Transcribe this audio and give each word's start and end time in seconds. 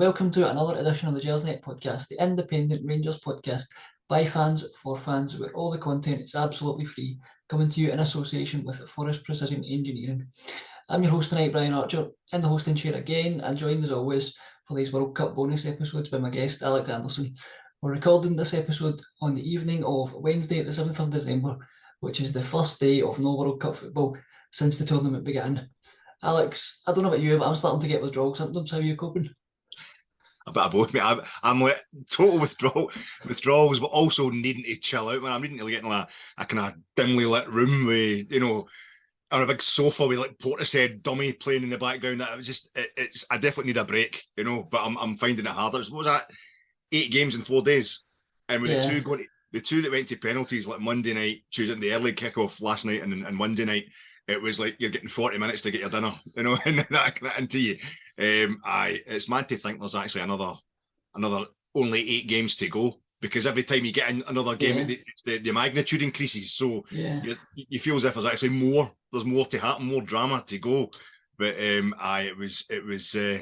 Welcome 0.00 0.30
to 0.30 0.50
another 0.50 0.78
edition 0.78 1.08
of 1.08 1.14
the 1.14 1.20
Gersnet 1.20 1.60
podcast, 1.60 2.08
the 2.08 2.16
independent 2.24 2.86
Rangers 2.86 3.20
podcast 3.20 3.64
by 4.08 4.24
fans 4.24 4.64
for 4.82 4.96
fans, 4.96 5.38
where 5.38 5.52
all 5.52 5.70
the 5.70 5.76
content 5.76 6.22
is 6.22 6.34
absolutely 6.34 6.86
free, 6.86 7.18
coming 7.50 7.68
to 7.68 7.82
you 7.82 7.90
in 7.90 8.00
association 8.00 8.64
with 8.64 8.78
Forest 8.88 9.24
Precision 9.24 9.62
Engineering. 9.62 10.26
I'm 10.88 11.02
your 11.02 11.12
host 11.12 11.28
tonight, 11.28 11.52
Brian 11.52 11.74
Archer, 11.74 12.06
in 12.32 12.40
the 12.40 12.48
hosting 12.48 12.76
chair 12.76 12.94
again, 12.94 13.42
and 13.42 13.58
joined 13.58 13.84
as 13.84 13.92
always 13.92 14.34
for 14.66 14.74
these 14.74 14.90
World 14.90 15.14
Cup 15.14 15.34
bonus 15.34 15.66
episodes 15.66 16.08
by 16.08 16.16
my 16.16 16.30
guest 16.30 16.62
Alex 16.62 16.88
Anderson. 16.88 17.34
We're 17.82 17.92
recording 17.92 18.36
this 18.36 18.54
episode 18.54 19.02
on 19.20 19.34
the 19.34 19.46
evening 19.46 19.84
of 19.84 20.14
Wednesday, 20.14 20.62
the 20.62 20.70
7th 20.70 20.98
of 20.98 21.10
December, 21.10 21.58
which 22.00 22.22
is 22.22 22.32
the 22.32 22.42
first 22.42 22.80
day 22.80 23.02
of 23.02 23.20
no 23.20 23.36
World 23.36 23.60
Cup 23.60 23.76
football 23.76 24.16
since 24.50 24.78
the 24.78 24.86
tournament 24.86 25.24
began. 25.24 25.68
Alex, 26.22 26.80
I 26.88 26.92
don't 26.92 27.02
know 27.02 27.10
about 27.10 27.20
you, 27.20 27.36
but 27.36 27.46
I'm 27.46 27.54
starting 27.54 27.80
to 27.82 27.88
get 27.88 28.00
withdrawal 28.00 28.34
symptoms. 28.34 28.70
How 28.70 28.78
are 28.78 28.80
you 28.80 28.96
coping? 28.96 29.28
A 30.46 30.52
bit 30.52 30.62
of 30.62 30.72
both, 30.72 30.94
mate. 30.94 31.02
I'm, 31.02 31.20
I'm 31.42 31.60
like 31.60 31.84
total 32.10 32.38
withdrawal, 32.38 32.90
withdrawals, 33.26 33.78
but 33.78 33.86
also 33.86 34.30
needing 34.30 34.64
to 34.64 34.76
chill 34.76 35.08
out, 35.08 35.22
man. 35.22 35.32
I'm 35.32 35.42
needing 35.42 35.58
to 35.58 35.70
get 35.70 35.82
in 35.82 35.88
like 35.88 36.08
a 36.38 36.46
kind 36.46 36.66
of 36.66 36.80
dimly 36.96 37.24
lit 37.24 37.52
room 37.52 37.86
with, 37.86 38.32
you 38.32 38.40
know, 38.40 38.66
on 39.30 39.42
a 39.42 39.46
big 39.46 39.62
sofa 39.62 40.06
with 40.06 40.18
like 40.18 40.38
Portishead 40.38 41.02
dummy 41.02 41.32
playing 41.32 41.62
in 41.62 41.70
the 41.70 41.78
background. 41.78 42.20
That 42.20 42.36
was 42.36 42.46
just, 42.46 42.70
it, 42.74 42.90
it's, 42.96 43.24
I 43.30 43.36
definitely 43.36 43.72
need 43.72 43.80
a 43.80 43.84
break, 43.84 44.24
you 44.36 44.44
know, 44.44 44.62
but 44.62 44.84
I'm, 44.84 44.96
I'm 44.98 45.16
finding 45.16 45.46
it 45.46 45.52
harder. 45.52 45.78
What 45.78 45.92
was 45.92 46.06
that? 46.06 46.22
Eight 46.90 47.12
games 47.12 47.36
in 47.36 47.42
four 47.42 47.62
days. 47.62 48.02
And 48.48 48.62
with 48.62 48.72
yeah. 48.72 48.80
the 48.80 48.88
two 48.88 49.00
going, 49.02 49.20
to, 49.20 49.24
the 49.52 49.60
two 49.60 49.82
that 49.82 49.90
went 49.90 50.08
to 50.08 50.16
penalties, 50.16 50.66
like 50.66 50.80
Monday 50.80 51.12
night, 51.12 51.42
choosing 51.50 51.78
the 51.78 51.92
early 51.92 52.12
kickoff 52.12 52.60
last 52.60 52.86
night 52.86 53.02
and, 53.02 53.12
and 53.12 53.36
Monday 53.36 53.64
night, 53.64 53.86
it 54.26 54.40
was 54.40 54.60
like 54.60 54.76
you're 54.78 54.90
getting 54.90 55.08
40 55.08 55.38
minutes 55.38 55.62
to 55.62 55.70
get 55.70 55.80
your 55.80 55.90
dinner, 55.90 56.12
you 56.36 56.42
know, 56.42 56.58
and 56.64 56.78
that 56.78 57.20
kind 57.20 57.32
of 57.32 57.38
into 57.38 57.60
you. 57.60 57.78
Um, 58.20 58.60
I 58.64 59.00
it's 59.06 59.28
mad 59.28 59.48
to 59.48 59.56
think 59.56 59.80
there's 59.80 59.94
actually 59.94 60.22
another 60.22 60.52
another 61.14 61.46
only 61.74 62.00
eight 62.08 62.28
games 62.28 62.54
to 62.56 62.68
go 62.68 62.94
because 63.20 63.46
every 63.46 63.62
time 63.62 63.84
you 63.84 63.92
get 63.92 64.10
in 64.10 64.22
another 64.28 64.56
game, 64.56 64.88
yeah. 64.88 64.96
it's 65.06 65.22
the, 65.22 65.38
the 65.38 65.52
magnitude 65.52 66.02
increases. 66.02 66.52
So 66.54 66.84
yeah. 66.90 67.22
you, 67.22 67.36
you 67.54 67.78
feel 67.78 67.96
as 67.96 68.04
if 68.04 68.14
there's 68.14 68.26
actually 68.26 68.50
more, 68.50 68.90
there's 69.12 69.26
more 69.26 69.44
to 69.46 69.58
happen, 69.58 69.86
more 69.86 70.02
drama 70.02 70.42
to 70.46 70.58
go. 70.58 70.90
But 71.38 71.56
um, 71.58 71.94
I 71.98 72.22
it 72.22 72.36
was 72.36 72.64
it 72.70 72.84
was 72.84 73.14
uh, 73.14 73.38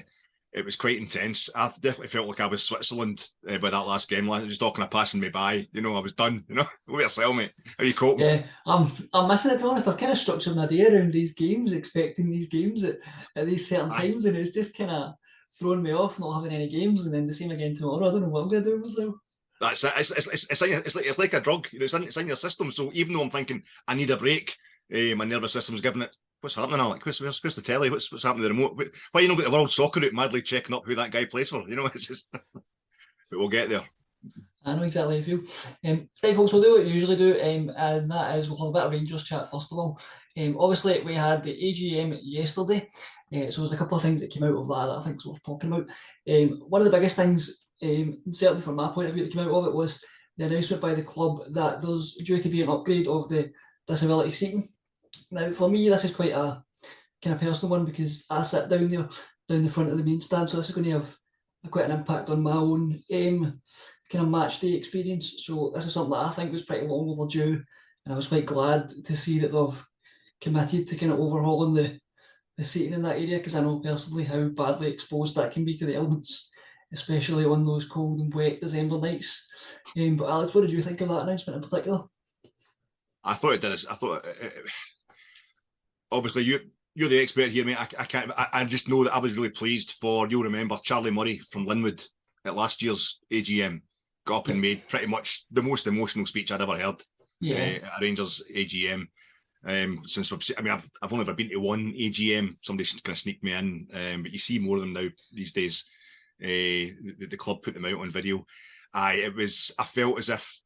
it 0.52 0.64
was 0.64 0.76
quite 0.76 0.98
intense. 0.98 1.50
I 1.54 1.70
definitely 1.80 2.08
felt 2.08 2.26
like 2.26 2.40
I 2.40 2.46
was 2.46 2.62
Switzerland 2.62 3.28
uh, 3.48 3.58
by 3.58 3.70
that 3.70 3.86
last 3.86 4.08
game. 4.08 4.26
Like, 4.26 4.46
just 4.46 4.62
all 4.62 4.72
kind 4.72 4.84
of 4.84 4.90
passing 4.90 5.20
me 5.20 5.28
by. 5.28 5.66
You 5.72 5.82
know, 5.82 5.94
I 5.94 6.00
was 6.00 6.12
done. 6.12 6.44
You 6.48 6.56
know, 6.56 6.66
over 6.88 7.02
yourself, 7.02 7.36
mate. 7.36 7.52
How 7.78 7.84
you 7.84 7.94
coping? 7.94 8.26
Yeah, 8.26 8.42
I'm 8.66 8.90
I'm 9.12 9.28
missing 9.28 9.52
it. 9.52 9.58
To 9.58 9.64
be 9.64 9.70
honest, 9.70 9.88
I've 9.88 9.98
kind 9.98 10.12
of 10.12 10.18
structured 10.18 10.56
my 10.56 10.66
day 10.66 10.86
around 10.86 11.12
these 11.12 11.34
games, 11.34 11.72
expecting 11.72 12.30
these 12.30 12.48
games 12.48 12.84
at, 12.84 12.98
at 13.36 13.46
these 13.46 13.68
certain 13.68 13.92
Aye. 13.92 14.10
times, 14.10 14.24
and 14.24 14.36
it's 14.36 14.54
just 14.54 14.76
kind 14.76 14.90
of 14.90 15.14
throwing 15.58 15.82
me 15.82 15.92
off 15.92 16.18
not 16.18 16.34
having 16.34 16.52
any 16.52 16.68
games, 16.68 17.04
and 17.04 17.14
then 17.14 17.26
the 17.26 17.32
same 17.32 17.50
again 17.50 17.74
tomorrow. 17.74 18.08
I 18.08 18.12
don't 18.12 18.22
know 18.22 18.28
what 18.28 18.42
I'm 18.42 18.48
going 18.48 18.64
to 18.64 18.70
do 18.70 18.78
myself. 18.78 19.14
That's 19.60 19.84
it. 19.84 19.92
It's, 19.96 20.10
it's, 20.12 20.26
it's, 20.28 20.50
it's, 20.50 20.60
like, 20.60 20.70
it's, 20.70 20.94
like, 20.94 21.06
it's 21.06 21.18
like 21.18 21.32
a 21.34 21.40
drug. 21.40 21.68
You 21.72 21.80
know, 21.80 21.84
it's 21.84 21.94
in, 21.94 22.04
it's 22.04 22.16
in 22.16 22.28
your 22.28 22.36
system. 22.36 22.70
So 22.70 22.90
even 22.94 23.12
though 23.12 23.22
I'm 23.22 23.30
thinking 23.30 23.62
I 23.88 23.94
need 23.94 24.10
a 24.10 24.16
break, 24.16 24.56
uh, 24.94 25.14
my 25.16 25.24
nervous 25.24 25.52
system's 25.52 25.80
giving 25.80 26.02
it 26.02 26.16
what's 26.40 26.54
happening, 26.54 26.80
Alec? 26.80 27.04
Where's, 27.04 27.20
where's, 27.20 27.42
where's 27.42 27.56
the 27.56 27.62
telly? 27.62 27.90
What's, 27.90 28.10
what's 28.10 28.24
happening 28.24 28.42
to 28.42 28.48
the 28.48 28.54
remote? 28.54 28.80
Why 29.12 29.20
you 29.20 29.28
know 29.28 29.34
about 29.34 29.44
the 29.44 29.50
World 29.50 29.70
Soccer 29.70 30.04
out 30.04 30.12
madly 30.12 30.42
checking 30.42 30.74
up 30.74 30.84
who 30.84 30.94
that 30.94 31.10
guy 31.10 31.24
plays 31.24 31.50
for? 31.50 31.68
You 31.68 31.76
know, 31.76 31.86
it's 31.94 32.06
just, 32.06 32.28
but 32.32 32.62
we'll 33.32 33.48
get 33.48 33.68
there. 33.68 33.82
I 34.64 34.74
know 34.74 34.82
exactly 34.82 35.20
how 35.20 35.26
you 35.26 35.38
feel. 35.38 35.90
Um, 35.90 36.08
right, 36.22 36.34
folks, 36.34 36.52
we'll 36.52 36.62
do 36.62 36.72
what 36.72 36.84
we 36.84 36.90
usually 36.90 37.16
do, 37.16 37.40
um, 37.40 37.72
and 37.76 38.10
that 38.10 38.36
is 38.36 38.48
we'll 38.48 38.58
have 38.58 38.68
a 38.68 38.72
bit 38.72 38.82
of 38.82 38.92
Rangers 38.92 39.24
chat 39.24 39.50
first 39.50 39.72
of 39.72 39.78
all. 39.78 39.98
Um, 40.36 40.56
obviously, 40.58 41.00
we 41.00 41.14
had 41.14 41.42
the 41.42 41.56
AGM 41.56 42.18
yesterday, 42.22 42.86
uh, 43.34 43.50
so 43.50 43.62
there's 43.62 43.72
a 43.72 43.76
couple 43.76 43.96
of 43.96 44.02
things 44.02 44.20
that 44.20 44.30
came 44.30 44.44
out 44.44 44.56
of 44.56 44.68
that 44.68 44.86
that 44.86 44.98
I 44.98 45.02
think 45.04 45.16
is 45.16 45.26
worth 45.26 45.42
talking 45.42 45.72
about. 45.72 45.88
Um, 46.28 46.48
one 46.68 46.82
of 46.82 46.84
the 46.84 46.96
biggest 46.96 47.16
things, 47.16 47.66
um, 47.82 48.20
certainly 48.30 48.62
from 48.62 48.76
my 48.76 48.88
point 48.88 49.08
of 49.08 49.14
view, 49.14 49.24
that 49.24 49.32
came 49.32 49.48
out 49.48 49.54
of 49.54 49.66
it 49.66 49.74
was 49.74 50.04
the 50.36 50.46
announcement 50.46 50.82
by 50.82 50.92
the 50.92 51.02
club 51.02 51.40
that 51.52 51.80
there's 51.80 52.14
due 52.16 52.42
to 52.42 52.48
be 52.48 52.62
an 52.62 52.68
upgrade 52.68 53.06
of 53.06 53.28
the 53.28 53.50
disability 53.86 54.32
seating 54.32 54.68
now, 55.30 55.50
for 55.52 55.68
me, 55.68 55.88
this 55.88 56.04
is 56.04 56.14
quite 56.14 56.32
a 56.32 56.62
kind 57.22 57.34
of 57.34 57.40
personal 57.40 57.70
one 57.70 57.84
because 57.84 58.24
I 58.30 58.42
sit 58.42 58.68
down 58.68 58.88
there, 58.88 59.08
down 59.48 59.62
the 59.62 59.68
front 59.68 59.90
of 59.90 59.98
the 59.98 60.04
main 60.04 60.20
stand, 60.20 60.48
so 60.48 60.56
this 60.56 60.68
is 60.68 60.74
going 60.74 60.84
to 60.84 60.92
have 60.92 61.16
quite 61.70 61.86
an 61.86 61.98
impact 61.98 62.30
on 62.30 62.42
my 62.42 62.52
own 62.52 63.00
um, 63.12 63.60
kind 64.10 64.24
of 64.24 64.28
match 64.28 64.60
day 64.60 64.74
experience. 64.74 65.44
So 65.44 65.72
this 65.74 65.86
is 65.86 65.94
something 65.94 66.12
that 66.12 66.26
I 66.26 66.30
think 66.30 66.52
was 66.52 66.64
pretty 66.64 66.86
long 66.86 67.08
overdue, 67.08 67.62
and 68.04 68.14
I 68.14 68.16
was 68.16 68.28
quite 68.28 68.46
glad 68.46 68.88
to 68.88 69.16
see 69.16 69.38
that 69.40 69.52
they've 69.52 69.86
committed 70.40 70.86
to 70.88 70.96
kind 70.96 71.12
of 71.12 71.20
overhauling 71.20 71.74
the 71.74 71.98
the 72.56 72.64
seating 72.64 72.92
in 72.92 73.02
that 73.02 73.16
area 73.16 73.38
because 73.38 73.54
I 73.54 73.62
know 73.62 73.78
personally 73.78 74.24
how 74.24 74.48
badly 74.48 74.90
exposed 74.90 75.36
that 75.36 75.52
can 75.52 75.64
be 75.64 75.76
to 75.76 75.86
the 75.86 75.94
elements, 75.94 76.50
especially 76.92 77.44
on 77.44 77.62
those 77.62 77.84
cold 77.84 78.20
and 78.20 78.34
wet 78.34 78.60
December 78.60 78.98
nights. 78.98 79.46
Um, 79.96 80.16
but 80.16 80.28
Alex, 80.28 80.52
what 80.52 80.62
did 80.62 80.72
you 80.72 80.82
think 80.82 81.00
of 81.00 81.08
that 81.08 81.22
announcement 81.22 81.62
in 81.62 81.68
particular? 81.68 82.00
I 83.22 83.34
thought 83.34 83.54
it 83.54 83.60
did. 83.60 83.72
I 83.72 83.94
thought 83.94 84.26
it, 84.26 84.38
it, 84.42 84.70
obviously 86.10 86.42
you 86.44 86.60
you're 86.94 87.08
the 87.08 87.20
expert 87.20 87.48
here, 87.48 87.64
mate. 87.64 87.80
I, 87.80 87.86
I 87.98 88.04
can't. 88.04 88.30
I, 88.36 88.48
I, 88.52 88.64
just 88.64 88.88
know 88.88 89.04
that 89.04 89.14
I 89.14 89.20
was 89.20 89.36
really 89.36 89.50
pleased 89.50 89.92
for 90.00 90.26
you'll 90.26 90.42
remember 90.42 90.78
Charlie 90.82 91.12
Murray 91.12 91.38
from 91.38 91.64
Linwood 91.64 92.02
at 92.44 92.56
last 92.56 92.82
year's 92.82 93.20
AGM 93.30 93.82
got 94.24 94.38
up 94.38 94.48
and 94.48 94.60
made 94.60 94.86
pretty 94.88 95.06
much 95.06 95.44
the 95.50 95.62
most 95.62 95.86
emotional 95.86 96.26
speech 96.26 96.52
I'd 96.52 96.60
ever 96.60 96.76
heard. 96.76 97.02
Yeah. 97.40 97.78
Uh, 97.82 97.86
at 97.86 98.02
Rangers 98.02 98.42
AGM. 98.54 99.06
Um, 99.66 100.02
since 100.06 100.32
I 100.32 100.62
mean, 100.62 100.72
I've 100.72 100.88
I've 101.02 101.12
only 101.12 101.22
ever 101.22 101.34
been 101.34 101.50
to 101.50 101.56
one 101.56 101.92
AGM. 101.92 102.56
Somebody 102.62 102.88
kind 103.02 103.14
of 103.14 103.18
sneaked 103.18 103.42
me 103.42 103.52
in, 103.52 103.88
um, 103.94 104.22
but 104.22 104.32
you 104.32 104.38
see 104.38 104.58
more 104.58 104.76
of 104.76 104.82
them 104.82 104.92
now 104.92 105.08
these 105.32 105.52
days. 105.52 105.84
Uh, 106.42 106.94
the, 107.18 107.26
the 107.30 107.36
club 107.36 107.62
put 107.62 107.74
them 107.74 107.84
out 107.84 108.00
on 108.00 108.10
video. 108.10 108.44
I 108.92 109.14
it 109.14 109.34
was 109.34 109.72
I 109.78 109.84
felt 109.84 110.18
as 110.18 110.28
if 110.28 110.60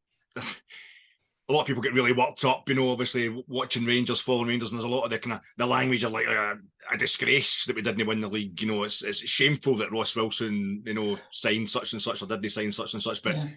a 1.52 1.54
lot 1.54 1.62
of 1.62 1.66
people 1.66 1.82
get 1.82 1.94
really 1.94 2.12
worked 2.12 2.44
up, 2.44 2.66
you 2.68 2.74
know, 2.74 2.90
obviously 2.90 3.44
watching 3.46 3.84
Rangers, 3.84 4.20
following 4.20 4.48
Rangers, 4.48 4.72
and 4.72 4.78
there's 4.78 4.90
a 4.90 4.94
lot 4.94 5.04
of 5.04 5.10
the 5.10 5.18
kind 5.18 5.34
of 5.34 5.40
the 5.58 5.66
language 5.66 6.02
of 6.02 6.12
like 6.12 6.26
a, 6.26 6.58
a 6.90 6.96
disgrace 6.96 7.66
that 7.66 7.76
we 7.76 7.82
didn't 7.82 8.06
win 8.06 8.22
the 8.22 8.28
league. 8.28 8.60
You 8.60 8.68
know, 8.68 8.84
it's 8.84 9.02
it's 9.02 9.18
shameful 9.18 9.76
that 9.76 9.92
Ross 9.92 10.16
Wilson, 10.16 10.82
you 10.86 10.94
know, 10.94 11.18
signed 11.30 11.68
such 11.68 11.92
and 11.92 12.00
such 12.00 12.22
or 12.22 12.26
did 12.26 12.42
they 12.42 12.48
sign 12.48 12.72
such 12.72 12.94
and 12.94 13.02
such. 13.02 13.22
But 13.22 13.36
yeah. 13.36 13.48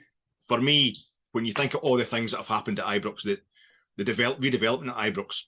for 0.46 0.60
me, 0.60 0.94
when 1.32 1.46
you 1.46 1.54
think 1.54 1.74
of 1.74 1.80
all 1.82 1.96
the 1.96 2.04
things 2.04 2.32
that 2.32 2.38
have 2.38 2.48
happened 2.48 2.80
at 2.80 2.86
Ibrox, 2.86 3.24
the 3.24 3.40
the 3.98 4.04
develop 4.04 4.40
redevelopment 4.40 4.90
at 4.90 5.14
Ibrox. 5.14 5.44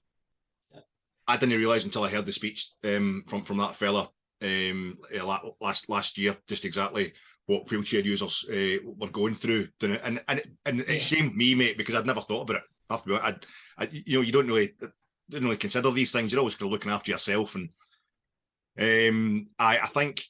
I 1.28 1.36
didn't 1.36 1.58
realise 1.58 1.84
until 1.84 2.06
I 2.06 2.10
heard 2.10 2.26
the 2.26 2.32
speech 2.32 2.70
um, 2.86 3.26
from 3.28 3.44
from 3.44 3.58
that 3.58 3.76
fella 3.76 4.10
um, 4.42 4.98
last 5.62 5.90
last 5.90 6.18
year, 6.18 6.36
just 6.48 6.66
exactly 6.66 7.14
what 7.48 7.70
wheelchair 7.70 8.02
users 8.02 8.46
uh, 8.52 8.78
were 8.84 9.10
going 9.10 9.36
through, 9.36 9.68
and 9.82 10.22
and 10.28 10.42
and 10.66 10.82
it 10.82 11.02
shamed 11.02 11.36
me, 11.36 11.56
mate, 11.56 11.78
because 11.78 11.96
I'd 11.96 12.06
never 12.06 12.22
thought 12.22 12.42
about 12.50 12.58
it. 12.58 12.64
I 12.90 12.94
have 12.94 13.04
to 13.04 13.10
be, 13.10 13.16
I, 13.16 13.36
I, 13.78 13.90
you 13.92 14.18
know, 14.18 14.22
you 14.22 14.32
don't 14.32 14.48
really 14.48 14.74
didn't 15.30 15.46
really 15.46 15.58
consider 15.58 15.92
these 15.92 16.12
things. 16.12 16.32
You're 16.32 16.40
always 16.40 16.56
kind 16.56 16.68
of 16.68 16.72
looking 16.72 16.92
after 16.92 17.12
yourself, 17.12 17.56
and 17.56 17.70
um, 18.80 19.50
I 19.60 19.80
I 19.80 19.88
think 19.88 20.24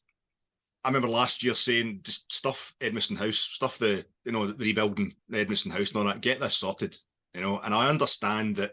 I 0.83 0.89
remember 0.89 1.09
last 1.09 1.43
year 1.43 1.55
saying 1.55 2.01
just 2.03 2.31
stuff 2.31 2.73
Edmiston 2.79 3.17
House, 3.17 3.37
stuff 3.39 3.77
the 3.77 4.05
you 4.23 4.31
know 4.31 4.47
the 4.47 4.53
rebuilding 4.53 5.13
Edmiston 5.31 5.71
House 5.71 5.89
and 5.89 5.97
all 5.97 6.05
that. 6.05 6.21
Get 6.21 6.39
this 6.39 6.57
sorted, 6.57 6.95
you 7.33 7.41
know. 7.41 7.59
And 7.59 7.73
I 7.73 7.89
understand 7.89 8.55
that. 8.55 8.71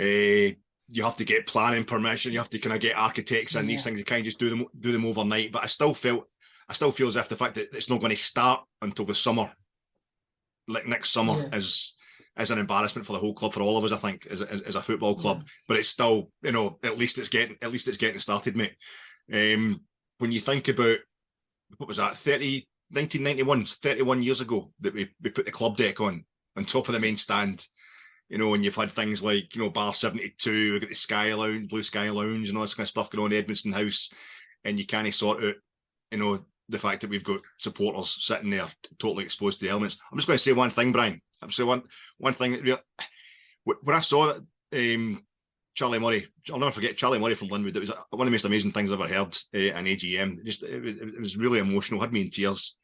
Uh, 0.00 0.54
you 0.92 1.02
have 1.02 1.16
to 1.16 1.24
get 1.24 1.46
planning 1.46 1.84
permission. 1.84 2.32
You 2.32 2.38
have 2.38 2.50
to 2.50 2.58
kind 2.58 2.74
of 2.74 2.80
get 2.80 2.96
architects 2.96 3.54
and 3.54 3.68
yeah. 3.68 3.74
these 3.74 3.84
things. 3.84 3.98
You 3.98 4.04
can't 4.04 4.24
just 4.24 4.38
do 4.38 4.50
them 4.50 4.66
do 4.80 4.92
them 4.92 5.04
overnight. 5.04 5.52
But 5.52 5.62
I 5.62 5.66
still 5.66 5.94
felt 5.94 6.26
I 6.68 6.72
still 6.72 6.90
feel 6.90 7.08
as 7.08 7.16
if 7.16 7.28
the 7.28 7.36
fact 7.36 7.54
that 7.54 7.74
it's 7.74 7.90
not 7.90 8.00
going 8.00 8.10
to 8.10 8.16
start 8.16 8.64
until 8.82 9.04
the 9.04 9.14
summer, 9.14 9.50
like 10.68 10.86
next 10.86 11.10
summer, 11.10 11.40
yeah. 11.40 11.56
is 11.56 11.94
is 12.38 12.50
an 12.50 12.58
embarrassment 12.58 13.06
for 13.06 13.12
the 13.12 13.18
whole 13.18 13.34
club, 13.34 13.52
for 13.52 13.60
all 13.60 13.76
of 13.76 13.84
us. 13.84 13.92
I 13.92 13.96
think, 13.96 14.26
as, 14.26 14.40
as, 14.42 14.62
as 14.62 14.76
a 14.76 14.82
football 14.82 15.14
club. 15.14 15.38
Yeah. 15.38 15.48
But 15.68 15.76
it's 15.78 15.88
still, 15.88 16.30
you 16.42 16.52
know, 16.52 16.78
at 16.82 16.98
least 16.98 17.18
it's 17.18 17.28
getting 17.28 17.56
at 17.62 17.72
least 17.72 17.88
it's 17.88 17.96
getting 17.96 18.20
started, 18.20 18.56
mate. 18.56 18.74
Um, 19.32 19.80
when 20.18 20.32
you 20.32 20.40
think 20.40 20.68
about 20.68 20.98
what 21.76 21.86
was 21.86 21.98
that 21.98 22.18
30, 22.18 22.66
1991, 22.90 23.64
31 23.64 24.22
years 24.22 24.40
ago 24.40 24.72
that 24.80 24.92
we, 24.92 25.08
we 25.22 25.30
put 25.30 25.44
the 25.44 25.52
club 25.52 25.76
deck 25.76 26.00
on 26.00 26.24
on 26.56 26.64
top 26.64 26.88
of 26.88 26.94
the 26.94 27.00
main 27.00 27.16
stand. 27.16 27.66
You 28.30 28.38
know, 28.38 28.54
and 28.54 28.64
you've 28.64 28.76
had 28.76 28.90
things 28.90 29.22
like, 29.22 29.54
you 29.54 29.62
know, 29.62 29.70
Bar 29.70 29.92
72, 29.92 30.72
we've 30.72 30.80
got 30.80 30.88
the 30.88 30.94
Sky 30.94 31.34
Lounge, 31.34 31.68
Blue 31.68 31.82
Sky 31.82 32.08
Lounge, 32.10 32.48
and 32.48 32.56
all 32.56 32.62
this 32.62 32.74
kind 32.74 32.84
of 32.84 32.88
stuff 32.88 33.10
going 33.10 33.24
on 33.24 33.32
in 33.32 33.44
Edmiston 33.44 33.74
House. 33.74 34.10
And 34.64 34.78
you 34.78 34.86
kind 34.86 35.06
of 35.06 35.14
sort 35.14 35.42
out, 35.42 35.56
you 36.12 36.18
know, 36.18 36.38
the 36.68 36.78
fact 36.78 37.00
that 37.00 37.10
we've 37.10 37.24
got 37.24 37.40
supporters 37.58 38.24
sitting 38.24 38.50
there 38.50 38.68
totally 38.98 39.24
exposed 39.24 39.58
to 39.58 39.66
the 39.66 39.70
elements. 39.70 39.98
I'm 40.10 40.18
just 40.18 40.28
going 40.28 40.36
to 40.36 40.42
say 40.42 40.52
one 40.52 40.70
thing, 40.70 40.92
Brian. 40.92 41.20
I'm 41.42 41.50
say 41.50 41.64
one 41.64 41.82
one 42.18 42.32
thing. 42.32 42.60
When 43.64 43.96
I 43.96 44.00
saw 44.00 44.26
that 44.26 44.94
um, 44.94 45.22
Charlie 45.74 45.98
Murray, 45.98 46.26
I'll 46.52 46.58
never 46.58 46.70
forget 46.70 46.96
Charlie 46.96 47.18
Murray 47.18 47.34
from 47.34 47.48
Linwood. 47.48 47.76
It 47.76 47.80
was 47.80 47.90
one 48.10 48.26
of 48.26 48.26
the 48.26 48.30
most 48.30 48.44
amazing 48.44 48.72
things 48.72 48.92
I've 48.92 49.00
ever 49.00 49.12
heard 49.12 49.36
uh, 49.54 49.58
in 49.78 49.86
AGM. 49.86 50.44
Just 50.44 50.62
it 50.62 50.82
was, 50.82 50.96
it 50.98 51.18
was, 51.18 51.36
really 51.36 51.58
emotional. 51.58 52.00
Had 52.00 52.12
me 52.12 52.22
in 52.22 52.30
tears. 52.30 52.76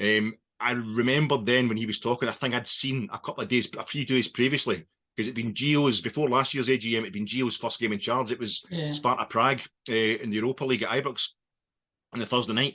Um, 0.00 0.34
I 0.60 0.72
remember 0.72 1.38
then 1.38 1.68
when 1.68 1.76
he 1.76 1.86
was 1.86 1.98
talking. 1.98 2.28
I 2.28 2.32
think 2.32 2.54
I'd 2.54 2.66
seen 2.66 3.08
a 3.12 3.18
couple 3.18 3.42
of 3.42 3.48
days, 3.48 3.68
a 3.78 3.84
few 3.84 4.04
days 4.04 4.28
previously, 4.28 4.84
because 5.16 5.28
it'd 5.28 5.34
been 5.34 5.54
Gio's 5.54 6.00
before 6.00 6.28
last 6.28 6.54
year's 6.54 6.68
AGM. 6.68 7.00
It'd 7.00 7.12
been 7.12 7.26
Gio's 7.26 7.56
first 7.56 7.78
game 7.80 7.92
in 7.92 7.98
charge. 7.98 8.32
It 8.32 8.38
was 8.38 8.64
yeah. 8.70 8.90
Sparta 8.90 9.26
Prague 9.26 9.60
uh, 9.88 9.92
in 9.92 10.30
the 10.30 10.36
Europa 10.36 10.64
League 10.64 10.82
at 10.82 10.90
Ibrox 10.90 11.28
on 12.12 12.20
the 12.20 12.26
Thursday 12.26 12.54
night, 12.54 12.74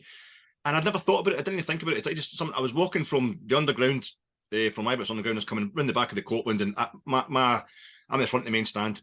and 0.65 0.75
I'd 0.75 0.85
never 0.85 0.99
thought 0.99 1.19
about 1.19 1.33
it. 1.33 1.39
I 1.39 1.41
didn't 1.41 1.55
even 1.55 1.65
think 1.65 1.83
about 1.83 1.97
it. 1.97 2.07
I 2.07 2.13
just 2.13 2.37
something. 2.37 2.55
I 2.57 2.61
was 2.61 2.73
walking 2.73 3.03
from 3.03 3.39
the 3.45 3.57
underground, 3.57 4.09
uh, 4.53 4.69
from 4.69 4.85
Ibrox 4.85 5.11
underground, 5.11 5.35
I 5.35 5.39
was 5.39 5.45
coming 5.45 5.71
round 5.73 5.89
the 5.89 5.93
back 5.93 6.11
of 6.11 6.15
the 6.15 6.21
Copeland, 6.21 6.61
and 6.61 6.73
I, 6.77 6.89
my 7.05 7.25
my 7.27 7.61
I'm 8.09 8.19
in 8.19 8.21
the 8.21 8.27
front 8.27 8.43
of 8.43 8.45
the 8.45 8.57
main 8.57 8.65
stand, 8.65 9.01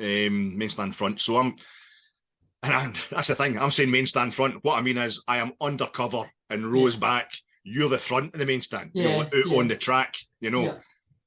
um, 0.00 0.56
main 0.56 0.70
stand 0.70 0.96
front. 0.96 1.20
So 1.20 1.36
I'm, 1.36 1.54
and 2.62 2.74
I'm, 2.74 2.92
that's 3.10 3.28
the 3.28 3.34
thing. 3.34 3.58
I'm 3.58 3.70
saying 3.70 3.90
main 3.90 4.06
stand 4.06 4.34
front. 4.34 4.64
What 4.64 4.78
I 4.78 4.82
mean 4.82 4.98
is 4.98 5.22
I 5.28 5.38
am 5.38 5.52
undercover 5.60 6.28
and 6.50 6.66
rows 6.66 6.94
yeah. 6.94 7.00
back. 7.00 7.32
You're 7.68 7.88
the 7.88 7.98
front 7.98 8.32
of 8.32 8.40
the 8.40 8.46
main 8.46 8.62
stand. 8.62 8.92
Yeah, 8.94 9.02
you 9.02 9.08
know, 9.08 9.20
out 9.22 9.32
yeah. 9.34 9.58
on 9.58 9.68
the 9.68 9.76
track. 9.76 10.16
You 10.40 10.50
know. 10.50 10.62
Yeah 10.62 10.78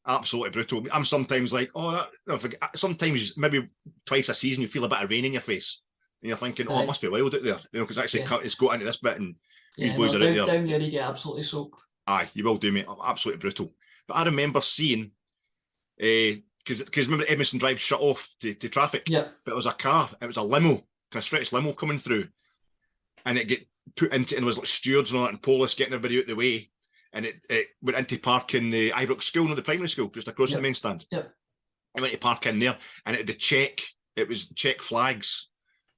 absolutely 0.08 0.50
brutal. 0.50 0.86
I'm 0.92 1.06
sometimes 1.06 1.54
like, 1.54 1.70
oh, 1.76 1.92
that, 1.92 2.10
you 2.28 2.34
know, 2.34 2.68
sometimes 2.76 3.38
maybe 3.38 3.68
twice 4.06 4.30
a 4.30 4.34
season 4.34 4.62
you 4.62 4.68
feel 4.68 4.84
a 4.86 4.90
bit 4.90 5.04
of 5.04 5.10
rain 5.10 5.26
in 5.26 5.34
your 5.34 5.42
face, 5.42 5.82
and 6.22 6.30
you're 6.30 6.38
thinking, 6.38 6.68
oh, 6.68 6.82
it 6.82 6.88
must 6.88 7.02
be 7.02 7.08
wild 7.08 7.36
out 7.36 7.44
there, 7.44 7.60
you 7.72 7.80
know, 7.80 7.86
because 7.86 7.98
actually 7.98 8.24
it's 8.44 8.56
got 8.56 8.74
into 8.74 8.86
this 8.86 8.98
bit, 8.98 9.20
and 9.20 9.36
these 9.78 9.94
boys 9.94 10.14
no, 10.14 10.20
are 10.20 10.24
down, 10.24 10.40
out 10.40 10.48
there. 10.48 10.56
Down 10.56 10.66
there, 10.66 10.80
you 10.80 10.92
get 10.92 11.08
absolutely 11.08 11.44
soaked. 11.44 11.82
Aye, 12.08 12.30
you 12.34 12.44
will 12.44 12.58
do, 12.58 12.72
mate. 12.72 12.88
Absolutely 13.06 13.40
brutal. 13.40 13.72
But 14.08 14.16
I 14.16 14.26
remember 14.26 14.62
seeing, 14.62 15.12
because 15.98 16.82
uh, 16.82 16.86
because 16.86 17.08
remember 17.08 17.32
Edmiston 17.32 17.60
Drive 17.60 17.80
shut 17.80 18.02
off 18.02 18.28
to, 18.42 18.54
to 18.56 18.70
traffic. 18.70 19.08
Yeah. 19.08 19.28
But 19.46 19.52
it 19.52 19.56
was 19.56 19.68
a 19.68 19.74
car. 19.74 20.10
It 20.22 20.26
was 20.26 20.38
a 20.38 20.42
limo, 20.42 20.76
kind 21.12 21.16
of 21.16 21.24
stretched 21.24 21.54
limo 21.54 21.74
coming 21.74 22.00
through, 22.00 22.26
and 23.26 23.38
it 23.38 23.48
get 23.48 23.68
put 23.96 24.14
into 24.14 24.36
and 24.36 24.46
was 24.46 24.58
like 24.58 24.68
stewards 24.68 25.12
and 25.12 25.20
all 25.20 25.26
that 25.26 25.34
and 25.34 25.42
police 25.42 25.74
getting 25.74 25.94
everybody 25.94 26.18
out 26.18 26.24
of 26.24 26.28
the 26.28 26.36
way 26.36 26.70
and 27.14 27.26
it, 27.26 27.42
it 27.50 27.68
went 27.82 27.98
into 27.98 28.20
park 28.20 28.54
in 28.54 28.70
the 28.70 28.92
Ibrox 28.92 29.24
school, 29.24 29.48
not 29.48 29.56
the 29.56 29.62
primary 29.62 29.90
school, 29.90 30.10
just 30.10 30.28
across 30.28 30.50
yep. 30.52 30.58
the 30.58 30.62
main 30.62 30.76
stand. 30.76 31.06
Yep. 31.12 31.32
I 31.98 32.02
went 32.02 32.14
to 32.14 32.20
park 32.20 32.46
in 32.46 32.60
there, 32.60 32.78
and 33.06 33.16
it 33.16 33.26
the 33.26 33.34
Czech, 33.34 33.82
it 34.16 34.28
was 34.28 34.48
Czech 34.50 34.82
flags, 34.82 35.50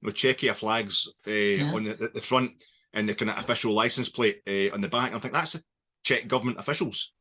with 0.02 0.14
Czechia 0.14 0.54
flags 0.54 1.08
uh, 1.26 1.30
yeah. 1.30 1.72
on 1.72 1.84
the, 1.84 2.10
the 2.14 2.20
front, 2.20 2.52
and 2.94 3.08
the 3.08 3.14
kind 3.14 3.30
of 3.30 3.38
official 3.38 3.72
license 3.72 4.08
plate 4.08 4.42
uh, 4.48 4.74
on 4.74 4.80
the 4.80 4.88
back. 4.88 5.08
And 5.08 5.16
I 5.16 5.18
think 5.18 5.34
that's 5.34 5.52
the 5.52 5.62
Czech 6.04 6.28
government 6.28 6.58
officials. 6.58 7.12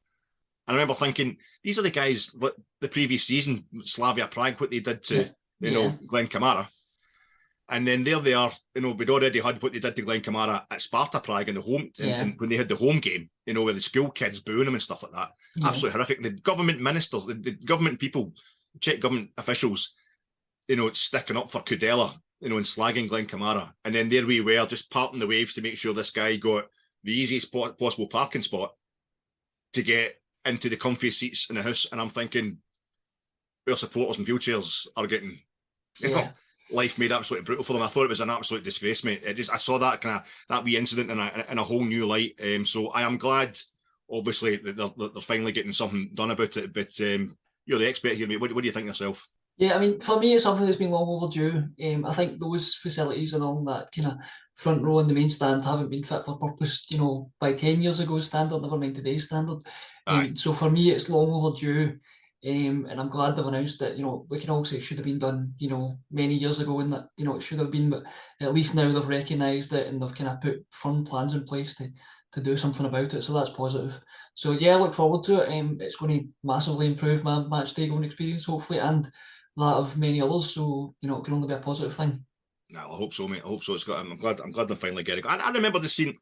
And 0.68 0.76
I 0.76 0.80
remember 0.80 0.94
thinking, 0.94 1.38
these 1.64 1.78
are 1.78 1.84
the 1.84 1.90
guys 1.90 2.32
the 2.80 2.88
previous 2.88 3.24
season, 3.24 3.66
Slavia 3.84 4.28
Prague, 4.28 4.60
what 4.62 4.72
they 4.72 4.80
did 4.80 5.04
to, 5.04 5.16
yeah. 5.16 5.30
you 5.60 5.72
know, 5.72 5.98
Glenn 6.08 6.28
Kamara. 6.28 6.68
And 7.72 7.88
then 7.88 8.04
there 8.04 8.20
they 8.20 8.34
are, 8.34 8.52
you 8.76 8.82
know, 8.82 8.92
we'd 8.92 9.10
already 9.10 9.40
had 9.40 9.64
what 9.64 9.72
they 9.72 9.80
did 9.80 9.96
to 9.96 10.02
Glenn 10.02 10.20
Kamara 10.20 10.66
at 10.70 10.82
Sparta 10.82 11.22
Prague 11.22 11.48
in 11.48 11.56
the 11.56 11.62
home, 11.62 11.90
yeah. 11.98 12.26
when 12.38 12.50
they 12.50 12.58
had 12.58 12.68
the 12.68 12.76
home 12.76 13.00
game, 13.00 13.30
you 13.46 13.54
know, 13.54 13.64
where 13.64 13.74
the 13.74 13.82
school 13.82 14.12
kids 14.12 14.42
booing 14.42 14.66
them 14.66 14.74
and 14.74 14.84
stuff 14.84 15.04
like 15.04 15.14
that. 15.14 15.32
Yeah. 15.56 15.70
Absolutely 15.70 15.94
horrific. 15.94 16.22
The 16.22 16.32
government 16.32 16.82
ministers, 16.82 17.26
the, 17.26 17.34
the, 17.34 17.52
government 17.52 17.98
people, 17.98 18.34
Czech 18.82 19.00
government 19.00 19.30
officials, 19.38 19.94
you 20.68 20.76
know, 20.76 20.92
sticking 20.92 21.38
up 21.38 21.50
for 21.50 21.62
Kudela, 21.62 22.14
you 22.42 22.50
know, 22.50 22.58
and 22.58 22.66
slagging 22.66 23.08
Glenn 23.08 23.26
Kamara. 23.26 23.72
And 23.86 23.96
then 23.96 24.10
there 24.10 24.26
we 24.26 24.42
were, 24.42 24.66
just 24.66 24.92
parting 24.92 25.20
the 25.20 25.28
waves 25.28 25.54
to 25.54 25.62
make 25.62 25.78
sure 25.78 25.94
this 25.94 26.12
guy 26.12 26.36
got 26.36 26.66
the 27.06 27.14
easiest 27.14 27.54
possible 27.54 28.08
parking 28.08 28.42
spot 28.42 28.74
to 29.74 29.82
get 29.82 30.16
into 30.44 30.68
the 30.68 30.76
comfy 30.76 31.12
seats 31.12 31.50
in 31.50 31.56
the 31.56 31.64
house. 31.64 31.88
And 31.90 32.02
I'm 32.02 32.10
thinking, 32.10 32.58
our 33.70 33.78
supporters 33.78 34.18
and 34.18 34.28
wheelchairs 34.28 34.88
are 34.98 35.08
getting, 35.08 35.40
you 36.00 36.10
yeah. 36.10 36.16
know, 36.16 36.30
life 36.72 36.98
made 36.98 37.12
absolutely 37.12 37.46
brutal 37.46 37.64
for 37.64 37.74
them. 37.74 37.82
I 37.82 37.88
thought 37.88 38.06
it 38.06 38.10
was 38.10 38.22
an 38.22 38.30
absolute 38.30 38.64
disgrace, 38.64 39.04
mate. 39.04 39.24
It 39.24 39.36
just 39.36 39.52
I 39.52 39.58
saw 39.58 39.78
that 39.80 40.02
kind 40.02 40.18
of 40.18 40.28
that 40.50 40.64
wee 40.64 40.78
incident 40.78 41.12
in 41.12 41.20
a 41.20 41.46
in 41.50 41.58
a 41.58 41.64
whole 41.64 41.84
new 41.84 42.06
light. 42.06 42.40
Um, 42.44 42.66
so 42.66 42.90
I 42.90 43.02
am 43.02 43.18
glad, 43.18 43.58
obviously, 44.10 44.58
that 44.58 44.76
they're, 44.76 44.90
they're 44.98 45.22
finally 45.22 45.52
getting 45.52 45.74
something 45.74 46.12
done 46.14 46.32
about 46.32 46.58
it. 46.58 46.74
But 46.74 46.92
um, 47.02 47.38
you're 47.66 47.80
the 47.80 47.88
expert 47.88 48.14
here, 48.14 48.28
mate. 48.28 48.42
What, 48.42 48.54
what 48.54 48.62
do 48.62 48.68
you 48.68 48.74
think 48.74 48.88
yourself? 48.88 49.28
Yeah, 49.58 49.76
I 49.76 49.80
mean, 49.80 50.00
for 50.00 50.20
me, 50.20 50.34
it's 50.34 50.44
something 50.44 50.66
that's 50.66 50.78
been 50.78 50.90
long 50.90 51.08
overdue. 51.08 51.68
Um, 51.84 52.06
I 52.06 52.14
think 52.14 52.40
those 52.40 52.74
facilities 52.74 53.34
and 53.34 53.44
all 53.44 53.64
that 53.66 53.90
kind 53.96 54.08
of 54.08 54.18
front 54.56 54.82
row 54.82 55.00
in 55.00 55.08
the 55.08 55.14
main 55.14 55.30
stand 55.30 55.64
haven't 55.66 55.90
been 55.90 56.04
fit 56.04 56.26
for 56.26 56.38
purpose. 56.38 56.88
You 56.90 56.98
know, 56.98 57.32
by 57.40 57.54
ten 57.54 57.82
years 57.82 58.00
ago 58.00 58.20
standard, 58.20 58.62
never 58.62 58.78
mind 58.78 58.96
today's 58.96 59.26
standard. 59.26 59.60
Um, 60.08 60.36
so 60.36 60.52
for 60.52 60.72
me, 60.72 60.90
it's 60.92 61.10
long 61.10 61.30
overdue. 61.30 61.98
Um, 62.44 62.88
and 62.90 63.00
I'm 63.00 63.10
glad 63.10 63.36
they've 63.36 63.46
announced 63.46 63.80
that, 63.80 63.98
you 63.98 64.04
know, 64.04 64.26
we 64.30 64.40
can 64.40 64.50
all 64.50 64.66
say 64.66 64.78
it 64.78 64.82
should 64.82 64.98
have 64.98 65.06
been 65.06 65.20
done, 65.20 65.54
you 65.60 65.70
know, 65.70 66.00
many 66.12 66.34
years 66.34 66.60
ago 66.60 66.80
and 66.80 66.92
that, 66.92 67.10
you 67.16 67.24
know, 67.24 67.36
it 67.36 67.44
should 67.44 67.60
have 67.60 67.70
been, 67.70 67.90
but 67.92 68.04
at 68.42 68.54
least 68.54 68.74
now 68.74 68.92
they've 68.92 69.08
recognised 69.08 69.74
it 69.74 69.88
and 69.88 70.02
they've 70.02 70.16
kind 70.16 70.30
of 70.30 70.42
put 70.42 70.66
firm 70.72 71.06
plans 71.06 71.34
in 71.34 71.44
place 71.44 71.76
to 71.76 71.90
to 72.34 72.42
do 72.42 72.56
something 72.56 72.86
about 72.86 73.14
it. 73.14 73.22
So 73.24 73.34
that's 73.34 73.50
positive. 73.50 74.00
So 74.36 74.52
yeah, 74.52 74.76
I 74.76 74.80
look 74.80 74.94
forward 74.94 75.24
to 75.26 75.42
it. 75.42 75.60
Um, 75.60 75.78
it's 75.82 75.98
going 75.98 76.18
to 76.18 76.28
massively 76.44 76.88
improve 76.88 77.24
my 77.24 77.46
match 77.48 77.74
day 77.74 77.88
going 77.88 78.04
experience, 78.04 78.46
hopefully, 78.46 78.80
and 78.80 79.06
that 79.58 79.64
of 79.64 79.98
many 79.98 80.22
others. 80.22 80.54
So, 80.54 80.96
you 81.02 81.10
know, 81.10 81.18
it 81.18 81.26
can 81.26 81.34
only 81.34 81.48
be 81.48 81.54
a 81.54 81.60
positive 81.60 81.94
thing. 81.94 82.24
No, 82.70 82.80
I 82.80 82.96
hope 82.96 83.14
so, 83.14 83.28
mate. 83.28 83.42
I 83.44 83.50
hope 83.50 83.64
so. 83.64 83.74
It's 83.74 83.84
got. 83.84 84.00
I'm 84.00 84.16
glad. 84.16 84.40
I'm 84.40 84.52
glad 84.52 84.70
they 84.70 84.76
finally 84.76 85.04
get 85.04 85.18
it. 85.18 85.26
I, 85.26 85.38
I 85.38 85.52
remember 85.52 85.80
the 85.80 85.90
scene, 85.90 86.16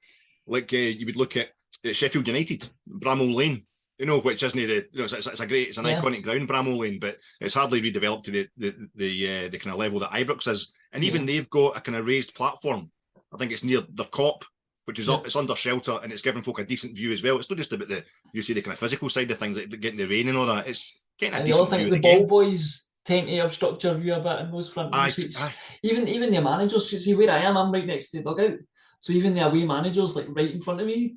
like 0.48 0.74
uh, 0.74 0.78
you 0.78 1.06
would 1.06 1.16
look 1.16 1.38
at, 1.38 1.50
at 1.86 1.96
Sheffield 1.96 2.28
United, 2.28 2.68
Bramall 2.90 3.36
Lane 3.36 3.68
you 4.00 4.06
know, 4.06 4.20
which 4.20 4.42
isn't 4.44 4.58
the 4.58 4.88
you 4.92 5.00
know 5.00 5.04
it's, 5.04 5.14
it's 5.14 5.40
a 5.40 5.46
great 5.46 5.68
it's 5.68 5.78
an 5.78 5.86
yeah. 5.86 6.00
iconic 6.00 6.24
ground 6.24 6.48
Bramall 6.48 6.80
Lane, 6.80 7.00
but 7.00 7.18
it's 7.42 7.54
hardly 7.54 7.82
redeveloped 7.82 8.24
to 8.24 8.32
the 8.32 8.48
the 8.58 8.90
the, 8.96 9.28
uh, 9.28 9.50
the 9.50 9.58
kind 9.60 9.74
of 9.74 9.80
level 9.80 10.00
that 10.00 10.12
Ibrox 10.12 10.48
is, 10.48 10.74
and 10.94 11.04
even 11.04 11.22
yeah. 11.22 11.28
they've 11.28 11.50
got 11.50 11.78
a 11.78 11.82
kind 11.82 11.98
of 11.98 12.08
raised 12.08 12.34
platform. 12.34 12.90
I 13.34 13.38
think 13.38 13.52
it's 13.52 13.64
near 13.64 13.82
the 13.82 14.06
Kop, 14.06 14.44
which 14.86 15.00
is 15.00 15.10
yeah. 15.10 15.16
up, 15.16 15.26
it's 15.26 15.36
under 15.36 15.56
shelter 15.56 16.00
and 16.02 16.12
it's 16.12 16.22
giving 16.22 16.42
folk 16.42 16.60
a 16.60 16.64
decent 16.64 16.96
view 16.96 17.12
as 17.12 17.22
well. 17.22 17.38
It's 17.38 17.50
not 17.50 17.58
just 17.58 17.74
about 17.74 17.90
the 17.90 18.04
you 18.34 18.42
see 18.42 18.54
the 18.54 18.62
kind 18.62 18.74
of 18.74 18.80
physical 18.80 19.10
side 19.10 19.30
of 19.32 19.38
things, 19.38 19.58
like 19.58 19.70
getting 19.82 20.00
the 20.00 20.08
rain 20.08 20.30
and 20.30 20.38
all 20.38 20.48
that. 20.48 20.68
It's 20.68 21.02
getting 21.20 21.36
a 21.36 21.38
and 21.40 21.46
decent 21.46 21.70
view. 21.70 21.90
The, 21.90 21.96
the 21.98 22.02
ball 22.02 22.26
boys 22.26 22.90
tend 23.04 23.28
to 23.28 23.40
obstruct 23.40 23.84
your 23.84 23.96
view 23.96 24.14
a 24.14 24.20
bit 24.22 24.40
in 24.40 24.52
those 24.52 24.72
front 24.72 24.96
row 24.96 25.10
seats. 25.10 25.44
Aye. 25.44 25.54
Even 25.84 26.08
even 26.08 26.32
the 26.32 26.42
managers, 26.42 26.90
see 26.90 27.16
where 27.16 27.32
I 27.32 27.40
am, 27.40 27.58
I'm 27.58 27.72
right 27.72 27.86
next 27.86 28.12
to 28.12 28.18
the 28.18 28.24
dugout. 28.24 28.60
So 29.02 29.14
even 29.14 29.34
the 29.34 29.46
away 29.46 29.66
managers, 29.66 30.16
like 30.16 30.28
right 30.30 30.52
in 30.52 30.62
front 30.62 30.82
of 30.82 30.88
me. 30.88 31.16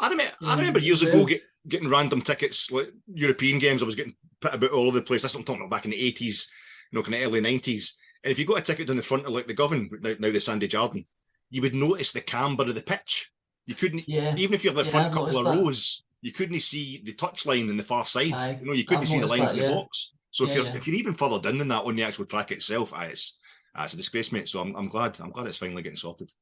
I 0.00 0.08
remember, 0.08 0.32
I 0.42 0.56
remember 0.56 0.80
years 0.80 1.02
ago 1.02 1.26
getting 1.68 1.88
random 1.88 2.20
tickets, 2.20 2.70
like 2.70 2.92
European 3.12 3.58
games. 3.58 3.82
I 3.82 3.86
was 3.86 3.94
getting 3.94 4.14
put 4.40 4.54
about 4.54 4.70
all 4.70 4.86
over 4.86 4.98
the 4.98 5.04
place. 5.04 5.22
That's 5.22 5.34
what 5.34 5.40
I'm 5.40 5.44
talking 5.44 5.62
about 5.62 5.76
back 5.76 5.84
in 5.84 5.90
the 5.90 6.12
80s, 6.12 6.46
you 6.90 6.98
know, 6.98 7.02
kind 7.02 7.14
of 7.14 7.22
early 7.22 7.40
90s. 7.40 7.92
And 8.22 8.30
if 8.30 8.38
you 8.38 8.46
got 8.46 8.58
a 8.58 8.62
ticket 8.62 8.86
down 8.86 8.96
the 8.96 9.02
front 9.02 9.26
of 9.26 9.32
like 9.32 9.46
the 9.46 9.54
Govan, 9.54 9.90
now, 10.00 10.14
now 10.18 10.30
the 10.30 10.40
Sandy 10.40 10.68
Jardine, 10.68 11.06
you 11.50 11.62
would 11.62 11.74
notice 11.74 12.12
the 12.12 12.20
camber 12.20 12.64
of 12.64 12.74
the 12.74 12.82
pitch. 12.82 13.30
You 13.66 13.74
couldn't, 13.74 14.08
yeah. 14.08 14.34
even 14.36 14.54
if 14.54 14.64
you're 14.64 14.74
the 14.74 14.84
yeah, 14.84 14.90
front 14.90 15.12
couple 15.12 15.38
of 15.38 15.44
that. 15.44 15.56
rows, 15.56 16.02
you 16.20 16.32
couldn't 16.32 16.60
see 16.60 17.02
the 17.04 17.14
touchline 17.14 17.70
in 17.70 17.76
the 17.76 17.82
far 17.82 18.06
side. 18.06 18.32
Aye, 18.32 18.58
you 18.60 18.66
know, 18.66 18.72
you 18.72 18.84
couldn't 18.84 19.06
see 19.06 19.20
the 19.20 19.26
lines 19.26 19.52
that, 19.52 19.60
in 19.60 19.70
the 19.70 19.74
box. 19.74 20.14
So 20.30 20.44
if 20.44 20.54
you're 20.54 20.66
if 20.66 20.86
you're 20.86 20.96
even 20.96 21.14
further 21.14 21.38
down 21.38 21.58
than 21.58 21.68
that 21.68 21.84
on 21.84 21.96
the 21.96 22.02
actual 22.02 22.24
track 22.24 22.50
itself, 22.50 22.92
aye, 22.92 23.06
it's, 23.06 23.40
ah, 23.74 23.84
it's 23.84 23.94
a 23.94 23.96
disgrace, 23.96 24.32
mate. 24.32 24.48
So 24.48 24.60
I'm, 24.60 24.74
I'm 24.74 24.88
glad 24.88 25.18
I'm 25.20 25.30
glad 25.30 25.46
it's 25.46 25.58
finally 25.58 25.82
getting 25.82 25.96
sorted. 25.96 26.32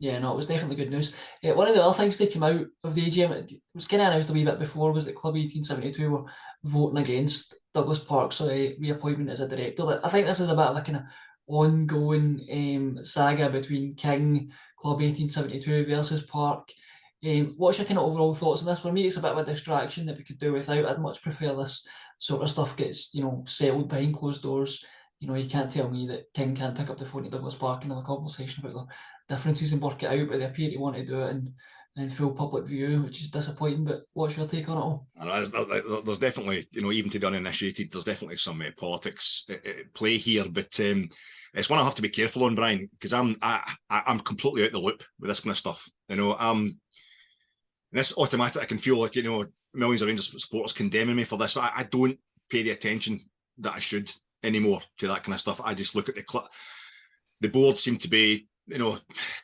Yeah, 0.00 0.18
no, 0.18 0.32
it 0.32 0.36
was 0.36 0.46
definitely 0.46 0.76
good 0.76 0.90
news. 0.90 1.16
Uh, 1.44 1.54
one 1.54 1.66
of 1.66 1.74
the 1.74 1.82
other 1.82 1.96
things 1.96 2.16
that 2.16 2.30
came 2.30 2.44
out 2.44 2.64
of 2.84 2.94
the 2.94 3.06
AGM, 3.06 3.32
it 3.32 3.52
was 3.74 3.86
kind 3.86 4.00
of 4.00 4.08
announced 4.08 4.30
a 4.30 4.32
wee 4.32 4.44
bit 4.44 4.58
before, 4.60 4.92
was 4.92 5.04
that 5.06 5.16
Club 5.16 5.34
1872 5.34 6.10
were 6.10 6.24
voting 6.62 6.98
against 6.98 7.56
Douglas 7.74 7.98
Park's 7.98 8.40
uh, 8.40 8.70
reappointment 8.78 9.28
as 9.28 9.40
a 9.40 9.48
director. 9.48 10.00
I 10.04 10.08
think 10.08 10.26
this 10.26 10.38
is 10.38 10.50
a 10.50 10.54
bit 10.54 10.66
of 10.66 10.76
a 10.76 10.82
kind 10.82 10.98
of 10.98 11.02
ongoing 11.48 12.46
um, 12.52 13.04
saga 13.04 13.50
between 13.50 13.96
King, 13.96 14.52
Club 14.78 15.00
1872 15.00 15.86
versus 15.86 16.22
Park. 16.22 16.68
Um, 17.26 17.54
what's 17.56 17.78
your 17.78 17.86
kind 17.86 17.98
of 17.98 18.04
overall 18.04 18.34
thoughts 18.34 18.62
on 18.62 18.68
this? 18.68 18.78
For 18.78 18.92
me, 18.92 19.06
it's 19.06 19.16
a 19.16 19.22
bit 19.22 19.32
of 19.32 19.38
a 19.38 19.44
distraction 19.44 20.06
that 20.06 20.16
we 20.16 20.22
could 20.22 20.38
do 20.38 20.52
without. 20.52 20.86
I'd 20.86 21.00
much 21.00 21.22
prefer 21.22 21.54
this 21.54 21.84
sort 22.18 22.42
of 22.42 22.50
stuff 22.50 22.76
gets, 22.76 23.12
you 23.14 23.22
know, 23.22 23.42
settled 23.48 23.88
behind 23.88 24.14
closed 24.14 24.42
doors 24.42 24.84
you 25.20 25.26
know, 25.26 25.34
you 25.34 25.48
can't 25.48 25.70
tell 25.70 25.90
me 25.90 26.06
that 26.06 26.32
King 26.34 26.54
can't 26.54 26.76
pick 26.76 26.90
up 26.90 26.96
the 26.96 27.04
phone 27.04 27.24
to 27.24 27.30
Douglas 27.30 27.54
Park 27.54 27.82
and 27.82 27.92
have 27.92 28.02
a 28.02 28.06
conversation 28.06 28.64
about 28.64 28.86
the 28.86 29.34
differences 29.34 29.72
and 29.72 29.82
work 29.82 30.02
it 30.02 30.10
out, 30.10 30.28
but 30.28 30.38
they 30.38 30.44
appear 30.44 30.70
to 30.70 30.76
want 30.76 30.96
to 30.96 31.04
do 31.04 31.22
it 31.22 31.30
in, 31.30 31.54
in 31.96 32.08
full 32.08 32.32
public 32.32 32.64
view, 32.64 33.02
which 33.02 33.20
is 33.20 33.30
disappointing. 33.30 33.84
But 33.84 34.02
what's 34.14 34.36
your 34.36 34.46
take 34.46 34.68
on 34.68 34.76
it 34.76 34.80
all? 34.80 35.08
There's, 35.20 35.50
there's 35.50 36.18
definitely, 36.18 36.68
you 36.72 36.82
know, 36.82 36.92
even 36.92 37.10
to 37.10 37.18
the 37.18 37.26
uninitiated, 37.26 37.90
there's 37.90 38.04
definitely 38.04 38.36
some 38.36 38.60
uh, 38.60 38.70
politics 38.76 39.44
uh, 39.50 39.56
play 39.94 40.16
here, 40.18 40.44
but 40.48 40.78
um, 40.78 41.08
it's 41.54 41.68
one 41.68 41.80
I 41.80 41.84
have 41.84 41.96
to 41.96 42.02
be 42.02 42.10
careful 42.10 42.44
on, 42.44 42.54
Brian, 42.54 42.88
because 42.92 43.12
I'm 43.12 43.36
I, 43.42 43.74
I'm 43.90 44.20
completely 44.20 44.62
out 44.62 44.68
of 44.68 44.72
the 44.72 44.80
loop 44.80 45.02
with 45.18 45.28
this 45.28 45.40
kind 45.40 45.50
of 45.50 45.58
stuff. 45.58 45.88
You 46.08 46.16
know, 46.16 46.36
I'm 46.38 46.78
this 47.90 48.16
automatic. 48.16 48.62
I 48.62 48.66
can 48.66 48.78
feel 48.78 48.98
like 48.98 49.16
you 49.16 49.24
know 49.24 49.46
millions 49.74 50.02
of 50.02 50.08
Rangers 50.08 50.32
supporters 50.40 50.72
condemning 50.72 51.16
me 51.16 51.24
for 51.24 51.38
this, 51.38 51.54
but 51.54 51.64
I, 51.64 51.72
I 51.76 51.82
don't 51.84 52.18
pay 52.50 52.62
the 52.62 52.70
attention 52.70 53.20
that 53.58 53.74
I 53.74 53.80
should 53.80 54.10
anymore 54.42 54.80
to 54.98 55.08
that 55.08 55.22
kind 55.22 55.34
of 55.34 55.40
stuff. 55.40 55.60
I 55.62 55.74
just 55.74 55.94
look 55.94 56.08
at 56.08 56.14
the 56.14 56.22
club. 56.22 56.46
The 57.40 57.48
board 57.48 57.76
seem 57.76 57.96
to 57.98 58.08
be, 58.08 58.48
you 58.66 58.78
know, 58.78 58.98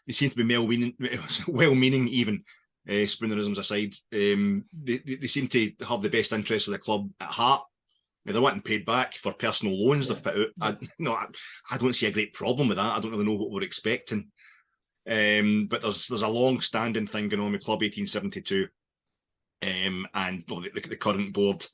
they 0.06 0.12
seem 0.12 0.30
to 0.30 0.36
be 0.36 0.56
well-meaning, 0.56 0.94
well-meaning 1.48 2.08
even. 2.08 2.42
Uh, 2.86 3.08
spoonerisms 3.08 3.56
aside, 3.56 3.94
um, 4.12 4.62
they, 4.82 4.98
they, 4.98 5.14
they 5.14 5.26
seem 5.26 5.48
to 5.48 5.72
have 5.88 6.02
the 6.02 6.10
best 6.10 6.34
interests 6.34 6.68
of 6.68 6.72
the 6.72 6.78
club 6.78 7.08
at 7.18 7.28
heart. 7.28 7.62
they're 8.26 8.38
wanting 8.42 8.60
paid 8.60 8.84
back 8.84 9.14
for 9.14 9.32
personal 9.32 9.74
loans 9.74 10.06
yeah. 10.06 10.12
they've 10.12 10.22
put 10.22 10.36
out. 10.36 10.48
I, 10.60 10.76
no, 10.98 11.12
I, 11.12 11.24
I, 11.70 11.78
don't 11.78 11.94
see 11.94 12.08
a 12.08 12.12
great 12.12 12.34
problem 12.34 12.68
with 12.68 12.76
that. 12.76 12.94
I 12.94 13.00
don't 13.00 13.12
really 13.12 13.24
know 13.24 13.36
what 13.36 13.50
we're 13.50 13.62
expecting. 13.62 14.30
Um, 15.08 15.66
but 15.70 15.80
there's 15.80 16.08
there's 16.08 16.20
a 16.20 16.28
long-standing 16.28 17.06
thing 17.06 17.30
going 17.30 17.42
on 17.42 17.52
with 17.52 17.64
Club 17.64 17.80
1872 17.80 18.68
um, 19.62 20.06
and 20.14 20.44
well, 20.48 20.60
the, 20.60 20.70
the, 20.70 20.96
current 20.96 21.32
board. 21.32 21.64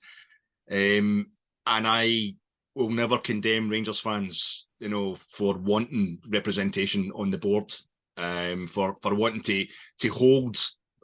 Um, 0.71 1.27
and 1.67 1.87
I 1.87 2.35
will 2.75 2.91
never 2.91 3.19
condemn 3.19 3.69
Rangers 3.69 4.01
fans, 4.01 4.67
you 4.79 4.89
know, 4.89 5.15
for 5.15 5.59
wanting 5.59 6.19
representation 6.29 7.11
on 7.15 7.31
the 7.31 7.39
board. 7.39 7.75
um, 8.17 8.67
for 8.67 8.97
for 9.03 9.15
wanting 9.15 9.43
to 9.43 9.67
to 9.99 10.09
hold 10.09 10.57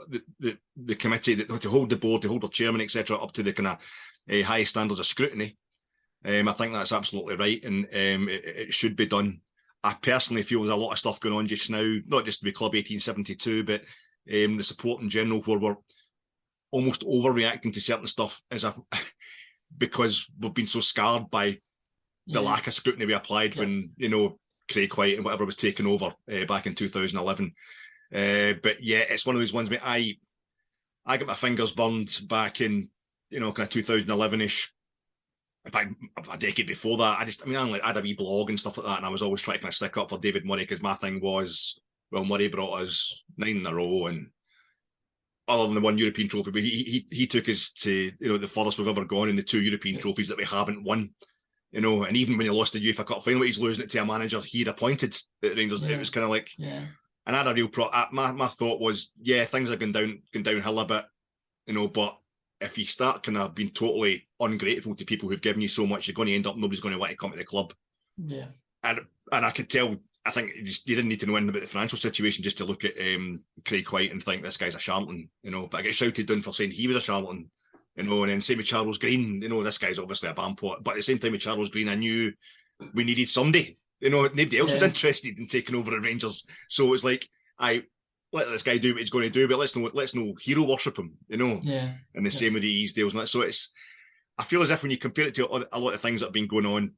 the, 0.09 0.23
the, 0.39 0.59
the 0.77 0.95
committee, 0.95 1.37
to 1.37 1.69
hold 1.69 1.91
the 1.91 1.97
board, 1.97 2.23
to 2.23 2.29
hold 2.29 2.43
the 2.43 2.49
chairman, 2.49 2.81
etc., 2.81 3.17
up 3.17 3.33
to 3.33 3.43
the 3.43 3.53
kind 3.53 3.69
of 3.69 3.79
uh, 4.31 4.45
high 4.45 4.65
standards 4.65 5.01
of 5.01 5.07
scrutiny. 5.07 5.57
Um, 6.25 6.49
I 6.49 6.53
think 6.53 6.73
that's 6.73 6.93
absolutely 6.93 7.37
right, 7.37 7.65
and 7.65 7.85
um, 7.87 8.29
it, 8.29 8.45
it, 8.45 8.75
should 8.75 8.97
be 8.97 9.07
done. 9.07 9.41
I 9.85 9.95
personally 10.03 10.43
feel 10.43 10.63
there's 10.63 10.75
a 10.75 10.77
lot 10.77 10.93
of 10.93 10.99
stuff 10.99 11.21
going 11.21 11.35
on 11.35 11.47
just 11.47 11.71
now, 11.71 11.97
not 12.07 12.25
just 12.25 12.43
with 12.43 12.55
Club 12.55 12.75
1872, 12.75 13.65
but 13.65 13.83
um, 14.33 14.57
the 14.57 14.65
support 14.65 15.03
in 15.03 15.09
general, 15.09 15.41
where 15.43 15.59
we're 15.59 15.77
almost 16.73 17.07
overreacting 17.07 17.73
to 17.73 17.81
certain 17.81 18.09
stuff 18.09 18.43
as 18.51 18.65
a 18.65 18.75
because 19.77 20.27
we've 20.41 20.55
been 20.55 20.67
so 20.67 20.81
scarred 20.81 21.31
by 21.31 21.59
the 22.27 22.41
yeah. 22.41 22.41
lack 22.41 22.67
of 22.67 22.75
scrutiny 22.75 23.07
we 23.07 23.15
applied 23.15 23.55
yeah. 23.55 23.61
when 23.61 23.91
you 23.97 24.09
know 24.09 24.39
Craig 24.71 24.93
Whyte 24.97 25.17
and 25.17 25.25
whatever 25.25 25.45
was 25.45 25.57
taken 25.57 25.87
over 25.87 26.07
uh, 26.07 26.45
back 26.47 26.67
in 26.67 26.75
2011. 26.75 27.53
Uh, 28.15 28.55
but 28.63 28.83
yeah, 28.83 29.05
it's 29.09 29.27
one 29.27 29.37
of 29.37 29.41
those 29.41 29.53
ones. 29.53 29.71
Where 29.71 29.81
I 29.83 30.17
I 31.05 31.17
got 31.17 31.29
my 31.29 31.35
fingers 31.35 31.73
burned 31.73 32.21
back 32.29 32.61
in 32.61 32.89
you 33.31 33.41
know 33.41 33.53
kind 33.53 33.67
of 33.67 33.73
2011 33.73 34.41
ish. 34.41 34.73
In 35.65 35.73
fact, 35.73 35.95
a 36.31 36.39
decade 36.39 36.69
before 36.69 36.97
that, 36.99 37.19
I 37.21 37.25
just 37.25 37.43
I 37.43 37.47
mean 37.47 37.57
I 37.57 37.87
had 37.87 37.97
a 37.97 38.01
wee 38.01 38.15
blog 38.15 38.51
and 38.51 38.59
stuff 38.59 38.79
like 38.79 38.87
that, 38.87 38.99
and 38.99 39.07
I 39.07 39.11
was 39.11 39.23
always 39.23 39.43
trying 39.43 39.57
to 39.57 39.63
kind 39.63 39.71
of 39.71 39.75
stick 39.75 39.97
up 39.97 40.11
for 40.11 40.19
David 40.19 40.45
Murray 40.45 40.63
because 40.63 40.83
my 40.83 40.95
thing 40.95 41.21
was 41.21 41.81
well 42.13 42.25
Murray 42.25 42.49
brought 42.49 42.81
us 42.81 43.25
nine 43.37 43.59
in 43.59 43.67
a 43.67 43.75
row 43.75 44.07
and 44.07 44.31
other 45.49 45.67
than 45.67 45.75
the 45.75 45.81
one 45.81 45.99
European 45.99 46.29
trophy, 46.29 46.50
but 46.50 46.62
he 46.62 46.83
he 46.83 47.07
he 47.11 47.26
took 47.26 47.49
us 47.49 47.71
to 47.71 48.12
you 48.19 48.29
know 48.29 48.38
the 48.38 48.49
furthest 48.49 48.79
we've 48.79 48.88
ever 48.88 49.05
gone 49.05 49.29
in 49.29 49.37
the 49.37 49.43
two 49.43 49.61
European 49.61 49.99
trophies 50.00 50.29
that 50.29 50.38
we 50.38 50.45
haven't 50.45 50.83
won. 50.83 51.11
You 51.73 51.81
know, 51.81 52.05
and 52.05 52.17
even 52.17 52.37
when 52.37 52.47
he 52.47 52.50
lost 52.50 52.73
the 52.73 52.81
UEFA 52.81 53.07
Cup 53.07 53.23
final, 53.23 53.43
he's 53.43 53.59
losing 53.59 53.85
it 53.85 53.91
to 53.91 53.99
a 53.99 54.05
manager 54.05 54.41
he'd 54.41 54.69
appointed 54.69 55.17
at 55.43 55.57
Rangers. 55.57 55.83
Yeah. 55.83 55.91
It 55.91 55.99
was 55.99 56.11
kind 56.11 56.25
of 56.25 56.31
like, 56.31 56.50
yeah. 56.57 56.85
And 57.26 57.35
I 57.35 57.41
had 57.41 57.49
a 57.49 57.55
real 57.55 57.69
pro. 57.69 57.91
My 58.12 58.33
my 58.33 58.47
thought 58.47 58.81
was, 58.81 59.11
yeah, 59.17 59.45
things 59.45 59.71
are 59.71 59.76
going 59.76 59.93
down, 59.93 60.23
going 60.33 60.45
downhill 60.45 60.81
a 60.81 60.85
bit, 60.85 61.05
you 61.67 61.75
know. 61.75 61.88
But 61.88 62.17
if 62.61 62.79
you 62.79 62.85
start 62.85 63.23
kind 63.23 63.37
of 63.37 63.55
being 63.55 63.71
totally 63.71 64.25
ungrateful 64.41 64.95
to 64.95 65.05
people 65.05 65.29
who've 65.29 65.41
given 65.41 65.61
you 65.61 65.69
so 65.69 65.87
much, 65.87 66.07
you're 66.07 66.15
going 66.15 66.29
to 66.29 66.35
end 66.35 66.47
up 66.47 66.57
nobody's 66.57 66.81
going 66.81 66.95
to 66.95 66.99
want 66.99 67.11
to 67.11 67.17
come 67.17 67.33
to 67.33 67.37
the 67.37 67.45
club. 67.45 67.73
Yeah. 68.17 68.47
And 68.83 69.00
and 69.33 69.45
I 69.45 69.50
could 69.50 69.69
tell 69.69 69.97
I 70.26 70.30
think 70.30 70.54
you, 70.56 70.62
just, 70.62 70.88
you 70.88 70.97
didn't 70.97 71.09
need 71.09 71.21
to 71.21 71.26
know 71.26 71.37
anything 71.37 71.50
about 71.50 71.62
the 71.62 71.68
financial 71.68 71.99
situation 71.99 72.42
just 72.42 72.59
to 72.59 72.64
look 72.64 72.85
at 72.85 72.99
um, 72.99 73.42
Craig 73.64 73.88
Whyte 73.90 74.12
and 74.12 74.23
think 74.23 74.42
this 74.42 74.56
guy's 74.56 74.75
a 74.75 74.80
charlatan, 74.80 75.28
you 75.42 75.50
know. 75.50 75.68
But 75.68 75.78
I 75.78 75.83
get 75.83 75.95
shouted 75.95 76.26
down 76.26 76.42
for 76.42 76.52
saying 76.52 76.73
he 76.73 76.88
was 76.88 76.97
a 76.97 77.00
charlatan, 77.00 77.50
you 77.95 78.04
know. 78.04 78.23
And 78.23 78.33
then 78.33 78.40
same 78.40 78.59
with 78.59 78.66
Charles 78.66 78.99
Green, 78.99 79.40
you 79.40 79.49
know, 79.49 79.62
this 79.62 79.78
guy's 79.78 79.99
obviously 79.99 80.28
a 80.28 80.35
bampot. 80.35 80.83
But 80.83 80.92
at 80.92 80.97
the 80.97 81.02
same 81.02 81.18
time 81.18 81.33
with 81.33 81.40
Charles 81.40 81.71
Green, 81.71 81.88
I 81.88 81.95
knew 81.95 82.33
we 82.95 83.04
needed 83.04 83.28
somebody, 83.28 83.78
you 84.00 84.11
know. 84.11 84.23
Nobody 84.23 84.59
else 84.59 84.71
yeah. 84.71 84.76
was 84.76 84.85
interested 84.85 85.38
in 85.38 85.47
taking 85.47 85.76
over 85.76 85.90
the 85.90 86.00
Rangers, 86.00 86.47
so 86.68 86.92
it's 86.92 87.04
like 87.04 87.28
I 87.59 87.85
let 88.33 88.49
this 88.50 88.62
guy 88.62 88.78
do 88.78 88.92
what 88.92 89.00
he's 89.00 89.11
going 89.11 89.25
to 89.25 89.30
do, 89.30 89.49
but 89.49 89.59
let's 89.59 89.76
know 89.76 89.90
let's 89.95 90.14
know 90.14 90.35
hero 90.40 90.64
worship 90.64 90.99
him, 90.99 91.14
you 91.28 91.37
know. 91.37 91.61
Yeah. 91.62 91.92
And 92.14 92.26
the 92.26 92.30
yeah. 92.30 92.37
same 92.37 92.54
with 92.54 92.62
the 92.62 92.85
Easdales 92.85 93.12
and 93.12 93.21
that. 93.21 93.28
So 93.28 93.42
it's 93.42 93.73
I 94.38 94.45
feel 94.45 94.62
as 94.62 94.71
if 94.71 94.83
when 94.83 94.90
you 94.90 94.99
compare 94.99 95.26
it 95.26 95.35
to 95.37 95.49
a 95.73 95.78
lot 95.78 95.95
of 95.95 96.00
things 96.00 96.21
that 96.21 96.26
have 96.26 96.35
been 96.35 96.47
going 96.47 96.66
on, 96.66 96.92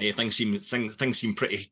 uh, 0.00 0.12
things 0.12 0.36
seem 0.36 0.58
things, 0.58 0.96
things 0.96 1.18
seem 1.18 1.34
pretty 1.34 1.70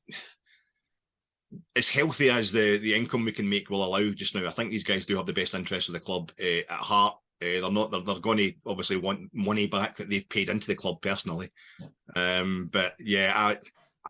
as 1.76 1.88
healthy 1.88 2.30
as 2.30 2.52
the 2.52 2.78
the 2.78 2.94
income 2.94 3.24
we 3.24 3.32
can 3.32 3.48
make 3.48 3.70
will 3.70 3.84
allow 3.84 4.10
just 4.10 4.34
now. 4.34 4.46
I 4.46 4.50
think 4.50 4.70
these 4.70 4.84
guys 4.84 5.06
do 5.06 5.16
have 5.16 5.26
the 5.26 5.32
best 5.32 5.54
interests 5.54 5.88
of 5.88 5.94
the 5.94 6.00
club 6.00 6.32
uh, 6.40 6.60
at 6.68 6.70
heart. 6.70 7.16
Uh, 7.40 7.60
they're 7.60 7.70
not. 7.70 7.90
They're, 7.90 8.00
they're, 8.00 8.20
going 8.20 8.38
to 8.38 8.52
obviously 8.66 8.96
want 8.96 9.28
money 9.32 9.66
back 9.66 9.96
that 9.96 10.08
they've 10.08 10.28
paid 10.28 10.48
into 10.48 10.68
the 10.68 10.76
club 10.76 11.02
personally. 11.02 11.50
Yeah. 11.80 12.38
Um, 12.38 12.68
but 12.72 12.94
yeah, 12.98 13.32
I 13.34 13.58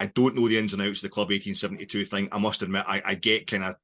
I 0.01 0.07
don't 0.07 0.37
know 0.37 0.49
the 0.49 0.59
ins 0.59 0.73
and 0.73 0.83
outs 0.83 0.99
of 0.99 1.03
the 1.03 1.09
club 1.09 1.29
1872 1.31 2.05
thing. 2.05 2.29
I 2.33 2.39
must 2.39 2.63
admit, 2.63 2.85
I, 2.87 3.03
I 3.05 3.15
get 3.15 3.47
kind 3.47 3.65
of 3.65 3.77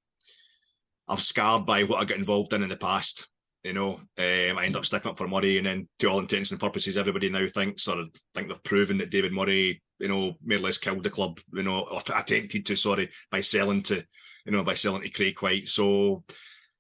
I'm 1.09 1.19
scarred 1.19 1.65
by 1.65 1.85
what 1.85 2.01
I 2.01 2.05
got 2.05 2.19
involved 2.19 2.53
in 2.53 2.63
in 2.63 2.69
the 2.69 2.77
past. 2.77 3.29
You 3.69 3.75
know, 3.75 3.97
um, 3.97 4.59
I 4.59 4.65
end 4.65 4.77
up 4.77 4.87
sticking 4.87 5.11
up 5.11 5.19
for 5.19 5.29
Murray, 5.29 5.59
and 5.59 5.67
then 5.67 5.87
to 5.99 6.09
all 6.09 6.21
intents 6.21 6.53
and 6.53 6.59
purposes, 6.59 6.97
everybody 6.97 7.29
now 7.29 7.45
thinks 7.45 7.87
or 7.87 8.03
think 8.35 8.49
they've 8.49 8.65
proven 8.65 8.97
that 8.97 9.11
David 9.11 9.31
Murray, 9.31 9.83
you 9.99 10.09
know, 10.09 10.33
more 10.43 10.57
or 10.57 10.61
less 10.61 10.79
killed 10.79 11.03
the 11.03 11.11
club, 11.11 11.39
you 11.53 11.63
know, 11.63 11.81
or 11.81 12.01
attempted 12.17 12.65
to, 12.65 12.75
sorry, 12.75 13.11
by 13.31 13.43
selling 13.43 13.83
to, 13.83 14.03
you 14.47 14.53
know, 14.53 14.65
by 14.65 14.73
selling 14.73 15.03
to 15.03 15.11
Craig 15.11 15.39
Whyte. 15.43 15.69
So, 15.69 16.25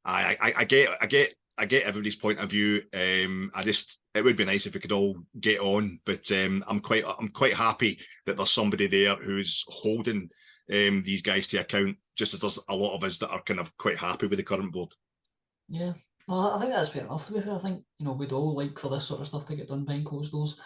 I, 0.02 0.34
I, 0.40 0.52
I 0.60 0.64
get, 0.64 0.88
I 1.02 1.04
get, 1.04 1.34
I 1.58 1.66
get 1.66 1.82
everybody's 1.82 2.16
point 2.16 2.38
of 2.38 2.50
view. 2.50 2.80
Um, 2.94 3.50
I 3.54 3.64
just, 3.64 4.00
it 4.14 4.24
would 4.24 4.36
be 4.36 4.46
nice 4.46 4.64
if 4.64 4.72
we 4.72 4.80
could 4.80 4.92
all 4.92 5.18
get 5.40 5.60
on, 5.60 6.00
but 6.06 6.32
um, 6.32 6.64
I'm 6.70 6.80
quite, 6.80 7.04
I'm 7.06 7.28
quite 7.28 7.52
happy 7.52 7.98
that 8.24 8.38
there's 8.38 8.50
somebody 8.50 8.86
there 8.86 9.14
who's 9.16 9.62
holding 9.68 10.30
um, 10.72 11.02
these 11.04 11.20
guys 11.20 11.48
to 11.48 11.58
account, 11.58 11.98
just 12.16 12.32
as 12.32 12.40
there's 12.40 12.58
a 12.70 12.74
lot 12.74 12.94
of 12.94 13.04
us 13.04 13.18
that 13.18 13.28
are 13.28 13.42
kind 13.42 13.60
of 13.60 13.76
quite 13.76 13.98
happy 13.98 14.26
with 14.26 14.38
the 14.38 14.42
current 14.42 14.72
board. 14.72 14.94
Yeah, 15.68 15.92
well, 16.28 16.52
I 16.52 16.60
think 16.60 16.72
that's 16.72 16.90
fair 16.90 17.04
enough. 17.04 17.26
To 17.26 17.32
be 17.32 17.40
fair, 17.40 17.54
I 17.54 17.58
think 17.58 17.82
you 17.98 18.06
know 18.06 18.12
we'd 18.12 18.32
all 18.32 18.54
like 18.54 18.78
for 18.78 18.90
this 18.90 19.06
sort 19.06 19.20
of 19.20 19.26
stuff 19.26 19.46
to 19.46 19.56
get 19.56 19.68
done 19.68 19.84
behind 19.84 20.04
closed 20.04 20.32
doors, 20.32 20.58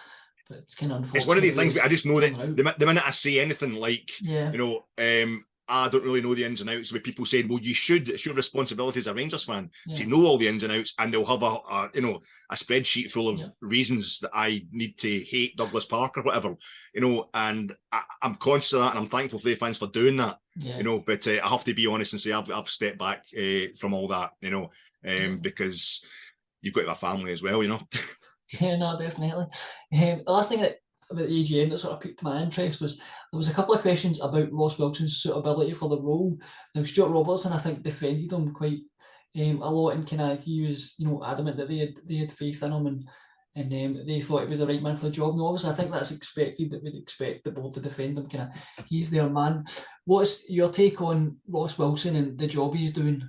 but 0.49 0.59
it's 0.59 0.75
kind 0.75 0.93
of 0.93 0.99
unfortunate. 0.99 1.19
It's 1.19 1.27
one 1.27 1.37
of 1.37 1.43
the 1.43 1.51
things. 1.51 1.79
I 1.79 1.89
just 1.89 2.05
know 2.05 2.21
that 2.21 2.35
the, 2.35 2.75
the, 2.77 2.87
minute 2.87 3.07
I 3.07 3.13
say 3.13 3.41
anything 3.41 3.75
like, 3.75 4.11
yeah. 4.21 4.51
you 4.51 4.59
know, 4.59 4.85
um, 4.99 5.45
I 5.69 5.89
don't 5.89 6.03
really 6.03 6.21
know 6.21 6.35
the 6.35 6.45
ins 6.45 6.61
and 6.61 6.69
outs. 6.69 6.93
With 6.93 7.05
people 7.05 7.25
saying, 7.25 7.49
"Well, 7.49 7.61
you 7.61 7.75
should. 7.75 8.09
It's 8.09 8.27
your 8.27 8.35
responsibility 8.35 8.99
as 8.99 9.07
a 9.07 9.15
Rangers 9.15 9.45
fan 9.45 9.71
yeah. 9.87 9.95
to 9.97 10.07
know 10.07 10.27
all 10.27 10.37
the 10.37 10.49
ins 10.49 10.65
and 10.65 10.73
outs," 10.73 10.95
and 10.99 11.15
they'll 11.15 11.25
have 11.25 11.45
a, 11.45 11.47
a 11.47 11.91
you 11.95 12.01
know 12.01 12.21
a 12.51 12.55
spreadsheet 12.57 13.11
full 13.11 13.29
of 13.29 13.39
yeah. 13.39 13.47
reasons 13.61 14.19
that 14.21 14.31
I 14.35 14.63
need 14.73 14.99
to 14.99 15.21
hate 15.21 15.57
Douglas 15.57 15.87
Park 15.87 16.19
or 16.19 16.23
whatever, 16.23 16.57
you 16.95 17.01
know. 17.01 17.29
And 17.35 17.75
I, 17.93 18.03
am 18.23 18.35
conscious 18.35 18.73
of 18.73 18.81
that, 18.81 18.91
and 18.91 18.99
I'm 18.99 19.07
thankful 19.07 19.39
for 19.39 19.49
the 19.49 19.55
fans 19.55 19.79
for 19.79 19.87
doing 19.87 20.17
that, 20.17 20.39
yeah. 20.57 20.77
you 20.77 20.83
know. 20.83 20.99
But 20.99 21.27
uh, 21.29 21.41
I 21.43 21.49
have 21.49 21.65
to 21.65 21.75
be 21.75 21.87
honest 21.87 22.13
and 22.13 22.21
say 22.21 22.33
I've, 22.33 22.51
I've 22.51 22.69
stepped 22.69 22.99
back 22.99 23.25
uh, 23.39 23.73
from 23.79 23.95
all 23.95 24.09
that, 24.09 24.33
you 24.41 24.51
know, 24.51 24.71
um, 25.07 25.39
because 25.39 26.05
you've 26.61 26.75
got 26.75 26.83
to 26.83 26.89
have 26.89 26.97
a 26.97 27.01
family 27.01 27.33
as 27.33 27.43
well, 27.43 27.63
you 27.63 27.69
know. 27.69 27.81
yeah, 28.61 28.77
no, 28.77 28.97
definitely. 28.97 29.43
Um, 29.43 29.49
the 29.91 30.23
last 30.27 30.49
thing 30.49 30.61
that 30.61 30.77
about 31.11 31.27
the 31.27 31.43
AGM 31.43 31.71
that 31.71 31.79
sort 31.79 31.95
of 31.95 32.01
piqued 32.01 32.23
my 32.23 32.41
interest 32.41 32.81
was 32.81 32.97
there 32.97 33.39
was 33.39 33.49
a 33.49 33.55
couple 33.55 33.75
of 33.75 33.83
questions 33.83 34.21
about 34.21 34.53
Ross 34.53 34.79
Wilson's 34.79 35.19
suitability 35.19 35.73
for 35.73 35.89
the 35.89 36.01
role. 36.01 36.39
Now 36.75 36.85
Stuart 36.85 37.11
Robertson, 37.11 37.53
I 37.53 37.59
think, 37.59 37.83
defended 37.83 38.33
him 38.33 38.53
quite 38.53 38.81
um, 39.37 39.63
a 39.63 39.71
lot, 39.71 39.91
and 39.91 40.07
kind 40.07 40.23
of 40.23 40.43
he 40.43 40.67
was, 40.67 40.95
you 40.99 41.07
know, 41.07 41.23
adamant 41.25 41.57
that 41.59 41.69
they 41.69 41.79
had 41.79 41.95
they 42.07 42.17
had 42.17 42.33
faith 42.33 42.63
in 42.63 42.73
him 42.73 42.87
and 42.87 43.09
and 43.55 43.71
um, 43.71 44.07
they 44.07 44.21
thought 44.21 44.43
he 44.43 44.49
was 44.49 44.61
the 44.61 44.67
right 44.67 44.83
man 44.83 44.97
for 44.97 45.07
the 45.07 45.11
job. 45.11 45.37
Now, 45.37 45.47
obviously, 45.47 45.71
I 45.71 45.75
think 45.75 45.93
that's 45.93 46.11
expected 46.11 46.71
that 46.71 46.83
we'd 46.83 46.95
expect 46.95 47.45
the 47.45 47.51
board 47.51 47.73
to 47.73 47.81
defend 47.81 48.17
him. 48.17 48.27
Kind 48.27 48.49
of, 48.49 48.87
he's 48.89 49.11
their 49.11 49.29
man. 49.29 49.65
What's 50.07 50.49
your 50.49 50.71
take 50.71 51.03
on 51.03 51.37
Ross 51.47 51.77
Wilson 51.77 52.17
and 52.17 52.39
the 52.39 52.47
job 52.47 52.75
he's 52.75 52.95
doing? 52.95 53.23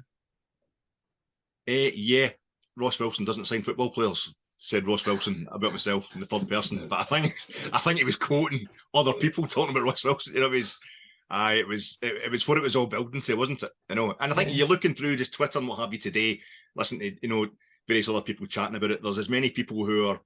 Uh, 1.67 1.91
yeah, 1.93 2.29
Ross 2.77 2.99
Wilson 2.99 3.25
doesn't 3.25 3.45
sign 3.45 3.61
football 3.61 3.89
players. 3.89 4.33
Said 4.57 4.87
Ross 4.87 5.05
Wilson 5.05 5.47
about 5.51 5.71
myself 5.71 6.13
in 6.13 6.21
the 6.21 6.25
third 6.25 6.47
person, 6.47 6.87
but 6.87 6.99
I 6.99 7.03
think 7.03 7.35
I 7.73 7.79
think 7.79 7.97
he 7.99 8.05
was 8.05 8.15
quoting 8.15 8.67
other 8.93 9.11
people 9.13 9.45
talking 9.45 9.75
about 9.75 9.83
Ross 9.83 10.03
Wilson. 10.03 10.35
You 10.35 10.41
know, 10.41 10.47
it 10.47 10.51
was, 10.51 10.79
uh, 11.31 11.53
it 11.57 11.67
was 11.67 11.97
it, 12.01 12.13
it, 12.25 12.31
was 12.31 12.47
what 12.47 12.57
it 12.57 12.63
was 12.63 12.75
all 12.75 12.85
building 12.85 13.19
to, 13.21 13.35
wasn't 13.35 13.63
it? 13.63 13.71
You 13.89 13.95
know, 13.95 14.15
and 14.21 14.31
I 14.31 14.35
think 14.35 14.49
yeah. 14.49 14.55
you're 14.55 14.67
looking 14.67 14.93
through 14.93 15.17
just 15.17 15.33
Twitter 15.33 15.59
and 15.59 15.67
what 15.67 15.79
have 15.79 15.91
you 15.91 15.99
today. 15.99 16.39
Listen 16.75 16.99
to 16.99 17.11
you 17.21 17.27
know 17.27 17.47
various 17.87 18.07
other 18.07 18.21
people 18.21 18.45
chatting 18.45 18.75
about 18.75 18.91
it. 18.91 19.03
There's 19.03 19.17
as 19.17 19.29
many 19.29 19.49
people 19.49 19.85
who 19.85 20.07
are 20.07 20.19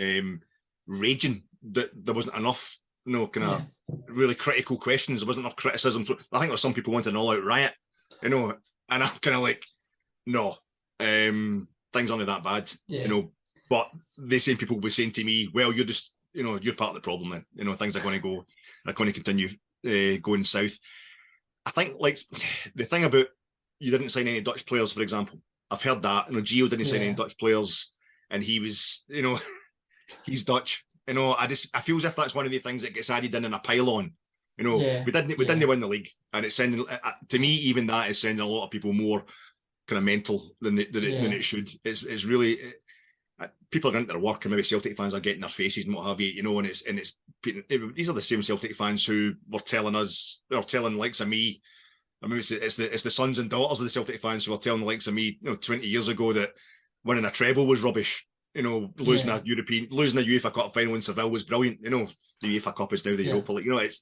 um, 0.00 0.40
raging 0.86 1.42
that 1.72 1.90
there 2.04 2.14
wasn't 2.14 2.36
enough, 2.36 2.78
you 3.04 3.12
know, 3.12 3.26
kind 3.26 3.46
of 3.46 3.60
yeah. 3.88 3.96
really 4.08 4.34
critical 4.34 4.76
questions. 4.76 5.20
There 5.20 5.26
wasn't 5.26 5.44
enough 5.44 5.56
criticism. 5.56 6.04
I 6.32 6.38
think 6.38 6.50
there's 6.50 6.60
some 6.60 6.74
people 6.74 6.92
wanting 6.92 7.10
an 7.10 7.16
all-out 7.16 7.44
riot, 7.44 7.74
you 8.22 8.28
know, 8.28 8.54
and 8.88 9.02
I'm 9.02 9.08
kind 9.20 9.36
of 9.36 9.42
like, 9.42 9.64
no, 10.26 10.56
um, 11.00 11.68
things 11.92 12.10
aren't 12.10 12.26
that 12.26 12.44
bad, 12.44 12.70
yeah. 12.88 13.02
you 13.02 13.08
know. 13.08 13.32
But 13.68 13.90
the 14.18 14.38
same 14.38 14.56
people 14.56 14.76
will 14.76 14.82
be 14.82 14.90
saying 14.90 15.12
to 15.12 15.24
me, 15.24 15.48
"Well, 15.52 15.72
you're 15.72 15.84
just, 15.84 16.16
you 16.32 16.42
know, 16.42 16.58
you're 16.60 16.74
part 16.74 16.90
of 16.90 16.94
the 16.96 17.00
problem. 17.00 17.30
Then, 17.30 17.44
you 17.54 17.64
know, 17.64 17.74
things 17.74 17.96
are 17.96 18.00
going 18.00 18.14
to 18.14 18.22
go, 18.22 18.44
are 18.86 18.92
going 18.92 19.12
to 19.12 19.20
continue 19.20 19.48
uh, 19.86 20.18
going 20.22 20.44
south." 20.44 20.78
I 21.64 21.70
think, 21.70 21.96
like, 21.98 22.18
the 22.74 22.84
thing 22.84 23.04
about 23.04 23.26
you 23.78 23.90
didn't 23.90 24.10
sign 24.10 24.28
any 24.28 24.40
Dutch 24.40 24.66
players, 24.66 24.92
for 24.92 25.02
example. 25.02 25.40
I've 25.70 25.82
heard 25.82 26.02
that. 26.02 26.28
You 26.28 26.36
know, 26.36 26.42
Gio 26.42 26.68
didn't 26.68 26.86
yeah. 26.86 26.92
sign 26.92 27.02
any 27.02 27.14
Dutch 27.14 27.36
players, 27.38 27.92
and 28.30 28.42
he 28.42 28.60
was, 28.60 29.04
you 29.08 29.22
know, 29.22 29.38
he's 30.24 30.44
Dutch. 30.44 30.84
You 31.06 31.14
know, 31.14 31.34
I 31.34 31.46
just 31.46 31.76
I 31.76 31.80
feel 31.80 31.96
as 31.96 32.04
if 32.04 32.16
that's 32.16 32.34
one 32.34 32.46
of 32.46 32.52
the 32.52 32.58
things 32.58 32.82
that 32.82 32.94
gets 32.94 33.10
added 33.10 33.34
in 33.34 33.44
in 33.44 33.54
a 33.54 33.58
pile 33.58 33.90
on. 33.90 34.12
You 34.58 34.68
know, 34.68 34.80
yeah. 34.80 35.04
we 35.04 35.12
didn't 35.12 35.36
we 35.36 35.44
yeah. 35.44 35.54
didn't 35.54 35.68
win 35.68 35.80
the 35.80 35.86
league, 35.86 36.08
and 36.32 36.44
it's 36.44 36.54
sending 36.54 36.84
uh, 36.88 37.10
to 37.28 37.38
me 37.38 37.48
even 37.48 37.86
that 37.88 38.10
is 38.10 38.20
sending 38.20 38.44
a 38.44 38.48
lot 38.48 38.64
of 38.64 38.70
people 38.70 38.92
more 38.92 39.24
kind 39.86 39.98
of 39.98 40.04
mental 40.04 40.54
than, 40.60 40.74
they, 40.74 40.84
than, 40.84 41.04
yeah. 41.04 41.10
it, 41.10 41.22
than 41.22 41.32
it 41.32 41.44
should. 41.44 41.68
It's, 41.84 42.02
it's 42.02 42.24
really 42.24 42.54
it, 42.54 42.74
uh, 43.38 43.48
people 43.70 43.90
are 43.90 43.92
going 43.92 44.06
to 44.06 44.12
their 44.12 44.20
work, 44.20 44.44
and 44.44 44.52
maybe 44.52 44.62
Celtic 44.62 44.96
fans 44.96 45.14
are 45.14 45.20
getting 45.20 45.42
their 45.42 45.50
faces 45.50 45.84
and 45.84 45.94
what 45.94 46.06
have 46.06 46.20
you, 46.20 46.28
you 46.28 46.42
know. 46.42 46.58
And 46.58 46.66
it's 46.66 46.82
and 46.82 46.98
it's 46.98 47.18
it, 47.44 47.94
these 47.94 48.08
are 48.08 48.14
the 48.14 48.22
same 48.22 48.42
Celtic 48.42 48.74
fans 48.74 49.04
who 49.04 49.34
were 49.50 49.60
telling 49.60 49.94
us, 49.94 50.42
they're 50.48 50.62
telling 50.62 50.96
likes 50.96 51.20
of 51.20 51.28
me. 51.28 51.60
I 52.22 52.28
mean, 52.28 52.38
it's, 52.38 52.50
it's 52.50 52.76
the 52.76 52.92
it's 52.92 53.02
the 53.02 53.10
sons 53.10 53.38
and 53.38 53.50
daughters 53.50 53.78
of 53.80 53.84
the 53.84 53.90
Celtic 53.90 54.20
fans 54.20 54.44
who 54.44 54.52
were 54.52 54.58
telling 54.58 54.80
the 54.80 54.86
likes 54.86 55.06
of 55.06 55.14
me, 55.14 55.38
you 55.42 55.50
know, 55.50 55.56
twenty 55.56 55.86
years 55.86 56.08
ago 56.08 56.32
that 56.32 56.50
winning 57.04 57.26
a 57.26 57.30
treble 57.30 57.66
was 57.66 57.82
rubbish. 57.82 58.26
You 58.54 58.62
know, 58.62 58.90
losing 58.98 59.28
yeah. 59.28 59.36
a 59.36 59.42
European, 59.44 59.86
losing 59.90 60.18
a 60.18 60.22
UEFA 60.22 60.50
Cup 60.54 60.72
final 60.72 60.94
in 60.94 61.02
Seville 61.02 61.30
was 61.30 61.44
brilliant. 61.44 61.80
You 61.82 61.90
know, 61.90 62.08
the 62.40 62.58
UEFA 62.58 62.74
Cup 62.74 62.94
is 62.94 63.04
now 63.04 63.14
the 63.14 63.22
yeah. 63.22 63.32
Europa 63.32 63.52
League. 63.52 63.66
You 63.66 63.72
know, 63.72 63.78
it's 63.78 64.00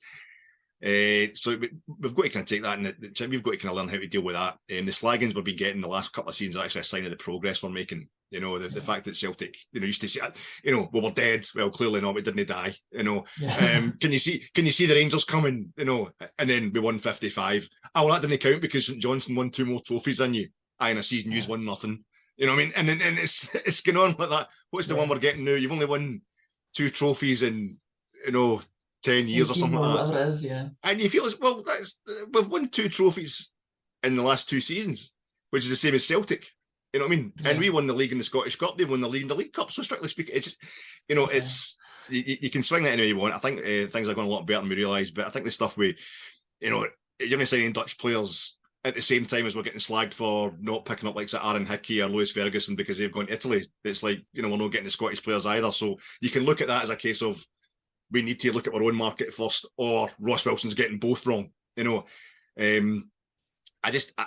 Uh, 0.85 1.33
so 1.33 1.57
we, 1.57 1.71
have 2.03 2.15
got 2.15 2.25
to 2.25 2.29
kind 2.29 2.43
of 2.43 2.47
take 2.47 2.63
that 2.63 2.79
and 2.79 3.31
we've 3.31 3.43
got 3.43 3.53
to 3.53 3.57
kind 3.57 3.71
of 3.71 3.77
learn 3.77 3.89
how 3.89 3.97
to 3.97 4.07
deal 4.07 4.23
with 4.23 4.35
that. 4.35 4.59
Um, 4.77 4.85
the 4.85 4.93
slaggings 4.93 5.35
we've 5.35 5.43
been 5.43 5.57
getting 5.57 5.81
the 5.81 5.89
last 5.89 6.13
couple 6.13 6.29
of 6.29 6.35
seasons 6.35 6.57
are 6.57 6.65
actually 6.65 6.83
a 6.83 6.85
sign 6.85 7.05
of 7.05 7.11
the 7.11 7.17
progress 7.17 7.63
we're 7.63 7.71
making. 7.71 8.07
You 8.31 8.41
know, 8.41 8.59
the, 8.59 8.67
yeah. 8.67 8.75
the 8.75 8.81
fact 8.83 9.05
that 9.05 9.17
Celtic, 9.17 9.57
you 9.73 9.81
know, 9.81 9.87
used 9.87 10.01
to 10.03 10.09
say, 10.09 10.21
you 10.63 10.73
know, 10.73 10.91
well, 10.93 11.05
we're 11.05 11.11
dead. 11.13 11.47
Well, 11.55 11.71
clearly 11.71 12.01
not. 12.01 12.17
We 12.17 12.23
didn't 12.23 12.49
die. 12.49 12.75
You 12.91 13.05
know, 13.05 13.25
yeah. 13.39 13.79
um, 13.79 13.93
can 14.01 14.13
you 14.13 14.19
see? 14.19 14.45
Can 14.55 14.67
you 14.67 14.73
see 14.73 14.87
the 14.87 14.95
Rangers 14.95 15.25
coming? 15.25 15.73
You 15.77 15.85
know, 15.85 16.11
and 16.39 16.51
then 16.51 16.73
we 16.75 16.81
won 16.81 16.99
fifty 16.99 17.29
five. 17.29 17.69
Oh, 17.95 18.05
well, 18.05 18.15
that 18.15 18.27
didn't 18.27 18.43
count 18.43 18.61
because 18.61 18.89
St 18.89 19.01
Johnstone 19.01 19.37
won 19.37 19.51
two 19.51 19.65
more 19.65 19.81
trophies 19.87 20.19
than 20.19 20.35
you. 20.35 20.49
I 20.81 20.91
in 20.91 20.99
a 20.99 21.03
season 21.03 21.31
yeah. 21.31 21.43
you 21.43 21.49
won 21.49 21.65
nothing. 21.65 22.05
You 22.37 22.47
know 22.47 22.55
what 22.55 22.63
I 22.63 22.65
mean? 22.65 22.73
And 22.75 22.89
then 22.89 23.01
and 23.03 23.19
it's 23.19 23.55
it's 23.55 23.81
going 23.81 23.99
on 23.99 24.17
like 24.19 24.31
that. 24.31 24.49
What's 24.71 24.89
the 24.89 24.97
one 24.97 25.09
we're 25.09 25.19
getting 25.19 25.45
now? 25.45 25.53
You've 25.53 25.73
only 25.73 25.87
won 25.87 26.21
two 26.75 26.91
trophies 26.91 27.43
in 27.43 27.79
you 28.27 28.33
know 28.33 28.61
ten 29.05 29.29
years 29.29 29.51
or 29.51 29.55
something 29.55 29.79
like 29.79 30.07
that. 30.07 30.23
It 30.23 30.29
is, 30.29 30.45
yeah. 30.45 30.69
And 30.83 31.01
you 31.01 31.09
feel 31.09 31.27
as 31.27 31.39
well. 31.39 31.63
That's 31.63 32.01
we've 32.33 32.49
won 32.49 32.69
two 32.69 32.89
trophies 32.89 33.51
in 34.03 34.17
the 34.17 34.23
last 34.23 34.49
two 34.49 34.61
seasons, 34.61 35.13
which 35.51 35.65
is 35.65 35.71
the 35.71 35.77
same 35.77 35.95
as 35.95 36.07
Celtic. 36.07 36.47
You 36.93 37.01
know 37.01 37.07
what 37.07 37.13
I 37.13 37.17
mean? 37.17 37.33
Yeah. 37.41 37.51
And 37.51 37.59
we 37.59 37.71
won 37.71 37.87
the 37.87 37.93
league 37.93 38.13
in 38.13 38.19
the 38.19 38.25
Scottish 38.25 38.57
Cup. 38.57 38.79
They 38.79 38.85
won 38.85 39.01
the 39.01 39.09
league 39.09 39.23
in 39.23 39.29
the 39.29 39.35
League 39.35 39.53
Cup. 39.53 39.71
So 39.71 39.83
strictly 39.83 40.09
speaking, 40.09 40.35
it's 40.37 40.57
you 41.09 41.17
know, 41.17 41.31
yeah. 41.31 41.39
it's 41.39 41.77
you, 42.09 42.39
you, 42.41 42.51
can 42.51 42.63
swing 42.63 42.85
that 42.85 42.93
any 42.93 43.03
way 43.03 43.09
you 43.09 43.17
want. 43.17 43.35
I 43.35 43.39
think 43.39 43.61
uh, 43.61 43.91
things 43.91 44.09
are 44.09 44.15
going 44.15 44.29
a 44.29 44.31
lot 44.31 44.47
better 44.47 44.61
than 44.61 44.71
we 44.71 44.77
realise. 44.77 45.11
But 45.11 45.27
I 45.27 45.31
think 45.31 45.45
the 45.45 45.51
stuff 45.51 45.77
we, 45.77 45.97
you 46.61 46.71
know, 46.71 46.87
you're 47.21 47.39
to 47.39 47.47
signing 47.47 47.73
Dutch 47.73 47.99
players 47.99 48.57
at 48.85 48.95
the 48.95 49.03
same 49.03 49.25
time 49.25 49.47
as 49.47 49.57
we're 49.57 49.63
getting 49.63 49.81
slagged 49.81 50.15
for 50.15 50.55
not 50.61 50.85
picking 50.85 51.09
up 51.09 51.17
like 51.17 51.33
Aaron 51.35 51.67
Hickey 51.67 52.03
or 52.03 52.09
Lewis 52.09 52.31
Ferguson 52.31 52.77
because 52.77 52.99
they've 52.99 53.11
gone 53.11 53.27
to 53.27 53.33
Italy. 53.33 53.65
It's 53.85 54.03
like 54.03 54.25
you 54.33 54.43
know 54.43 54.49
we're 54.49 54.57
not 54.57 54.71
getting 54.71 54.85
the 54.85 54.91
Scottish 54.91 55.23
players 55.23 55.47
either. 55.47 55.73
So 55.73 55.97
you 56.21 56.31
can 56.31 56.45
look 56.45 56.61
at 56.61 56.69
that 56.69 56.85
as 56.85 56.91
a 56.91 56.97
case 56.97 57.23
of 57.23 57.45
we 58.11 58.23
need 58.23 58.41
to 58.41 58.53
look 58.53 58.67
at 58.67 58.75
our 58.75 58.83
own 58.83 58.97
market 58.97 59.33
first, 59.33 59.67
or 59.77 60.11
Ross 60.21 60.45
Wilson's 60.45 60.75
getting 60.75 60.99
both 60.99 61.27
wrong. 61.27 61.51
You 61.77 61.85
know, 61.85 62.05
um, 62.61 63.11
I 63.83 63.91
just 63.91 64.13
I, 64.19 64.27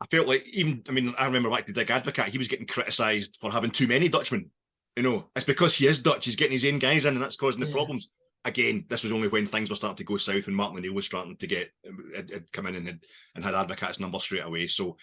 I, 0.00 0.06
felt 0.10 0.26
like 0.26 0.46
even 0.48 0.82
I 0.88 0.92
mean 0.92 1.14
I 1.18 1.26
remember 1.26 1.50
back 1.50 1.66
to 1.66 1.72
Dick 1.72 1.88
Advocaat, 1.88 2.28
he 2.28 2.38
was 2.38 2.48
getting 2.48 2.66
criticised 2.66 3.38
for 3.40 3.50
having 3.50 3.70
too 3.70 3.86
many 3.86 4.08
Dutchmen. 4.08 4.50
You 4.96 5.02
know, 5.02 5.26
it's 5.36 5.44
because 5.44 5.74
he 5.74 5.86
is 5.86 5.98
Dutch, 5.98 6.24
he's 6.24 6.36
getting 6.36 6.52
his 6.52 6.64
own 6.64 6.78
guys 6.78 7.04
in, 7.04 7.14
and 7.14 7.22
that's 7.22 7.36
causing 7.36 7.60
the 7.60 7.66
yeah. 7.66 7.74
problems. 7.74 8.14
Again, 8.44 8.84
this 8.88 9.02
was 9.02 9.12
only 9.12 9.28
when 9.28 9.44
things 9.44 9.70
were 9.70 9.76
starting 9.76 9.96
to 9.96 10.04
go 10.04 10.16
south 10.16 10.46
when 10.46 10.54
Martin 10.54 10.78
O'Neill 10.78 10.94
was 10.94 11.06
starting 11.06 11.36
to 11.36 11.46
get 11.46 11.70
had, 12.14 12.30
had 12.30 12.52
come 12.52 12.66
in 12.66 12.76
and 12.76 12.86
had, 12.86 13.00
and 13.34 13.44
had 13.44 13.54
Advocaat's 13.54 14.00
number 14.00 14.18
straight 14.20 14.44
away. 14.44 14.66
So 14.68 14.96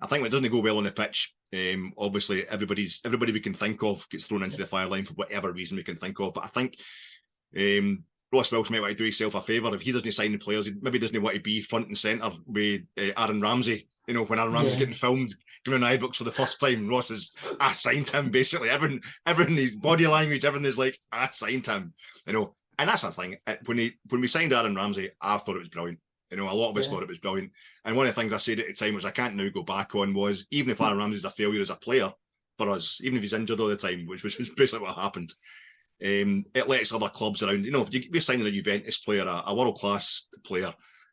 I 0.00 0.06
think 0.06 0.26
it 0.26 0.30
doesn't 0.30 0.50
go 0.50 0.60
well 0.60 0.78
on 0.78 0.84
the 0.84 0.90
pitch. 0.90 1.32
Um, 1.52 1.92
obviously, 1.96 2.46
everybody's 2.48 3.00
everybody 3.04 3.32
we 3.32 3.40
can 3.40 3.54
think 3.54 3.82
of 3.82 4.08
gets 4.10 4.26
thrown 4.26 4.42
into 4.42 4.56
the 4.56 4.66
fire 4.66 4.86
line 4.86 5.04
for 5.04 5.14
whatever 5.14 5.52
reason 5.52 5.76
we 5.76 5.84
can 5.84 5.96
think 5.96 6.20
of. 6.20 6.34
But 6.34 6.44
I 6.44 6.48
think 6.48 6.78
um, 7.56 8.04
Ross 8.32 8.52
Wilson 8.52 8.74
might 8.74 8.80
want 8.80 8.90
to 8.90 8.96
do 8.96 9.04
himself 9.04 9.34
a 9.34 9.40
favour 9.40 9.74
if 9.74 9.80
he 9.80 9.92
doesn't 9.92 10.12
sign 10.12 10.32
the 10.32 10.38
players. 10.38 10.66
He 10.66 10.74
maybe 10.82 10.98
doesn't 10.98 11.22
want 11.22 11.36
to 11.36 11.40
be 11.40 11.62
front 11.62 11.88
and 11.88 11.96
centre 11.96 12.30
with 12.46 12.82
uh, 12.98 13.10
Aaron 13.16 13.40
Ramsey. 13.40 13.88
You 14.06 14.14
know, 14.14 14.24
when 14.24 14.38
Aaron 14.38 14.52
Ramsey's 14.52 14.74
yeah. 14.74 14.80
getting 14.80 14.94
filmed 14.94 15.34
giving 15.64 15.80
Ibrox 15.80 16.16
for 16.16 16.24
the 16.24 16.30
first 16.30 16.60
time, 16.60 16.88
Ross 16.88 17.10
is 17.10 17.36
I 17.60 17.72
signed 17.72 18.10
him. 18.10 18.30
Basically, 18.30 18.68
everything, 18.68 19.00
everything, 19.26 19.56
his 19.56 19.76
body 19.76 20.06
language, 20.06 20.44
everything 20.44 20.66
is 20.66 20.78
like 20.78 20.98
I 21.12 21.28
signed 21.28 21.66
him. 21.66 21.94
You 22.26 22.34
know, 22.34 22.54
and 22.78 22.88
that's 22.88 23.02
the 23.02 23.12
thing. 23.12 23.36
When 23.64 23.78
he 23.78 23.92
when 24.10 24.20
we 24.20 24.28
signed 24.28 24.52
Aaron 24.52 24.76
Ramsey, 24.76 25.10
I 25.20 25.38
thought 25.38 25.56
it 25.56 25.60
was 25.60 25.68
brilliant. 25.70 26.00
You 26.30 26.36
know, 26.36 26.50
a 26.50 26.52
lot 26.52 26.70
of 26.70 26.76
us 26.76 26.86
yeah. 26.86 26.94
thought 26.94 27.02
it 27.02 27.08
was 27.08 27.18
brilliant. 27.18 27.52
And 27.84 27.96
one 27.96 28.06
of 28.06 28.14
the 28.14 28.20
things 28.20 28.32
I 28.32 28.38
said 28.38 28.60
at 28.60 28.66
the 28.66 28.74
time, 28.74 28.94
which 28.94 29.04
I 29.04 29.10
can't 29.10 29.34
now 29.34 29.48
go 29.48 29.62
back 29.62 29.94
on, 29.94 30.12
was 30.12 30.46
even 30.50 30.70
if 30.70 30.80
Aaron 30.80 30.98
Ramsey's 30.98 31.24
a 31.24 31.30
failure 31.30 31.62
as 31.62 31.70
a 31.70 31.76
player 31.76 32.12
for 32.58 32.68
us, 32.68 33.00
even 33.02 33.16
if 33.16 33.22
he's 33.22 33.32
injured 33.32 33.60
all 33.60 33.68
the 33.68 33.76
time, 33.76 34.06
which, 34.06 34.24
which 34.24 34.38
was 34.38 34.50
basically 34.56 34.86
what 34.86 34.96
happened, 34.96 35.32
um, 36.04 36.44
it 36.54 36.68
lets 36.68 36.92
other 36.92 37.08
clubs 37.08 37.42
around. 37.42 37.64
You 37.64 37.72
know, 37.72 37.82
if 37.82 37.92
you, 37.92 38.10
are 38.14 38.20
signing 38.20 38.46
a 38.46 38.50
Juventus 38.50 38.98
player, 38.98 39.22
a, 39.22 39.42
a 39.46 39.54
world 39.54 39.78
class 39.78 40.28
player, 40.44 40.68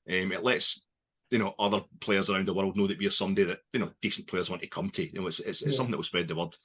um, 0.09 0.31
it 0.31 0.43
lets 0.43 0.85
you 1.31 1.39
know 1.39 1.55
other 1.57 1.81
players 2.01 2.29
around 2.29 2.47
the 2.47 2.53
world 2.53 2.77
know 2.77 2.85
that 2.87 2.99
we're 2.99 3.09
somebody 3.09 3.45
that 3.45 3.59
you 3.73 3.79
know 3.79 3.91
decent 4.01 4.27
players 4.27 4.49
want 4.49 4.61
to 4.61 4.67
come 4.67 4.89
to. 4.91 5.03
You 5.03 5.21
know, 5.21 5.27
it's 5.27 5.39
it's, 5.39 5.63
it's 5.63 5.77
something 5.77 5.91
that 5.91 5.97
will 5.97 6.03
spread 6.03 6.27
the 6.27 6.35
word 6.35 6.55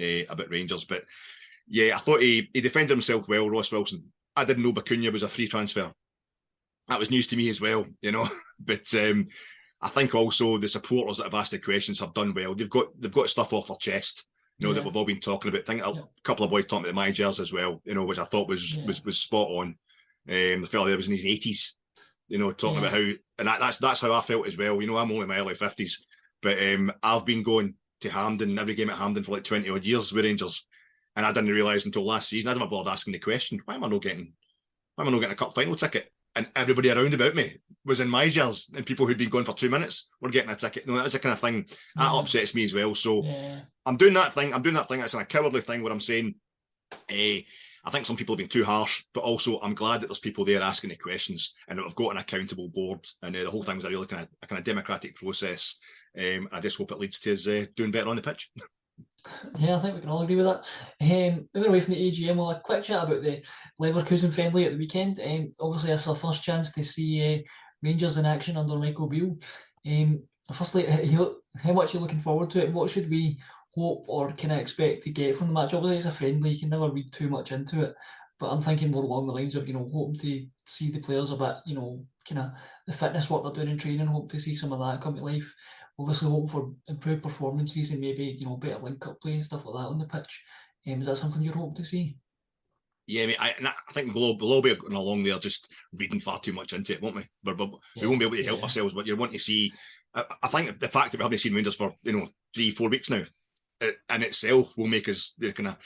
uh, 0.00 0.32
about 0.32 0.50
Rangers. 0.50 0.84
But 0.84 1.04
yeah, 1.68 1.94
I 1.94 1.98
thought 1.98 2.22
he 2.22 2.48
he 2.52 2.60
defended 2.60 2.90
himself 2.90 3.28
well, 3.28 3.48
Ross 3.48 3.70
Wilson. 3.70 4.04
I 4.34 4.44
didn't 4.44 4.62
know 4.62 4.72
Bacuna 4.72 5.12
was 5.12 5.22
a 5.22 5.28
free 5.28 5.48
transfer. 5.48 5.92
That 6.88 6.98
was 6.98 7.10
news 7.10 7.26
to 7.28 7.36
me 7.36 7.48
as 7.48 7.60
well, 7.60 7.86
you 8.00 8.12
know. 8.12 8.28
but 8.60 8.92
um, 8.94 9.26
I 9.80 9.88
think 9.88 10.14
also 10.14 10.58
the 10.58 10.68
supporters 10.68 11.18
that 11.18 11.24
have 11.24 11.34
asked 11.34 11.52
the 11.52 11.58
questions 11.58 12.00
have 12.00 12.14
done 12.14 12.34
well. 12.34 12.54
They've 12.54 12.70
got 12.70 12.88
they've 12.98 13.12
got 13.12 13.28
stuff 13.28 13.52
off 13.52 13.68
their 13.68 13.76
chest, 13.76 14.26
you 14.58 14.66
know, 14.66 14.72
yeah. 14.72 14.80
that 14.80 14.84
we've 14.84 14.96
all 14.96 15.04
been 15.04 15.20
talking 15.20 15.50
about. 15.50 15.62
I 15.62 15.64
think 15.64 15.80
yeah. 15.80 16.02
a 16.02 16.22
couple 16.22 16.44
of 16.44 16.50
boys 16.50 16.66
talking 16.66 16.86
about 16.86 16.94
my 16.94 17.10
jers 17.10 17.40
as 17.40 17.52
well, 17.52 17.80
you 17.84 17.94
know, 17.94 18.04
which 18.04 18.18
I 18.18 18.24
thought 18.24 18.48
was 18.48 18.76
yeah. 18.76 18.86
was 18.86 19.04
was 19.04 19.18
spot 19.18 19.48
on. 19.48 19.76
Um, 20.28 20.60
the 20.60 20.68
fella 20.70 20.88
there 20.88 20.96
was 20.96 21.06
in 21.06 21.14
his 21.14 21.24
eighties, 21.24 21.76
you 22.28 22.38
know, 22.38 22.52
talking 22.52 22.78
about 22.78 22.92
how 22.92 22.98
and 23.38 23.48
that, 23.48 23.60
that's 23.60 23.78
that's 23.78 24.00
how 24.00 24.12
I 24.12 24.20
felt 24.20 24.46
as 24.46 24.58
well. 24.58 24.80
You 24.80 24.88
know, 24.88 24.96
I'm 24.96 25.10
only 25.10 25.22
in 25.22 25.28
my 25.28 25.38
early 25.38 25.54
fifties, 25.54 26.06
but 26.42 26.58
um, 26.58 26.92
I've 27.02 27.24
been 27.24 27.42
going 27.42 27.74
to 28.00 28.10
Hampden 28.10 28.58
every 28.58 28.74
game 28.74 28.90
at 28.90 28.98
Hampden 28.98 29.22
for 29.22 29.32
like 29.32 29.44
twenty 29.44 29.70
odd 29.70 29.84
years 29.84 30.12
with 30.12 30.24
Rangers. 30.24 30.66
And 31.16 31.26
I 31.26 31.32
didn't 31.32 31.50
realise 31.50 31.84
until 31.84 32.06
last 32.06 32.28
season, 32.28 32.48
I 32.48 32.54
didn't 32.54 32.70
bother 32.70 32.90
asking 32.90 33.12
the 33.12 33.18
question, 33.18 33.60
why 33.64 33.74
am 33.74 33.82
I 33.82 33.88
not 33.88 34.02
getting 34.02 34.32
why 34.94 35.02
am 35.02 35.08
I 35.08 35.10
not 35.12 35.20
getting 35.20 35.32
a 35.32 35.36
cup 35.36 35.54
final 35.54 35.74
ticket? 35.74 36.12
And 36.38 36.48
everybody 36.54 36.88
around 36.88 37.14
about 37.14 37.34
me 37.34 37.58
was 37.84 37.98
in 37.98 38.08
my 38.08 38.28
jers, 38.28 38.70
and 38.76 38.86
people 38.86 39.08
who'd 39.08 39.18
been 39.18 39.28
going 39.28 39.44
for 39.44 39.52
two 39.52 39.68
minutes 39.68 40.08
were 40.20 40.30
getting 40.30 40.52
a 40.52 40.54
ticket. 40.54 40.86
You 40.86 40.92
know, 40.92 40.98
that's 41.00 41.14
the 41.14 41.18
kind 41.18 41.32
of 41.32 41.40
thing 41.40 41.66
that 41.96 42.12
upsets 42.12 42.54
me 42.54 42.62
as 42.62 42.72
well. 42.72 42.94
So 42.94 43.24
yeah. 43.24 43.62
I'm 43.86 43.96
doing 43.96 44.14
that 44.14 44.32
thing. 44.32 44.54
I'm 44.54 44.62
doing 44.62 44.76
that 44.76 44.86
thing. 44.86 45.00
That's 45.00 45.14
a 45.14 45.24
cowardly 45.24 45.62
thing 45.62 45.82
where 45.82 45.92
I'm 45.92 46.00
saying, 46.00 46.36
eh, 47.08 47.40
I 47.84 47.90
think 47.90 48.06
some 48.06 48.14
people 48.14 48.34
have 48.34 48.38
been 48.38 48.46
too 48.46 48.62
harsh, 48.64 49.02
but 49.14 49.24
also 49.24 49.58
I'm 49.62 49.74
glad 49.74 50.00
that 50.00 50.06
there's 50.06 50.20
people 50.20 50.44
there 50.44 50.62
asking 50.62 50.90
the 50.90 50.96
questions 50.96 51.54
and 51.66 51.76
that 51.76 51.82
we've 51.82 51.94
got 51.96 52.12
an 52.12 52.18
accountable 52.18 52.68
board. 52.68 53.04
And 53.24 53.34
uh, 53.34 53.42
the 53.42 53.50
whole 53.50 53.64
thing 53.64 53.74
was 53.74 53.84
a 53.84 53.90
really 53.90 54.06
kind 54.06 54.22
of 54.22 54.28
a 54.40 54.46
kind 54.46 54.60
of 54.60 54.64
democratic 54.64 55.16
process. 55.16 55.80
Um, 56.16 56.48
I 56.52 56.60
just 56.60 56.78
hope 56.78 56.92
it 56.92 57.00
leads 57.00 57.18
to 57.18 57.32
us 57.32 57.48
uh, 57.48 57.66
doing 57.74 57.90
better 57.90 58.10
on 58.10 58.16
the 58.16 58.22
pitch. 58.22 58.48
Yeah, 59.58 59.76
I 59.76 59.78
think 59.78 59.94
we 59.94 60.00
can 60.00 60.10
all 60.10 60.22
agree 60.22 60.36
with 60.36 60.46
that. 60.46 60.82
Um, 61.00 61.48
moving 61.54 61.68
away 61.68 61.80
from 61.80 61.94
the 61.94 62.10
AGM, 62.10 62.36
we'll 62.36 62.48
have 62.48 62.58
a 62.58 62.60
quick 62.60 62.84
chat 62.84 63.04
about 63.04 63.22
the 63.22 63.44
Leverkusen 63.80 64.32
friendly 64.32 64.64
at 64.64 64.72
the 64.72 64.78
weekend. 64.78 65.20
Um, 65.20 65.52
obviously, 65.60 65.92
it's 65.92 66.08
our 66.08 66.14
first 66.14 66.42
chance 66.42 66.72
to 66.72 66.82
see 66.82 67.36
uh, 67.36 67.38
Rangers 67.82 68.16
in 68.16 68.26
action 68.26 68.56
under 68.56 68.76
Michael 68.76 69.08
Beale. 69.08 69.36
Um, 69.86 70.22
firstly, 70.52 70.86
how 70.86 71.72
much 71.72 71.94
are 71.94 71.98
you 71.98 72.02
looking 72.02 72.20
forward 72.20 72.50
to 72.50 72.64
it? 72.64 72.72
What 72.72 72.90
should 72.90 73.10
we 73.10 73.38
hope 73.74 74.06
or 74.08 74.32
can 74.32 74.50
I 74.50 74.58
expect 74.58 75.04
to 75.04 75.10
get 75.10 75.36
from 75.36 75.48
the 75.48 75.52
match? 75.52 75.74
Obviously, 75.74 75.96
it's 75.96 76.06
a 76.06 76.10
friendly, 76.10 76.50
you 76.50 76.60
can 76.60 76.70
never 76.70 76.90
read 76.90 77.12
too 77.12 77.28
much 77.28 77.52
into 77.52 77.82
it. 77.82 77.94
But 78.38 78.50
I'm 78.50 78.62
thinking 78.62 78.92
more 78.92 79.02
along 79.02 79.26
the 79.26 79.32
lines 79.32 79.56
of, 79.56 79.66
you 79.66 79.74
know, 79.74 79.88
hoping 79.92 80.18
to 80.20 80.46
see 80.64 80.90
the 80.90 81.00
players 81.00 81.32
a 81.32 81.36
bit, 81.36 81.56
you 81.66 81.74
know, 81.74 82.04
kind 82.28 82.40
of 82.40 82.50
the 82.86 82.92
fitness, 82.92 83.28
what 83.28 83.42
they're 83.42 83.52
doing 83.52 83.70
in 83.72 83.78
training, 83.78 84.06
hope 84.06 84.30
to 84.30 84.38
see 84.38 84.54
some 84.54 84.72
of 84.72 84.78
that 84.78 85.02
come 85.02 85.16
to 85.16 85.24
life 85.24 85.52
obviously 85.98 86.28
hoping 86.28 86.48
for 86.48 86.72
improved 86.86 87.22
performances 87.22 87.90
and 87.90 88.00
maybe 88.00 88.24
you 88.24 88.46
know 88.46 88.56
better 88.56 88.78
link 88.78 89.06
up 89.06 89.20
play 89.20 89.34
and 89.34 89.44
stuff 89.44 89.66
like 89.66 89.74
that 89.74 89.90
on 89.90 89.98
the 89.98 90.06
pitch. 90.06 90.44
Um, 90.86 91.00
is 91.00 91.06
that 91.06 91.16
something 91.16 91.42
you're 91.42 91.54
hoping 91.54 91.74
to 91.76 91.84
see? 91.84 92.16
Yeah, 93.06 93.24
I, 93.24 93.26
mean, 93.26 93.36
I, 93.40 93.54
I 93.88 93.92
think 93.92 94.14
we'll, 94.14 94.36
we'll 94.36 94.52
all 94.52 94.62
be 94.62 94.74
going 94.74 94.92
along 94.92 95.24
there 95.24 95.38
just 95.38 95.72
reading 95.94 96.20
far 96.20 96.38
too 96.38 96.52
much 96.52 96.74
into 96.74 96.92
it, 96.92 97.00
won't 97.00 97.16
we? 97.16 97.26
But, 97.42 97.56
but 97.56 97.70
yeah. 97.96 98.02
we 98.02 98.06
won't 98.06 98.20
be 98.20 98.26
able 98.26 98.36
to 98.36 98.44
help 98.44 98.58
yeah. 98.58 98.64
ourselves. 98.64 98.92
But 98.92 99.06
you 99.06 99.16
want 99.16 99.32
to 99.32 99.38
see. 99.38 99.72
I, 100.14 100.24
I, 100.42 100.48
think 100.48 100.78
the 100.78 100.88
fact 100.88 101.12
that 101.12 101.18
we 101.18 101.22
haven't 101.22 101.38
seen 101.38 101.54
Rangers 101.54 101.74
for 101.74 101.94
you 102.02 102.12
know 102.12 102.28
three, 102.54 102.70
four 102.70 102.90
weeks 102.90 103.08
now, 103.08 103.22
it, 103.80 103.96
in 104.14 104.22
itself 104.22 104.76
will 104.76 104.88
make 104.88 105.08
us 105.08 105.34
kind 105.40 105.68
of 105.68 105.76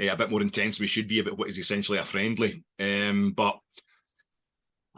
uh, 0.00 0.12
a 0.12 0.16
bit 0.16 0.30
more 0.30 0.40
intense. 0.40 0.78
We 0.78 0.86
should 0.86 1.08
be 1.08 1.18
about 1.18 1.36
what 1.36 1.48
is 1.48 1.58
essentially 1.58 1.98
a 1.98 2.04
friendly. 2.04 2.62
Um, 2.78 3.32
but 3.36 3.58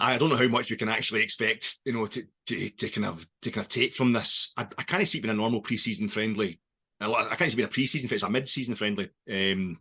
I 0.00 0.18
don't 0.18 0.30
know 0.30 0.36
how 0.36 0.48
much 0.48 0.70
we 0.70 0.76
can 0.76 0.88
actually 0.88 1.22
expect, 1.22 1.78
you 1.84 1.92
know, 1.92 2.06
to 2.06 2.22
to, 2.46 2.70
to 2.70 2.88
kind 2.88 3.06
of 3.06 3.26
to 3.42 3.50
kind 3.50 3.64
of 3.64 3.68
take 3.68 3.94
from 3.94 4.12
this. 4.12 4.52
I, 4.56 4.66
I 4.78 4.82
can't 4.82 5.06
see 5.06 5.18
it 5.18 5.22
being 5.22 5.32
a 5.32 5.36
normal 5.36 5.62
preseason 5.62 6.10
friendly. 6.10 6.60
I 7.00 7.34
can't 7.36 7.50
see 7.50 7.54
it 7.54 7.56
being 7.56 7.68
a 7.68 7.70
preseason. 7.70 8.10
It's 8.10 8.22
a 8.22 8.30
mid-season 8.30 8.74
friendly. 8.74 9.10
Um, 9.30 9.78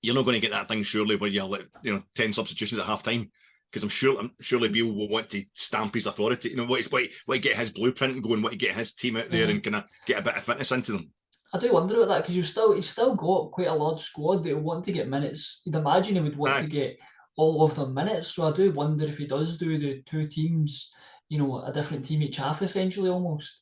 you're 0.00 0.14
not 0.14 0.24
going 0.24 0.34
to 0.34 0.40
get 0.40 0.52
that 0.52 0.68
thing 0.68 0.82
surely 0.82 1.16
where 1.16 1.30
you're 1.30 1.44
like 1.44 1.66
you 1.82 1.94
know 1.94 2.02
ten 2.14 2.32
substitutions 2.32 2.78
at 2.78 2.86
half 2.86 3.02
time 3.02 3.30
because 3.70 3.82
I'm 3.82 3.88
sure 3.88 4.18
I'm 4.20 4.32
surely 4.40 4.68
Beale 4.68 4.92
will 4.92 5.08
want 5.08 5.30
to 5.30 5.42
stamp 5.52 5.94
his 5.94 6.06
authority. 6.06 6.50
You 6.50 6.56
know 6.56 6.66
what? 6.66 6.84
What, 6.84 7.08
what 7.26 7.42
get 7.42 7.56
his 7.56 7.70
blueprint 7.70 8.22
going, 8.22 8.42
what 8.42 8.50
to 8.50 8.56
get 8.56 8.76
his 8.76 8.92
team 8.92 9.16
out 9.16 9.30
there, 9.30 9.46
mm. 9.46 9.50
and 9.50 9.62
kind 9.64 9.76
of 9.76 9.84
get 10.06 10.20
a 10.20 10.22
bit 10.22 10.36
of 10.36 10.44
fitness 10.44 10.70
into 10.70 10.92
them. 10.92 11.10
I 11.52 11.58
do 11.58 11.72
wonder 11.72 11.96
about 11.96 12.08
that 12.08 12.22
because 12.22 12.36
you've 12.36 12.48
still 12.48 12.74
he's 12.74 12.88
still 12.88 13.14
got 13.14 13.52
quite 13.52 13.68
a 13.68 13.74
large 13.74 14.00
squad 14.00 14.44
that 14.44 14.58
want 14.58 14.84
to 14.84 14.92
get 14.92 15.08
minutes. 15.08 15.62
You'd 15.64 15.74
imagine 15.76 16.16
he 16.16 16.20
would 16.20 16.36
want 16.36 16.52
Aye. 16.52 16.62
to 16.62 16.68
get 16.68 16.98
all 17.36 17.64
of 17.64 17.74
the 17.74 17.86
minutes. 17.86 18.28
So 18.28 18.48
I 18.48 18.52
do 18.52 18.70
wonder 18.72 19.06
if 19.06 19.18
he 19.18 19.26
does 19.26 19.56
do 19.56 19.78
the 19.78 20.02
two 20.02 20.26
teams, 20.26 20.92
you 21.28 21.38
know, 21.38 21.62
a 21.62 21.72
different 21.72 22.04
team 22.04 22.22
each 22.22 22.36
half 22.36 22.62
essentially 22.62 23.10
almost, 23.10 23.60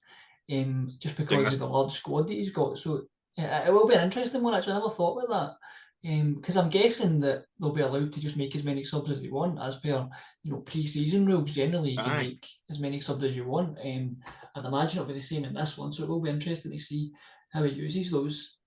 um, 0.53 0.91
just 1.01 1.17
because 1.17 1.55
of 1.55 1.61
the 1.61 1.67
large 1.67 1.93
squad 1.93 2.29
that 2.29 2.35
he's 2.35 2.51
got. 2.51 2.79
So 2.79 3.03
yeah, 3.37 3.67
it 3.67 3.73
will 3.73 3.87
be 3.87 3.95
an 3.95 4.03
interesting 4.03 4.43
one. 4.43 4.55
Actually, 4.55 4.75
I 4.75 4.79
never 4.79 4.91
thought 4.91 5.23
about 5.23 5.29
that. 5.31 5.57
Because 6.03 6.57
um, 6.57 6.65
I'm 6.65 6.71
guessing 6.71 7.21
that 7.21 7.45
they'll 7.61 7.73
be 7.73 7.81
allowed 7.81 8.13
to 8.13 8.21
just 8.21 8.37
make 8.37 8.57
as 8.57 8.65
many 8.65 8.83
subs 8.83 9.09
as 9.09 9.23
they 9.23 9.29
want, 9.29 9.61
as 9.63 9.77
per 9.77 10.09
you 10.43 10.51
know 10.51 10.59
pre-season 10.59 11.27
rules. 11.27 11.53
Generally, 11.53 11.93
you 11.93 12.03
can 12.03 12.19
make 12.19 12.47
as 12.69 12.81
many 12.81 12.99
subs 12.99 13.23
as 13.23 13.37
you 13.37 13.47
want. 13.47 13.79
Um, 13.79 14.17
I'd 14.57 14.65
imagine 14.65 14.99
it'll 14.99 15.07
be 15.07 15.15
the 15.15 15.23
same 15.23 15.45
in 15.45 15.55
this 15.55 15.79
one, 15.79 15.93
so 15.93 16.03
it 16.03 16.09
will 16.09 16.21
be 16.21 16.31
interesting 16.31 16.73
to 16.73 16.79
see 16.79 17.13
how 17.53 17.63
he 17.63 17.71
uses 17.71 18.11
those. 18.11 18.59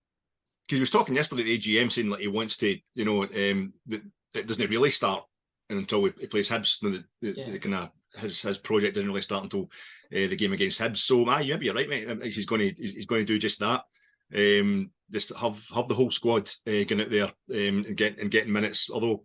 Because 0.64 0.78
he 0.78 0.82
was 0.82 0.90
talking 0.90 1.14
yesterday 1.14 1.42
at 1.42 1.46
the 1.48 1.58
AGM 1.58 1.92
saying 1.92 2.10
that 2.10 2.22
he 2.22 2.30
wants 2.30 2.56
to, 2.58 2.80
you 2.94 3.04
know, 3.04 3.24
um, 3.24 3.74
the, 3.86 4.02
it 4.34 4.48
doesn't 4.48 4.70
really 4.70 4.90
start 4.90 5.24
until 5.70 6.06
he 6.06 6.28
plays 6.28 6.50
Hibs, 6.50 6.82
you 6.82 6.90
know, 6.90 6.98
the, 6.98 7.04
the, 7.22 7.40
Yeah. 7.40 7.52
the 7.52 7.60
kind 7.60 7.76
of 7.76 7.90
his 8.18 8.42
his 8.42 8.58
project 8.58 8.96
doesn't 8.96 9.10
really 9.10 9.22
start 9.22 9.44
until 9.44 9.64
uh, 10.14 10.28
the 10.28 10.36
game 10.36 10.54
against 10.54 10.80
Hibs. 10.80 10.98
So, 10.98 11.26
ah, 11.28 11.40
yeah, 11.40 11.58
you're 11.60 11.74
right, 11.74 11.90
mate. 11.90 12.08
He's 12.24 12.46
going 12.46 12.62
to 12.62 12.74
he's, 12.82 12.94
he's 12.94 13.06
going 13.06 13.26
to 13.26 13.34
do 13.34 13.40
just 13.40 13.60
that. 13.60 13.84
Um, 14.36 14.92
just 15.12 15.36
have 15.36 15.60
have 15.74 15.88
the 15.88 15.94
whole 15.96 16.12
squad 16.12 16.50
uh, 16.68 16.84
getting 16.86 17.02
out 17.02 17.10
there 17.10 17.26
um, 17.26 17.84
and 17.86 17.98
get 17.98 18.20
and 18.20 18.32
getting 18.32 18.54
minutes. 18.54 18.90
Although, 18.90 19.24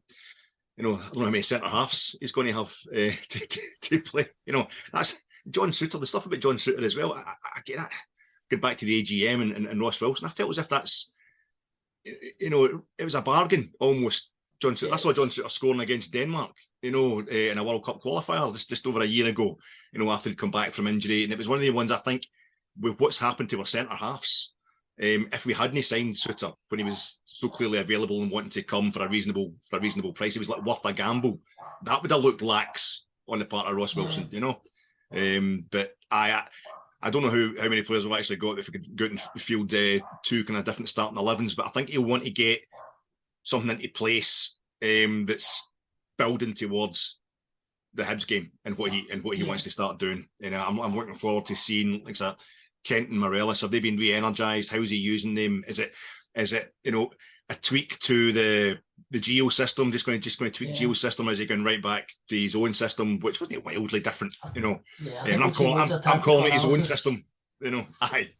you 0.76 0.84
know, 0.84 0.96
I 0.96 1.02
don't 1.04 1.16
know 1.18 1.24
how 1.24 1.30
many 1.30 1.42
centre 1.42 1.68
halves 1.68 2.16
he's 2.20 2.32
going 2.32 2.46
to 2.48 2.52
have 2.54 2.74
uh, 2.92 3.14
to, 3.28 3.46
to, 3.46 3.60
to 3.82 4.00
play. 4.00 4.26
You 4.46 4.52
know, 4.52 4.66
that's 4.92 5.22
John 5.48 5.70
Souttar. 5.70 6.00
The 6.00 6.06
stuff 6.06 6.26
about 6.26 6.40
John 6.40 6.56
Souttar 6.56 6.82
as 6.82 6.96
well. 6.96 7.12
I, 7.14 7.20
I, 7.20 7.34
I 7.56 7.60
get 7.64 7.78
that. 7.78 7.92
Get 8.50 8.60
back 8.60 8.76
to 8.78 8.84
the 8.84 9.02
AGM 9.02 9.42
and, 9.42 9.52
and, 9.52 9.66
and 9.66 9.80
Ross 9.80 10.00
Wilson. 10.00 10.26
I 10.26 10.30
felt 10.30 10.50
as 10.50 10.58
if 10.58 10.68
that's, 10.68 11.14
you 12.04 12.50
know, 12.50 12.82
it 12.98 13.04
was 13.04 13.14
a 13.14 13.22
bargain 13.22 13.70
almost. 13.78 14.32
John 14.60 14.74
Souttar. 14.74 14.92
I 14.92 14.96
saw 14.96 15.12
John 15.12 15.28
Souttar 15.28 15.50
scoring 15.50 15.80
against 15.80 16.12
Denmark, 16.12 16.52
you 16.82 16.90
know, 16.90 17.20
uh, 17.20 17.50
in 17.50 17.58
a 17.58 17.64
World 17.64 17.84
Cup 17.84 18.00
qualifier 18.00 18.52
just, 18.52 18.68
just 18.68 18.86
over 18.86 19.00
a 19.00 19.06
year 19.06 19.26
ago, 19.26 19.58
you 19.92 20.02
know, 20.02 20.10
after 20.10 20.28
he'd 20.28 20.38
come 20.38 20.50
back 20.50 20.72
from 20.72 20.86
injury. 20.86 21.24
And 21.24 21.32
it 21.32 21.38
was 21.38 21.48
one 21.48 21.58
of 21.58 21.62
the 21.62 21.70
ones 21.70 21.90
I 21.90 21.98
think 21.98 22.26
with 22.78 22.98
what's 23.00 23.18
happened 23.18 23.50
to 23.50 23.58
our 23.58 23.66
centre 23.66 23.94
halves, 23.94 24.54
um, 25.02 25.28
if 25.32 25.46
we 25.46 25.54
hadn't 25.54 25.82
signed 25.82 26.14
Souttar 26.14 26.54
when 26.68 26.78
he 26.78 26.84
was 26.84 27.20
so 27.24 27.48
clearly 27.48 27.78
available 27.78 28.20
and 28.20 28.30
wanting 28.30 28.50
to 28.50 28.62
come 28.62 28.90
for 28.90 29.04
a 29.04 29.08
reasonable 29.08 29.54
for 29.68 29.78
a 29.78 29.80
reasonable 29.80 30.12
price, 30.12 30.34
he 30.34 30.38
was 30.38 30.50
like 30.50 30.62
worth 30.62 30.84
a 30.84 30.92
gamble. 30.92 31.40
That 31.84 32.02
would 32.02 32.10
have 32.10 32.20
looked 32.20 32.42
lax 32.42 33.06
on 33.28 33.38
the 33.38 33.46
part 33.46 33.66
of 33.66 33.76
Ross 33.76 33.96
Wilson, 33.96 34.28
you 34.30 34.40
know. 34.40 34.60
Um, 35.12 35.64
but 35.70 35.92
I, 36.10 36.32
I 36.32 36.44
I 37.02 37.10
don't 37.10 37.22
know 37.22 37.30
who 37.30 37.54
how 37.58 37.68
many 37.68 37.82
players 37.82 38.04
we've 38.04 38.14
actually 38.14 38.36
got 38.36 38.58
if 38.58 38.68
we 38.68 38.72
could 38.72 38.94
go 38.94 39.06
out 39.06 39.10
and 39.12 39.20
field 39.38 39.72
uh, 39.72 40.04
two 40.22 40.44
kind 40.44 40.58
of 40.58 40.66
different 40.66 40.90
starting 40.90 41.16
elevens, 41.16 41.54
but 41.54 41.66
I 41.66 41.70
think 41.70 41.88
he'll 41.88 42.02
want 42.02 42.24
to 42.24 42.30
get 42.30 42.60
something 43.42 43.70
into 43.70 43.88
place 43.88 44.56
um, 44.82 45.26
that's 45.26 45.66
building 46.18 46.54
towards 46.54 47.18
the 47.94 48.02
Hibs 48.02 48.26
game 48.26 48.52
and 48.64 48.76
what 48.78 48.92
he 48.92 49.06
and 49.10 49.22
what 49.22 49.36
he 49.36 49.42
Yeah. 49.42 49.48
wants 49.48 49.64
to 49.64 49.70
start 49.70 49.98
doing. 49.98 50.28
You 50.38 50.50
know, 50.50 50.64
I'm, 50.66 50.78
I'm 50.78 50.94
looking 50.96 51.14
forward 51.14 51.46
to 51.46 51.56
seeing 51.56 52.04
like 52.04 52.16
that. 52.18 52.38
Kent 52.84 53.10
and 53.10 53.18
Morelos 53.18 53.60
have 53.60 53.70
they 53.70 53.80
been 53.80 53.96
re-energized? 53.96 54.70
How's 54.70 54.90
he 54.90 54.96
using 54.96 55.34
them? 55.34 55.64
Is 55.68 55.78
it 55.78 55.92
is 56.34 56.52
it 56.52 56.72
you 56.84 56.92
know 56.92 57.10
a 57.50 57.54
tweak 57.54 57.98
to 58.00 58.32
the 58.32 58.78
the 59.10 59.18
Gio 59.18 59.52
system? 59.52 59.90
Just 59.92 60.06
going 60.06 60.18
to 60.18 60.22
just 60.22 60.38
going 60.38 60.50
to 60.50 60.56
tweak 60.56 60.78
Yeah. 60.80 60.86
Gio 60.86 60.96
system? 60.96 61.28
Is 61.28 61.38
he 61.38 61.46
going 61.46 61.64
right 61.64 61.82
back 61.82 62.08
to 62.28 62.40
his 62.40 62.54
own 62.54 62.72
system, 62.72 63.18
which 63.20 63.40
wasn't 63.40 63.64
wildly 63.64 64.00
different? 64.00 64.34
You 64.54 64.60
know, 64.62 64.80
Yeah, 65.02 65.34
um, 65.34 65.42
I'm 65.42 65.52
calling 65.52 65.78
I'm, 65.78 65.90
I'm 66.06 66.22
calling 66.22 66.46
it 66.46 66.52
his 66.54 66.64
own 66.64 66.84
system. 66.84 67.24
You 67.60 67.72
know, 67.72 67.86
aye, 68.00 68.30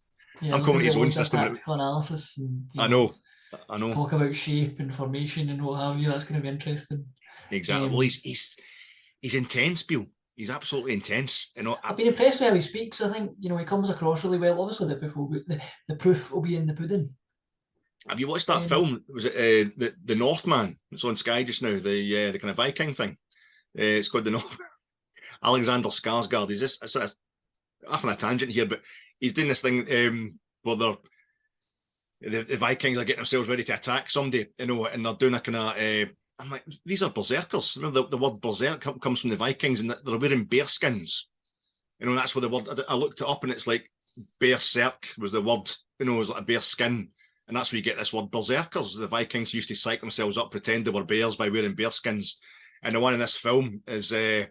Yeah, 0.40 0.54
I'm 0.54 0.62
calling 0.64 0.80
it 0.82 0.84
his 0.84 0.96
own 0.96 1.10
system. 1.10 1.40
Analysis. 1.66 2.38
And, 2.38 2.70
I 2.78 2.86
know, 2.86 3.12
I 3.68 3.78
know. 3.78 3.92
Talk 3.92 4.12
about 4.12 4.34
shape 4.34 4.80
and 4.80 4.94
formation 4.94 5.48
and 5.50 5.62
what 5.62 5.80
have 5.80 5.98
you. 5.98 6.08
That's 6.08 6.24
going 6.24 6.40
to 6.40 6.42
be 6.42 6.52
interesting. 6.52 7.04
Exactly. 7.50 7.86
Um, 7.86 7.92
well, 7.92 8.00
he's 8.00 8.20
he's 8.20 8.56
he's 9.20 9.34
intense, 9.34 9.82
Bill. 9.82 10.06
He's 10.36 10.50
absolutely 10.50 10.94
intense. 10.94 11.52
You 11.56 11.64
know, 11.64 11.76
I've 11.82 11.96
been 11.96 12.06
impressed 12.06 12.40
with 12.40 12.48
how 12.48 12.54
he 12.54 12.60
speaks. 12.60 13.00
I 13.00 13.12
think 13.12 13.32
you 13.38 13.48
know 13.48 13.56
he 13.56 13.64
comes 13.64 13.90
across 13.90 14.24
really 14.24 14.38
well. 14.38 14.60
Obviously, 14.60 14.88
the 14.88 14.96
proof 14.96 15.16
will 15.16 15.28
be, 15.28 15.38
the, 15.46 15.62
the 15.88 15.96
proof 15.96 16.32
will 16.32 16.42
be 16.42 16.56
in 16.56 16.66
the 16.66 16.74
pudding. 16.74 17.14
have 18.08 18.20
you 18.20 18.28
watched 18.28 18.46
that 18.46 18.58
um, 18.58 18.62
film? 18.62 19.04
Was 19.08 19.24
it 19.24 19.34
uh, 19.34 19.70
the 19.76 19.94
the 20.04 20.14
Northman? 20.14 20.76
It's 20.92 21.04
on 21.04 21.16
Sky 21.16 21.42
just 21.42 21.62
now. 21.62 21.78
The 21.78 22.28
uh, 22.28 22.32
the 22.32 22.38
kind 22.38 22.50
of 22.50 22.56
Viking 22.56 22.94
thing. 22.94 23.16
Uh, 23.78 23.98
it's 23.98 24.08
called 24.08 24.24
the 24.24 24.30
North. 24.30 24.56
Alexander 25.42 25.88
Skarsgård. 25.88 26.50
He's 26.50 26.60
just 26.60 26.82
it's 26.82 26.96
a, 26.96 27.08
off 27.88 28.04
on 28.04 28.12
a 28.12 28.16
tangent 28.16 28.52
here, 28.52 28.66
but 28.66 28.80
he's 29.18 29.32
doing 29.32 29.48
this 29.48 29.62
thing 29.62 29.86
um, 29.90 30.38
where 30.62 30.76
they're 30.76 30.96
the, 32.20 32.42
the 32.42 32.56
Vikings 32.56 32.98
are 32.98 33.04
getting 33.04 33.20
themselves 33.20 33.48
ready 33.48 33.64
to 33.64 33.74
attack 33.74 34.10
somebody, 34.10 34.46
you 34.58 34.66
know, 34.66 34.86
and 34.86 35.04
they're 35.04 35.14
doing 35.14 35.34
a 35.34 35.40
kind 35.40 35.56
of. 35.56 35.76
Uh, 35.76 36.10
I'm 36.38 36.50
like, 36.50 36.64
these 36.86 37.02
are 37.02 37.10
berserkers. 37.10 37.76
Remember, 37.76 38.00
the, 38.00 38.08
the 38.08 38.18
word 38.18 38.40
berserk 38.40 38.80
comes 39.00 39.20
from 39.20 39.30
the 39.30 39.36
Vikings, 39.36 39.80
and 39.80 39.90
they're 39.90 40.18
wearing 40.18 40.44
bear 40.44 40.66
skins. 40.66 41.28
You 41.98 42.06
know, 42.06 42.14
that's 42.14 42.34
where 42.34 42.40
the 42.42 42.48
word. 42.48 42.68
I, 42.68 42.92
I 42.92 42.94
looked 42.94 43.20
it 43.20 43.28
up, 43.28 43.44
and 43.44 43.52
it's 43.52 43.66
like 43.66 43.90
berserk 44.38 45.08
was 45.18 45.32
the 45.32 45.42
word. 45.42 45.70
You 45.98 46.06
know, 46.06 46.16
it 46.16 46.18
was 46.18 46.30
like 46.30 46.42
a 46.42 46.44
bear 46.44 46.62
skin, 46.62 47.08
and 47.48 47.56
that's 47.56 47.72
where 47.72 47.78
you 47.78 47.82
get 47.84 47.98
this 47.98 48.12
word 48.12 48.30
berserkers. 48.30 48.96
The 48.96 49.06
Vikings 49.06 49.52
used 49.52 49.68
to 49.68 49.76
psych 49.76 50.00
themselves 50.00 50.38
up, 50.38 50.50
pretend 50.50 50.84
they 50.84 50.90
were 50.90 51.04
bears 51.04 51.36
by 51.36 51.48
wearing 51.48 51.74
bear 51.74 51.90
skins. 51.90 52.40
And 52.82 52.94
the 52.94 53.00
one 53.00 53.12
in 53.12 53.20
this 53.20 53.36
film 53.36 53.82
is 53.86 54.12
uh, 54.12 54.46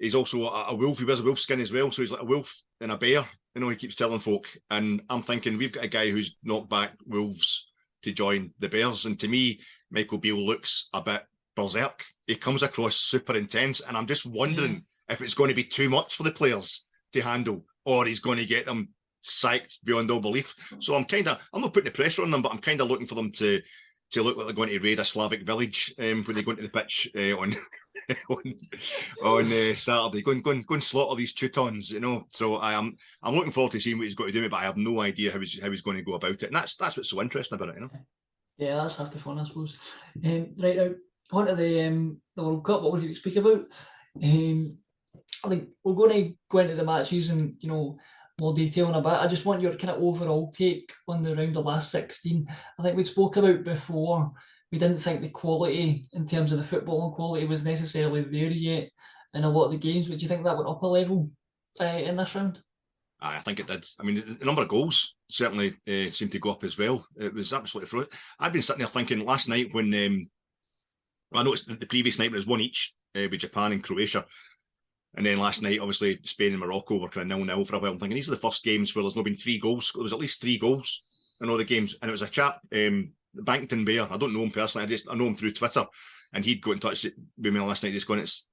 he's 0.00 0.14
also 0.14 0.48
a, 0.48 0.66
a 0.68 0.74
wolf. 0.74 0.98
He 0.98 1.04
wears 1.04 1.20
a 1.20 1.24
wolf 1.24 1.38
skin 1.38 1.60
as 1.60 1.72
well, 1.72 1.90
so 1.90 2.02
he's 2.02 2.10
like 2.10 2.22
a 2.22 2.26
wolf 2.26 2.52
and 2.80 2.90
a 2.90 2.96
bear. 2.96 3.24
You 3.54 3.60
know, 3.60 3.68
he 3.68 3.76
keeps 3.76 3.94
telling 3.94 4.18
folk. 4.18 4.46
And 4.70 5.02
I'm 5.10 5.22
thinking 5.22 5.56
we've 5.56 5.72
got 5.72 5.84
a 5.84 5.88
guy 5.88 6.10
who's 6.10 6.36
knocked 6.42 6.70
back 6.70 6.94
wolves 7.06 7.68
to 8.02 8.12
join 8.12 8.52
the 8.58 8.68
bears. 8.68 9.04
And 9.04 9.18
to 9.20 9.28
me, 9.28 9.60
Michael 9.90 10.18
Beale 10.18 10.44
looks 10.44 10.88
a 10.92 11.02
bit 11.02 11.22
berserk. 11.54 12.04
He 12.26 12.36
comes 12.36 12.62
across 12.62 12.96
super 12.96 13.36
intense, 13.36 13.80
and 13.80 13.96
I'm 13.96 14.06
just 14.06 14.26
wondering 14.26 14.76
mm. 14.76 14.82
if 15.08 15.20
it's 15.20 15.34
going 15.34 15.48
to 15.48 15.54
be 15.54 15.64
too 15.64 15.88
much 15.88 16.16
for 16.16 16.22
the 16.22 16.30
players 16.30 16.86
to 17.12 17.20
handle, 17.20 17.64
or 17.84 18.06
he's 18.06 18.20
going 18.20 18.38
to 18.38 18.46
get 18.46 18.66
them 18.66 18.88
psyched 19.22 19.84
beyond 19.84 20.10
all 20.10 20.20
belief. 20.20 20.54
So 20.78 20.94
I'm 20.94 21.04
kind 21.04 21.28
of, 21.28 21.38
I'm 21.52 21.60
not 21.60 21.74
putting 21.74 21.92
the 21.92 21.96
pressure 21.96 22.22
on 22.22 22.30
them, 22.30 22.42
but 22.42 22.52
I'm 22.52 22.58
kind 22.58 22.80
of 22.80 22.88
looking 22.88 23.06
for 23.06 23.16
them 23.16 23.30
to 23.32 23.60
to 24.10 24.22
look 24.22 24.36
like 24.36 24.46
they're 24.46 24.54
going 24.54 24.68
to 24.68 24.78
raid 24.78 24.98
a 24.98 25.04
Slavic 25.04 25.42
village 25.42 25.94
um, 25.98 26.24
when 26.24 26.36
they 26.36 26.42
go 26.42 26.50
into 26.52 26.62
the 26.62 26.68
pitch 26.68 27.10
uh, 27.16 27.36
on 27.40 27.54
on, 28.28 28.54
on 29.24 29.44
uh, 29.44 29.74
Saturday. 29.74 30.22
Go 30.22 30.32
and, 30.32 30.42
go, 30.42 30.50
and, 30.50 30.66
go 30.66 30.74
and 30.74 30.84
slaughter 30.84 31.16
these 31.16 31.32
Teutons, 31.32 31.90
you 31.90 32.00
know. 32.00 32.26
So 32.28 32.56
I 32.56 32.72
am 32.72 32.96
I'm 33.22 33.34
looking 33.34 33.52
forward 33.52 33.72
to 33.72 33.80
seeing 33.80 33.98
what 33.98 34.04
he's 34.04 34.14
going 34.14 34.32
to 34.32 34.40
do, 34.40 34.48
but 34.48 34.56
I 34.56 34.64
have 34.64 34.76
no 34.76 35.00
idea 35.00 35.32
how 35.32 35.38
he's 35.38 35.60
how 35.60 35.70
he's 35.70 35.82
going 35.82 35.96
to 35.96 36.02
go 36.02 36.14
about 36.14 36.42
it. 36.42 36.44
And 36.44 36.56
that's 36.56 36.76
that's 36.76 36.96
what's 36.96 37.10
so 37.10 37.20
interesting 37.20 37.56
about 37.56 37.70
it, 37.70 37.76
you 37.76 37.82
know. 37.82 37.90
Yeah, 38.58 38.76
that's 38.76 38.98
half 38.98 39.10
the 39.10 39.18
fun, 39.18 39.38
I 39.38 39.44
suppose. 39.44 39.96
Um, 40.24 40.54
right 40.58 40.76
now, 40.76 40.90
on 41.32 41.46
to 41.46 41.54
the 41.54 41.82
um, 41.82 42.20
the 42.36 42.42
World 42.42 42.64
Cup. 42.64 42.82
What 42.82 42.92
would 42.92 43.02
you 43.02 43.14
speak 43.14 43.36
about? 43.36 43.64
Um, 44.22 44.78
I 45.44 45.48
think 45.48 45.68
we're 45.84 45.94
going 45.94 46.24
to 46.24 46.34
go 46.50 46.58
into 46.58 46.74
the 46.74 46.84
matches 46.84 47.30
and 47.30 47.54
you 47.60 47.68
know 47.68 47.98
more 48.40 48.54
detail 48.54 48.88
in 48.88 48.94
a 48.94 49.00
bit. 49.00 49.12
I 49.12 49.26
just 49.26 49.46
want 49.46 49.60
your 49.60 49.76
kind 49.76 49.90
of 49.90 50.02
overall 50.02 50.50
take 50.50 50.92
on 51.06 51.20
the 51.20 51.36
round 51.36 51.56
of 51.56 51.64
last 51.64 51.92
sixteen. 51.92 52.48
I 52.78 52.82
think 52.82 52.96
we 52.96 53.04
spoke 53.04 53.36
about 53.36 53.64
before. 53.64 54.32
We 54.72 54.78
didn't 54.78 54.98
think 54.98 55.20
the 55.20 55.28
quality 55.28 56.08
in 56.12 56.24
terms 56.24 56.52
of 56.52 56.58
the 56.58 56.76
footballing 56.76 57.14
quality 57.14 57.44
was 57.46 57.64
necessarily 57.64 58.22
there 58.22 58.50
yet 58.50 58.88
in 59.34 59.44
a 59.44 59.50
lot 59.50 59.66
of 59.66 59.72
the 59.72 59.78
games. 59.78 60.06
Do 60.06 60.14
you 60.14 60.28
think 60.28 60.44
that 60.44 60.56
went 60.56 60.68
up 60.68 60.82
a 60.82 60.86
level 60.86 61.28
uh, 61.80 61.84
in 61.84 62.16
this 62.16 62.34
round? 62.34 62.60
I 63.20 63.38
think 63.40 63.60
it 63.60 63.66
did. 63.66 63.84
I 63.98 64.02
mean, 64.02 64.36
the, 64.38 64.44
number 64.44 64.62
of 64.62 64.68
goals 64.68 65.14
certainly 65.28 65.74
uh, 65.88 66.10
seemed 66.10 66.32
to 66.32 66.38
go 66.38 66.52
up 66.52 66.64
as 66.64 66.78
well. 66.78 67.06
It 67.16 67.34
was 67.34 67.52
absolutely 67.52 68.00
it. 68.00 68.08
I've 68.38 68.52
been 68.52 68.62
sitting 68.62 68.80
there 68.80 68.88
thinking 68.88 69.24
last 69.24 69.48
night 69.48 69.68
when 69.72 69.92
um, 69.92 70.26
I 71.34 71.42
noticed 71.42 71.68
the 71.68 71.86
previous 71.86 72.18
night 72.18 72.32
was 72.32 72.46
one 72.46 72.60
each 72.60 72.94
uh, 73.16 73.26
with 73.30 73.40
Japan 73.40 73.72
and 73.72 73.84
Croatia. 73.84 74.24
And 75.16 75.26
then 75.26 75.38
last 75.38 75.60
night, 75.62 75.80
obviously, 75.80 76.20
Spain 76.22 76.52
and 76.52 76.60
Morocco 76.60 76.98
were 76.98 77.08
kind 77.08 77.30
of 77.30 77.38
nil 77.38 77.44
nil 77.46 77.64
for 77.64 77.76
a 77.76 77.78
while. 77.80 77.92
I'm 77.92 77.98
thinking 77.98 78.14
these 78.14 78.28
are 78.28 78.32
the 78.32 78.36
first 78.36 78.62
games 78.62 78.94
where 78.94 79.02
there's 79.02 79.16
not 79.16 79.24
been 79.24 79.34
three 79.34 79.58
goals. 79.58 79.90
There 79.94 80.02
was 80.02 80.12
at 80.12 80.20
least 80.20 80.40
three 80.40 80.56
goals 80.58 81.02
in 81.40 81.50
all 81.50 81.56
the 81.56 81.64
games. 81.64 81.96
And 82.00 82.08
it 82.08 82.12
was 82.12 82.22
a 82.22 82.28
chap, 82.28 82.60
um, 82.72 83.10
Bankton 83.34 83.84
Bear. 83.84 84.10
I 84.12 84.16
don't 84.16 84.32
know 84.32 84.42
him 84.42 84.50
personally. 84.52 84.86
I 84.86 84.88
just 84.88 85.08
I 85.10 85.14
know 85.16 85.26
him 85.26 85.36
through 85.36 85.52
Twitter. 85.52 85.84
And 86.32 86.44
he'd 86.44 86.62
got 86.62 86.72
in 86.72 86.78
touch 86.78 87.04
with 87.04 87.14
me 87.52 87.58
last 87.58 87.82
night, 87.82 88.06
going, 88.06 88.20
it's 88.20 88.46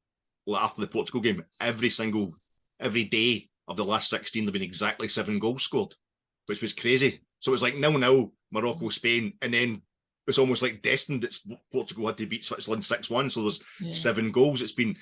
after 0.55 0.81
the 0.81 0.87
Portugal 0.87 1.21
game, 1.21 1.43
every 1.61 1.89
single, 1.89 2.33
every 2.79 3.03
day 3.03 3.49
of 3.67 3.75
the 3.77 3.85
last 3.85 4.09
16, 4.09 4.43
there 4.43 4.47
have 4.47 4.53
been 4.53 4.61
exactly 4.63 5.07
seven 5.07 5.37
goals 5.37 5.61
scored, 5.63 5.93
which 6.47 6.61
was 6.61 6.73
crazy. 6.73 7.21
So 7.39 7.51
it 7.51 7.51
was 7.51 7.61
like 7.61 7.75
nil 7.75 7.97
nil, 7.99 8.33
Morocco, 8.51 8.89
Spain, 8.89 9.33
and 9.43 9.53
then 9.53 9.81
it's 10.25 10.39
almost 10.39 10.61
like 10.63 10.81
destined 10.81 11.21
that 11.21 11.37
Portugal 11.71 12.07
had 12.07 12.17
to 12.17 12.25
beat 12.25 12.45
Switzerland 12.45 12.83
6 12.83 13.09
1. 13.11 13.29
So 13.29 13.41
there's 13.43 13.59
Yeah. 13.79 13.91
seven 13.91 14.31
goals. 14.31 14.61
It's 14.63 14.71
been, 14.71 14.95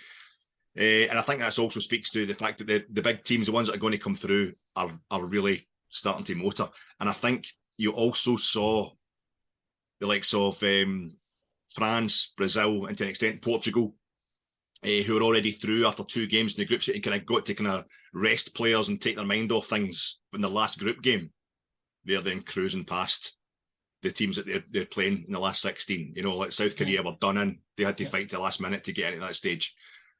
uh, 0.77 1.07
and 1.09 1.17
I 1.17 1.21
think 1.21 1.39
that's 1.39 1.59
also 1.59 1.79
speaks 1.79 2.09
to 2.11 2.25
the 2.25 2.33
fact 2.33 2.57
that 2.59 2.67
the, 2.67 2.85
the 2.91 3.01
big 3.01 3.23
teams, 3.23 3.47
the 3.47 3.53
ones 3.53 3.67
that 3.67 3.75
are 3.75 3.79
going 3.79 3.93
to 3.93 3.97
come 3.97 4.15
through, 4.15 4.53
are 4.75 4.91
are 5.11 5.25
really 5.25 5.67
starting 5.89 6.25
to 6.25 6.35
motor. 6.35 6.67
And 6.99 7.09
I 7.09 7.13
think 7.13 7.47
you 7.77 7.91
also 7.91 8.35
saw 8.35 8.91
the 9.99 10.07
likes 10.07 10.33
of 10.33 10.61
um, 10.63 11.11
France, 11.73 12.33
Brazil, 12.37 12.85
and 12.85 12.97
to 12.97 13.03
an 13.05 13.09
extent 13.09 13.41
Portugal, 13.41 13.95
uh, 14.83 14.87
who 15.03 15.17
are 15.17 15.23
already 15.23 15.51
through 15.51 15.87
after 15.87 16.03
two 16.03 16.27
games 16.27 16.53
in 16.53 16.59
the 16.59 16.65
groups 16.65 16.87
and 16.89 17.01
kind 17.01 17.19
of 17.19 17.25
got 17.25 17.45
to 17.45 17.53
kind 17.53 17.69
of 17.69 17.85
rest 18.13 18.53
players 18.55 18.89
and 18.89 19.01
take 19.01 19.15
their 19.15 19.25
mind 19.25 19.51
off 19.51 19.67
things 19.67 20.19
in 20.33 20.41
the 20.41 20.49
last 20.49 20.79
group 20.79 21.01
game. 21.01 21.29
They're 22.03 22.21
then 22.21 22.41
cruising 22.41 22.83
past 22.85 23.37
the 24.03 24.11
teams 24.11 24.35
that 24.35 24.45
they're, 24.45 24.63
they're 24.69 24.85
playing 24.85 25.23
in 25.25 25.31
the 25.31 25.39
last 25.39 25.61
16. 25.61 26.13
You 26.15 26.23
know, 26.23 26.35
like 26.35 26.51
South 26.51 26.77
Korea 26.77 27.01
were 27.01 27.15
done 27.19 27.37
in. 27.37 27.59
They 27.77 27.83
had 27.83 27.97
to 27.97 28.03
Yeah. 28.03 28.09
fight 28.09 28.29
to 28.29 28.35
the 28.35 28.41
last 28.41 28.61
minute 28.61 28.83
to 28.83 28.93
get 28.93 29.13
into 29.13 29.25
that 29.25 29.35
stage, 29.35 29.73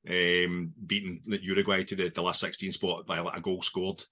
um, 0.09 0.73
beating 0.85 1.21
Uruguay 1.25 1.83
to 1.83 1.95
the, 1.95 2.09
the 2.09 2.21
last 2.21 2.39
16 2.41 2.71
spot 2.73 3.05
by 3.05 3.19
like 3.19 3.37
a 3.37 3.41
goal 3.41 3.61
scored. 3.61 4.03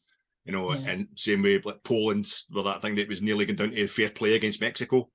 You 0.45 0.51
know, 0.51 0.73
Yeah. 0.73 0.91
and 0.91 1.07
same 1.15 1.41
way 1.41 1.59
like 1.59 1.83
Poland, 1.83 2.31
where 2.49 2.63
that 2.65 2.81
thing 2.81 2.95
that 2.95 3.07
was 3.07 3.21
nearly 3.21 3.45
going 3.45 3.55
down 3.55 3.71
to 3.71 3.81
a 3.81 3.87
fair 3.87 4.09
play 4.09 4.35
against 4.35 4.59
Mexico. 4.61 5.09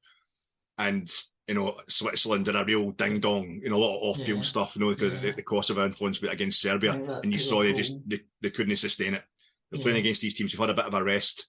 And 0.79 1.11
you 1.47 1.55
know, 1.55 1.79
Switzerland 1.89 2.45
did 2.45 2.57
a 2.57 2.65
real 2.65 2.91
ding 2.93 3.21
dong, 3.21 3.61
you 3.63 3.71
know, 3.71 3.77
a 3.77 3.79
lot 3.79 3.97
of 3.97 4.03
off 4.03 4.17
field 4.25 4.39
Yeah. 4.39 4.43
stuff, 4.43 4.77
you 4.77 4.81
know, 4.83 4.91
because 4.91 5.15
of 5.15 5.23
Yeah. 5.25 5.31
the, 5.31 5.37
the 5.37 5.43
Kosovo 5.43 5.85
influence 5.85 6.23
against 6.23 6.61
Serbia. 6.61 6.93
And 7.23 7.33
you 7.33 7.39
saw 7.39 7.63
they 7.63 7.73
just 7.73 7.99
they, 8.09 8.21
they 8.43 8.51
couldn't 8.51 8.77
sustain 8.77 9.15
it. 9.15 9.25
They're 9.71 9.81
playing 9.81 9.99
against 9.99 10.21
these 10.21 10.35
teams 10.35 10.53
who've 10.53 10.61
had 10.61 10.71
a 10.71 10.75
bit 10.75 10.85
of 10.87 10.95
a 10.95 11.03
rest. 11.03 11.49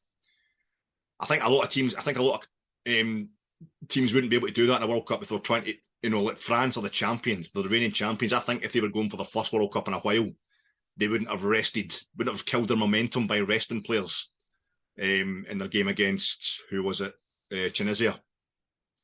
I 1.19 1.25
think 1.25 1.43
a 1.43 1.49
lot 1.49 1.63
of 1.63 1.69
teams, 1.69 1.95
I 1.95 2.01
think 2.01 2.17
a 2.17 2.23
lot 2.23 2.45
of 2.87 2.99
um, 3.01 3.29
teams 3.89 4.13
wouldn't 4.13 4.29
be 4.31 4.37
able 4.37 4.47
to 4.47 4.53
do 4.53 4.67
that 4.67 4.77
in 4.77 4.83
a 4.83 4.87
World 4.87 5.05
Cup 5.05 5.21
if 5.21 5.29
they're 5.29 5.39
trying 5.39 5.63
to 5.65 5.73
you 6.01 6.09
know, 6.09 6.21
like 6.21 6.37
France 6.37 6.77
are 6.77 6.81
the 6.81 6.89
champions, 6.89 7.51
the 7.51 7.63
reigning 7.63 7.91
champions. 7.91 8.33
I 8.33 8.39
think 8.39 8.63
if 8.63 8.73
they 8.73 8.81
were 8.81 8.89
going 8.89 9.09
for 9.09 9.17
the 9.17 9.25
first 9.25 9.51
World 9.51 9.73
Cup 9.73 9.87
in 9.87 9.93
a 9.93 9.99
while, 9.99 10.29
they 10.97 11.07
wouldn't 11.07 11.29
have 11.29 11.43
rested, 11.43 11.95
wouldn't 12.17 12.35
have 12.35 12.45
killed 12.45 12.67
their 12.67 12.77
momentum 12.77 13.27
by 13.27 13.39
resting 13.39 13.81
players 13.81 14.29
um, 15.01 15.45
in 15.49 15.57
their 15.57 15.67
game 15.67 15.87
against 15.87 16.61
who 16.69 16.83
was 16.83 17.01
it, 17.01 17.13
uh, 17.53 17.69
Tunisia 17.73 18.19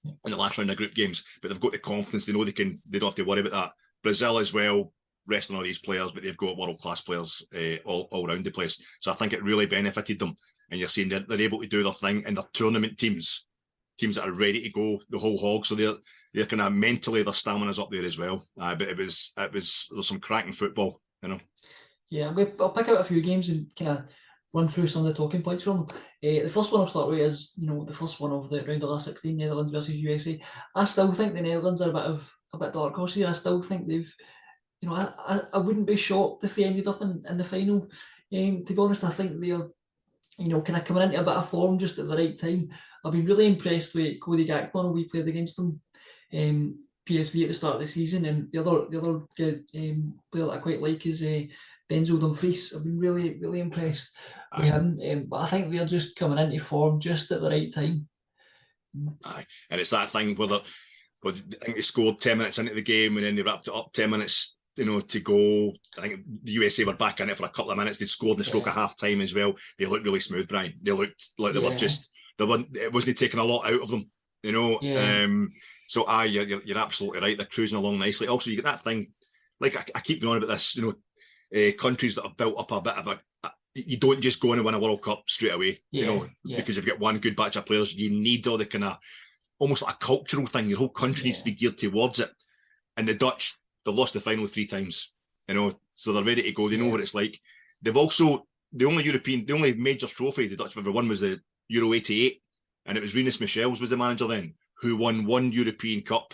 in 0.06 0.32
the 0.32 0.38
last 0.38 0.58
round 0.58 0.70
of 0.70 0.78
group 0.78 0.94
games. 0.94 1.24
But 1.42 1.50
they've 1.50 1.60
got 1.60 1.72
the 1.72 1.80
confidence; 1.80 2.26
they 2.26 2.34
know 2.34 2.44
they 2.44 2.52
can. 2.52 2.82
They 2.90 3.00
don't 3.00 3.10
have 3.10 3.16
to 3.16 3.24
worry 3.24 3.42
about 3.42 3.54
that. 3.54 3.72
Brazil 4.04 4.38
as 4.38 4.54
well, 4.54 4.94
resting 5.28 5.56
all 5.56 5.64
these 5.64 5.80
players, 5.80 6.12
but 6.12 6.24
they've 6.24 6.38
got 6.38 6.58
world 6.58 6.80
class 6.80 7.02
players 7.02 7.46
uh, 7.56 7.78
all 7.86 8.08
all 8.12 8.30
around 8.30 8.44
the 8.44 8.52
place. 8.52 8.82
So 9.02 9.12
I 9.12 9.16
think 9.16 9.34
it 9.34 9.44
really 9.44 9.66
benefited 9.66 10.20
them. 10.20 10.36
And 10.72 10.80
you're 10.80 10.90
seeing 10.90 11.10
they're, 11.10 11.20
they're 11.20 11.42
able 11.42 11.62
to 11.62 11.68
do 11.68 11.84
their 11.84 11.94
thing 11.94 12.24
in 12.28 12.36
their 12.36 12.44
tournament 12.54 12.98
teams, 12.98 13.46
teams 13.98 14.16
that 14.16 14.28
are 14.28 14.34
ready 14.34 14.62
to 14.62 14.70
go 14.70 15.00
the 15.10 15.18
whole 15.18 15.38
hog. 15.38 15.66
So 15.66 15.76
they're 15.76 15.96
they're 16.34 16.46
kind 16.46 16.62
of 16.62 16.74
mentally 16.74 17.24
their 17.24 17.34
stamina's 17.34 17.80
up 17.80 17.92
there 17.92 18.04
as 18.04 18.18
well. 18.18 18.46
Uh, 18.60 18.76
but 18.76 18.88
it 18.88 18.98
was 18.98 19.34
it 19.38 19.52
was 19.52 19.90
there's 19.92 20.08
some 20.08 20.20
cracking 20.20 20.54
football, 20.54 21.02
you 21.22 21.30
know. 21.30 21.40
Yeah, 22.10 22.34
I'll 22.60 22.70
pick 22.70 22.88
out 22.88 23.02
a 23.02 23.04
few 23.04 23.22
games 23.22 23.50
and 23.50 23.72
kind 23.78 23.92
of 23.92 24.10
run 24.56 24.68
through 24.70 24.88
some 24.88 25.06
of 25.06 25.12
the 25.12 25.14
talking 25.14 25.42
points 25.42 25.64
from 25.64 25.78
them. 25.78 25.88
Uh, 26.24 26.44
the 26.44 26.50
first 26.50 26.72
one 26.72 26.82
I'll 26.82 26.88
start 26.88 27.10
with 27.10 27.20
is, 27.20 27.54
you 27.58 27.68
know, 27.68 27.84
the 27.84 27.94
first 27.94 28.22
one 28.22 28.32
of 28.32 28.50
the 28.50 28.64
round 28.64 28.82
of 28.84 28.90
last 28.90 29.06
16, 29.06 29.36
Netherlands 29.36 29.70
versus 29.70 30.02
USA. 30.02 30.40
I 30.76 30.86
still 30.86 31.12
think 31.12 31.34
the 31.34 31.42
Netherlands 31.42 31.82
are 31.82 31.90
a 31.90 31.94
bit 31.94 32.04
of 32.04 32.34
a 32.54 32.58
bit 32.58 32.74
dark 32.74 32.96
horse 32.96 33.16
here. 33.16 33.28
I 33.28 33.34
still 33.34 33.62
think 33.62 33.88
they've, 33.88 34.16
you 34.80 34.88
know, 34.88 34.96
I, 34.96 35.10
I, 35.28 35.40
I 35.56 35.58
wouldn't 35.58 35.88
be 35.88 35.98
shocked 35.98 36.46
if 36.46 36.56
they 36.56 36.64
ended 36.64 36.88
up 36.88 37.02
in, 37.02 37.22
in 37.30 37.36
the 37.36 37.44
final. 37.44 37.90
Um, 38.34 38.64
to 38.64 38.74
be 38.74 38.80
honest, 38.80 39.04
I 39.04 39.10
think 39.10 39.42
they're, 39.42 39.68
you 40.38 40.50
know, 40.50 40.62
kind 40.62 40.80
of 40.80 40.86
coming 40.86 41.04
into 41.04 41.20
a 41.20 41.24
bit 41.24 41.36
of 41.36 41.50
form 41.50 41.78
just 41.78 42.00
at 42.00 42.08
the 42.08 42.16
right 42.16 42.38
time. 42.38 42.70
I've 43.06 43.14
been 43.14 43.26
really 43.26 43.46
impressed 43.46 43.94
with 43.96 44.20
Cody 44.20 44.46
Gakpo. 44.46 44.94
We 44.94 45.06
played 45.06 45.28
against 45.28 45.58
them. 45.58 45.80
Um, 46.34 46.80
PSV 47.08 47.44
at 47.44 47.48
the 47.50 47.54
start 47.54 47.76
of 47.76 47.82
the 47.82 47.88
season, 47.88 48.26
and 48.26 48.52
the 48.52 48.60
other 48.60 48.88
the 48.90 48.98
other 48.98 49.20
good 49.38 49.64
um, 49.78 50.16
player 50.32 50.46
that 50.46 50.52
I 50.54 50.58
quite 50.58 50.82
like 50.82 51.06
is 51.06 51.22
uh, 51.22 51.44
Denzel 51.90 52.20
Dumfries. 52.20 52.74
I've 52.74 52.84
been 52.84 52.98
really, 52.98 53.38
really 53.40 53.60
impressed 53.60 54.16
Aye. 54.52 54.62
with 54.62 54.70
him. 54.70 55.00
Um, 55.12 55.26
but 55.30 55.42
I 55.42 55.48
think 55.48 55.72
they're 55.72 55.86
just 55.86 56.18
coming 56.18 56.40
into 56.40 56.64
form 56.64 57.00
just 57.00 57.32
at 57.32 57.42
the 57.42 57.50
right 57.50 57.72
time. 57.72 58.08
Aye. 59.24 59.46
And 59.70 59.80
it's 59.80 59.92
that 59.92 60.10
thing 60.10 60.36
where, 60.36 60.48
where 61.22 61.34
I 61.34 61.38
think 61.64 61.76
they 61.76 61.82
scored 61.82 62.20
10 62.20 62.38
minutes 62.38 62.60
into 62.60 62.74
the 62.74 62.82
game 62.82 63.18
and 63.18 63.26
then 63.26 63.36
they 63.36 63.42
wrapped 63.42 63.68
it 63.68 63.76
up 63.76 63.92
10 63.94 64.10
minutes, 64.10 64.55
you 64.76 64.86
know, 64.86 65.00
to 65.00 65.20
go. 65.20 65.74
I 65.98 66.02
think 66.02 66.22
the 66.44 66.54
USA 66.54 66.84
were 66.84 66.94
back 66.94 67.20
in 67.20 67.30
it 67.30 67.38
for 67.38 67.46
a 67.46 67.50
couple 67.50 67.72
of 67.72 67.78
minutes. 67.78 67.98
They'd 67.98 68.10
scored 68.10 68.36
in 68.36 68.40
the 68.40 68.44
stroke 68.44 68.66
yeah. 68.66 68.72
of 68.72 68.76
half 68.76 68.98
time 68.98 69.22
as 69.22 69.34
well. 69.34 69.56
They 69.80 69.86
looked 69.86 70.06
really 70.06 70.20
smooth, 70.20 70.48
Brian. 70.48 70.74
They 70.82 70.92
looked 70.92 71.32
like 71.38 71.54
they 71.54 71.62
yeah. 71.62 71.70
were 71.70 71.76
just, 71.76 72.12
they 72.38 72.46
weren't, 72.46 72.76
it 72.76 72.94
wasn't 72.94 73.18
taking 73.18 73.40
a 73.40 73.44
lot 73.44 73.66
out 73.66 73.82
of 73.82 73.90
them, 73.90 74.10
you 74.44 74.52
know. 74.52 74.80
Yeah. 74.82 75.24
Um, 75.24 75.52
so, 75.88 76.04
aye, 76.06 76.26
you're, 76.26 76.62
you're 76.62 76.78
absolutely 76.78 77.22
right. 77.22 77.38
They're 77.38 77.46
cruising 77.46 77.78
along 77.78 78.00
nicely. 78.00 78.28
Also, 78.28 78.50
you 78.50 78.58
get 78.58 78.66
that 78.66 78.84
thing, 78.84 79.14
like 79.60 79.78
I, 79.78 79.86
I 79.96 80.00
keep 80.02 80.22
going 80.22 80.32
on 80.32 80.44
about 80.44 80.54
this, 80.54 80.76
you 80.76 80.82
know, 80.82 80.94
uh, 81.56 81.72
countries 81.80 82.16
that 82.16 82.26
have 82.26 82.38
built 82.38 82.60
up 82.60 82.72
a 82.72 82.82
bit 82.82 82.98
of 82.98 83.08
a, 83.08 83.20
a, 83.44 83.52
you 83.76 83.98
don't 83.98 84.22
just 84.22 84.40
go 84.40 84.54
in 84.54 84.60
and 84.60 84.66
win 84.66 84.76
a 84.76 84.80
World 84.80 85.02
Cup 85.02 85.24
straight 85.28 85.54
away, 85.54 85.80
yeah, 85.92 86.02
you 86.02 86.08
know, 86.08 86.30
yeah. 86.44 86.58
because 86.58 86.76
you've 86.76 86.86
got 86.86 87.00
one 87.00 87.20
good 87.20 87.36
batch 87.36 87.56
of 87.56 87.66
players. 87.66 87.96
You 87.96 88.10
need 88.10 88.48
all 88.48 88.58
the 88.58 88.66
kind 88.66 88.84
of 88.84 88.98
almost 89.60 89.84
like 89.84 89.94
a 89.94 89.98
cultural 89.98 90.48
thing. 90.48 90.70
Your 90.70 90.80
whole 90.80 90.90
country 90.90 91.24
yeah. 91.24 91.28
needs 91.28 91.40
to 91.40 91.46
be 91.46 91.52
geared 91.52 91.78
towards 91.78 92.20
it. 92.20 92.30
And 92.98 93.08
the 93.08 93.14
Dutch, 93.14 93.58
they've 93.86 93.96
lost 93.96 94.14
the 94.14 94.20
final 94.20 94.48
three 94.48 94.66
times, 94.66 95.12
you 95.48 95.56
know, 95.56 95.72
so 95.92 96.12
they're 96.12 96.24
ready 96.24 96.42
to 96.42 96.52
go. 96.52 96.68
They 96.68 96.78
know 96.78 96.90
what 96.90 97.02
it's 97.02 97.14
like. 97.14 97.40
They've 97.82 97.96
also 97.96 98.48
the 98.72 98.86
only 98.86 99.04
European, 99.04 99.46
the 99.46 99.54
only 99.54 99.74
major 99.74 100.08
trophy 100.08 100.48
the 100.48 100.56
Dutch 100.56 100.76
have 100.76 100.84
ever 100.84 100.92
won 100.92 101.08
was 101.08 101.22
the 101.22 101.40
Euro 101.70 101.94
'88, 101.94 102.42
and 102.86 102.98
it 102.98 103.02
was 103.02 103.16
Rinus 103.16 103.40
Michels 103.40 103.80
was 103.80 103.90
the 103.90 103.98
manager 103.98 104.28
then, 104.28 104.54
who 104.82 104.98
won 104.98 105.26
one 105.26 105.52
European 105.52 106.02
Cup 106.02 106.34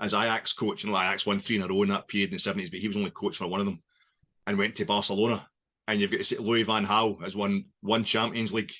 as 0.00 0.14
Ajax 0.14 0.52
coach. 0.52 0.84
And 0.84 0.90
you 0.90 0.94
know, 0.94 1.02
Ajax 1.02 1.26
won 1.26 1.38
three 1.38 1.56
in 1.56 1.62
a 1.62 1.68
row 1.68 1.82
in 1.82 1.88
that 1.90 2.08
period 2.08 2.30
in 2.30 2.36
the 2.36 2.38
seventies, 2.38 2.70
but 2.70 2.80
he 2.80 2.88
was 2.88 2.96
only 2.96 3.10
coach 3.10 3.36
for 3.36 3.48
one 3.48 3.60
of 3.60 3.66
them 3.66 3.82
and 4.46 4.56
went 4.56 4.74
to 4.76 4.86
Barcelona. 4.86 5.46
And 5.88 6.00
you've 6.00 6.10
got 6.10 6.18
to 6.18 6.24
say 6.24 6.36
Louis 6.36 6.62
Van 6.62 6.86
Gaal 6.86 7.20
has 7.22 7.36
won 7.36 7.64
one 7.80 8.04
Champions 8.04 8.54
League 8.54 8.72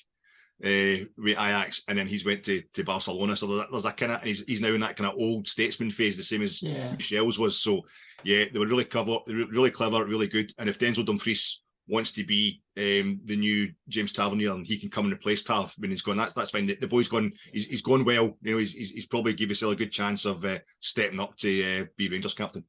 uh, 0.63 1.05
with 1.17 1.37
Ajax, 1.37 1.83
and 1.87 1.97
then 1.97 2.07
he's 2.07 2.25
went 2.25 2.43
to, 2.43 2.61
to 2.73 2.83
Barcelona. 2.83 3.35
So 3.35 3.47
there's, 3.47 3.69
there's 3.69 3.85
a 3.85 3.91
kind 3.91 4.13
of, 4.13 4.21
he's, 4.21 4.43
he's 4.43 4.61
now 4.61 4.73
in 4.73 4.79
that 4.81 4.95
kind 4.95 5.09
of 5.09 5.17
old 5.17 5.47
statesman 5.47 5.89
phase, 5.89 6.15
the 6.15 6.23
same 6.23 6.41
as 6.41 6.61
yeah. 6.61 6.91
Michels 6.91 7.37
was. 7.37 7.59
So 7.59 7.81
yeah, 8.23 8.45
they 8.51 8.59
were 8.59 8.67
really 8.67 8.85
clever, 8.85 9.17
really 9.27 9.71
clever, 9.71 10.05
really 10.05 10.27
good. 10.27 10.51
And 10.57 10.69
if 10.69 10.79
Denzel 10.79 11.05
Dumfries 11.05 11.61
wants 11.87 12.13
to 12.13 12.23
be 12.23 12.61
um, 12.77 13.19
the 13.25 13.35
new 13.35 13.71
James 13.89 14.13
Tavernier 14.13 14.51
and 14.51 14.65
he 14.65 14.77
can 14.77 14.89
come 14.89 15.05
and 15.05 15.13
replace 15.13 15.43
Tav 15.43 15.73
when 15.79 15.89
he's 15.89 16.01
gone, 16.01 16.17
that's 16.17 16.33
that's 16.33 16.51
fine. 16.51 16.65
The, 16.65 16.75
the 16.75 16.87
boy's 16.87 17.09
gone, 17.09 17.33
he's, 17.51 17.65
he's 17.65 17.81
gone 17.81 18.05
well. 18.05 18.37
You 18.41 18.53
know, 18.53 18.57
he's, 18.57 18.73
he's, 18.73 18.91
he's 18.91 19.05
probably 19.05 19.33
give 19.33 19.49
himself 19.49 19.73
a 19.73 19.77
good 19.77 19.91
chance 19.91 20.25
of 20.25 20.45
uh, 20.45 20.59
stepping 20.79 21.19
up 21.19 21.35
to 21.37 21.81
uh, 21.81 21.85
be 21.97 22.07
Rangers 22.07 22.33
captain. 22.33 22.63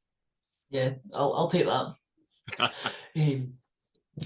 yeah, 0.70 0.90
I'll, 1.14 1.34
I'll 1.34 1.48
take 1.48 1.66
that 1.66 1.94
um, 3.16 3.52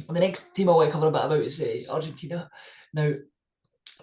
the 0.08 0.20
next 0.20 0.54
team 0.54 0.68
I 0.68 0.72
want 0.72 0.88
to 0.88 0.92
cover 0.92 1.08
a 1.08 1.10
bit 1.10 1.24
about 1.24 1.38
is 1.38 1.60
uh, 1.60 1.92
Argentina. 1.92 2.48
Now, 2.94 3.12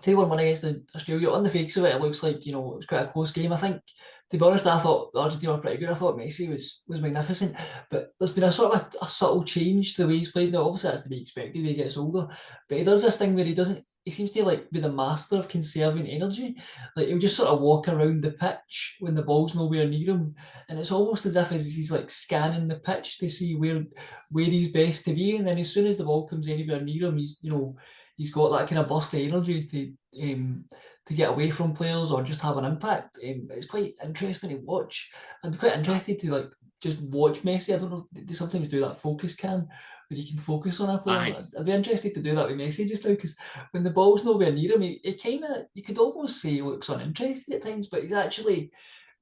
2 0.02 0.18
1 0.18 0.30
win 0.30 0.40
against 0.40 0.66
Australia. 0.96 1.32
On 1.32 1.44
the 1.44 1.50
face 1.50 1.78
of 1.78 1.86
it, 1.86 1.96
it 1.96 2.02
looks 2.02 2.24
like 2.24 2.46
you 2.46 2.52
know 2.52 2.74
it 2.74 2.78
was 2.78 2.86
quite 2.86 3.06
a 3.06 3.08
close 3.08 3.32
game. 3.32 3.54
I 3.54 3.58
think, 3.58 3.82
to 4.30 4.38
be 4.38 4.44
honest, 4.44 4.68
I 4.68 4.80
thought 4.80 5.12
Argentina 5.16 5.54
were 5.54 5.60
pretty 5.60 5.78
good. 5.78 5.90
I 5.90 5.94
thought 5.94 6.18
Messi 6.18 6.50
was 6.50 6.84
was 6.88 7.02
magnificent, 7.02 7.56
but 7.90 8.08
there's 8.20 8.32
been 8.32 8.44
a 8.44 8.52
sort 8.52 8.76
of 8.76 8.82
a, 8.82 9.06
a 9.06 9.10
subtle 9.10 9.44
change 9.44 9.96
to 9.96 10.04
the 10.04 10.08
way 10.08 10.18
he's 10.18 10.32
played. 10.32 10.52
Now, 10.52 10.66
obviously, 10.66 10.90
that's 10.90 11.04
to 11.04 11.10
be 11.10 11.22
expected 11.22 11.56
when 11.56 11.66
he 11.66 11.76
gets 11.76 11.98
older, 11.98 12.28
but 12.68 12.78
he 12.78 12.84
does 12.84 13.04
this 13.04 13.18
thing 13.18 13.36
where 13.36 13.46
he 13.46 13.54
doesn't 13.54 13.86
he 14.04 14.12
seems 14.12 14.32
to 14.32 14.44
like 14.44 14.70
be 14.72 14.80
the 14.80 14.92
master 14.92 15.38
of 15.38 15.48
conserving 15.48 16.08
energy. 16.08 16.58
Like 16.96 17.08
he'll 17.08 17.20
just 17.20 17.36
sort 17.36 17.50
of 17.50 17.62
walk 17.62 17.88
around 17.88 18.22
the 18.22 18.32
pitch 18.32 18.98
when 19.00 19.14
the 19.14 19.22
ball's 19.22 19.54
nowhere 19.54 19.88
near 19.88 20.16
him, 20.16 20.36
and 20.70 20.80
it's 20.80 20.92
almost 20.92 21.26
as 21.28 21.36
if 21.36 21.50
he's 21.50 21.92
like 21.92 22.10
scanning 22.10 22.68
the 22.68 22.80
pitch 22.80 23.20
to 23.20 23.30
see 23.30 23.56
where 23.56 23.84
where 24.30 24.46
he's 24.46 24.70
best 24.70 25.06
to 25.06 25.14
be. 25.14 25.36
And 25.36 25.48
then 25.48 25.60
as 25.60 25.72
soon 25.72 25.86
as 25.86 25.98
the 25.98 26.04
ball 26.04 26.28
comes 26.28 26.48
anywhere 26.48 26.82
near 26.82 27.10
him, 27.10 27.18
he's 27.18 27.38
you 27.42 27.52
know 27.52 27.76
he's 28.22 28.32
got 28.32 28.52
that 28.52 28.68
kind 28.68 28.80
of 28.80 28.88
burst 28.88 29.16
of 29.16 29.20
energy 29.20 29.64
to 29.64 29.92
um, 30.22 30.64
to 31.08 31.14
get 31.16 31.30
away 31.30 31.50
from 31.50 31.74
players 31.74 32.12
or 32.12 32.22
just 32.22 32.42
have 32.42 32.58
an 32.58 32.66
impact. 32.66 33.18
Um, 33.28 33.48
it's 33.50 33.66
quite 33.66 33.94
interesting 34.04 34.52
to 34.52 34.58
watch. 34.58 35.10
I'd 35.44 35.54
be 35.54 35.58
quite 35.58 35.76
interested 35.76 36.20
to 36.20 36.32
like 36.32 36.52
just 36.80 37.02
watch 37.02 37.42
Messi. 37.42 37.74
I 37.74 37.80
don't 37.80 37.90
know. 37.90 38.06
They 38.14 38.34
sometimes 38.36 38.70
do 38.70 38.80
that 38.82 39.02
focus 39.02 39.34
cam 39.36 39.68
where 40.08 40.20
you 40.20 40.28
can 40.28 40.38
focus 40.38 40.80
on 40.80 40.94
a 40.94 41.00
player. 41.00 41.18
Aye. 41.18 41.46
I'd 41.58 41.66
be 41.66 41.72
interested 41.72 42.14
to 42.14 42.22
do 42.22 42.36
that 42.36 42.48
with 42.48 42.58
Messi 42.58 42.88
just 42.88 43.04
now 43.06 43.12
because 43.12 43.36
when 43.72 43.82
the 43.82 43.90
ball's 43.90 44.24
nowhere 44.24 44.52
near 44.52 44.76
him, 44.76 44.82
he, 44.82 45.02
he 45.04 45.16
kind 45.16 45.44
of 45.44 45.66
you 45.74 45.82
could 45.82 45.98
almost 45.98 46.42
say 46.42 46.52
he 46.52 46.62
looks 46.62 46.90
uninterested 46.90 47.56
at 47.56 47.64
times, 47.64 47.88
but 47.88 48.04
he's 48.04 48.14
actually 48.14 48.72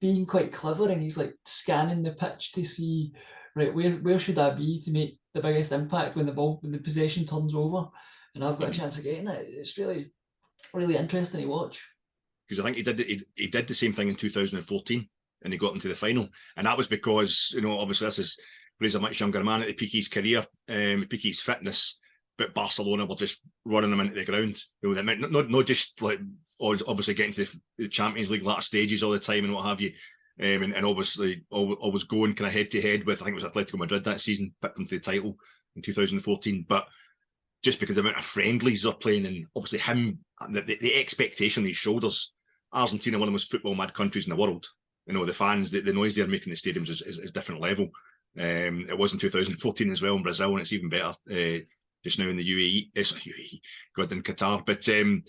being 0.01 0.25
quite 0.25 0.51
clever 0.51 0.89
and 0.91 1.01
he's 1.01 1.17
like 1.17 1.33
scanning 1.45 2.03
the 2.03 2.11
pitch 2.11 2.51
to 2.51 2.65
see 2.65 3.13
right 3.55 3.73
where 3.73 3.91
where 3.91 4.19
should 4.19 4.37
I 4.37 4.49
be 4.49 4.81
to 4.81 4.91
make 4.91 5.17
the 5.33 5.41
biggest 5.41 5.71
impact 5.71 6.15
when 6.15 6.25
the 6.25 6.31
ball 6.31 6.59
when 6.61 6.71
the 6.71 6.79
possession 6.79 7.25
turns 7.25 7.55
over, 7.55 7.87
and 8.35 8.43
I've 8.43 8.59
got 8.59 8.69
a 8.69 8.73
chance 8.73 8.97
of 8.97 9.03
getting 9.03 9.27
it. 9.27 9.47
It's 9.49 9.77
really 9.77 10.11
really 10.73 10.95
interesting 10.95 11.41
to 11.41 11.47
watch. 11.47 11.87
Because 12.47 12.59
I 12.59 12.63
think 12.63 12.77
he 12.77 12.83
did 12.83 12.99
he, 12.99 13.21
he 13.35 13.47
did 13.47 13.67
the 13.67 13.73
same 13.73 13.93
thing 13.93 14.07
in 14.07 14.15
2014 14.15 15.07
and 15.43 15.53
he 15.53 15.59
got 15.59 15.73
into 15.73 15.87
the 15.87 15.95
final, 15.95 16.27
and 16.57 16.67
that 16.67 16.77
was 16.77 16.87
because 16.87 17.51
you 17.53 17.61
know 17.61 17.79
obviously 17.79 18.07
this 18.07 18.19
is 18.19 18.39
he's 18.79 18.95
a 18.95 18.99
much 18.99 19.19
younger 19.19 19.43
man 19.43 19.61
at 19.61 19.67
the 19.67 19.73
peak 19.73 19.89
of 19.89 19.93
his 19.93 20.07
career, 20.07 20.39
um, 20.69 21.05
peak 21.09 21.21
of 21.21 21.23
his 21.23 21.41
fitness. 21.41 21.99
But 22.37 22.53
Barcelona 22.53 23.05
were 23.05 23.15
just 23.15 23.41
running 23.65 23.91
him 23.91 23.99
into 23.99 24.15
the 24.15 24.23
ground. 24.23 24.61
You 24.81 24.93
know, 24.93 25.03
meant 25.03 25.29
not, 25.29 25.49
not 25.49 25.65
just 25.65 26.01
like 26.01 26.19
obviously 26.61 27.13
getting 27.13 27.33
to 27.33 27.43
the, 27.43 27.59
the 27.77 27.87
Champions 27.89 28.31
League 28.31 28.43
last 28.43 28.67
stages 28.67 29.03
all 29.03 29.11
the 29.11 29.19
time 29.19 29.43
and 29.43 29.53
what 29.53 29.65
have 29.65 29.81
you. 29.81 29.91
Um, 30.41 30.63
and, 30.63 30.73
and, 30.73 30.85
obviously 30.85 31.43
always 31.49 32.05
going 32.05 32.33
kind 32.33 32.47
of 32.47 32.53
head 32.53 32.71
to 32.71 32.81
head 32.81 33.05
with 33.05 33.21
I 33.21 33.25
think 33.25 33.37
it 33.37 33.43
was 33.43 33.51
Atletico 33.51 33.77
Madrid 33.77 34.05
that 34.05 34.21
season, 34.21 34.53
picked 34.61 34.77
them 34.77 34.85
to 34.85 34.95
the 34.95 35.01
title 35.01 35.35
in 35.75 35.81
2014. 35.81 36.65
But 36.69 36.87
just 37.63 37.79
because 37.79 37.95
the 37.95 38.01
amount 38.01 38.17
of 38.17 38.23
friendlies 38.23 38.83
they're 38.83 38.93
playing 38.93 39.25
and 39.25 39.45
obviously 39.55 39.79
him, 39.79 40.19
the, 40.51 40.61
the, 40.61 40.77
the 40.79 40.95
expectation 40.95 41.63
on 41.63 41.67
his 41.67 41.75
shoulders, 41.75 42.33
Argentina, 42.73 43.17
one 43.17 43.27
of 43.27 43.31
the 43.31 43.33
most 43.33 43.51
football 43.51 43.75
mad 43.75 43.93
countries 43.93 44.25
in 44.25 44.29
the 44.29 44.41
world. 44.41 44.65
You 45.05 45.13
know, 45.13 45.25
the 45.25 45.33
fans, 45.33 45.71
the, 45.71 45.81
the 45.81 45.93
noise 45.93 46.15
they're 46.15 46.27
making 46.27 46.51
in 46.51 46.51
the 46.51 46.55
stadiums 46.55 46.89
is, 46.89 47.01
is, 47.01 47.19
is 47.19 47.31
different 47.31 47.61
level. 47.61 47.89
Um, 48.37 48.85
it 48.87 48.97
was 48.97 49.11
in 49.11 49.19
2014 49.19 49.91
as 49.91 50.01
well 50.01 50.15
in 50.15 50.23
Brazil, 50.23 50.51
and 50.51 50.59
it's 50.59 50.71
even 50.71 50.89
better 50.89 51.07
uh, 51.31 51.59
just 52.03 52.19
now 52.19 52.27
in 52.27 52.37
the 52.37 52.45
UAE. 52.45 52.91
It's 52.95 53.13
not 53.13 53.23
UAE, 53.23 53.59
God, 53.95 54.11
in 54.11 54.21
Qatar. 54.21 54.65
But 54.65 54.87
um, 54.89 55.23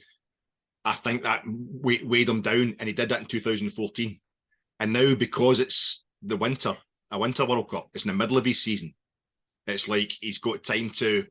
I 0.85 0.93
think 0.93 1.23
that 1.23 1.43
weighed 1.47 2.29
him 2.29 2.43
down, 2.43 2.77
and 2.79 2.88
he 2.88 2.93
did 2.93 3.09
that 3.09 3.21
in 3.21 3.27
2014. 3.27 4.21
And 4.81 4.93
now, 4.93 5.14
because 5.14 5.61
it's 5.61 6.05
the 6.23 6.37
winter, 6.37 6.77
a 7.11 7.19
winter 7.19 7.45
World 7.45 7.71
Cup, 7.71 7.88
it's 7.95 8.05
in 8.05 8.09
the 8.09 8.16
middle 8.16 8.38
of 8.38 8.45
his 8.45 8.62
season. 8.62 8.95
It's 9.66 9.88
like 9.88 10.12
he's 10.21 10.38
got 10.38 10.62
time 10.62 10.90
to, 10.90 11.27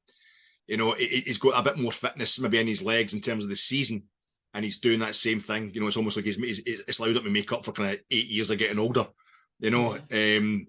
you 0.70 0.78
know, 0.78 0.94
he's 0.94 1.40
got 1.40 1.60
a 1.60 1.64
bit 1.64 1.82
more 1.82 1.92
fitness 1.92 2.40
maybe 2.40 2.60
in 2.60 2.68
his 2.68 2.84
legs 2.84 3.16
in 3.16 3.22
terms 3.22 3.44
of 3.44 3.50
the 3.50 3.56
season, 3.56 4.04
and 4.54 4.64
he's 4.64 4.80
doing 4.80 5.00
that 5.00 5.16
same 5.16 5.40
thing. 5.40 5.72
You 5.74 5.82
know, 5.82 5.88
it's 5.88 5.98
almost 5.98 6.16
like 6.16 6.26
he's, 6.26 6.36
he's 6.36 6.60
it's 6.60 7.00
allowed 7.00 7.16
him 7.16 7.24
to 7.24 7.30
make 7.32 7.52
up 7.52 7.66
for 7.66 7.72
kind 7.72 7.94
of 7.94 8.00
eight 8.12 8.28
years 8.28 8.52
of 8.52 8.60
getting 8.60 8.78
older. 8.78 9.08
You 9.60 9.72
know, 9.72 9.94
um, 9.94 10.68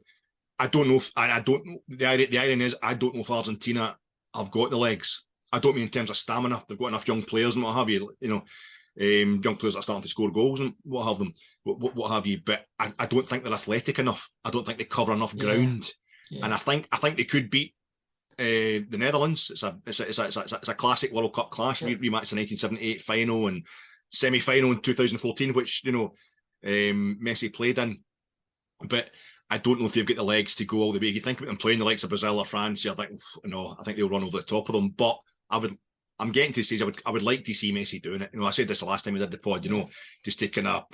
I 0.59 0.69
don't 0.69 0.89
know 0.89 0.95
if 0.95 1.11
I, 1.17 1.31
I 1.31 1.41
don't 1.41 1.67
know 1.67 1.83
the 1.89 2.27
the 2.27 2.39
irony 2.39 2.65
is 2.65 2.77
I 2.83 2.95
don't 2.95 3.15
know 3.15 3.21
if 3.21 3.31
Argentina 3.31 3.95
have 4.35 4.51
got 4.51 4.71
the 4.71 4.79
legs. 4.79 5.27
I 5.53 5.59
don't 5.59 5.75
mean 5.75 5.85
in 5.85 5.91
terms 5.91 6.09
of 6.09 6.17
stamina. 6.17 6.65
They've 6.67 6.79
got 6.79 6.89
enough 6.89 7.07
young 7.07 7.23
players 7.23 7.55
and 7.55 7.65
what 7.65 7.75
have 7.75 7.91
you. 7.91 8.17
You 8.21 8.29
know, 8.29 8.43
um, 9.01 9.43
young 9.45 9.57
players 9.57 9.75
that 9.75 9.81
are 9.81 9.83
starting 9.83 10.03
to 10.03 10.09
score 10.09 10.31
goals 10.31 10.61
and 10.61 10.73
what 10.83 11.07
have 11.07 11.19
them, 11.19 11.35
what, 11.65 11.79
what, 11.79 11.95
what 11.95 12.11
have 12.11 12.27
you. 12.27 12.41
But 12.45 12.65
I, 12.79 12.93
I, 12.99 13.07
don't 13.07 13.29
think 13.29 13.45
they're 13.45 13.53
athletic 13.53 13.99
enough. 13.99 14.31
I 14.45 14.51
don't 14.51 14.65
think 14.65 14.79
they 14.79 14.85
cover 14.85 15.13
enough 15.13 15.35
yeah. 15.35 15.45
ground. 15.45 15.93
Yeah. 16.31 16.45
And 16.45 16.55
I 16.55 16.57
think 16.57 16.89
I 16.91 16.97
think 16.97 17.17
they 17.17 17.25
could 17.25 17.51
beat 17.51 17.75
uh, 18.41 18.83
the 18.89 18.97
Netherlands. 18.99 19.51
It's 19.51 19.63
a 19.63 19.79
it's 19.87 20.01
a, 20.01 20.09
it's 20.09 20.19
a, 20.19 20.25
it's 20.25 20.37
a, 20.37 20.57
it's 20.57 20.69
a 20.69 20.75
classic 20.75 21.13
World 21.13 21.35
Cup 21.35 21.51
clash. 21.51 21.83
Yeah. 21.83 21.89
Rematch 21.89 22.31
the 22.31 22.37
1978 22.37 23.03
final 23.03 23.49
and 23.49 23.65
semi 24.09 24.41
final 24.41 24.73
in 24.73 24.81
2014, 24.81 25.53
which 25.53 25.83
you 25.85 25.93
know 25.93 26.13
um, 26.65 27.19
Messi 27.23 27.53
played 27.53 27.79
in. 27.79 28.01
But 28.89 29.11
I 29.51 29.59
don't 29.59 29.79
know 29.79 29.87
if 29.87 29.93
they've 29.93 30.07
got 30.07 30.17
the 30.17 30.23
legs 30.23 30.55
to 30.57 30.65
go 30.65 30.79
all 30.79 30.93
the 30.93 30.99
way. 30.99 31.09
If 31.09 31.17
You 31.17 31.21
think 31.21 31.39
about 31.39 31.49
them 31.49 31.57
playing 31.59 31.81
the 31.81 31.85
likes 31.85 32.03
of 32.03 32.09
Brazil 32.09 32.39
or 32.39 32.47
France, 32.47 32.85
you're 32.85 32.95
like, 32.95 33.11
no, 33.45 33.77
I 33.79 33.85
think 33.85 33.99
they'll 33.99 34.09
run 34.09 34.25
over 34.25 34.39
the 34.39 34.43
top 34.43 34.69
of 34.69 34.75
them. 34.75 34.89
But 34.89 35.19
I 35.51 35.59
would 35.59 35.77
I'm 36.19 36.33
getting 36.33 36.53
to 36.53 36.61
the 36.61 36.63
stage 36.63 36.83
I 36.83 36.87
would 36.87 37.03
I 37.07 37.11
would 37.11 37.23
like 37.23 37.45
to 37.45 37.55
see 37.55 37.73
Messi 37.73 38.01
doing 38.01 38.23
it. 38.23 38.31
You 38.33 38.41
know, 38.41 38.47
I 38.47 38.51
said 38.51 38.69
this 38.69 38.81
the 38.81 38.87
last 38.87 39.05
time 39.05 39.15
we 39.15 39.21
did 39.21 39.31
the 39.31 39.39
pod. 39.39 39.65
You 39.65 39.73
know, 39.73 39.89
just 40.25 40.39
taking 40.39 40.67
a. 40.67 40.85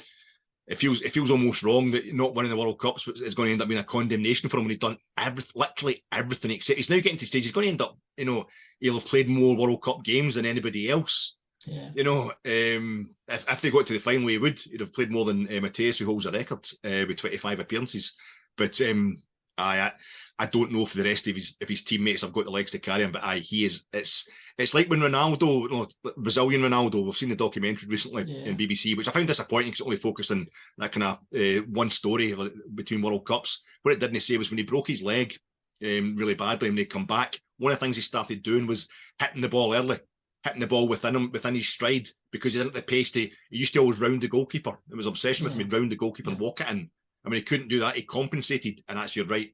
It 0.67 0.79
feels 0.79 1.01
it 1.03 1.13
feels 1.13 1.31
almost 1.31 1.63
wrong 1.63 1.93
that 1.93 2.13
not 2.13 2.35
winning 2.35 2.51
the 2.51 2.57
World 2.57 2.81
Cups 2.81 3.07
is 3.07 3.35
going 3.37 3.49
to 3.49 3.53
end 3.53 3.63
up 3.63 3.69
being 3.69 3.81
a 3.81 3.85
condemnation 3.85 4.49
for 4.49 4.57
him 4.57 4.65
when 4.65 4.71
he's 4.71 4.79
done 4.79 4.99
everything, 5.17 5.53
literally 5.55 6.05
everything 6.11 6.51
except 6.51 6.77
he's 6.77 6.91
now 6.91 6.97
getting 6.97 7.17
to 7.17 7.23
the 7.23 7.27
stage 7.27 7.45
he's 7.45 7.53
going 7.53 7.67
to 7.67 7.71
end 7.71 7.81
up. 7.81 7.97
You 8.17 8.25
know, 8.25 8.47
he'll 8.81 8.95
have 8.95 9.07
played 9.07 9.29
more 9.29 9.57
World 9.57 9.83
Cup 9.83 10.03
games 10.03 10.35
than 10.35 10.45
anybody 10.45 10.91
else. 10.91 11.37
Yeah. 11.67 11.91
You 11.95 12.05
know, 12.05 12.33
um, 12.45 13.11
if, 13.29 13.49
if 13.49 13.61
they 13.61 13.71
got 13.71 13.87
to 13.87 13.93
the 13.93 13.99
final, 13.99 14.27
he 14.27 14.39
would. 14.39 14.59
He'd 14.59 14.81
have 14.81 14.93
played 14.93 15.11
more 15.11 15.25
than 15.25 15.47
uh, 15.47 15.61
Matthäus, 15.61 15.99
who 15.99 16.07
holds 16.07 16.27
a 16.27 16.31
record 16.33 16.67
uh, 16.85 17.05
with 17.07 17.17
25 17.17 17.61
appearances. 17.61 18.17
But 18.57 18.81
um, 18.83 19.17
I, 19.59 19.93
I 20.39 20.47
don't 20.47 20.71
know 20.71 20.83
if 20.83 20.93
the 20.93 21.03
rest 21.03 21.29
of 21.29 21.35
his 21.35 21.57
if 21.61 21.69
his 21.69 21.83
teammates 21.83 22.21
have 22.23 22.33
got 22.33 22.45
the 22.45 22.51
legs 22.51 22.71
to 22.73 22.79
carry 22.79 23.03
him, 23.03 23.13
but 23.13 23.25
I 23.25 23.39
he 23.39 23.65
is 23.65 23.87
it's 23.93 24.29
it's 24.59 24.75
like 24.75 24.89
when 24.89 25.01
Ronaldo, 25.01 25.63
you 25.63 25.69
know, 25.71 25.87
Brazilian 26.19 26.63
Ronaldo. 26.63 27.05
We've 27.05 27.17
seen 27.17 27.31
the 27.31 27.37
documentary 27.37 27.89
recently 27.89 28.25
yeah. 28.25 28.51
in 28.51 28.57
BBC, 28.57 28.97
which 28.97 29.09
I 29.09 29.13
found 29.13 29.29
disappointing 29.29 29.69
because 29.69 29.81
it 29.81 29.87
only 29.87 29.97
focused 29.97 30.31
on 30.31 30.47
that 30.79 30.93
kind 30.93 31.05
of 31.05 31.19
uh, 31.35 31.65
one 31.71 31.91
story 31.91 32.35
between 32.75 33.03
World 33.03 33.25
Cups. 33.27 33.63
What 33.83 33.93
it 33.93 34.01
didn't 34.01 34.21
say 34.21 34.37
was 34.37 34.51
when 34.51 34.59
he 34.59 34.65
broke 34.65 34.89
his 34.89 35.03
leg 35.03 35.35
um, 35.83 36.17
really 36.17 36.35
badly 36.35 36.69
and 36.69 36.77
they 36.77 36.85
come 36.85 37.07
back. 37.07 37.39
One 37.59 37.73
of 37.73 37.79
the 37.79 37.85
things 37.85 37.97
he 37.97 38.03
started 38.03 38.43
doing 38.43 38.67
was 38.67 38.89
hitting 39.19 39.41
the 39.41 39.49
ball 39.49 39.75
early, 39.75 39.99
hitting 40.43 40.61
the 40.61 40.67
ball 40.67 40.87
within 40.87 41.17
him 41.17 41.31
within 41.33 41.55
his 41.55 41.69
stride 41.69 42.09
because 42.31 42.53
he 42.53 42.61
didn't 42.61 42.75
have 42.75 42.85
the 42.85 42.91
pace 42.91 43.11
to. 43.13 43.21
He 43.21 43.33
used 43.51 43.73
to 43.75 43.81
always 43.81 44.01
round 44.01 44.21
the 44.21 44.29
goalkeeper. 44.29 44.79
It 44.91 44.97
was 44.97 45.07
obsession 45.07 45.45
yeah. 45.45 45.49
with 45.49 45.55
him. 45.55 45.67
He'd 45.67 45.73
round 45.73 45.93
the 45.93 45.97
goalkeeper 45.97 46.31
yeah. 46.31 46.35
and 46.35 46.41
walk 46.41 46.61
it 46.61 46.69
in. 46.69 46.91
I 47.25 47.29
mean, 47.29 47.39
he 47.39 47.43
couldn't 47.43 47.69
do 47.69 47.81
that. 47.81 47.97
He 47.97 48.03
compensated, 48.03 48.83
and 48.89 48.99
that's 48.99 49.17
your 49.17 49.27
right. 49.27 49.53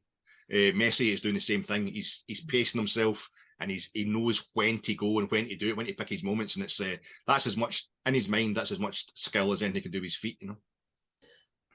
Uh, 0.50 0.72
Messi 0.72 1.12
is 1.12 1.20
doing 1.20 1.34
the 1.34 1.40
same 1.40 1.62
thing. 1.62 1.86
He's 1.86 2.24
he's 2.26 2.44
pacing 2.44 2.80
himself, 2.80 3.28
and 3.60 3.70
he's 3.70 3.90
he 3.94 4.04
knows 4.04 4.44
when 4.54 4.78
to 4.80 4.94
go 4.94 5.18
and 5.18 5.30
when 5.30 5.48
to 5.48 5.56
do 5.56 5.68
it, 5.68 5.76
when 5.76 5.86
to 5.86 5.94
pick 5.94 6.08
his 6.08 6.24
moments, 6.24 6.56
and 6.56 6.64
it's 6.64 6.80
uh, 6.80 6.96
that's 7.26 7.46
as 7.46 7.56
much 7.56 7.88
in 8.06 8.14
his 8.14 8.28
mind. 8.28 8.56
That's 8.56 8.72
as 8.72 8.78
much 8.78 9.06
skill 9.14 9.52
as 9.52 9.62
anything 9.62 9.76
he 9.76 9.82
can 9.82 9.92
do 9.92 9.98
with 9.98 10.06
his 10.06 10.16
feet. 10.16 10.38
You 10.40 10.48
know. 10.48 10.56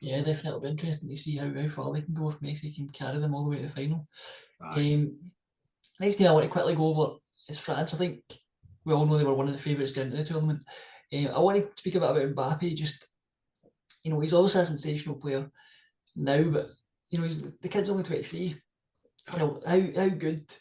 Yeah, 0.01 0.17
definitely. 0.17 0.49
It'll 0.49 0.59
be 0.61 0.69
interesting 0.69 1.09
to 1.09 1.17
see 1.17 1.37
how, 1.37 1.51
how 1.51 1.67
far 1.67 1.93
they 1.93 2.01
can 2.01 2.13
go 2.13 2.29
if 2.29 2.39
Messi 2.39 2.75
can 2.75 2.87
carry 2.89 3.17
them 3.17 3.33
all 3.33 3.43
the 3.43 3.49
way 3.49 3.57
to 3.57 3.63
the 3.63 3.69
final. 3.69 4.07
Um, 4.61 5.17
next 5.99 6.17
thing 6.17 6.27
I 6.27 6.31
want 6.31 6.43
to 6.43 6.51
quickly 6.51 6.75
go 6.75 6.87
over 6.87 7.17
is 7.49 7.57
France. 7.57 7.93
I 7.93 7.97
think 7.97 8.21
we 8.85 8.93
all 8.93 9.05
know 9.05 9.17
they 9.17 9.23
were 9.23 9.33
one 9.33 9.47
of 9.47 9.53
the 9.53 9.61
favourites 9.61 9.93
going 9.93 10.11
into 10.11 10.17
the 10.17 10.23
tournament. 10.23 10.61
Um, 11.13 11.29
I 11.33 11.39
want 11.39 11.61
to 11.61 11.69
speak 11.75 11.95
a 11.95 11.99
bit 11.99 12.09
about 12.09 12.35
Mbappe. 12.35 12.75
Just 12.75 13.07
you 14.03 14.11
know, 14.11 14.19
he's 14.19 14.33
also 14.33 14.61
a 14.61 14.65
sensational 14.65 15.15
player 15.15 15.49
now, 16.15 16.43
but 16.43 16.67
you 17.09 17.19
know, 17.19 17.27
the 17.27 17.69
kid's 17.69 17.89
only 17.89 18.03
twenty 18.03 18.23
three. 18.23 18.55
You 19.33 19.39
know, 19.39 19.61
how 19.65 19.79
how 19.95 20.09
good 20.09 20.51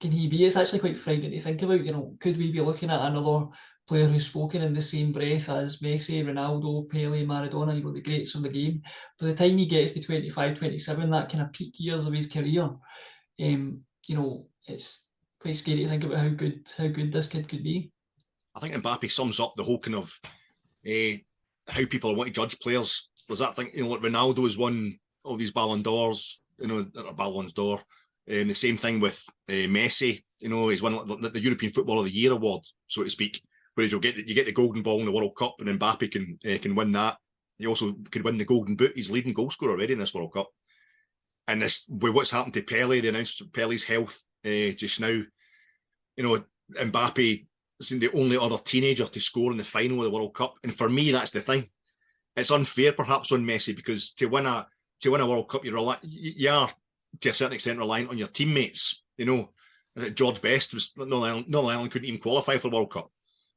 can 0.00 0.10
he 0.10 0.28
be? 0.28 0.44
It's 0.44 0.56
actually 0.56 0.80
quite 0.80 0.98
frightening 0.98 1.32
to 1.32 1.40
think 1.40 1.62
about. 1.62 1.84
You 1.84 1.92
know, 1.92 2.16
could 2.20 2.36
we 2.36 2.52
be 2.52 2.60
looking 2.60 2.90
at 2.90 3.00
another 3.00 3.46
player 3.86 4.06
who's 4.06 4.26
spoken 4.26 4.62
in 4.62 4.74
the 4.74 4.82
same 4.82 5.12
breath 5.12 5.48
as 5.48 5.78
Messi, 5.78 6.24
Ronaldo, 6.24 6.88
Pele, 6.88 7.24
Maradona, 7.24 7.76
you 7.76 7.84
know, 7.84 7.92
the 7.92 8.00
greats 8.00 8.34
of 8.34 8.42
the 8.42 8.48
game. 8.48 8.82
By 9.18 9.28
the 9.28 9.34
time 9.34 9.56
he 9.56 9.66
gets 9.66 9.92
to 9.92 10.02
25, 10.02 10.58
27, 10.58 11.10
that 11.10 11.30
kind 11.30 11.42
of 11.42 11.52
peak 11.52 11.74
years 11.78 12.04
of 12.04 12.12
his 12.12 12.26
career, 12.26 12.68
um, 13.40 13.84
you 14.08 14.16
know, 14.16 14.46
it's 14.66 15.08
quite 15.40 15.56
scary 15.56 15.84
to 15.84 15.88
think 15.88 16.04
about 16.04 16.18
how 16.18 16.28
good 16.28 16.68
how 16.76 16.88
good 16.88 17.12
this 17.12 17.28
kid 17.28 17.48
could 17.48 17.62
be. 17.62 17.92
I 18.54 18.60
think 18.60 18.74
Mbappe 18.74 19.10
sums 19.10 19.38
up 19.38 19.52
the 19.54 19.64
whole 19.64 19.78
kind 19.78 19.96
of 19.96 20.18
uh, 20.86 21.18
how 21.68 21.84
people 21.86 22.14
want 22.16 22.28
to 22.28 22.32
judge 22.32 22.58
players. 22.58 23.08
Was 23.28 23.38
that 23.40 23.54
thing, 23.54 23.70
you 23.74 23.84
know, 23.84 23.90
like 23.90 24.00
Ronaldo 24.00 24.44
has 24.44 24.58
won 24.58 24.98
all 25.26 25.36
these 25.36 25.52
Ballon 25.52 25.82
d'Ors, 25.82 26.42
you 26.58 26.68
know, 26.68 26.84
Ballon 27.16 27.48
d'Or. 27.54 27.80
And 28.28 28.50
the 28.50 28.54
same 28.54 28.76
thing 28.76 28.98
with 28.98 29.22
uh, 29.48 29.68
Messi, 29.68 30.22
you 30.40 30.48
know, 30.48 30.68
he's 30.68 30.82
won 30.82 31.06
the, 31.06 31.30
the, 31.30 31.40
European 31.40 31.72
Football 31.72 32.00
of 32.00 32.06
the 32.06 32.10
Year 32.10 32.32
award, 32.32 32.62
so 32.88 33.04
to 33.04 33.10
speak. 33.10 33.40
Whereas 33.74 33.92
you'll 33.92 34.00
get 34.00 34.16
you 34.16 34.34
get 34.34 34.46
the 34.46 34.52
Golden 34.52 34.82
Ball 34.82 35.00
in 35.00 35.06
the 35.06 35.12
World 35.12 35.36
Cup, 35.36 35.56
and 35.60 35.78
Mbappe 35.78 36.10
can 36.10 36.38
uh, 36.44 36.58
can 36.58 36.74
win 36.74 36.92
that. 36.92 37.18
He 37.58 37.66
also 37.66 37.94
could 38.10 38.24
win 38.24 38.38
the 38.38 38.44
Golden 38.44 38.74
Boot. 38.74 38.92
He's 38.94 39.10
leading 39.10 39.32
goal 39.32 39.50
scorer 39.50 39.72
already 39.72 39.92
in 39.92 39.98
this 39.98 40.14
World 40.14 40.32
Cup. 40.32 40.48
And 41.46 41.62
this 41.62 41.84
with 41.88 42.14
what's 42.14 42.30
happened 42.30 42.54
to 42.54 42.62
Pele, 42.62 43.00
they 43.00 43.08
announced 43.08 43.42
Pele's 43.52 43.84
health 43.84 44.18
uh, 44.44 44.72
just 44.76 45.00
now. 45.00 45.20
You 46.16 46.24
know, 46.24 46.42
Mbappe 46.72 47.46
is 47.78 47.88
the 47.90 48.10
only 48.12 48.38
other 48.38 48.56
teenager 48.56 49.06
to 49.06 49.20
score 49.20 49.52
in 49.52 49.58
the 49.58 49.64
final 49.64 49.98
of 49.98 50.04
the 50.04 50.10
World 50.10 50.34
Cup, 50.34 50.54
and 50.64 50.74
for 50.74 50.88
me, 50.88 51.12
that's 51.12 51.30
the 51.30 51.40
thing. 51.40 51.68
It's 52.36 52.50
unfair, 52.50 52.92
perhaps, 52.92 53.32
on 53.32 53.44
Messi 53.44 53.74
because 53.74 54.12
to 54.14 54.26
win 54.26 54.46
a 54.46 54.66
to 55.00 55.10
win 55.10 55.20
a 55.20 55.26
World 55.26 55.48
Cup, 55.48 55.64
you're 55.64 55.96
you 56.02 56.50
are 56.50 56.68
to 57.20 57.28
a 57.28 57.34
certain 57.34 57.54
extent 57.54 57.78
reliant 57.78 58.10
on 58.10 58.18
your 58.18 58.28
teammates. 58.28 59.02
You 59.16 59.26
know, 59.26 59.50
George 60.14 60.42
Best 60.42 60.74
was 60.74 60.92
Northern 60.96 61.22
Ireland, 61.22 61.48
Northern 61.48 61.72
Ireland 61.72 61.90
couldn't 61.92 62.08
even 62.08 62.20
qualify 62.20 62.56
for 62.56 62.68
the 62.68 62.76
World 62.76 62.92
Cup. 62.92 63.10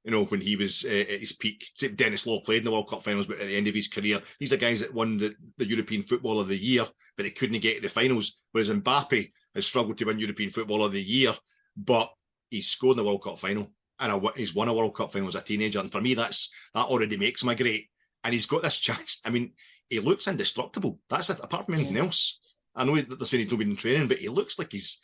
You 0.04 0.12
know, 0.12 0.26
when 0.26 0.40
he 0.40 0.56
was 0.56 0.86
uh, 0.86 0.94
at 0.94 1.20
his 1.20 1.34
peak, 1.34 1.66
Denis 1.96 2.26
Law 2.26 2.40
played 2.40 2.60
in 2.60 2.64
the 2.64 2.72
World 2.72 2.90
Cup 2.90 3.04
finals, 3.04 3.28
but 3.28 3.40
at 3.40 3.48
the 3.48 3.58
end 3.58 3.68
of 3.68 3.74
his 3.74 3.90
career, 3.90 4.22
these 4.40 4.54
are 4.54 4.58
guys 4.58 4.80
that 4.80 4.94
won 4.94 5.18
the, 5.18 5.36
the 5.58 5.68
European 5.68 6.04
Football 6.04 6.40
of 6.40 6.48
the 6.48 6.58
Year, 6.58 6.86
but 7.18 7.24
they 7.24 7.32
couldn't 7.32 7.60
get 7.60 7.76
to 7.76 7.82
the 7.82 7.90
finals. 7.90 8.38
Whereas 8.54 8.70
Mbappe 8.70 9.30
has 9.56 9.68
struggled 9.68 9.98
to 9.98 10.06
win 10.06 10.18
European 10.18 10.50
Football 10.50 10.86
of 10.86 10.94
the 10.94 11.02
Year, 11.02 11.34
but 11.76 12.10
he's 12.50 12.68
scored 12.70 12.98
in 12.98 13.04
the 13.04 13.08
World 13.08 13.24
Cup 13.24 13.38
final 13.38 13.70
and 14.00 14.30
he's 14.36 14.56
won 14.56 14.68
a 14.68 14.74
World 14.74 14.96
Cup 14.96 15.12
final 15.12 15.28
as 15.28 15.36
a 15.36 15.42
teenager. 15.42 15.80
And 15.80 15.92
for 15.92 16.02
me, 16.02 16.14
that's 16.14 16.52
that 16.74 16.86
already 16.86 17.18
makes 17.18 17.44
him 17.44 17.50
a 17.50 17.56
great. 17.56 17.90
And 18.24 18.34
he's 18.34 18.46
got 18.46 18.64
this 18.64 18.78
chance. 18.78 19.20
I 19.26 19.30
mean, 19.30 19.54
he 19.90 20.00
looks 20.00 20.28
indestructible. 20.28 21.00
That's 21.10 21.30
it. 21.30 21.40
Apart 21.42 21.66
from 21.66 21.76
anything 21.76 21.96
yeah. 21.96 22.04
else, 22.04 22.40
I 22.76 22.84
know 22.84 22.96
that 22.96 23.20
they're 23.20 23.26
saying 23.26 23.44
he's 23.44 23.52
not 23.52 23.60
been 23.60 23.72
in 23.72 23.76
training, 23.76 24.08
but 24.08 24.18
he 24.18 24.30
looks 24.30 24.60
like 24.60 24.72
he's. 24.72 25.00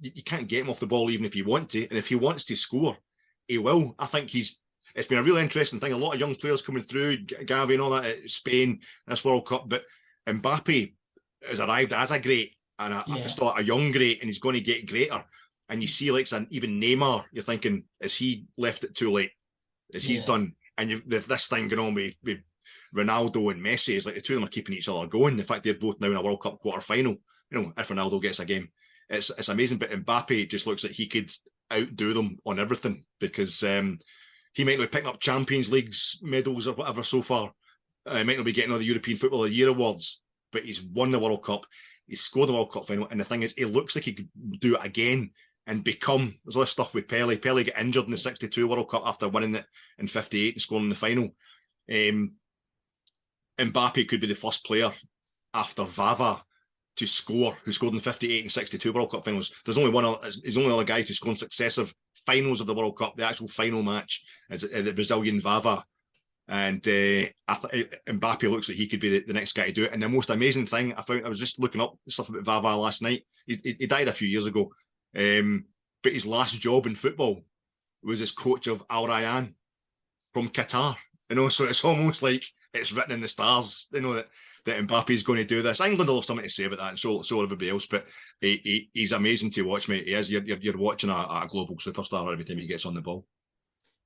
You 0.00 0.22
can't 0.22 0.48
get 0.48 0.60
him 0.60 0.68
off 0.68 0.80
the 0.80 0.86
ball 0.86 1.10
even 1.10 1.24
if 1.24 1.34
you 1.34 1.44
want 1.46 1.70
to, 1.70 1.88
and 1.88 1.98
if 1.98 2.08
he 2.08 2.16
wants 2.16 2.44
to 2.46 2.56
score, 2.56 2.96
he 3.48 3.58
will. 3.58 3.94
I 3.98 4.06
think 4.06 4.30
he's. 4.30 4.60
It's 4.94 5.06
been 5.06 5.18
a 5.18 5.22
really 5.22 5.42
interesting 5.42 5.78
thing. 5.78 5.92
A 5.92 5.96
lot 5.96 6.14
of 6.14 6.20
young 6.20 6.34
players 6.34 6.62
coming 6.62 6.82
through, 6.82 7.18
Gavi 7.18 7.74
and 7.74 7.82
all 7.82 7.90
that 7.90 8.06
at 8.06 8.30
Spain, 8.30 8.80
this 9.06 9.24
World 9.24 9.46
Cup, 9.46 9.68
but 9.68 9.84
Mbappe 10.26 10.94
has 11.46 11.60
arrived 11.60 11.92
as 11.92 12.10
a 12.10 12.18
great 12.18 12.52
and 12.78 12.94
a, 12.94 13.04
yeah. 13.06 13.26
still 13.26 13.52
a 13.56 13.62
young 13.62 13.92
great, 13.92 14.20
and 14.20 14.28
he's 14.28 14.38
going 14.38 14.54
to 14.54 14.60
get 14.60 14.86
greater. 14.88 15.22
And 15.68 15.82
you 15.82 15.88
see, 15.88 16.10
like, 16.10 16.28
even 16.50 16.80
Neymar, 16.80 17.24
you're 17.32 17.44
thinking, 17.44 17.84
is 18.00 18.16
he 18.16 18.46
left 18.56 18.84
it 18.84 18.94
too 18.94 19.10
late? 19.10 19.32
Is 19.92 20.04
he's 20.04 20.20
yeah. 20.20 20.26
done? 20.26 20.54
And 20.78 20.90
you, 20.90 21.02
this 21.06 21.46
thing 21.46 21.68
going 21.68 21.86
on 21.86 21.94
with, 21.94 22.14
with 22.24 22.38
Ronaldo 22.96 23.52
and 23.52 23.64
Messi 23.64 23.94
is 23.94 24.06
like 24.06 24.14
the 24.14 24.20
two 24.20 24.34
of 24.34 24.40
them 24.40 24.46
are 24.46 24.50
keeping 24.50 24.74
each 24.74 24.88
other 24.88 25.06
going. 25.06 25.36
The 25.36 25.44
fact 25.44 25.64
they're 25.64 25.74
both 25.74 26.00
now 26.00 26.08
in 26.08 26.16
a 26.16 26.22
World 26.22 26.40
Cup 26.40 26.58
quarter 26.60 26.80
final, 26.80 27.16
you 27.50 27.60
know, 27.60 27.72
if 27.76 27.88
Ronaldo 27.88 28.22
gets 28.22 28.40
a 28.40 28.44
game, 28.44 28.68
it's 29.10 29.30
it's 29.30 29.48
amazing. 29.48 29.78
But 29.78 29.90
Mbappe 29.90 30.48
just 30.48 30.66
looks 30.66 30.82
like 30.82 30.92
he 30.92 31.06
could 31.06 31.30
outdo 31.72 32.14
them 32.14 32.38
on 32.46 32.58
everything 32.58 33.04
because 33.20 33.62
um, 33.62 33.98
he 34.54 34.64
might 34.64 34.78
not 34.78 34.90
be 34.90 34.96
picking 34.96 35.08
up 35.08 35.20
Champions 35.20 35.70
Leagues 35.70 36.18
medals 36.22 36.66
or 36.66 36.74
whatever 36.74 37.02
so 37.02 37.22
far. 37.22 37.52
Uh, 38.06 38.18
he 38.18 38.24
might 38.24 38.36
not 38.36 38.46
be 38.46 38.52
getting 38.52 38.72
all 38.72 38.78
the 38.78 38.84
European 38.84 39.16
Football 39.16 39.44
of 39.44 39.50
the 39.50 39.56
Year 39.56 39.68
awards, 39.68 40.22
but 40.52 40.64
he's 40.64 40.82
won 40.82 41.10
the 41.10 41.18
World 41.18 41.44
Cup. 41.44 41.66
He 42.06 42.14
scored 42.14 42.48
the 42.48 42.52
World 42.52 42.72
Cup 42.72 42.86
final, 42.86 43.08
and 43.10 43.18
the 43.18 43.24
thing 43.24 43.42
is, 43.42 43.52
he 43.56 43.64
looks 43.64 43.96
like 43.96 44.04
he 44.04 44.12
could 44.14 44.28
do 44.60 44.76
it 44.76 44.84
again 44.84 45.30
and 45.66 45.82
become. 45.82 46.36
There's 46.44 46.56
all 46.56 46.62
this 46.62 46.70
stuff 46.70 46.94
with 46.94 47.08
Pele. 47.08 47.36
Pele 47.36 47.64
got 47.64 47.78
injured 47.80 48.04
in 48.04 48.12
the 48.12 48.16
'62 48.16 48.66
World 48.68 48.88
Cup 48.88 49.02
after 49.04 49.28
winning 49.28 49.56
it 49.56 49.66
in 49.98 50.06
'58 50.06 50.54
and 50.54 50.62
scoring 50.62 50.84
in 50.84 50.90
the 50.90 50.94
final. 50.94 51.34
Um, 51.92 52.36
Mbappe 53.58 54.08
could 54.08 54.20
be 54.20 54.26
the 54.26 54.34
first 54.34 54.64
player 54.64 54.90
after 55.54 55.84
Vava 55.84 56.42
to 56.96 57.06
score, 57.06 57.56
who 57.64 57.72
scored 57.72 57.94
in 57.94 58.00
58 58.00 58.42
and 58.42 58.52
62 58.52 58.92
World 58.92 59.10
Cup 59.10 59.24
finals. 59.24 59.52
There's 59.64 59.78
only 59.78 59.90
one 59.90 60.16
he's 60.42 60.56
only 60.56 60.72
other 60.72 60.84
guy 60.84 61.02
to 61.02 61.14
score 61.14 61.32
in 61.32 61.36
successive 61.36 61.94
finals 62.26 62.60
of 62.60 62.66
the 62.66 62.74
World 62.74 62.96
Cup. 62.96 63.16
The 63.16 63.26
actual 63.26 63.48
final 63.48 63.82
match 63.82 64.24
is 64.50 64.62
the 64.62 64.92
Brazilian 64.92 65.40
Vava. 65.40 65.82
And 66.48 66.86
uh, 66.86 67.26
I 67.48 67.54
th- 67.70 67.90
Mbappe 68.08 68.48
looks 68.48 68.68
like 68.68 68.78
he 68.78 68.86
could 68.86 69.00
be 69.00 69.10
the, 69.10 69.24
the, 69.26 69.32
next 69.32 69.52
guy 69.52 69.66
to 69.66 69.72
do 69.72 69.84
it. 69.84 69.92
And 69.92 70.00
the 70.00 70.08
most 70.08 70.30
amazing 70.30 70.66
thing 70.66 70.94
I 70.94 71.02
found, 71.02 71.26
I 71.26 71.28
was 71.28 71.40
just 71.40 71.58
looking 71.58 71.80
up 71.80 71.98
stuff 72.08 72.28
about 72.28 72.44
Vava 72.44 72.76
last 72.76 73.02
night. 73.02 73.24
He, 73.46 73.58
he, 73.64 73.76
he 73.80 73.86
died 73.86 74.06
a 74.06 74.12
few 74.12 74.28
years 74.28 74.46
ago, 74.46 74.70
um, 75.16 75.64
but 76.04 76.12
his 76.12 76.24
last 76.24 76.60
job 76.60 76.86
in 76.86 76.94
football 76.94 77.42
was 78.04 78.20
as 78.20 78.30
coach 78.30 78.68
of 78.68 78.84
Al 78.88 79.08
Rayyan 79.08 79.54
from 80.32 80.48
Qatar. 80.48 80.94
You 81.28 81.34
know, 81.34 81.48
so 81.48 81.64
it's 81.64 81.84
almost 81.84 82.22
like 82.22 82.44
it's 82.80 82.92
written 82.92 83.12
in 83.12 83.20
the 83.20 83.28
stars, 83.28 83.88
They 83.90 84.00
know, 84.00 84.14
that, 84.14 84.28
that 84.64 85.10
is 85.10 85.22
going 85.22 85.38
to 85.38 85.44
do 85.44 85.62
this. 85.62 85.80
England 85.80 86.08
will 86.08 86.16
have 86.16 86.24
something 86.24 86.44
to 86.44 86.50
say 86.50 86.64
about 86.64 86.78
that, 86.78 86.90
and 86.90 86.98
so, 86.98 87.22
so 87.22 87.42
everybody 87.42 87.70
else. 87.70 87.86
But 87.86 88.06
he, 88.40 88.60
he, 88.64 88.90
he's 88.92 89.12
amazing 89.12 89.50
to 89.52 89.62
watch, 89.62 89.88
mate. 89.88 90.06
He 90.06 90.14
is. 90.14 90.30
You're, 90.30 90.42
you're 90.42 90.76
watching 90.76 91.10
a, 91.10 91.14
a 91.14 91.46
global 91.48 91.76
superstar 91.76 92.32
every 92.32 92.44
time 92.44 92.58
he 92.58 92.66
gets 92.66 92.86
on 92.86 92.94
the 92.94 93.02
ball. 93.02 93.26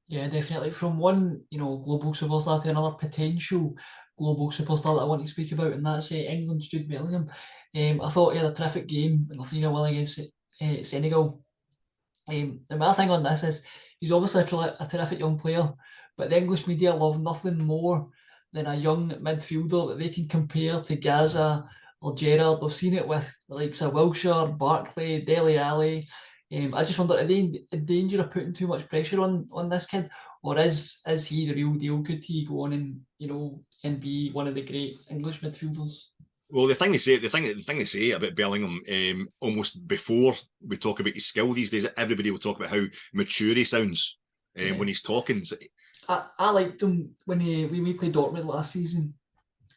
Yeah, 0.09 0.27
definitely. 0.29 0.73
From 0.73 0.99
one, 0.99 1.41
you 1.51 1.59
know, 1.59 1.79
global 1.79 2.13
superstar 2.13 2.61
to 2.63 2.71
another 2.71 2.97
potential 2.97 3.77
global 4.19 4.51
superstar 4.51 4.97
that 4.97 5.03
I 5.03 5.05
want 5.05 5.23
to 5.23 5.31
speak 5.31 5.53
about, 5.53 5.73
and 5.73 5.87
that's 5.87 6.13
uh, 6.13 6.17
England's 6.17 6.69
Jude 6.69 6.89
Bellingham. 6.89 7.31
Um, 7.75 8.01
I 8.03 8.11
thought 8.11 8.33
he 8.33 8.39
had 8.39 8.51
a 8.51 8.55
terrific 8.55 8.87
game 8.87 9.29
in 9.31 9.39
the 9.39 9.45
3 9.45 9.61
0 9.61 9.85
against 9.85 10.21
uh, 10.21 10.83
Senegal. 10.83 11.43
Um, 12.29 12.61
the 12.69 12.77
main 12.77 12.95
thing 12.95 13.11
on 13.11 13.23
this 13.23 13.43
is 13.45 13.63
he's 13.99 14.13
obviously 14.13 14.43
a, 14.43 14.77
a 14.81 14.87
terrific 14.87 15.21
young 15.21 15.39
player, 15.39 15.73
but 16.17 16.29
the 16.29 16.37
English 16.37 16.67
media 16.67 16.93
love 16.95 17.23
nothing 17.23 17.59
more 17.59 18.09
than 18.53 18.67
a 18.67 18.75
young 18.75 19.11
midfielder 19.11 19.89
that 19.89 19.99
they 19.99 20.09
can 20.09 20.29
compare 20.29 20.81
to 20.81 20.97
Gazza 20.97 21.65
or 22.01 22.15
Gerrard. 22.15 22.61
We've 22.61 22.73
seen 22.73 22.95
it 22.95 23.07
with 23.07 23.35
the 23.49 23.55
likes 23.55 23.81
of 23.81 23.93
Wilshere, 23.93 24.57
Barkley, 24.57 25.23
Dele 25.23 25.59
Alli. 25.59 26.07
Um, 26.53 26.75
I 26.75 26.83
just 26.83 26.99
wonder, 26.99 27.15
are 27.15 27.25
they 27.25 27.65
in 27.71 27.85
danger 27.85 28.21
of 28.21 28.31
putting 28.31 28.53
too 28.53 28.67
much 28.67 28.89
pressure 28.89 29.21
on 29.21 29.47
on 29.53 29.69
this 29.69 29.87
kid, 29.87 30.11
or 30.43 30.59
is 30.59 31.01
is 31.07 31.27
he 31.27 31.47
the 31.47 31.55
real 31.55 31.75
deal? 31.75 32.03
Could 32.03 32.25
he 32.25 32.45
go 32.45 32.63
on 32.63 32.73
and 32.73 33.01
you 33.19 33.29
know 33.29 33.63
and 33.85 34.01
be 34.01 34.31
one 34.33 34.49
of 34.49 34.55
the 34.55 34.63
great 34.63 34.97
English 35.11 35.41
midfielders? 35.41 36.07
Well, 36.53 36.67
the 36.67 36.75
thing 36.75 36.91
they 36.91 36.99
say, 36.99 37.17
the 37.17 37.29
thing, 37.29 37.45
the 37.45 37.55
thing 37.63 37.79
they 37.79 37.85
say 37.85 38.11
about 38.11 38.35
Bellingham, 38.35 38.81
um, 38.91 39.29
almost 39.41 39.87
before 39.87 40.35
we 40.67 40.77
talk 40.77 40.99
about 40.99 41.15
his 41.15 41.27
skill 41.27 41.53
these 41.53 41.71
days, 41.71 41.87
everybody 41.97 42.33
will 42.33 42.41
talk 42.41 42.59
about 42.59 42.71
how 42.71 42.83
mature 43.15 43.55
he 43.55 43.63
sounds 43.63 44.19
um, 44.59 44.67
yeah. 44.67 44.73
when 44.73 44.89
he's 44.89 45.03
talking. 45.03 45.45
I, 46.09 46.27
I 46.39 46.51
liked 46.51 46.83
him 46.83 47.15
when 47.27 47.41
he 47.41 47.67
when 47.67 47.85
we 47.85 47.95
played 47.95 48.15
Dortmund 48.15 48.47
last 48.47 48.73
season. 48.73 49.15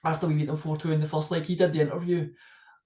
After 0.06 0.28
we 0.28 0.36
beat 0.36 0.48
them 0.48 0.58
four 0.58 0.78
two 0.78 0.92
in 0.92 1.00
the 1.00 1.08
first 1.08 1.32
leg, 1.32 1.44
he 1.44 1.56
did 1.56 1.74
the 1.74 1.82
interview 1.82 2.30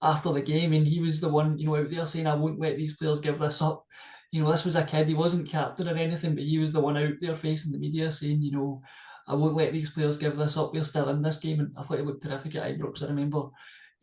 after 0.02 0.32
the 0.32 0.40
game, 0.40 0.72
and 0.72 0.86
he 0.86 1.00
was 1.00 1.20
the 1.20 1.28
one 1.28 1.58
you 1.58 1.66
know 1.66 1.76
out 1.76 1.90
there 1.90 2.06
saying, 2.06 2.26
"I 2.26 2.34
won't 2.34 2.60
let 2.60 2.76
these 2.76 2.96
players 2.96 3.20
give 3.20 3.38
this 3.38 3.60
up." 3.62 3.84
You 4.30 4.42
know, 4.42 4.50
this 4.50 4.64
was 4.64 4.76
a 4.76 4.84
kid. 4.84 5.08
He 5.08 5.14
wasn't 5.14 5.48
captain 5.48 5.88
or 5.88 5.96
anything, 5.96 6.34
but 6.34 6.44
he 6.44 6.58
was 6.58 6.72
the 6.72 6.80
one 6.80 6.96
out 6.96 7.14
there 7.20 7.34
facing 7.34 7.72
the 7.72 7.78
media 7.78 8.10
saying, 8.10 8.42
"You 8.42 8.52
know, 8.52 8.82
I 9.26 9.34
won't 9.34 9.56
let 9.56 9.72
these 9.72 9.90
players 9.90 10.16
give 10.16 10.36
this 10.36 10.56
up. 10.56 10.72
We're 10.72 10.84
still 10.84 11.08
in 11.08 11.22
this 11.22 11.38
game." 11.38 11.60
And 11.60 11.74
I 11.76 11.82
thought 11.82 11.98
he 11.98 12.04
looked 12.04 12.22
terrific 12.22 12.54
at 12.56 12.78
Ibrox. 12.78 13.02
I 13.02 13.08
remember 13.08 13.38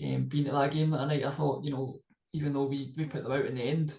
um, 0.03 0.25
being 0.27 0.47
at 0.47 0.53
that 0.53 0.71
game 0.71 0.91
that 0.91 1.07
night. 1.07 1.25
I 1.25 1.29
thought, 1.29 1.63
you 1.63 1.71
know, 1.71 1.99
even 2.33 2.53
though 2.53 2.65
we, 2.65 2.93
we 2.97 3.05
put 3.05 3.23
them 3.23 3.31
out 3.31 3.45
in 3.45 3.55
the 3.55 3.63
end, 3.63 3.97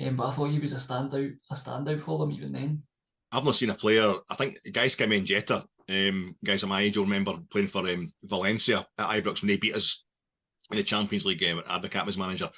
um, 0.00 0.16
but 0.16 0.28
I 0.28 0.32
thought 0.32 0.50
he 0.50 0.58
was 0.58 0.72
a 0.72 0.76
standout 0.76 1.32
a 1.50 1.54
standout 1.54 2.00
for 2.00 2.18
them 2.18 2.32
even 2.32 2.52
then. 2.52 2.82
I've 3.32 3.44
not 3.44 3.56
seen 3.56 3.70
a 3.70 3.74
player. 3.74 4.12
I 4.30 4.34
think 4.34 4.58
Gaizka 4.68 5.06
Mendieta, 5.06 5.64
um, 5.88 6.36
guys 6.44 6.62
of 6.62 6.68
my 6.68 6.82
age 6.82 6.96
will 6.96 7.04
remember 7.04 7.34
playing 7.50 7.68
for 7.68 7.88
um, 7.88 8.12
Valencia 8.24 8.86
at 8.98 9.08
Ibrox 9.08 9.42
when 9.42 9.48
they 9.48 9.56
beat 9.56 9.74
us 9.74 10.04
in 10.70 10.76
the 10.76 10.82
Champions 10.82 11.24
League 11.24 11.38
game. 11.38 11.60
Advocaat 11.68 12.06
was 12.06 12.18
manager. 12.18 12.50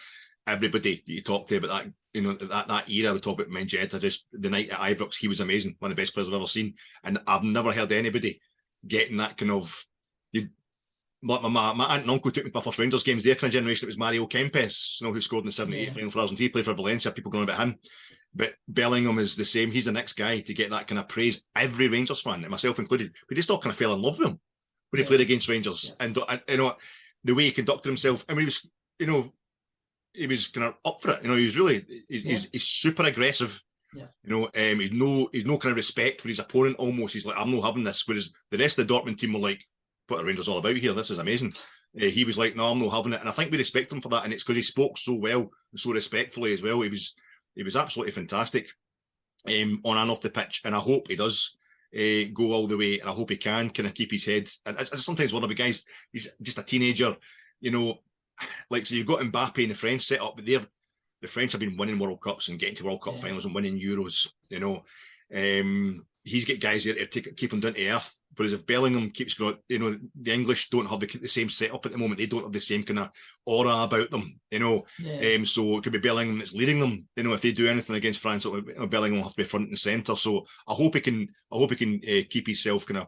Everybody 0.46 0.96
that 1.06 1.12
you 1.12 1.22
talk 1.22 1.46
to 1.46 1.56
about 1.56 1.70
that, 1.70 1.92
you 2.12 2.22
know, 2.22 2.32
that 2.34 2.68
that 2.68 2.90
era, 2.90 3.12
we 3.12 3.20
talk 3.20 3.40
about 3.40 3.52
Mendieta. 3.52 4.00
Just 4.00 4.26
the 4.32 4.50
night 4.50 4.70
at 4.70 4.78
Ibrox, 4.78 5.16
he 5.16 5.28
was 5.28 5.40
amazing, 5.40 5.76
one 5.78 5.90
of 5.90 5.96
the 5.96 6.02
best 6.02 6.12
players 6.12 6.28
I've 6.28 6.34
ever 6.34 6.46
seen. 6.46 6.74
And 7.04 7.18
I've 7.26 7.44
never 7.44 7.72
heard 7.72 7.92
anybody 7.92 8.40
getting 8.86 9.16
that 9.18 9.36
kind 9.36 9.52
of. 9.52 9.86
My, 11.24 11.40
my, 11.40 11.72
my 11.72 11.84
aunt 11.86 12.02
and 12.02 12.10
uncle 12.10 12.30
took 12.30 12.44
me 12.44 12.50
to 12.50 12.56
my 12.56 12.60
first 12.60 12.78
Rangers 12.78 13.02
games. 13.02 13.24
Their 13.24 13.34
kind 13.34 13.48
of 13.48 13.54
generation, 13.54 13.86
it 13.86 13.88
was 13.88 13.98
Mario 13.98 14.26
Kempes, 14.26 15.00
you 15.00 15.06
know, 15.06 15.12
who 15.12 15.20
scored 15.20 15.42
in 15.42 15.46
the 15.46 15.52
78 15.52 15.82
yeah. 15.82 15.92
final 15.92 16.10
for 16.10 16.20
us, 16.20 16.30
and 16.30 16.38
he 16.38 16.48
played 16.48 16.66
for 16.66 16.74
Valencia. 16.74 17.10
People 17.10 17.32
going 17.32 17.44
about 17.44 17.58
him. 17.58 17.76
But 18.34 18.54
Bellingham 18.68 19.18
is 19.18 19.36
the 19.36 19.44
same. 19.44 19.70
He's 19.70 19.86
the 19.86 19.92
next 19.92 20.14
guy 20.14 20.40
to 20.40 20.54
get 20.54 20.70
that 20.70 20.86
kind 20.86 20.98
of 20.98 21.08
praise. 21.08 21.42
Every 21.56 21.88
Rangers 21.88 22.20
fan, 22.20 22.48
myself 22.48 22.78
included, 22.78 23.14
we 23.30 23.36
just 23.36 23.50
all 23.50 23.58
kind 23.58 23.72
of 23.72 23.78
fell 23.78 23.94
in 23.94 24.02
love 24.02 24.18
with 24.18 24.28
him 24.28 24.40
when 24.90 25.02
he 25.02 25.06
played 25.06 25.20
against 25.20 25.48
Rangers. 25.48 25.94
Yeah. 25.98 26.06
And, 26.06 26.18
and, 26.28 26.40
you 26.48 26.56
know, 26.56 26.74
the 27.22 27.34
way 27.34 27.44
he 27.44 27.52
conducted 27.52 27.88
himself. 27.88 28.24
I 28.28 28.32
mean, 28.32 28.40
he 28.40 28.46
was, 28.46 28.70
you 28.98 29.06
know, 29.06 29.32
he 30.12 30.26
was 30.26 30.48
kind 30.48 30.66
of 30.66 30.74
up 30.84 31.00
for 31.00 31.12
it. 31.12 31.22
You 31.22 31.28
know, 31.28 31.36
he 31.36 31.44
was 31.44 31.56
really, 31.56 31.84
he's, 32.08 32.24
yeah. 32.24 32.30
he's, 32.30 32.50
he's, 32.50 32.64
super 32.64 33.04
aggressive. 33.04 33.62
Yeah. 33.94 34.06
You 34.24 34.30
know, 34.30 34.44
um, 34.44 34.80
he's 34.80 34.92
no, 34.92 35.28
he's 35.32 35.44
no 35.44 35.56
kind 35.58 35.70
of 35.70 35.76
respect 35.76 36.20
for 36.20 36.28
his 36.28 36.38
opponent. 36.38 36.76
Almost, 36.76 37.14
he's 37.14 37.26
like, 37.26 37.38
I'm 37.38 37.54
not 37.54 37.64
having 37.64 37.84
this. 37.84 38.02
Whereas 38.06 38.30
the 38.50 38.58
rest 38.58 38.78
of 38.78 38.86
the 38.86 38.94
Dortmund 38.94 39.18
team 39.18 39.32
were 39.32 39.40
like, 39.40 39.64
what 40.08 40.20
are 40.20 40.24
Rangers 40.24 40.48
all 40.48 40.58
about 40.58 40.76
here? 40.76 40.92
This 40.92 41.10
is 41.10 41.18
amazing. 41.18 41.52
Uh, 42.00 42.06
he 42.06 42.24
was 42.24 42.36
like, 42.36 42.56
no, 42.56 42.66
I'm 42.66 42.78
not 42.78 42.90
having 42.90 43.12
it. 43.12 43.20
And 43.20 43.28
I 43.28 43.32
think 43.32 43.50
we 43.50 43.58
respect 43.58 43.92
him 43.92 44.00
for 44.00 44.08
that. 44.10 44.24
And 44.24 44.32
it's 44.32 44.42
because 44.42 44.56
he 44.56 44.62
spoke 44.62 44.98
so 44.98 45.14
well 45.14 45.50
so 45.76 45.92
respectfully 45.92 46.52
as 46.52 46.62
well. 46.62 46.80
He 46.80 46.88
was, 46.88 47.14
he 47.54 47.62
was 47.62 47.76
absolutely 47.76 48.12
fantastic 48.12 48.70
um, 49.48 49.80
on 49.84 49.96
and 49.96 50.10
off 50.10 50.20
the 50.20 50.30
pitch, 50.30 50.62
and 50.64 50.74
I 50.74 50.78
hope 50.78 51.08
he 51.08 51.16
does 51.16 51.56
uh, 51.94 52.30
go 52.32 52.52
all 52.52 52.66
the 52.66 52.76
way, 52.76 53.00
and 53.00 53.08
I 53.08 53.12
hope 53.12 53.30
he 53.30 53.36
can 53.36 53.70
kind 53.70 53.86
of 53.86 53.94
keep 53.94 54.10
his 54.10 54.24
head. 54.24 54.48
And 54.66 54.76
I, 54.76 54.80
I 54.80 54.96
sometimes 54.96 55.32
one 55.32 55.42
of 55.42 55.48
the 55.48 55.54
guys, 55.54 55.84
he's 56.12 56.28
just 56.42 56.58
a 56.58 56.62
teenager, 56.62 57.16
you 57.60 57.70
know, 57.70 57.98
like 58.70 58.86
so 58.86 58.94
you've 58.94 59.06
got 59.06 59.20
Mbappe 59.20 59.62
and 59.62 59.70
the 59.70 59.76
French 59.76 60.02
set 60.02 60.20
up, 60.20 60.36
but 60.36 60.46
they're 60.46 60.66
the 61.20 61.28
French 61.28 61.52
have 61.52 61.60
been 61.60 61.76
winning 61.76 61.98
World 61.98 62.20
Cups 62.20 62.48
and 62.48 62.58
getting 62.58 62.74
to 62.74 62.84
World 62.84 63.02
Cup 63.02 63.14
yeah. 63.14 63.22
finals 63.22 63.46
and 63.46 63.54
winning 63.54 63.80
Euros, 63.80 64.28
you 64.50 64.60
know. 64.60 64.82
Um, 65.34 66.04
he's 66.24 66.44
got 66.44 66.60
guys 66.60 66.84
there 66.84 66.94
to 66.94 67.06
take, 67.06 67.36
keep 67.36 67.52
him 67.52 67.60
down 67.60 67.74
to 67.74 67.88
earth. 67.88 68.14
Whereas 68.36 68.52
if 68.52 68.66
Bellingham 68.66 69.10
keeps 69.10 69.34
going, 69.34 69.56
you 69.68 69.78
know, 69.78 69.96
the 70.16 70.32
English 70.32 70.68
don't 70.70 70.88
have 70.88 70.98
the, 70.98 71.06
the, 71.06 71.28
same 71.28 71.48
setup 71.48 71.86
at 71.86 71.92
the 71.92 71.98
moment. 71.98 72.18
They 72.18 72.26
don't 72.26 72.42
have 72.42 72.50
the 72.50 72.60
same 72.60 72.82
kind 72.82 72.98
of 72.98 73.10
aura 73.46 73.84
about 73.84 74.10
them, 74.10 74.40
you 74.50 74.58
know. 74.58 74.84
Yeah. 74.98 75.36
Um, 75.36 75.46
so 75.46 75.76
it 75.76 75.84
could 75.84 75.92
be 75.92 76.00
Bellingham 76.00 76.38
that's 76.38 76.54
leading 76.54 76.80
them. 76.80 77.06
You 77.16 77.22
know, 77.22 77.32
if 77.34 77.42
they 77.42 77.52
do 77.52 77.68
anything 77.68 77.94
against 77.94 78.20
France, 78.20 78.44
you 78.44 78.74
know, 78.76 78.86
Bellingham 78.86 79.18
will 79.18 79.28
have 79.28 79.34
to 79.34 79.42
be 79.42 79.48
front 79.48 79.68
and 79.68 79.78
centre. 79.78 80.16
So 80.16 80.46
I 80.66 80.74
hope 80.74 80.94
he 80.94 81.00
can. 81.00 81.28
I 81.52 81.56
hope 81.56 81.70
he 81.70 81.76
can 81.76 82.00
uh, 82.02 82.24
keep 82.28 82.46
himself 82.46 82.86
kind 82.86 82.98
of 82.98 83.06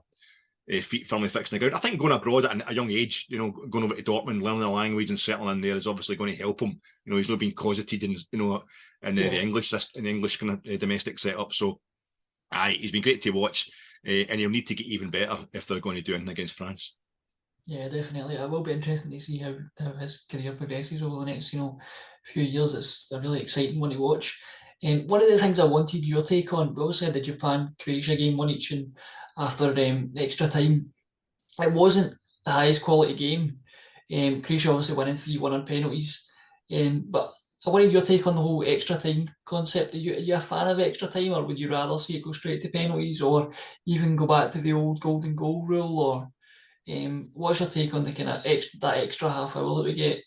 uh, 0.73 0.81
feet 0.81 1.07
firmly 1.07 1.29
fixed 1.29 1.53
in 1.53 1.59
the 1.59 1.61
ground. 1.61 1.77
I 1.77 1.81
think 1.81 2.01
going 2.01 2.13
abroad 2.13 2.45
at 2.45 2.71
a 2.71 2.75
young 2.75 2.91
age, 2.91 3.27
you 3.29 3.39
know, 3.39 3.51
going 3.51 3.85
over 3.85 3.95
to 3.95 4.03
Dortmund, 4.03 4.43
learning 4.43 4.61
the 4.61 4.69
language 4.69 5.11
and 5.11 5.19
settling 5.19 5.51
in 5.51 5.61
there 5.61 5.77
is 5.77 5.87
obviously 5.87 6.17
going 6.17 6.31
to 6.31 6.37
help 6.37 6.61
him. 6.61 6.81
You 7.05 7.11
know, 7.11 7.17
he's 7.17 7.29
not 7.29 7.39
being 7.39 7.53
cosseted 7.53 8.03
in, 8.03 8.17
you 8.33 8.39
know, 8.39 8.65
in 9.03 9.19
uh, 9.19 9.23
yeah. 9.23 9.29
the 9.31 9.41
English 9.41 9.73
in 9.95 10.05
the 10.05 10.11
English 10.11 10.39
kind 10.39 10.53
of 10.53 10.61
uh, 10.73 10.77
domestic 10.77 11.19
setup. 11.19 11.53
So, 11.53 11.81
aye, 12.53 12.77
he's 12.79 12.93
been 12.93 13.03
great 13.03 13.23
to 13.23 13.31
watch 13.31 13.71
uh, 14.07 14.25
and 14.29 14.41
he'll 14.41 14.51
need 14.51 14.67
to 14.67 14.75
get 14.75 14.87
even 14.87 15.11
better 15.11 15.37
if 15.53 15.67
they're 15.67 15.81
going 15.81 15.97
to 15.97 16.03
do 16.03 16.15
anything 16.15 16.31
against 16.31 16.57
France. 16.57 16.97
Yeah, 17.67 17.89
definitely. 17.89 18.37
It 18.37 18.49
will 18.49 18.63
be 18.63 18.73
interesting 18.73 19.11
to 19.11 19.21
see 19.21 19.39
how, 19.39 19.55
how 19.79 19.93
his 19.95 20.25
career 20.31 20.53
progresses 20.53 21.03
over 21.03 21.21
the 21.21 21.27
next, 21.27 21.53
you 21.53 21.59
know, 21.59 21.79
few 22.25 22.45
years. 22.45 22.75
It's 22.75 23.11
a 23.13 23.21
really 23.21 23.41
exciting 23.41 23.81
one 23.81 23.91
to 23.91 23.99
watch. 23.99 24.41
And 24.83 25.03
um, 25.03 25.07
one 25.09 25.23
of 25.23 25.29
the 25.29 25.39
things 25.39 25.59
I 25.59 25.65
wanted 25.65 26.05
your 26.05 26.23
take 26.23 26.53
on, 26.53 26.75
we 26.75 26.83
also 26.83 27.07
had 27.07 27.15
the 27.15 27.21
Japan 27.21 27.75
Croatia 27.81 28.15
game 28.15 28.37
one 28.37 28.51
each, 28.51 28.73
and 28.73 28.97
after 29.39 29.71
um, 29.71 30.11
the 30.13 30.23
extra 30.23 30.49
time, 30.49 30.93
it 31.61 31.73
wasn't 31.73 32.15
the 32.45 32.53
highest 32.53 32.83
quality 32.83 33.15
game. 33.15 33.59
Um, 34.15 34.43
Croatia 34.43 34.71
obviously 34.71 34.95
winning 34.95 35.17
three 35.17 35.39
one 35.39 35.55
on 35.55 35.65
penalties, 35.65 36.31
um, 36.73 37.05
but 37.09 37.31
I 37.65 37.71
wanted 37.71 37.93
your 37.93 38.03
take 38.03 38.27
on 38.27 38.35
the 38.35 38.43
whole 38.43 38.65
extra 38.67 38.97
time 38.97 39.29
concept. 39.45 39.95
Are 39.95 39.99
you, 39.99 40.15
are 40.15 40.19
you 40.19 40.35
a 40.35 40.41
fan 40.41 40.69
of 40.69 40.79
extra 40.79 41.09
time, 41.09 41.33
or 41.33 41.45
would 41.45 41.59
you 41.59 41.71
rather 41.71 41.99
see 41.99 42.17
it 42.17 42.23
go 42.23 42.33
straight 42.33 42.63
to 42.63 42.69
penalties, 42.69 43.23
or 43.23 43.51
even 43.87 44.17
go 44.17 44.27
back 44.27 44.51
to 44.53 44.59
the 44.59 44.73
old 44.73 45.01
golden 45.01 45.35
goal 45.35 45.65
rule? 45.67 45.99
Or 45.99 46.29
um, 46.95 47.31
what's 47.33 47.61
your 47.61 47.69
take 47.69 47.95
on 47.95 48.03
the 48.03 48.13
kind 48.13 48.29
of 48.29 48.43
that 48.45 48.97
extra 48.99 49.31
half 49.31 49.57
hour 49.57 49.75
that 49.77 49.85
we 49.85 49.95
get? 49.95 50.23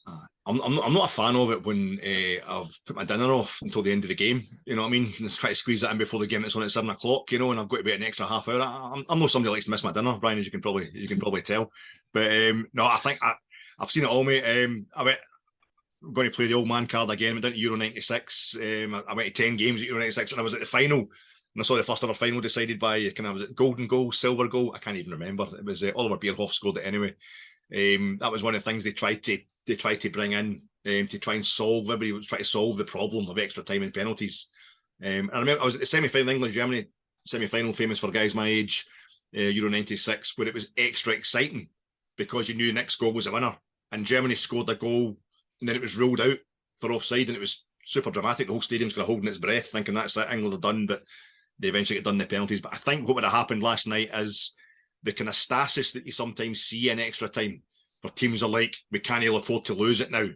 I'm, 0.45 0.59
I'm, 0.61 0.79
I'm 0.79 0.93
not 0.93 1.05
a 1.05 1.13
fan 1.13 1.35
of 1.35 1.51
it 1.51 1.63
when 1.63 1.99
uh, 2.03 2.59
I've 2.59 2.79
put 2.87 2.95
my 2.95 3.03
dinner 3.03 3.31
off 3.31 3.59
until 3.61 3.83
the 3.83 3.91
end 3.91 4.03
of 4.03 4.07
the 4.07 4.15
game. 4.15 4.41
You 4.65 4.75
know 4.75 4.81
what 4.81 4.87
I 4.87 4.91
mean? 4.91 5.13
Just 5.17 5.39
try 5.39 5.51
to 5.51 5.55
squeeze 5.55 5.81
that 5.81 5.91
in 5.91 5.97
before 5.99 6.19
the 6.19 6.25
game 6.25 6.43
It's 6.43 6.55
on 6.55 6.63
at 6.63 6.71
seven 6.71 6.89
o'clock. 6.89 7.31
You 7.31 7.37
know, 7.37 7.51
and 7.51 7.59
I've 7.59 7.67
got 7.67 7.77
to 7.77 7.83
be 7.83 7.93
an 7.93 8.01
extra 8.01 8.25
half 8.25 8.47
hour. 8.49 8.59
I'm, 8.59 9.05
I'm 9.07 9.19
not 9.19 9.29
somebody 9.29 9.49
who 9.49 9.53
likes 9.53 9.65
to 9.65 9.71
miss 9.71 9.83
my 9.83 9.91
dinner, 9.91 10.17
Brian, 10.19 10.39
as 10.39 10.45
you 10.45 10.51
can 10.51 10.61
probably 10.61 10.87
you 10.93 11.07
can 11.07 11.19
probably 11.19 11.43
tell. 11.43 11.71
But 12.13 12.31
um, 12.31 12.67
no, 12.73 12.85
I 12.85 12.97
think 12.97 13.19
I, 13.21 13.35
I've 13.77 13.91
seen 13.91 14.03
it 14.03 14.09
all, 14.09 14.23
mate. 14.23 14.43
Um, 14.43 14.87
I 14.95 15.03
mean, 15.03 15.15
Going 16.13 16.29
to 16.29 16.35
play 16.35 16.47
the 16.47 16.53
old 16.53 16.67
man 16.67 16.87
card 16.87 17.09
again. 17.09 17.33
Went 17.33 17.43
down 17.43 17.51
to 17.51 17.57
Euro 17.57 17.75
96. 17.75 18.55
Um, 18.61 19.03
I 19.07 19.13
went 19.13 19.33
to 19.33 19.43
10 19.43 19.57
games 19.57 19.81
at 19.81 19.87
Euro 19.87 19.99
96 19.99 20.31
and 20.31 20.39
I 20.39 20.43
was 20.43 20.53
at 20.53 20.61
the 20.61 20.65
final. 20.65 20.99
And 20.99 21.59
I 21.59 21.63
saw 21.63 21.75
the 21.75 21.83
first 21.83 22.03
ever 22.03 22.13
final 22.13 22.39
decided 22.41 22.79
by 22.79 23.09
kind 23.09 23.27
of 23.27 23.33
was 23.33 23.41
it 23.41 23.55
golden 23.55 23.87
goal, 23.87 24.11
silver 24.11 24.47
goal. 24.47 24.73
I 24.75 24.79
can't 24.79 24.97
even 24.97 25.11
remember. 25.11 25.45
It 25.57 25.65
was 25.65 25.83
uh, 25.83 25.91
Oliver 25.95 26.17
Bierhoff 26.17 26.53
scored 26.53 26.77
it 26.77 26.85
anyway. 26.85 27.15
Um, 27.75 28.17
that 28.21 28.31
was 28.31 28.43
one 28.43 28.55
of 28.55 28.63
the 28.63 28.69
things 28.69 28.83
they 28.83 28.91
tried 28.91 29.23
to 29.23 29.39
they 29.67 29.75
tried 29.75 30.01
to 30.01 30.09
bring 30.09 30.31
in 30.33 30.61
um, 30.87 31.07
to 31.07 31.19
try 31.19 31.35
and 31.35 31.45
solve. 31.45 31.85
Everybody 31.85 32.11
was 32.13 32.27
trying 32.27 32.39
to 32.39 32.45
solve 32.45 32.77
the 32.77 32.85
problem 32.85 33.29
of 33.29 33.37
extra 33.37 33.63
time 33.63 33.83
and 33.83 33.93
penalties. 33.93 34.49
Um, 35.03 35.11
and 35.11 35.31
I 35.33 35.39
remember 35.39 35.61
I 35.61 35.65
was 35.65 35.75
at 35.75 35.81
the 35.81 35.85
semi 35.85 36.07
final 36.07 36.29
England 36.29 36.53
Germany 36.53 36.85
semi 37.25 37.47
final, 37.47 37.73
famous 37.73 37.99
for 37.99 38.11
guys 38.11 38.35
my 38.35 38.47
age, 38.47 38.85
uh, 39.37 39.41
Euro 39.41 39.69
96, 39.69 40.37
where 40.37 40.47
it 40.47 40.53
was 40.53 40.71
extra 40.77 41.13
exciting 41.13 41.69
because 42.17 42.49
you 42.49 42.55
knew 42.55 42.67
the 42.67 42.73
next 42.73 42.95
goal 42.97 43.13
was 43.13 43.27
a 43.27 43.31
winner. 43.31 43.55
And 43.91 44.05
Germany 44.05 44.35
scored 44.35 44.69
a 44.69 44.75
goal 44.75 45.17
and 45.59 45.67
then 45.67 45.75
it 45.75 45.81
was 45.81 45.97
ruled 45.97 46.21
out 46.21 46.37
for 46.77 46.91
offside, 46.91 47.27
and 47.27 47.35
it 47.35 47.41
was 47.41 47.65
super 47.85 48.11
dramatic. 48.11 48.47
The 48.47 48.53
whole 48.53 48.61
stadium's 48.61 48.93
kind 48.93 49.01
of 49.01 49.07
holding 49.07 49.27
its 49.27 49.37
breath, 49.37 49.67
thinking 49.67 49.93
that's 49.93 50.17
it, 50.17 50.27
England 50.31 50.53
are 50.53 50.59
done, 50.59 50.85
but 50.85 51.03
they 51.59 51.67
eventually 51.67 51.97
get 51.97 52.05
done 52.05 52.17
the 52.17 52.25
penalties. 52.25 52.61
But 52.61 52.73
I 52.73 52.77
think 52.77 53.07
what 53.07 53.15
would 53.15 53.23
have 53.23 53.33
happened 53.33 53.63
last 53.63 53.87
night 53.87 54.09
is 54.13 54.53
the 55.03 55.13
kind 55.13 55.27
of 55.27 55.35
stasis 55.35 55.93
that 55.93 56.05
you 56.05 56.11
sometimes 56.11 56.61
see 56.61 56.89
in 56.89 56.99
extra 56.99 57.27
time, 57.27 57.61
where 58.01 58.11
teams 58.11 58.43
are 58.43 58.49
like, 58.49 58.75
we 58.91 58.99
can't 58.99 59.25
afford 59.25 59.65
to 59.65 59.73
lose 59.73 60.01
it 60.01 60.11
now. 60.11 60.27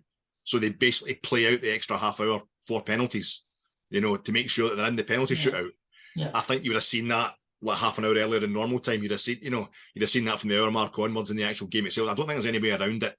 So 0.44 0.60
they 0.60 0.70
basically 0.70 1.16
play 1.16 1.54
out 1.54 1.62
the 1.62 1.74
extra 1.74 1.98
half 1.98 2.20
hour 2.20 2.42
for 2.68 2.82
penalties, 2.82 3.44
you 3.90 4.02
know, 4.02 4.18
to 4.18 4.32
make 4.32 4.50
sure 4.50 4.70
that 4.70 4.76
they're 4.76 4.88
in 4.88 4.96
the 4.96 5.04
penalty 5.04 5.36
yeah. 5.36 5.42
shootout. 5.42 5.70
Yeah. 6.16 6.32
I 6.34 6.42
think 6.42 6.64
you 6.64 6.72
would 6.72 6.76
have 6.76 6.84
seen 6.84 7.08
that 7.08 7.34
like 7.62 7.78
half 7.78 7.98
an 7.98 8.06
hour 8.06 8.14
earlier 8.14 8.44
in 8.44 8.52
normal 8.52 8.80
time. 8.80 9.02
You'd 9.02 9.12
have 9.12 9.22
seen, 9.22 9.40
you 9.42 9.50
know, 9.50 9.70
you'd 9.94 10.02
have 10.02 10.10
seen 10.10 10.26
that 10.26 10.40
from 10.40 10.50
the 10.50 10.62
hour 10.62 10.70
mark 10.70 10.98
onwards 11.00 11.32
in 11.32 11.38
the 11.38 11.46
actual 11.46 11.68
game 11.68 11.86
itself. 11.86 12.10
I 12.10 12.14
don't 12.14 12.28
think 12.28 12.42
there's 12.42 12.46
any 12.46 12.60
way 12.60 12.72
around 12.72 13.04
it 13.04 13.16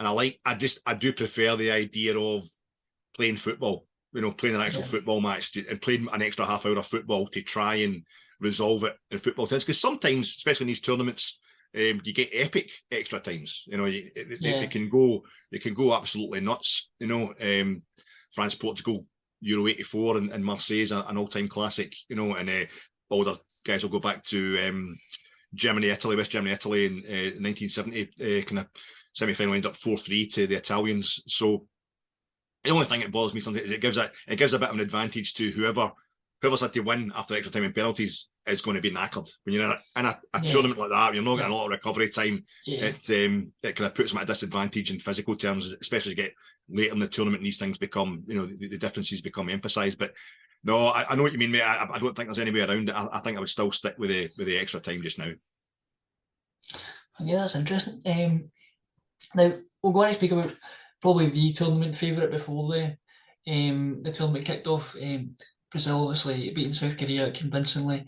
and 0.00 0.08
I 0.08 0.10
like 0.10 0.40
I 0.44 0.54
just 0.54 0.80
I 0.86 0.94
do 0.94 1.12
prefer 1.12 1.54
the 1.54 1.70
idea 1.70 2.18
of 2.18 2.42
playing 3.14 3.36
football 3.36 3.86
you 4.12 4.20
know, 4.20 4.32
playing 4.32 4.56
an 4.56 4.60
actual 4.60 4.82
Yeah. 4.82 4.88
football 4.88 5.20
match 5.20 5.52
to, 5.52 5.64
and 5.68 5.80
playing 5.80 6.08
an 6.12 6.20
extra 6.20 6.44
half 6.44 6.66
hour 6.66 6.76
of 6.76 6.84
football 6.84 7.28
to 7.28 7.42
try 7.42 7.76
and 7.76 8.04
resolve 8.40 8.82
it 8.82 8.96
in 9.12 9.18
football 9.18 9.46
terms. 9.46 9.62
Because 9.62 9.80
sometimes, 9.80 10.26
especially 10.36 10.64
in 10.64 10.68
these 10.68 10.80
tournaments, 10.80 11.38
um, 11.76 12.00
you 12.02 12.12
get 12.12 12.28
epic 12.32 12.72
extra 12.90 13.20
times. 13.20 13.62
You 13.68 13.76
know, 13.76 13.84
you, 13.84 14.10
they, 14.16 14.24
they- 14.24 14.36
Yeah. 14.40 14.58
they 14.58 14.66
can 14.66 14.88
go, 14.88 15.24
they 15.52 15.58
can 15.60 15.74
go 15.74 15.94
absolutely 15.94 16.40
nuts. 16.40 16.90
You 16.98 17.06
know, 17.06 17.34
um, 17.40 17.84
France, 18.32 18.56
Portugal, 18.56 19.06
Euro 19.42 19.68
'84, 19.68 20.16
and, 20.16 20.32
and 20.32 20.44
Marseille 20.44 20.80
is 20.82 20.90
an 20.90 21.16
all-time 21.16 21.46
classic. 21.46 21.94
You 22.08 22.16
know, 22.16 22.34
and 22.34 22.50
uh, 22.50 22.64
older 23.10 23.36
guys 23.64 23.84
will 23.84 23.90
go 23.92 24.00
back 24.00 24.24
to 24.24 24.58
um, 24.66 24.98
Germany, 25.54 25.88
Italy, 25.88 26.16
West 26.16 26.32
Germany, 26.32 26.52
Italy 26.52 26.86
in 26.86 26.92
uh, 27.08 27.38
1970, 27.38 28.02
uh, 28.02 28.42
kind 28.44 28.58
of 28.58 28.66
semi-final 29.12 29.54
ended 29.54 29.70
up 29.70 29.76
four-three 29.76 30.26
to 30.26 30.46
the 30.46 30.56
Italians. 30.56 31.22
So 31.26 31.66
the 32.64 32.70
only 32.70 32.86
thing 32.86 33.00
that 33.00 33.10
bothers 33.12 33.34
me 33.34 33.40
sometimes 33.40 33.66
is 33.66 33.72
it 33.72 33.80
gives 33.80 33.96
a 33.96 34.10
it 34.28 34.36
gives 34.36 34.52
a 34.52 34.58
bit 34.58 34.68
of 34.68 34.74
an 34.74 34.80
advantage 34.80 35.34
to 35.34 35.50
whoever 35.50 35.90
whoever's 36.42 36.60
had 36.60 36.72
to 36.72 36.80
win 36.80 37.12
after 37.14 37.34
extra 37.34 37.52
time 37.52 37.64
and 37.64 37.74
penalties 37.74 38.28
is 38.46 38.62
going 38.62 38.74
to 38.74 38.80
be 38.80 38.90
knackered. 38.90 39.30
When 39.44 39.54
you're 39.54 39.64
in 39.64 39.70
a, 39.72 39.98
in 39.98 40.06
a, 40.06 40.18
a 40.34 40.40
Yeah. 40.42 40.52
tournament 40.52 40.80
like 40.80 40.88
that, 40.88 41.14
you're 41.14 41.22
not 41.22 41.36
getting 41.36 41.52
a 41.52 41.54
lot 41.54 41.66
of 41.66 41.70
recovery 41.70 42.08
time. 42.08 42.42
Yeah, 42.64 42.86
It 42.86 43.10
um 43.10 43.52
it 43.62 43.76
kind 43.76 43.86
of 43.86 43.94
puts 43.94 44.10
them 44.12 44.18
at 44.18 44.24
a 44.24 44.26
disadvantage 44.26 44.90
in 44.90 45.00
physical 45.00 45.36
terms, 45.36 45.74
especially 45.80 46.12
as 46.12 46.16
you 46.18 46.22
get 46.24 46.34
later 46.68 46.92
in 46.94 46.98
the 46.98 47.08
tournament. 47.08 47.42
These 47.42 47.58
things 47.58 47.76
become 47.78 48.22
you 48.26 48.36
know 48.36 48.46
the, 48.46 48.68
the 48.68 48.78
differences 48.78 49.20
become 49.20 49.48
emphasised. 49.48 49.98
But 49.98 50.14
no, 50.64 50.88
I, 50.88 51.04
I 51.10 51.14
know 51.16 51.22
what 51.22 51.32
you 51.32 51.38
mean, 51.38 51.52
mate. 51.52 51.62
I, 51.62 51.86
I 51.90 51.98
don't 51.98 52.14
think 52.14 52.28
there's 52.28 52.38
any 52.38 52.50
way 52.50 52.60
around 52.60 52.88
it. 52.88 52.94
I, 52.94 53.08
I 53.12 53.20
think 53.20 53.36
I 53.36 53.40
would 53.40 53.48
still 53.48 53.72
stick 53.72 53.96
with 53.98 54.10
the 54.10 54.30
with 54.38 54.46
the 54.46 54.58
extra 54.58 54.80
time 54.80 55.02
just 55.02 55.18
now. 55.18 55.32
yeah, 57.20 57.36
that's 57.36 57.54
interesting. 57.56 58.00
Um, 58.06 58.50
now 59.34 59.52
we're 59.82 59.92
going 59.92 60.08
to 60.08 60.14
speak 60.14 60.32
about 60.32 60.54
probably 61.00 61.28
the 61.28 61.52
tournament 61.52 61.94
favourite 61.94 62.30
before 62.30 62.72
the 62.72 62.96
um 63.50 64.02
the 64.02 64.12
tournament 64.12 64.44
kicked 64.44 64.66
off. 64.66 64.96
Um, 65.02 65.34
Brazil 65.70 66.02
obviously 66.02 66.50
beating 66.50 66.72
South 66.72 66.98
Korea 66.98 67.30
convincingly, 67.30 68.04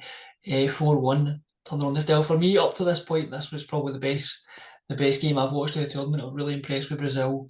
four 0.68 0.98
one. 0.98 1.40
Turned 1.64 1.84
on 1.84 1.92
this 1.92 2.06
deal 2.06 2.24
for 2.24 2.36
me 2.36 2.58
up 2.58 2.74
to 2.74 2.84
this 2.84 3.00
point. 3.00 3.30
This 3.30 3.52
was 3.52 3.64
probably 3.64 3.92
the 3.92 4.00
best 4.00 4.44
the 4.88 4.96
best 4.96 5.22
game 5.22 5.38
I've 5.38 5.52
watched 5.52 5.76
of 5.76 5.82
the 5.82 5.88
tournament. 5.88 6.22
I'm 6.22 6.34
really 6.34 6.54
impressed 6.54 6.90
with 6.90 6.98
Brazil. 6.98 7.46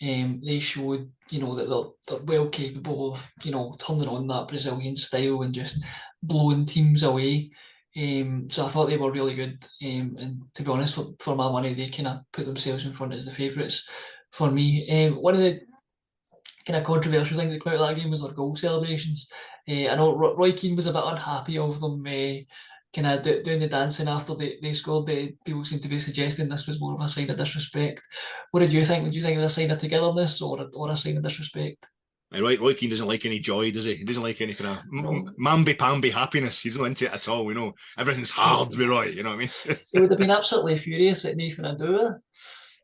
Um, 0.00 0.40
they 0.44 0.60
showed, 0.60 1.10
you 1.28 1.40
know, 1.40 1.56
that 1.56 1.68
they're, 1.68 2.16
they're 2.18 2.24
well 2.24 2.48
capable 2.48 3.12
of, 3.12 3.32
you 3.42 3.50
know, 3.50 3.74
turning 3.84 4.06
on 4.06 4.28
that 4.28 4.46
Brazilian 4.46 4.94
style 4.94 5.42
and 5.42 5.52
just 5.52 5.82
blowing 6.22 6.66
teams 6.66 7.02
away. 7.02 7.50
Um, 7.98 8.48
so 8.50 8.64
I 8.64 8.68
thought 8.68 8.86
they 8.86 8.96
were 8.96 9.10
really 9.10 9.34
good. 9.34 9.64
Um, 9.84 10.16
and 10.18 10.42
to 10.54 10.62
be 10.62 10.70
honest, 10.70 10.94
for, 10.94 11.06
for 11.18 11.34
my 11.34 11.50
money, 11.50 11.74
they 11.74 11.88
kind 11.88 12.08
of 12.08 12.18
put 12.32 12.46
themselves 12.46 12.84
in 12.84 12.92
front 12.92 13.14
as 13.14 13.24
the 13.24 13.32
favourites 13.32 13.88
for 14.30 14.50
me. 14.50 14.88
Um, 14.88 15.14
one 15.14 15.34
of 15.34 15.40
the 15.40 15.60
kind 16.66 16.78
of 16.78 16.84
controversial 16.84 17.36
things 17.36 17.52
that 17.52 17.72
of 17.72 17.78
that 17.80 17.96
game 17.96 18.10
was 18.10 18.22
their 18.22 18.32
goal 18.32 18.54
celebrations. 18.54 19.30
Uh, 19.68 19.88
I 19.88 19.96
know 19.96 20.14
Roy 20.14 20.52
Keane 20.52 20.76
was 20.76 20.86
a 20.86 20.92
bit 20.92 21.02
unhappy 21.04 21.58
of 21.58 21.80
them. 21.80 22.06
Uh, 22.06 22.44
kind 22.94 23.06
of 23.06 23.22
do, 23.22 23.42
doing 23.42 23.60
the 23.60 23.68
dancing 23.68 24.08
after 24.08 24.34
they, 24.34 24.58
they 24.62 24.72
scored. 24.72 25.06
They, 25.06 25.34
people 25.44 25.64
seem 25.64 25.80
to 25.80 25.88
be 25.88 25.98
suggesting 25.98 26.48
this 26.48 26.66
was 26.66 26.80
more 26.80 26.94
of 26.94 27.00
a 27.00 27.08
sign 27.08 27.30
of 27.30 27.36
disrespect. 27.36 28.02
What 28.50 28.60
did 28.60 28.72
you 28.72 28.84
think? 28.84 29.04
Did 29.04 29.14
you 29.14 29.22
think 29.22 29.36
it 29.36 29.40
was 29.40 29.52
a 29.52 29.60
sign 29.60 29.70
of 29.70 29.78
togetherness 29.78 30.40
or 30.40 30.68
or 30.74 30.90
a 30.90 30.96
sign 30.96 31.16
of 31.16 31.22
disrespect? 31.22 31.86
And 32.30 32.42
Roy, 32.42 32.58
Roy 32.58 32.74
Keane 32.74 32.90
doesn't 32.90 33.06
like 33.08 33.24
any 33.24 33.38
joy, 33.38 33.70
does 33.70 33.84
he? 33.86 33.94
He 33.94 34.04
doesn't 34.04 34.22
like 34.22 34.40
any 34.40 34.52
kind 34.52 34.78
of 34.78 34.84
No. 34.90 35.30
mamby 35.40 35.78
pamby 35.78 36.10
happiness. 36.10 36.60
He's 36.62 36.76
not 36.76 36.84
into 36.84 37.06
it 37.06 37.12
at 37.14 37.26
all. 37.28 37.48
You 37.48 37.54
know, 37.54 37.72
everything's 37.96 38.30
hard 38.30 38.68
with 38.76 38.86
Roy. 38.86 39.06
You 39.06 39.22
know 39.22 39.30
what 39.30 39.36
I 39.36 39.38
mean? 39.38 39.78
He 39.92 39.98
would 40.00 40.10
have 40.10 40.18
been 40.18 40.30
absolutely 40.30 40.76
furious 40.76 41.24
at 41.24 41.36
Nathan 41.36 41.64
Adua. 41.76 42.18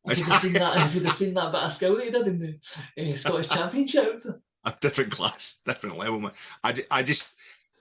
If 0.07 0.18
you'd 0.18 0.28
have 0.28 0.40
seen 0.40 0.53
that, 0.55 0.86
if 0.86 0.95
you'd 0.95 1.05
have 1.05 1.12
seen 1.14 1.34
that 1.34 1.53
bit 1.53 1.62
of 1.62 1.72
skill 1.72 1.97
that 1.97 2.05
he 2.05 2.11
did 2.11 2.26
in 2.26 2.38
the 2.38 3.12
uh, 3.12 3.16
Scottish 3.16 3.49
Championship. 3.49 4.20
a 4.64 4.74
different 4.80 5.11
class, 5.12 5.57
different 5.64 5.99
level. 5.99 6.20
Man. 6.20 6.32
I, 6.62 6.74
I 6.90 7.03
just, 7.03 7.28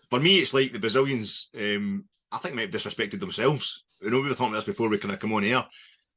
for 0.09 0.19
me, 0.19 0.39
it's 0.39 0.53
like 0.53 0.71
the 0.73 0.79
Brazilians. 0.79 1.49
Um, 1.57 2.05
I 2.31 2.39
think 2.39 2.55
might 2.55 2.71
have 2.73 2.81
disrespected 2.81 3.19
themselves. 3.19 3.83
You 4.01 4.09
know, 4.09 4.17
we 4.19 4.27
were 4.27 4.33
talking 4.35 4.47
about 4.47 4.65
this 4.65 4.73
before 4.75 4.89
we 4.89 4.97
kind 4.97 5.13
of 5.13 5.19
come 5.19 5.33
on 5.33 5.43
air. 5.45 5.65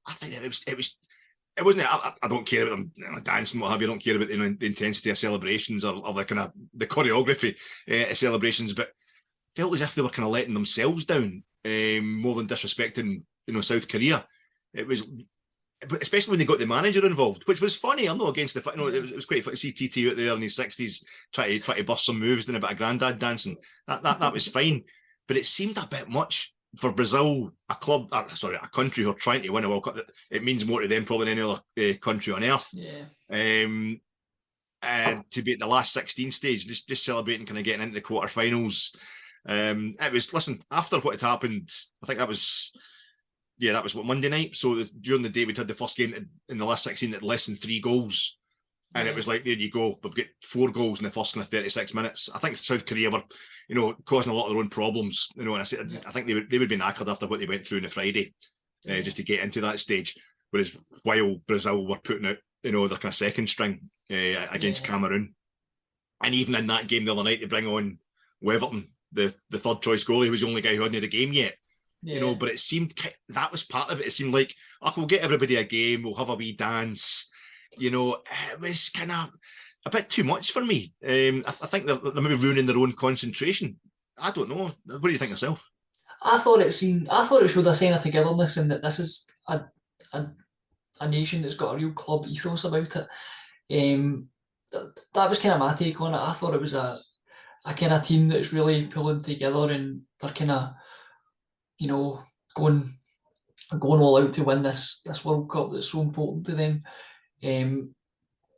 I 0.09 0.13
think 0.15 0.33
it 0.35 0.43
was, 0.43 0.63
it 0.67 0.77
was, 0.77 0.97
it 1.57 1.65
wasn't. 1.65 1.93
I, 1.93 2.13
I- 2.23 2.29
don't 2.29 2.47
care 2.47 2.63
about 2.63 2.77
them 2.77 2.93
you 2.97 3.11
know, 3.11 3.19
dancing, 3.21 3.61
what 3.61 3.71
have 3.73 3.81
you. 3.81 3.87
I 3.87 3.91
don't 3.91 4.03
care 4.05 4.17
about 4.17 4.31
you 4.31 4.37
know, 4.37 4.49
the 4.59 4.67
intensity 4.67 5.11
of 5.11 5.19
celebrations 5.19 5.85
or, 5.85 5.95
or 6.07 6.15
the 6.15 6.25
kind 6.25 6.41
of 6.41 6.53
the 6.75 6.87
choreography 6.87 7.57
uh, 7.91 8.11
of 8.11 8.17
celebrations, 8.17 8.73
but 8.73 8.91
felt 9.55 9.75
as 9.75 9.81
if 9.81 9.95
they 9.95 10.03
were 10.03 10.09
kind 10.11 10.27
of 10.27 10.33
letting 10.33 10.55
themselves 10.55 11.05
down 11.05 11.43
um, 11.65 12.21
more 12.21 12.35
than 12.35 12.47
disrespecting, 12.47 13.23
you 13.47 13.55
know, 13.55 13.61
South 13.61 13.89
Korea. 13.89 14.27
It 14.75 14.87
was 14.87 15.07
especially 16.01 16.31
when 16.33 16.39
they 16.39 16.45
got 16.45 16.59
the 16.59 16.67
manager 16.67 17.05
involved, 17.07 17.47
which 17.47 17.61
was 17.61 17.77
funny. 17.77 18.07
I'm 18.07 18.19
not 18.19 18.31
against 18.31 18.55
the. 18.55 18.71
You 18.71 18.77
know, 18.77 18.89
it 18.89 19.01
was, 19.01 19.11
it 19.13 19.17
was 19.17 19.27
quite 19.27 19.45
funny 19.45 19.57
to 19.57 19.61
see 19.61 19.73
Tite 19.73 20.11
out 20.11 20.17
there 20.17 20.35
in 20.35 20.41
his 20.43 20.57
sixties 20.57 21.05
try 21.33 21.49
to 21.49 21.61
try 21.61 21.77
to 21.77 21.85
bust 21.85 22.07
some 22.07 22.19
moves, 22.19 22.45
doing 22.45 22.57
a 22.57 22.61
bit 22.61 22.73
of 22.73 22.79
granddad 22.79 23.19
dancing. 23.19 23.57
That 23.87 24.03
that 24.03 24.21
that 24.21 24.33
was 24.33 24.49
fine, 24.49 24.85
but 25.29 25.37
it 25.37 25.47
seemed 25.47 25.77
a 25.79 25.87
bit 25.87 26.09
much 26.09 26.55
for 26.79 26.93
Brazil, 26.93 27.53
a 27.69 27.75
club, 27.75 28.09
uh, 28.13 28.27
sorry, 28.29 28.57
a 28.63 28.69
country 28.69 29.05
who 29.05 29.11
are 29.11 29.15
trying 29.15 29.43
to 29.43 29.51
win 29.51 29.65
a 29.65 29.69
World 29.69 29.85
Cup. 29.85 29.99
It 30.31 30.45
means 30.45 30.67
more 30.67 30.81
to 30.81 30.89
them 30.89 31.05
probably 31.05 31.27
than 31.27 31.39
any 31.39 31.49
other 31.49 31.61
uh, 31.81 31.95
country 32.01 32.33
on 32.33 32.45
earth. 32.45 32.69
Yeah. 32.73 33.05
Um, 33.31 34.01
and 34.83 35.25
to 35.33 35.43
be 35.43 35.53
at 35.53 35.59
the 35.59 35.67
last 35.67 35.93
16 35.95 36.31
stage, 36.33 36.67
just 36.67 36.89
just 36.89 37.05
celebrating, 37.05 37.47
kind 37.47 37.59
of 37.59 37.65
getting 37.65 37.83
into 37.83 37.95
the 37.95 38.03
quarterfinals. 38.03 38.95
Um, 39.49 39.95
it 40.01 40.13
was 40.13 40.35
listen 40.35 40.59
after 40.71 40.99
what 40.99 41.21
had 41.21 41.29
happened. 41.29 41.71
I 42.03 42.07
think 42.07 42.19
that 42.19 42.29
was 42.29 42.73
yeah, 43.59 43.73
that 43.73 43.83
was 43.83 43.95
what 43.95 44.05
Monday 44.05 44.29
night. 44.29 44.55
So 44.55 44.83
during 45.01 45.23
the 45.23 45.29
day, 45.29 45.45
we'd 45.45 45.57
had 45.57 45.69
the 45.69 45.75
first 45.75 45.97
game 45.97 46.13
in- 46.15 46.29
in 46.49 46.59
the 46.59 46.65
last 46.67 46.85
16 46.85 47.15
at 47.15 47.23
less 47.23 47.47
than 47.47 47.57
three 47.57 47.81
goals. 47.81 48.37
And 48.95 49.07
it 49.07 49.15
was 49.15 49.29
like, 49.29 49.45
there 49.45 49.53
you 49.53 49.71
go. 49.71 49.99
We've 50.03 50.15
got 50.15 50.27
four 50.43 50.71
goals 50.71 51.01
in 51.01 51.05
the 51.05 51.11
first 51.11 51.35
kind 51.35 51.45
of 51.45 51.51
36 51.51 51.93
minutes. 51.93 52.31
I 52.35 52.39
think 52.39 52.57
South 52.57 52.87
Korea 52.87 53.11
were, 53.11 53.23
you 53.69 53.75
know, 53.75 53.95
causing 54.07 54.33
a 54.33 54.35
lot 54.35 54.47
of 54.47 54.53
their 54.53 54.61
own 54.61 54.71
problems. 54.71 55.29
You 55.37 55.45
know, 55.45 55.53
and 55.53 55.61
I, 55.61 55.65
said, 55.65 55.91
Yeah. 55.91 56.01
I 56.07 56.13
think 56.13 56.27
they 56.27 56.35
would, 56.35 56.49
they 56.49 56.59
would 56.59 56.69
be 56.69 56.79
knackered 56.79 57.11
after 57.11 57.27
what 57.27 57.41
they 57.41 57.47
went 57.47 57.67
through 57.67 57.79
on 57.79 57.83
the 57.83 57.91
Friday, 57.91 58.35
uh, 58.89 59.01
just 59.03 59.17
to 59.19 59.23
get 59.23 59.41
into 59.41 59.61
that 59.63 59.81
stage. 59.81 60.15
Whereas 60.51 60.77
while 61.03 61.37
Brazil 61.47 61.87
were 61.87 61.99
putting 61.99 62.27
out, 62.27 62.39
you 62.63 62.73
know, 62.73 62.89
their 62.89 62.97
kind 62.97 63.13
of 63.13 63.17
second 63.17 63.49
string 63.49 63.91
uh, 64.11 64.47
against 64.51 64.83
Yeah. 64.83 64.93
Cameroon. 64.93 65.35
And 66.23 66.35
even 66.35 66.55
in 66.55 66.67
that 66.69 66.87
game 66.87 67.05
the 67.05 67.13
other 67.13 67.25
night, 67.25 67.41
they 67.41 67.47
bring 67.47 67.67
on 67.67 67.99
Weverton, 68.43 68.89
the, 69.13 69.35
the 69.51 69.59
third 69.59 69.83
choice 69.83 70.05
goalie, 70.05 70.29
who's 70.29 70.41
the 70.41 70.49
only 70.49 70.63
guy 70.63 70.75
who 70.75 70.83
hadn't 70.83 70.95
had 70.95 71.05
a 71.05 71.09
game 71.09 71.33
yet 71.33 71.55
you 72.03 72.21
know, 72.21 72.35
but 72.35 72.49
it 72.51 72.61
seemed 72.61 72.95
that 73.31 73.51
was 73.51 73.65
part 73.65 73.91
of 73.91 74.01
it. 74.01 74.07
It 74.07 74.13
seemed 74.13 74.33
like, 74.33 74.55
oh, 74.83 74.93
we'll 74.97 75.07
get 75.07 75.23
everybody 75.23 75.57
a 75.57 75.65
game, 75.65 76.03
we'll 76.03 76.15
have 76.15 76.29
a 76.29 76.35
wee 76.35 76.53
dance. 76.53 77.29
You 77.79 77.91
know, 77.91 78.23
it 78.53 78.61
was 78.61 78.91
kind 78.91 79.13
of 79.13 79.31
a 79.87 79.91
bit 79.91 80.11
too 80.11 80.25
much 80.25 80.53
for 80.53 80.65
me. 80.65 80.93
Um, 81.07 81.45
I, 81.47 81.51
I 81.63 81.67
think 81.67 81.87
they're, 81.87 81.97
they're 81.97 82.23
maybe 82.23 82.35
ruining 82.35 82.67
their 82.67 82.79
own 82.79 82.93
concentration. 82.93 83.77
I 84.19 84.31
don't 84.31 84.49
know. 84.49 84.71
What 84.87 85.03
do 85.03 85.11
you 85.11 85.19
think 85.19 85.31
yourself? 85.31 85.69
I 86.25 86.39
thought 86.39 86.61
it 86.61 86.73
seemed. 86.73 87.09
I 87.11 87.27
thought 87.27 87.43
it 87.43 87.49
showed 87.49 87.67
a 87.67 87.75
sign 87.75 87.93
of 87.93 88.01
togetherness, 88.01 88.57
and 88.57 88.71
that 88.71 88.83
this 88.83 88.99
is 88.99 89.27
a 89.49 89.65
a, 90.13 90.27
a 91.01 91.09
nation 91.09 91.43
that's 91.43 91.55
got 91.55 91.75
a 91.75 91.77
real 91.77 91.93
club 91.93 92.27
ethos 92.27 92.65
about 92.65 92.97
it. 92.97 93.07
Um, 93.71 94.29
th- 94.73 94.85
that 95.13 95.29
was 95.29 95.39
kind 95.39 95.55
of 95.55 95.61
my 95.61 95.75
take 95.75 96.01
on 96.01 96.15
it. 96.15 96.19
I 96.19 96.33
thought 96.33 96.55
it 96.55 96.61
was 96.61 96.75
a 96.75 96.99
a 97.67 97.75
kind 97.75 97.93
of 97.93 98.03
team 98.03 98.29
that's 98.29 98.53
really 98.53 98.87
pulling 98.87 99.23
together, 99.23 99.71
and 99.73 100.03
they're 100.21 100.31
kind 100.31 100.53
of, 100.53 100.71
you 101.79 101.89
know, 101.89 102.23
going 102.55 102.91
going 103.79 104.01
all 104.01 104.23
out 104.23 104.33
to 104.35 104.45
win 104.45 104.63
this 104.63 105.03
this 105.05 105.25
World 105.25 105.51
Cup 105.51 105.71
that's 105.71 105.91
so 105.91 106.01
important 106.01 106.47
to 106.47 106.53
them. 106.53 106.83
Um, 107.45 107.95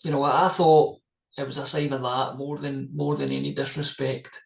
you 0.05 0.11
know, 0.11 0.23
I, 0.23 0.49
thought 0.49 0.99
it 1.37 1.47
was 1.47 1.59
a 1.59 1.67
sign 1.67 1.93
of 1.93 2.03
that 2.03 2.37
more 2.37 2.57
than 2.57 2.91
more 2.95 3.17
than 3.17 3.33
any 3.33 3.53
disrespect. 3.53 4.41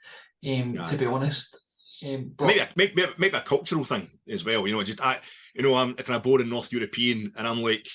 Um, 0.47 0.75
to 0.89 0.97
be 0.97 1.07
honest. 1.07 1.59
Um, 2.05 2.33
but 2.37 2.47
Maybe 2.47 2.61
a, 2.61 2.69
maybe, 2.75 3.05
maybe 3.17 3.37
a 3.37 3.41
cultural 3.43 3.85
thing 3.85 4.09
as 4.29 4.45
well. 4.45 4.67
You 4.67 4.75
know, 4.75 4.83
just 4.83 5.05
I, 5.05 5.21
you 5.55 5.63
know, 5.63 5.77
I'm 5.77 5.91
a 5.91 6.03
kind 6.03 6.17
of 6.17 6.23
born 6.23 6.39
boring 6.39 6.51
North 6.51 6.73
European, 6.73 7.33
and 7.37 7.47
I'm 7.47 7.63
like, 7.63 7.87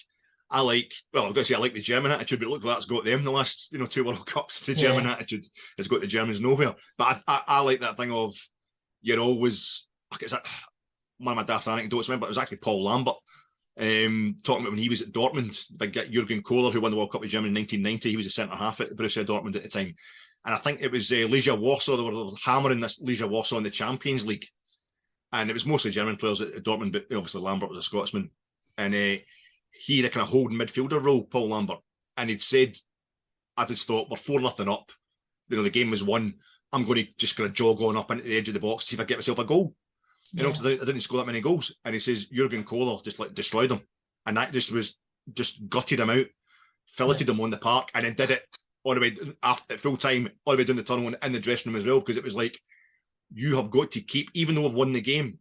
I 0.50 0.62
like. 0.62 0.94
Well, 1.14 1.26
I've 1.26 1.34
got 1.34 1.42
to 1.42 1.46
say, 1.46 1.56
I 1.56 1.60
like 1.60 1.74
the 1.74 1.82
German 1.82 2.12
attitude, 2.12 2.40
but 2.40 2.48
look, 2.48 2.64
that's 2.64 2.86
got 2.86 3.04
them 3.04 3.24
the 3.24 3.32
last, 3.32 3.70
you 3.74 3.80
know, 3.80 3.86
two 3.86 4.04
World 4.06 4.26
Cups. 4.26 4.66
The 4.66 4.76
German 4.76 5.04
Yeah. 5.04 5.14
attitude 5.14 5.46
has 5.78 5.90
got 5.90 6.00
the 6.00 6.08
Germans 6.08 6.40
nowhere. 6.40 6.76
But 6.98 7.22
I, 7.28 7.34
I, 7.34 7.44
I 7.48 7.60
like 7.62 7.82
that 7.82 7.98
thing 7.98 8.12
of 8.12 8.34
you're 9.02 9.20
always. 9.20 9.88
like, 10.12 10.24
It's 10.24 10.34
a, 10.34 10.42
one 11.18 11.34
of 11.34 11.38
my 11.38 11.44
daft 11.44 11.68
anecdotes. 11.68 12.08
Remember, 12.08 12.28
it 12.28 12.30
was 12.30 12.38
actually 12.38 12.58
Paul 12.58 12.86
Lambert 12.86 13.16
um, 13.80 14.36
talking 14.44 14.64
about 14.64 14.72
when 14.72 14.80
he 14.80 14.90
was 14.90 15.02
at 15.02 15.12
Dortmund. 15.12 15.66
Jurgen 16.12 16.42
Kohler, 16.42 16.72
who 16.72 16.82
won 16.82 16.92
the 16.92 16.98
World 16.98 17.12
Cup 17.12 17.22
with 17.22 17.32
Germany 17.32 17.50
in 17.50 17.56
1990. 17.56 18.10
He 18.10 18.18
was 18.18 18.26
a 18.26 18.32
centre 18.32 18.56
half 18.56 18.82
at 18.82 18.96
Borussia 18.96 19.26
Dortmund 19.26 19.56
at 19.56 19.64
the 19.64 19.70
time. 19.70 19.94
And 20.46 20.56
I 20.56 20.58
think 20.58 20.82
it 20.82 20.92
was 20.92 21.12
uh, 21.12 21.28
Legia 21.28 21.58
Warsaw. 21.58 21.98
They 21.98 22.04
were 22.04 22.32
hammering 22.44 22.80
this 22.80 23.00
Legia 23.02 23.30
Warsaw 23.30 23.58
in 23.58 23.64
the 23.64 23.70
Champions 23.70 24.26
League 24.26 24.46
and 25.34 25.50
it 25.50 25.54
was 25.54 25.66
mostly 25.66 25.92
German 25.92 26.18
players 26.18 26.42
at 26.42 26.64
Dortmund, 26.64 26.94
but 26.94 27.06
obviously 27.16 27.42
Lambert 27.42 27.70
was 27.70 27.80
a 27.80 27.84
Scotsman, 27.84 28.30
and 28.78 28.94
uh, 28.94 29.22
he 29.72 29.98
had 29.98 30.06
a 30.06 30.10
kind 30.10 30.24
of 30.24 30.30
holding 30.30 30.58
midfielder 30.58 31.02
role, 31.04 31.24
Paul 31.24 31.50
Lambert, 31.50 31.80
and 32.16 32.30
he'd 32.30 32.42
said 32.42 32.78
at 33.58 33.70
his 33.70 33.84
thought, 33.84 34.10
we're 34.10 34.18
four 34.18 34.40
nothing 34.40 34.70
up, 34.70 34.92
you 35.50 35.58
know 35.58 35.64
the 35.64 35.70
game 35.70 35.90
was 35.90 36.04
won. 36.04 36.34
I'm 36.74 36.84
going 36.84 37.06
to 37.06 37.12
just 37.18 37.38
kind 37.38 37.48
of 37.48 37.56
jog 37.56 37.82
on 37.82 37.96
up 37.96 38.12
into 38.12 38.26
the 38.26 38.38
edge 38.38 38.50
of 38.50 38.54
the 38.54 38.60
box 38.60 38.86
see 38.86 38.96
if 38.96 39.00
I 39.00 39.06
get 39.06 39.18
myself 39.18 39.40
a 39.40 39.46
goal. 39.46 39.74
You 40.34 40.44
know, 40.44 40.50
I 40.50 40.76
didn't- 40.86 41.02
score 41.02 41.18
that 41.20 41.28
many 41.28 41.42
goals, 41.42 41.76
and 41.86 41.94
he 41.94 42.00
says 42.00 42.26
Jurgen 42.26 42.64
Kohler 42.64 43.02
just 43.04 43.20
like 43.20 43.34
destroyed 43.34 43.72
him, 43.72 43.82
and 44.26 44.38
that 44.38 44.54
just 44.54 44.72
was 44.72 44.98
just 45.34 45.68
gutted 45.70 46.00
him 46.00 46.10
out, 46.10 46.26
filleted 46.88 47.30
him 47.30 47.42
on 47.42 47.50
the 47.50 47.58
park, 47.58 47.90
and 47.94 48.06
then 48.06 48.14
did 48.16 48.32
it 48.32 48.44
all 48.84 48.94
the 48.96 49.02
way 49.02 49.16
after 49.44 49.78
full 49.78 49.98
time, 49.98 50.30
all 50.46 50.54
the 50.54 50.58
way 50.58 50.64
down 50.64 50.76
the 50.76 50.84
tunnel 50.84 51.08
and 51.08 51.18
in 51.24 51.32
the 51.32 51.40
dressing 51.40 51.72
room 51.72 51.80
as 51.80 51.86
well, 51.86 52.00
because 52.00 52.18
it 52.18 52.24
was 52.24 52.36
like 52.36 52.60
you 53.34 53.56
have 53.58 53.70
got 53.70 53.92
to 53.92 54.02
keep, 54.02 54.30
even 54.34 54.56
though 54.56 54.66
I've 54.66 54.74
won 54.74 54.94
the 54.94 55.02
game, 55.02 55.38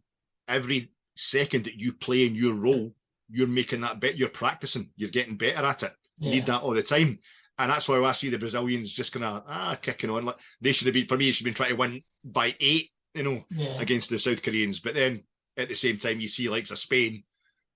every 0.47 0.91
second 1.15 1.63
that 1.65 1.75
you 1.75 1.93
play 1.93 2.25
in 2.25 2.35
your 2.35 2.53
role, 2.53 2.93
you're 3.29 3.47
making 3.47 3.81
that 3.81 3.99
bet. 3.99 4.17
You're 4.17 4.29
practicing. 4.29 4.89
You're 4.97 5.09
getting 5.09 5.37
better 5.37 5.65
at 5.65 5.83
it. 5.83 5.93
You 6.19 6.29
need 6.31 6.45
that 6.47 6.61
all 6.61 6.73
the 6.73 6.83
time. 6.83 7.19
And 7.59 7.71
that's 7.71 7.87
why 7.89 7.99
I 8.03 8.11
see 8.11 8.29
the 8.29 8.37
Brazilians 8.37 8.93
just 8.93 9.13
kind 9.13 9.25
of 9.25 9.43
ah 9.47 9.77
kicking 9.81 10.09
on. 10.09 10.25
Like 10.25 10.35
they 10.61 10.71
should 10.71 10.87
have 10.87 10.93
been 10.93 11.07
for 11.07 11.17
me. 11.17 11.31
Should 11.31 11.45
have 11.45 11.53
been 11.53 11.57
trying 11.57 11.69
to 11.69 11.75
win 11.75 12.03
by 12.23 12.55
eight, 12.59 12.91
you 13.17 13.23
know, 13.23 13.43
yeah. 13.49 13.79
against 13.81 14.09
the 14.09 14.19
South 14.19 14.43
Koreans. 14.43 14.79
But 14.79 14.95
then 14.95 15.23
at 15.57 15.67
the 15.67 15.75
same 15.75 15.97
time, 15.97 16.19
you 16.19 16.27
see 16.27 16.49
likes 16.49 16.71
of 16.71 16.77
Spain, 16.77 17.23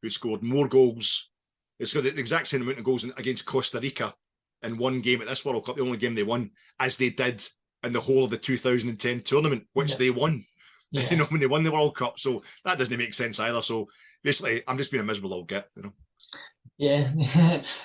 who 0.01 0.09
scored 0.09 0.43
more 0.43 0.67
goals. 0.67 1.29
It's 1.79 1.93
got 1.93 2.03
the 2.03 2.17
exact 2.17 2.47
same 2.47 2.61
amount 2.61 2.77
of 2.77 2.85
goals 2.85 3.03
against 3.03 3.45
Costa 3.45 3.79
Rica 3.79 4.13
in 4.61 4.77
one 4.77 5.01
game 5.01 5.21
at 5.21 5.27
this 5.27 5.43
World 5.43 5.65
Cup, 5.65 5.75
the 5.75 5.81
only 5.81 5.97
game 5.97 6.13
they 6.13 6.23
won, 6.23 6.51
as 6.79 6.95
they 6.95 7.09
did 7.09 7.43
in 7.83 7.91
the 7.91 7.99
whole 7.99 8.23
of 8.23 8.29
the 8.29 8.37
2010 8.37 9.21
tournament, 9.21 9.63
which 9.73 9.91
yeah. 9.91 9.97
they 9.97 10.09
won. 10.11 10.45
Yeah. 10.93 11.09
You 11.09 11.15
know, 11.15 11.23
when 11.23 11.39
they 11.39 11.47
won 11.47 11.63
the 11.63 11.71
World 11.71 11.95
Cup. 11.95 12.19
So 12.19 12.43
that 12.65 12.77
doesn't 12.77 12.97
make 12.97 13.13
sense 13.13 13.39
either. 13.39 13.61
So 13.61 13.87
basically, 14.25 14.61
I'm 14.67 14.77
just 14.77 14.91
being 14.91 14.99
a 14.99 15.05
miserable 15.05 15.33
old 15.33 15.47
git, 15.47 15.65
you 15.77 15.83
know. 15.83 15.93
Yeah. 16.77 17.07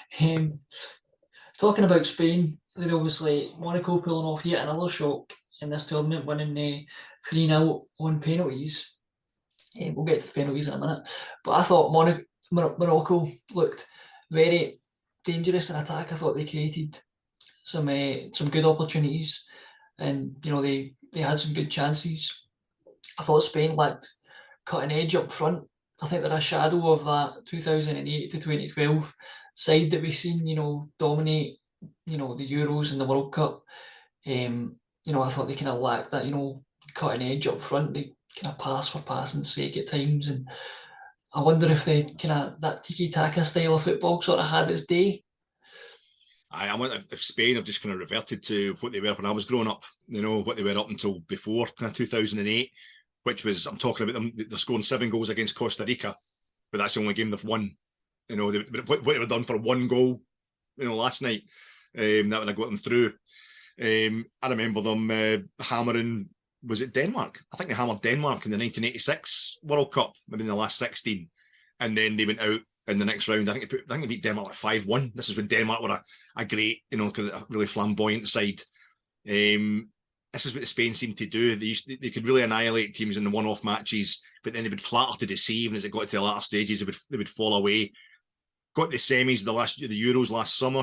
um, 0.20 0.58
talking 1.56 1.84
about 1.84 2.04
Spain, 2.04 2.58
they're 2.74 2.96
obviously 2.96 3.52
Monaco 3.60 4.00
pulling 4.00 4.26
off 4.26 4.44
yet 4.44 4.64
another 4.66 4.88
shock 4.88 5.32
in 5.62 5.70
this 5.70 5.86
tournament, 5.86 6.24
winning 6.24 6.54
the 6.54 6.84
3 7.30 7.48
0 7.48 7.82
on 8.00 8.20
penalties. 8.20 8.96
Um, 9.80 9.94
we'll 9.94 10.04
get 10.04 10.20
to 10.20 10.26
the 10.26 10.40
penalties 10.40 10.68
in 10.68 10.74
a 10.74 10.78
minute. 10.78 11.08
But 11.44 11.52
I 11.52 11.62
thought 11.62 11.92
Monaco, 11.92 12.22
Morocco 12.50 13.28
looked 13.54 13.86
very 14.30 14.80
dangerous 15.24 15.70
in 15.70 15.76
attack. 15.76 16.12
I 16.12 16.16
thought 16.16 16.36
they 16.36 16.44
created 16.44 16.98
some 17.62 17.88
uh, 17.88 18.28
some 18.32 18.48
good 18.48 18.64
opportunities, 18.64 19.44
and 19.98 20.36
you 20.44 20.52
know 20.52 20.62
they 20.62 20.94
they 21.12 21.20
had 21.20 21.38
some 21.38 21.52
good 21.52 21.70
chances. 21.70 22.46
I 23.18 23.22
thought 23.22 23.42
Spain 23.42 23.76
lacked 23.76 24.06
cutting 24.64 24.92
edge 24.92 25.14
up 25.14 25.32
front. 25.32 25.64
I 26.02 26.06
think 26.06 26.24
they're 26.24 26.36
a 26.36 26.40
shadow 26.40 26.92
of 26.92 27.04
that 27.04 27.46
2008 27.46 28.30
to 28.30 28.36
2012 28.38 29.14
side 29.54 29.90
that 29.90 30.02
we've 30.02 30.14
seen, 30.14 30.46
you 30.46 30.54
know, 30.54 30.90
dominate, 30.98 31.56
you 32.04 32.18
know, 32.18 32.34
the 32.34 32.46
Euros 32.46 32.92
and 32.92 33.00
the 33.00 33.06
World 33.06 33.32
Cup. 33.32 33.62
Um, 34.26 34.76
you 35.06 35.12
know, 35.12 35.22
I 35.22 35.30
thought 35.30 35.48
they 35.48 35.54
kind 35.54 35.68
of 35.68 35.78
lacked 35.78 36.10
that, 36.10 36.26
you 36.26 36.32
know, 36.32 36.62
cutting 36.94 37.26
edge 37.26 37.46
up 37.46 37.60
front. 37.60 37.94
They 37.94 38.12
kind 38.40 38.54
of 38.54 38.58
pass 38.58 38.88
for 38.88 39.00
passing 39.00 39.44
sake 39.44 39.76
at 39.76 39.88
times, 39.88 40.28
and 40.28 40.48
I 41.34 41.40
wonder 41.42 41.70
if 41.70 41.84
they 41.84 42.04
kind 42.04 42.32
of 42.32 42.60
that 42.60 42.82
tiki 42.82 43.08
taka 43.08 43.44
style 43.44 43.76
of 43.76 43.82
football 43.82 44.22
sort 44.22 44.40
of 44.40 44.46
had 44.46 44.70
its 44.70 44.86
day. 44.86 45.22
I, 46.50 46.68
I 46.68 46.74
wonder 46.74 47.02
if 47.10 47.22
Spain 47.22 47.56
have 47.56 47.64
just 47.64 47.82
kind 47.82 47.92
of 47.92 48.00
reverted 48.00 48.42
to 48.44 48.76
what 48.80 48.92
they 48.92 49.00
were 49.00 49.14
when 49.14 49.26
I 49.26 49.32
was 49.32 49.44
growing 49.44 49.68
up. 49.68 49.84
You 50.08 50.22
know 50.22 50.42
what 50.42 50.56
they 50.56 50.62
were 50.62 50.78
up 50.78 50.90
until 50.90 51.20
before 51.20 51.66
kind 51.78 51.90
of 51.90 51.96
2008 51.96 52.70
which 53.26 53.44
was 53.44 53.66
I'm 53.66 53.76
talking 53.76 54.04
about 54.08 54.14
them. 54.14 54.32
They're 54.36 54.56
scoring 54.56 54.84
seven 54.84 55.10
goals 55.10 55.30
against 55.30 55.56
Costa 55.56 55.84
Rica, 55.84 56.16
but 56.70 56.78
that's 56.78 56.94
the 56.94 57.00
only 57.00 57.12
game 57.12 57.28
they've 57.28 57.44
won. 57.44 57.76
You 58.28 58.36
know, 58.36 58.52
they, 58.52 58.60
what, 58.86 59.04
what 59.04 59.18
they've 59.18 59.28
done 59.28 59.42
for 59.42 59.56
one 59.56 59.88
goal, 59.88 60.22
you 60.76 60.84
know, 60.84 60.94
last 60.94 61.22
night, 61.22 61.42
um, 61.98 62.28
that 62.28 62.38
would 62.38 62.48
have 62.48 62.56
got 62.56 62.66
them 62.66 62.76
through. 62.76 63.12
Um, 63.82 64.26
I 64.40 64.48
remember 64.48 64.80
them 64.80 65.10
uh, 65.10 65.38
hammering. 65.58 66.28
Was 66.62 66.80
it 66.80 66.92
Denmark? 66.92 67.40
I 67.52 67.56
think 67.56 67.68
they 67.68 67.76
hammered 67.76 68.02
Denmark 68.02 68.44
in 68.44 68.50
the 68.50 68.58
1986 68.58 69.58
World 69.62 69.92
Cup, 69.92 70.14
maybe 70.28 70.42
in 70.42 70.48
the 70.48 70.54
last 70.54 70.78
16, 70.78 71.28
and 71.80 71.96
then 71.96 72.16
they 72.16 72.26
went 72.26 72.40
out 72.40 72.60
in 72.88 72.98
the 72.98 73.04
next 73.04 73.28
round. 73.28 73.48
I 73.48 73.52
think 73.52 73.68
they, 73.68 73.76
put, 73.76 73.90
I 73.90 73.94
think 73.94 74.02
they 74.02 74.14
beat 74.14 74.22
Denmark 74.22 74.48
like 74.48 74.56
five 74.56 74.86
one. 74.86 75.12
This 75.14 75.28
is 75.28 75.36
when 75.36 75.46
Denmark 75.46 75.82
were 75.82 75.90
a, 75.90 76.02
a 76.36 76.44
great, 76.44 76.82
you 76.90 76.98
know, 76.98 77.12
really 77.48 77.66
flamboyant 77.66 78.28
side. 78.28 78.60
Um, 79.28 79.88
this 80.32 80.46
is 80.46 80.54
what 80.54 80.66
Spain 80.66 80.94
seemed 80.94 81.16
to 81.18 81.26
do. 81.26 81.56
They 81.56 81.74
they 82.00 82.10
could 82.10 82.26
really 82.26 82.42
annihilate 82.42 82.94
teams 82.94 83.16
in 83.16 83.24
the 83.24 83.30
one-off 83.30 83.64
matches, 83.64 84.22
but 84.44 84.52
then 84.52 84.62
they 84.62 84.68
would 84.68 84.80
flatter 84.80 85.18
to 85.18 85.26
deceive, 85.26 85.70
and 85.70 85.76
as 85.76 85.84
it 85.84 85.92
got 85.92 86.08
to 86.08 86.16
the 86.16 86.22
latter 86.22 86.40
stages, 86.40 86.80
they 86.80 86.86
would 86.86 86.96
they 87.10 87.16
would 87.16 87.28
fall 87.28 87.54
away. 87.54 87.92
Got 88.74 88.90
the 88.90 88.98
semis 88.98 89.44
the 89.44 89.52
last 89.52 89.78
the 89.78 89.88
Euros 89.88 90.30
last 90.30 90.58
summer. 90.58 90.80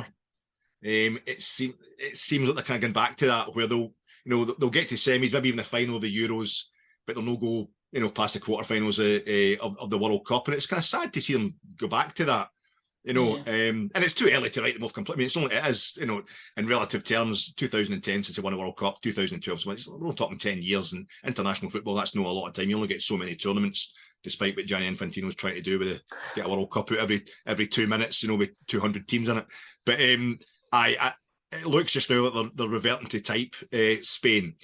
Um, 0.86 1.20
it 1.26 1.42
seems 1.42 1.76
it 2.00 2.18
seems 2.18 2.48
like 2.48 2.56
they're 2.56 2.64
kind 2.64 2.78
of 2.78 2.82
going 2.82 2.94
back 2.94 3.16
to 3.18 3.28
that, 3.28 3.56
where 3.56 3.68
they'll 3.68 3.94
you 4.26 4.36
know 4.36 4.46
they'll 4.46 4.70
get 4.70 4.88
to 4.90 4.96
semis, 4.96 5.34
maybe 5.34 5.50
even 5.50 5.58
the 5.58 5.64
final 5.64 5.96
of 5.96 6.02
the 6.02 6.16
Euros, 6.16 6.64
but 7.06 7.16
they'll 7.16 7.24
not 7.24 7.40
go 7.40 7.70
you 7.92 8.02
know 8.02 8.10
past 8.10 8.34
the 8.34 8.40
quarterfinals 8.40 9.00
uh, 9.00 9.24
uh, 9.62 9.66
of, 9.66 9.78
of 9.80 9.90
the 9.90 9.98
World 9.98 10.26
Cup, 10.26 10.48
and 10.48 10.56
it's 10.56 10.66
kind 10.66 10.80
of 10.80 10.86
sad 10.86 11.14
to 11.14 11.22
see 11.22 11.34
them 11.34 11.54
go 11.78 11.88
back 11.88 12.14
to 12.16 12.26
that 12.26 12.50
you 13.04 13.14
know, 13.14 13.38
yeah. 13.46 13.70
um, 13.70 13.92
and 13.94 14.04
it's 14.04 14.14
too 14.14 14.30
early 14.32 14.50
to 14.50 14.62
write 14.62 14.76
them 14.76 14.84
off 14.84 14.94
completely. 14.94 15.18
I 15.18 15.22
mean, 15.22 15.26
it's 15.26 15.38
only 15.38 15.56
it 15.56 15.68
is, 15.68 15.98
you 16.00 16.06
know, 16.06 16.22
in 16.56 16.68
relative 16.68 17.04
terms, 17.04 17.54
2010 17.54 18.24
since 18.24 18.36
they 18.36 18.42
won 18.42 18.54
a 18.54 18.58
World 18.58 18.78
Cup, 18.78 19.02
2012. 19.02 19.62
So 19.62 19.76
we're 19.92 20.06
only 20.06 20.16
talking 20.16 20.38
10 20.38 20.62
years 20.62 20.94
in 20.94 21.06
international 21.26 21.70
football. 21.70 21.96
That's 21.96 22.16
not 22.16 22.26
a 22.26 22.30
lot 22.30 22.48
of 22.48 22.54
time. 22.54 22.70
You 22.70 22.78
only 22.78 22.88
get 22.88 23.02
so 23.02 23.18
many 23.18 23.36
tournaments, 23.36 23.94
despite 24.24 24.56
what 24.56 24.66
Gianni 24.66 24.88
Infantino's 24.88 25.36
trying 25.36 25.56
to 25.56 25.62
do 25.62 25.80
with 25.80 25.90
the 25.90 26.02
get 26.34 26.46
a 26.46 26.50
World 26.50 26.72
Cup 26.72 26.94
out 26.94 26.98
every 26.98 27.24
every 27.46 27.68
two 27.68 27.88
minutes, 27.88 28.24
you 28.24 28.30
know, 28.30 28.36
with 28.36 28.52
200 28.68 29.06
teams 29.06 29.28
in 29.28 29.38
it. 29.38 29.46
But 29.86 30.00
um, 30.00 30.40
I, 30.72 30.96
I 31.00 31.12
it 31.62 31.68
looks 31.68 31.94
just 31.94 32.10
now 32.10 32.24
that 32.24 32.34
they're, 32.34 32.52
they're 32.56 32.68
reverting 32.68 33.08
to 33.08 33.22
type 33.22 33.56
uh, 33.74 34.02
Spain. 34.02 34.56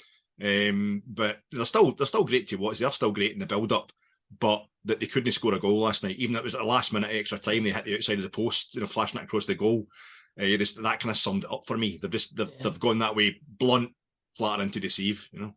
Um, 0.42 1.04
but 1.06 1.40
they're 1.52 1.66
still 1.66 1.92
they're 1.92 2.08
still 2.08 2.24
great 2.24 2.48
to 2.48 2.56
watch. 2.56 2.80
They're 2.80 2.92
still 2.92 3.12
great 3.12 3.34
in 3.34 3.40
the 3.40 3.46
build 3.46 3.72
up 3.72 3.92
but 4.40 4.66
that 4.86 5.00
they 5.00 5.08
couldn't 5.08 5.32
score 5.32 5.54
a 5.54 5.60
goal 5.60 5.80
last 5.80 6.04
night. 6.04 6.18
Even 6.18 6.34
though 6.34 6.40
it 6.40 6.44
was 6.44 6.56
at 6.56 6.62
the 6.62 6.68
last 6.68 6.94
minute 6.94 7.10
extra 7.12 7.38
time, 7.38 7.64
they 7.64 7.72
hit 7.72 7.86
the 7.86 7.96
outside 7.96 8.18
of 8.18 8.24
the 8.24 8.30
post, 8.30 8.76
you 8.76 8.82
know, 8.82 8.88
flashing 8.88 9.20
it 9.20 9.24
across 9.24 9.46
the 9.46 9.56
goal. 9.56 9.88
Uh, 10.40 10.46
just, 10.46 10.82
that 10.82 11.00
kind 11.00 11.12
of 11.12 11.18
summed 11.18 11.44
it 11.44 11.52
up 11.52 11.64
for 11.68 11.78
me. 11.78 12.00
They've 12.02 12.12
just 12.12 12.36
they've, 12.36 12.50
yeah. 12.50 12.64
they've 12.64 12.80
gone 12.80 13.00
that 13.00 13.16
way, 13.16 13.40
blunt, 13.58 13.92
flattering 14.36 14.72
to 14.72 14.80
deceive. 14.80 15.28
You 15.32 15.40
know. 15.40 15.56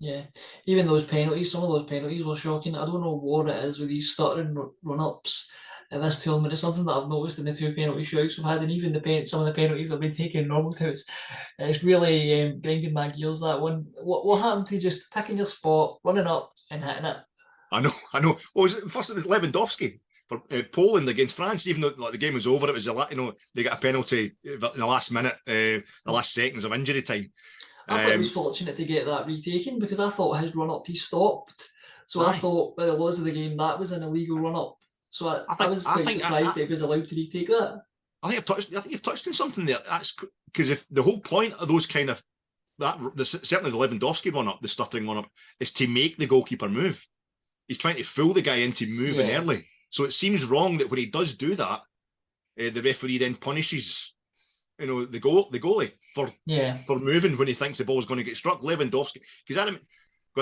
Yeah, 0.00 0.22
even 0.66 0.86
those 0.86 1.04
penalties, 1.04 1.52
some 1.52 1.64
of 1.64 1.70
those 1.70 1.88
penalties 1.88 2.24
were 2.24 2.36
shocking. 2.36 2.74
I 2.74 2.84
don't 2.86 3.00
know 3.00 3.16
what 3.16 3.48
it 3.48 3.64
is 3.64 3.78
with 3.78 3.88
these 3.88 4.12
stuttering 4.12 4.56
run 4.82 5.00
ups 5.00 5.50
in 5.90 6.00
this 6.00 6.22
tournament. 6.22 6.52
It's 6.52 6.62
something 6.62 6.84
that 6.84 6.92
I've 6.92 7.08
noticed 7.08 7.38
in 7.38 7.44
the 7.44 7.54
two 7.54 7.74
penalty 7.74 8.02
shootouts 8.02 8.38
we've 8.38 8.46
had, 8.46 8.62
and 8.62 8.70
even 8.70 8.92
the 8.92 9.00
pen, 9.00 9.26
some 9.26 9.40
of 9.40 9.46
the 9.46 9.52
penalties 9.52 9.88
that 9.88 9.94
have 9.94 10.00
been 10.00 10.12
taken 10.12 10.42
in 10.42 10.48
normal 10.48 10.72
times. 10.72 11.04
It's 11.58 11.84
really 11.84 12.42
um, 12.42 12.60
grinding 12.60 12.92
my 12.92 13.08
gears. 13.08 13.40
That 13.40 13.60
one. 13.60 13.86
What 14.02 14.26
what 14.26 14.42
happened 14.42 14.66
to 14.66 14.78
just 14.78 15.12
picking 15.12 15.36
your 15.36 15.46
spot, 15.46 15.98
running 16.04 16.26
up 16.26 16.52
and 16.70 16.82
hitting 16.82 17.04
it? 17.04 17.16
I 17.72 17.80
know, 17.80 17.92
I 18.12 18.20
know. 18.20 18.38
What 18.52 18.62
was 18.62 18.76
it? 18.76 18.90
First, 18.90 19.10
it 19.10 19.16
was 19.16 19.26
Lewandowski 19.26 20.00
for 20.28 20.42
uh, 20.50 20.62
Poland 20.72 21.08
against 21.08 21.36
France. 21.36 21.66
Even 21.66 21.82
though 21.82 21.94
like 21.98 22.12
the 22.12 22.18
game 22.18 22.34
was 22.34 22.46
over, 22.46 22.68
it 22.68 22.74
was 22.74 22.86
a 22.86 23.06
you 23.10 23.16
know 23.16 23.32
they 23.54 23.62
got 23.62 23.78
a 23.78 23.80
penalty 23.80 24.32
in 24.44 24.58
the 24.58 24.86
last 24.86 25.12
minute, 25.12 25.34
uh, 25.46 25.80
the 26.06 26.12
last 26.12 26.32
seconds 26.32 26.64
of 26.64 26.72
injury 26.72 27.02
time. 27.02 27.30
I 27.88 27.94
um, 27.94 28.00
thought 28.00 28.12
he 28.12 28.18
was 28.18 28.32
fortunate 28.32 28.76
to 28.76 28.84
get 28.84 29.06
that 29.06 29.26
retaken 29.26 29.78
because 29.78 30.00
I 30.00 30.08
thought 30.08 30.40
his 30.40 30.54
run 30.54 30.70
up 30.70 30.86
he 30.86 30.94
stopped. 30.94 31.68
So 32.06 32.22
aye. 32.22 32.30
I 32.30 32.32
thought 32.32 32.76
by 32.76 32.86
the 32.86 32.94
laws 32.94 33.18
of 33.18 33.24
the 33.24 33.32
game 33.32 33.56
that 33.56 33.78
was 33.78 33.92
an 33.92 34.02
illegal 34.02 34.38
run 34.38 34.56
up. 34.56 34.78
So 35.14 35.28
I, 35.28 35.44
I, 35.48 35.54
think, 35.54 35.68
I 35.68 35.70
was 35.70 35.84
quite 35.84 36.00
I 36.00 36.04
think, 36.04 36.20
surprised 36.22 36.50
I, 36.50 36.52
that 36.54 36.64
he 36.64 36.70
was 36.70 36.80
allowed 36.80 37.06
to 37.06 37.14
retake 37.14 37.48
that. 37.48 37.82
I 38.22 38.28
think 38.28 38.38
I've 38.40 38.44
touched. 38.46 38.74
I 38.74 38.80
think 38.80 38.92
you've 38.92 39.02
touched 39.02 39.26
on 39.26 39.32
something 39.32 39.64
there. 39.64 39.78
That's 39.88 40.16
because 40.46 40.70
if 40.70 40.84
the 40.90 41.02
whole 41.02 41.20
point 41.20 41.54
of 41.54 41.68
those 41.68 41.86
kind 41.86 42.10
of 42.10 42.22
that 42.78 42.98
the, 43.14 43.24
certainly 43.24 43.70
the 43.70 43.78
Lewandowski 43.78 44.32
one 44.32 44.48
up, 44.48 44.60
the 44.60 44.68
stuttering 44.68 45.06
one 45.06 45.18
up, 45.18 45.28
is 45.60 45.72
to 45.74 45.86
make 45.86 46.16
the 46.16 46.26
goalkeeper 46.26 46.68
move 46.68 47.06
he's 47.68 47.78
trying 47.78 47.96
to 47.96 48.02
fool 48.02 48.32
the 48.32 48.42
guy 48.42 48.56
into 48.56 48.86
moving 48.86 49.28
yeah. 49.28 49.38
early. 49.38 49.62
So 49.90 50.04
it 50.04 50.12
seems 50.12 50.44
wrong 50.44 50.78
that 50.78 50.90
when 50.90 50.98
he 50.98 51.06
does 51.06 51.34
do 51.34 51.54
that, 51.54 51.80
uh, 52.60 52.70
the 52.70 52.82
referee 52.82 53.18
then 53.18 53.34
punishes, 53.34 54.14
you 54.78 54.86
know, 54.86 55.04
the 55.04 55.20
goal 55.20 55.48
the 55.50 55.60
goalie 55.60 55.92
for 56.14 56.28
yeah 56.46 56.74
for 56.74 56.98
moving 56.98 57.36
when 57.36 57.48
he 57.48 57.54
thinks 57.54 57.78
the 57.78 57.84
ball's 57.84 58.06
going 58.06 58.18
to 58.18 58.24
get 58.24 58.36
struck. 58.36 58.60
Lewandowski, 58.60 59.18
because 59.46 59.68
I, 59.68 59.78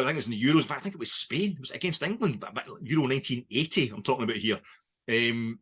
I 0.00 0.04
think 0.04 0.14
it 0.14 0.16
was 0.16 0.26
in 0.26 0.32
the 0.32 0.42
Euros, 0.42 0.66
but 0.66 0.76
I 0.76 0.80
think 0.80 0.94
it 0.94 0.98
was 0.98 1.12
Spain. 1.12 1.52
It 1.52 1.60
was 1.60 1.70
against 1.70 2.02
England, 2.02 2.40
but, 2.40 2.54
but 2.54 2.66
Euro 2.66 3.02
1980. 3.02 3.90
I'm 3.90 4.02
talking 4.02 4.24
about 4.24 4.36
here. 4.36 4.58
Um, 5.10 5.58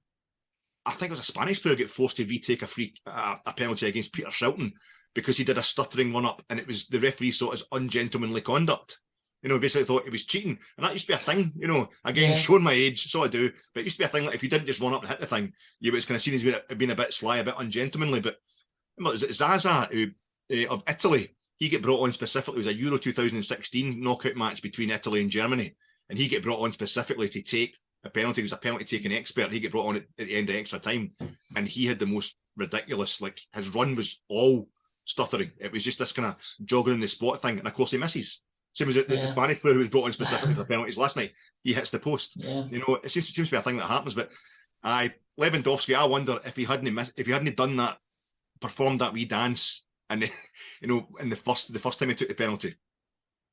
I 0.87 0.93
think 0.93 1.11
it 1.11 1.13
was 1.13 1.21
a 1.21 1.25
Spanish 1.25 1.61
player 1.61 1.75
get 1.75 1.91
forced 1.91 2.17
to 2.19 2.25
retake 2.25 2.63
a 2.63 2.67
free 2.67 2.95
uh, 3.07 3.37
a 3.45 3.53
penalty 3.53 3.87
against 3.87 4.13
Peter 4.13 4.29
Shilton 4.29 4.71
because 5.15 5.37
he 5.37 5.45
did 5.45 5.59
a 5.59 5.63
stuttering 5.63 6.15
run 6.15 6.25
up, 6.25 6.43
and 6.49 6.61
it 6.61 6.67
was 6.67 6.87
the 6.87 7.01
referee 7.01 7.33
saw 7.33 7.51
it 7.51 7.55
as 7.55 7.65
ungentlemanly 7.73 8.41
conduct 8.41 8.99
you 9.43 9.49
know, 9.49 9.59
basically 9.59 9.85
thought 9.85 10.07
it 10.07 10.13
was 10.13 10.25
cheating. 10.25 10.59
And 10.77 10.85
that 10.85 10.93
used 10.93 11.07
to 11.07 11.13
be 11.13 11.15
a 11.15 11.19
thing, 11.19 11.53
you 11.57 11.67
know, 11.67 11.89
again, 12.05 12.31
yeah. 12.31 12.37
showing 12.37 12.63
my 12.63 12.73
age, 12.73 13.11
so 13.11 13.25
I 13.25 13.29
do. 13.29 13.51
But 13.75 13.81
it 13.81 13.85
used 13.85 13.97
to 13.97 14.03
be 14.03 14.05
a 14.05 14.09
thing 14.09 14.27
like 14.27 14.35
if 14.35 14.43
you 14.43 14.49
didn't 14.49 14.67
just 14.67 14.81
run 14.81 14.93
up 14.93 15.01
and 15.01 15.09
hit 15.09 15.21
the 15.21 15.27
thing, 15.27 15.53
you 15.81 15.93
was 15.93 16.05
kind 16.05 16.17
of 16.17 16.23
seen 16.23 16.35
as 16.35 16.43
being, 16.43 16.57
being 16.77 16.91
a 16.91 16.97
bit 16.97 17.15
sly, 17.15 17.39
a 17.39 17.45
bit 17.45 17.55
ungentlemanly. 17.57 18.21
But 18.21 18.37
was 18.99 19.23
it 19.23 19.33
Zaza 19.33 19.89
who, 19.91 20.09
uh, 20.53 20.69
of 20.69 20.83
Italy? 20.89 21.35
He 21.61 21.69
get 21.69 21.83
brought 21.83 22.01
on 22.01 22.11
specifically. 22.13 22.55
It 22.55 22.65
was 22.65 22.67
a 22.69 22.75
Euro 22.75 22.97
2016 22.97 24.03
knockout 24.03 24.35
match 24.35 24.63
between 24.63 24.91
Italy 24.91 25.21
and 25.21 25.31
Germany. 25.31 25.77
And 26.09 26.19
he 26.19 26.27
get 26.27 26.43
brought 26.43 26.61
on 26.61 26.73
specifically 26.73 27.29
to 27.29 27.43
take 27.43 27.77
a 28.03 28.09
penalty. 28.11 28.41
He 28.41 28.45
was 28.45 28.55
a 28.55 28.57
penalty 28.57 28.87
taking 28.87 29.13
expert. 29.13 29.53
He 29.53 29.61
get 29.61 29.71
brought 29.71 29.87
on 29.87 29.97
at, 29.97 30.05
at 30.19 30.27
the 30.27 30.37
end 30.37 30.49
of 30.49 30.57
extra 30.57 30.79
time. 30.79 31.13
And 31.55 31.69
he 31.69 31.87
had 31.87 31.99
the 31.99 32.07
most 32.07 32.37
ridiculous, 32.57 33.21
like 33.21 33.43
his 33.53 33.69
run 33.75 33.95
was 33.95 34.23
all 34.31 34.71
stuttering. 35.05 35.53
It 35.59 35.71
was 35.71 35.85
just 35.85 35.99
this 35.99 36.15
kind 36.15 36.29
of 36.29 36.37
jogging 36.65 36.95
in 36.95 37.01
the 37.01 37.09
spot 37.09 37.43
thing. 37.43 37.59
And 37.59 37.69
of 37.69 37.75
course 37.75 37.91
he 37.91 37.99
misses. 37.99 38.41
Same 38.73 38.89
as 38.89 38.95
the, 38.95 39.05
yeah. 39.07 39.21
the, 39.21 39.29
Spanish 39.29 39.61
player 39.61 39.75
who 39.75 39.81
was 39.81 39.89
brought 39.91 40.07
in 40.07 40.13
specifically 40.15 40.55
for 40.55 40.65
penalties 40.69 40.97
last 40.97 41.17
night. 41.17 41.33
He 41.63 41.75
hits 41.75 41.91
the 41.91 41.99
post. 41.99 42.43
Yeah. 42.43 42.65
You 42.71 42.79
know, 42.79 42.99
it 43.05 43.11
seems, 43.11 43.29
it 43.29 43.35
seems 43.35 43.49
to 43.49 43.53
be 43.53 43.59
a 43.59 43.63
thing 43.63 43.77
that 43.77 43.87
happens. 43.87 44.15
But 44.15 44.31
I 44.83 45.13
Lewandowski, 45.39 45.95
I 45.95 46.05
wonder 46.05 46.39
if 46.47 46.57
he 46.57 46.65
hadn't 46.65 47.13
if 47.17 47.27
he 47.27 47.33
hadn't 47.33 47.57
done 47.57 47.77
that, 47.77 47.99
performed 48.61 49.03
that 49.03 49.13
wee 49.13 49.27
dance 49.27 49.83
and 50.11 50.23
you 50.83 50.89
know, 50.89 51.07
in 51.21 51.31
the 51.31 51.37
first 51.37 51.73
the 51.73 51.79
first 51.79 51.99
time 51.99 52.09
he 52.11 52.15
took 52.15 52.29
the 52.29 52.35
penalty 52.35 52.75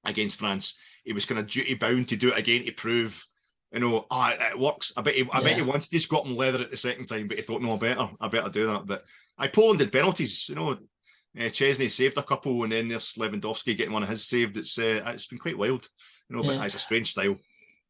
against 0.03 0.39
France, 0.39 0.77
he 1.05 1.13
was 1.13 1.25
kind 1.25 1.39
of 1.39 1.47
duty 1.47 1.75
bound 1.75 2.09
to 2.09 2.17
do 2.17 2.29
it 2.29 2.37
again 2.37 2.65
to 2.65 2.71
prove, 2.71 3.23
you 3.71 3.79
know, 3.79 4.05
ah, 4.11 4.35
oh, 4.37 4.47
it 4.51 4.59
works. 4.59 4.91
I 4.97 5.01
bet 5.01 5.15
he, 5.15 5.21
I 5.31 5.37
yeah. 5.37 5.43
bet 5.43 5.55
he 5.55 5.61
wanted 5.61 5.89
to 5.89 5.99
squat 5.99 6.25
him 6.25 6.35
leather 6.35 6.61
at 6.61 6.71
the 6.71 6.77
second 6.77 7.05
time, 7.05 7.27
but 7.27 7.37
he 7.37 7.43
thought, 7.43 7.61
no, 7.61 7.73
I 7.73 7.77
better, 7.77 8.09
I 8.19 8.27
better 8.27 8.49
do 8.49 8.67
that. 8.67 8.85
But 8.85 9.03
I 9.37 9.47
Poland 9.47 9.79
did 9.79 9.91
penalties, 9.91 10.49
you 10.49 10.55
know. 10.55 10.77
Uh, 11.37 11.41
Szczesny 11.41 11.91
saved 11.91 12.17
a 12.17 12.23
couple, 12.23 12.63
and 12.63 12.71
then 12.71 12.87
there's 12.87 13.13
Lewandowski 13.13 13.77
getting 13.77 13.93
one 13.93 14.01
of 14.01 14.09
his 14.09 14.27
saved. 14.27 14.57
It's 14.57 14.77
uh, 14.79 15.01
it's 15.07 15.27
been 15.27 15.37
quite 15.37 15.57
wild, 15.57 15.87
you 16.29 16.35
know. 16.35 16.43
Yeah. 16.43 16.57
But 16.57 16.65
it's 16.65 16.75
a 16.75 16.79
strange 16.79 17.11
style. 17.11 17.35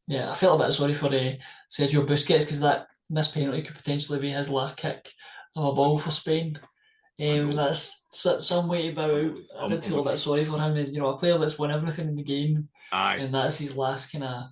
Yeah, 0.06 0.30
I 0.30 0.34
felt 0.34 0.60
a 0.60 0.64
bit 0.64 0.72
sorry 0.72 0.92
for 0.92 1.06
uh, 1.06 1.34
Sergio 1.70 2.06
Busquets 2.06 2.40
because 2.40 2.60
that 2.60 2.88
missed 3.08 3.32
penalty 3.32 3.62
could 3.62 3.76
potentially 3.76 4.18
be 4.18 4.30
his 4.30 4.50
last 4.50 4.76
kick 4.76 5.10
of 5.56 5.64
a 5.64 5.72
ball 5.72 5.96
for 5.96 6.10
Spain. 6.10 6.58
Um, 7.20 7.50
that's 7.50 8.06
some 8.38 8.68
way 8.68 8.90
to 8.90 8.94
bow 8.94 9.34
out. 9.56 9.64
I 9.64 9.68
did 9.68 9.84
feel 9.84 10.00
a 10.00 10.10
bit 10.10 10.18
sorry 10.18 10.44
for 10.44 10.58
him. 10.58 10.76
You 10.76 11.00
know, 11.00 11.08
a 11.08 11.18
player 11.18 11.36
that's 11.36 11.58
won 11.58 11.72
everything 11.72 12.08
in 12.08 12.16
the 12.16 12.22
game, 12.22 12.68
Aye. 12.92 13.16
and 13.16 13.34
that's 13.34 13.58
his 13.58 13.76
last 13.76 14.12
kind 14.12 14.24
of 14.24 14.44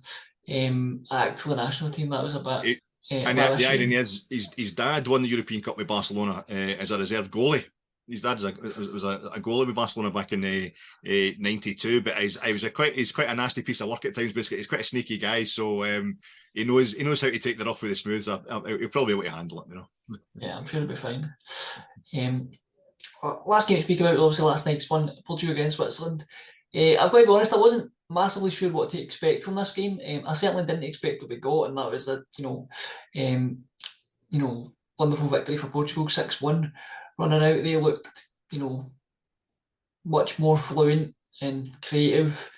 um, 0.53 1.03
act 1.11 1.39
for 1.39 1.49
the 1.49 1.55
national 1.55 1.91
team. 1.91 2.09
That 2.09 2.23
was 2.23 2.35
a 2.35 2.39
bit. 2.39 2.65
It, 2.65 2.77
uh, 3.09 3.29
and 3.29 3.37
the, 3.37 3.55
the 3.55 3.65
irony 3.65 3.95
is, 3.95 4.25
his, 4.29 4.53
his 4.57 4.73
dad 4.73 5.07
won 5.07 5.21
the 5.21 5.29
European 5.29 5.61
Cup 5.61 5.77
with 5.77 5.87
Barcelona 5.87 6.43
uh, 6.49 6.53
as 6.53 6.91
a 6.91 6.97
reserve 6.97 7.31
goalie 7.31 7.63
his 8.07 8.21
dad 8.21 8.39
was 8.39 8.45
a, 8.45 8.91
was 8.91 9.03
a, 9.03 9.19
a 9.33 9.39
goalie 9.39 9.67
with 9.67 9.75
Barcelona 9.75 10.11
back 10.11 10.31
in 10.31 10.41
the 10.41 10.71
uh, 11.05 11.35
'92, 11.39 12.01
but 12.01 12.17
he's, 12.17 12.41
he 12.41 12.53
was 12.53 12.63
a 12.63 12.69
quite 12.69 12.93
he's 12.93 13.11
quite 13.11 13.29
a 13.29 13.35
nasty 13.35 13.61
piece 13.61 13.81
of 13.81 13.89
work 13.89 14.05
at 14.05 14.15
times. 14.15 14.33
Basically, 14.33 14.57
he's 14.57 14.67
quite 14.67 14.81
a 14.81 14.85
sneaky 14.85 15.17
guy, 15.17 15.43
so 15.43 15.83
um, 15.83 16.17
he 16.53 16.63
knows 16.63 16.93
he 16.93 17.03
knows 17.03 17.21
how 17.21 17.29
to 17.29 17.39
take 17.39 17.57
the 17.57 17.65
rough 17.65 17.81
with 17.81 17.91
the 17.91 17.95
smooth. 17.95 18.23
So 18.23 18.41
he'll 18.65 18.89
probably 18.89 19.13
be 19.13 19.19
able 19.19 19.23
to 19.23 19.31
handle 19.31 19.61
it, 19.61 19.69
you 19.69 19.75
know. 19.75 19.87
Yeah, 20.35 20.57
I'm 20.57 20.65
sure 20.65 20.79
he'll 20.79 20.89
be 20.89 20.95
fine. 20.95 21.33
Um, 22.15 22.49
last 23.45 23.67
game 23.67 23.77
to 23.77 23.83
speak 23.83 23.99
about, 23.99 24.17
obviously 24.17 24.45
last 24.45 24.65
night's 24.65 24.89
one, 24.89 25.11
Portugal 25.25 25.53
against 25.53 25.77
Switzerland. 25.77 26.23
Uh, 26.75 26.91
I've 26.93 27.11
got 27.11 27.19
to 27.19 27.25
be 27.25 27.31
honest, 27.31 27.53
I 27.53 27.57
wasn't 27.57 27.91
massively 28.09 28.51
sure 28.51 28.71
what 28.71 28.89
to 28.91 29.01
expect 29.01 29.43
from 29.43 29.55
this 29.55 29.73
game. 29.73 29.99
Um, 30.05 30.23
I 30.27 30.33
certainly 30.33 30.65
didn't 30.65 30.83
expect 30.83 31.21
what 31.21 31.29
we 31.29 31.37
got, 31.37 31.69
and 31.69 31.77
that 31.77 31.91
was 31.91 32.07
a 32.07 32.23
you 32.37 32.43
know, 32.43 32.69
um, 33.17 33.59
you 34.29 34.39
know, 34.39 34.73
wonderful 34.97 35.27
victory 35.27 35.57
for 35.57 35.67
Portugal, 35.67 36.09
six 36.09 36.41
one 36.41 36.71
running 37.17 37.43
out, 37.43 37.63
they 37.63 37.77
looked, 37.77 38.25
you 38.51 38.59
know, 38.59 38.91
much 40.05 40.39
more 40.39 40.57
fluent 40.57 41.13
and 41.41 41.75
creative 41.81 42.51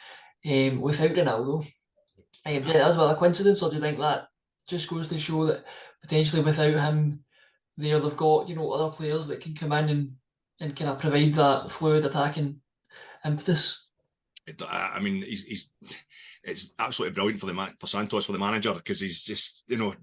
um, 0.46 0.82
without 0.82 1.12
Ronaldo. 1.12 1.66
Um, 2.46 2.54
yeah, 2.54 2.62
that's 2.62 2.98
well 2.98 3.10
a 3.10 3.16
coincidence, 3.16 3.62
or 3.62 3.70
do 3.70 3.76
you 3.76 3.82
think 3.82 4.00
that 4.00 4.28
just 4.68 4.88
goes 4.88 5.08
to 5.10 5.18
show 5.18 5.46
that 5.46 5.66
potentially 6.02 6.42
without 6.42 6.80
him 6.80 7.24
there, 7.80 8.00
they've 8.00 8.18
got 8.18 8.50
you 8.50 8.56
know 8.56 8.72
other 8.72 8.96
players 8.96 9.28
that 9.28 9.42
can 9.42 9.56
come 9.56 9.72
in 9.72 9.90
and, 9.90 10.12
and 10.60 10.76
kind 10.76 10.92
of 10.92 11.00
provide 11.00 11.34
that 11.36 11.72
fluid 11.72 12.06
attacking 12.06 12.60
impetus. 13.26 13.88
I 14.68 15.00
mean, 15.00 15.24
he's, 15.24 15.44
he's 15.44 15.70
it's 16.44 16.74
absolutely 16.80 17.14
brilliant 17.14 17.40
for 17.40 17.46
the 17.46 17.54
man, 17.54 17.74
for 17.80 17.88
Santos 17.88 18.26
for 18.26 18.32
the 18.32 18.40
manager 18.40 18.74
because 18.74 19.00
he's 19.00 19.24
just 19.24 19.66
you 19.70 19.78
know 19.78 19.94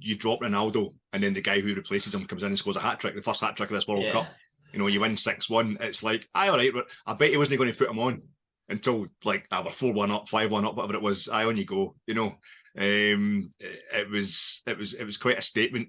you 0.00 0.16
drop 0.16 0.40
Ronaldo 0.40 0.94
and 1.12 1.22
then 1.22 1.34
the 1.34 1.40
guy 1.40 1.60
who 1.60 1.74
replaces 1.74 2.14
him 2.14 2.24
comes 2.24 2.42
in 2.42 2.48
and 2.48 2.58
scores 2.58 2.76
a 2.76 2.80
hat 2.80 3.00
trick, 3.00 3.14
the 3.14 3.22
first 3.22 3.40
hat 3.40 3.56
trick 3.56 3.70
of 3.70 3.74
this 3.74 3.86
World 3.86 4.04
yeah. 4.04 4.12
Cup. 4.12 4.26
You 4.72 4.78
know, 4.78 4.86
you 4.88 5.00
win 5.00 5.16
six 5.16 5.48
one. 5.48 5.76
It's 5.80 6.02
like, 6.02 6.26
I 6.34 6.48
all 6.48 6.56
right, 6.56 6.72
I 7.06 7.14
bet 7.14 7.30
he 7.30 7.36
wasn't 7.36 7.58
going 7.58 7.70
to 7.70 7.78
put 7.78 7.90
him 7.90 7.98
on 7.98 8.22
until 8.68 9.06
like 9.24 9.46
were 9.52 9.70
four 9.70 9.92
one 9.92 10.10
up, 10.10 10.28
five 10.28 10.50
one 10.50 10.64
up, 10.64 10.76
whatever 10.76 10.94
it 10.94 11.02
was. 11.02 11.28
I 11.28 11.44
on 11.44 11.56
you 11.56 11.64
go. 11.64 11.94
You 12.06 12.14
know, 12.14 12.34
um, 12.78 13.50
it 13.60 14.10
was 14.10 14.62
it 14.66 14.76
was 14.76 14.94
it 14.94 15.04
was 15.04 15.18
quite 15.18 15.38
a 15.38 15.42
statement. 15.42 15.88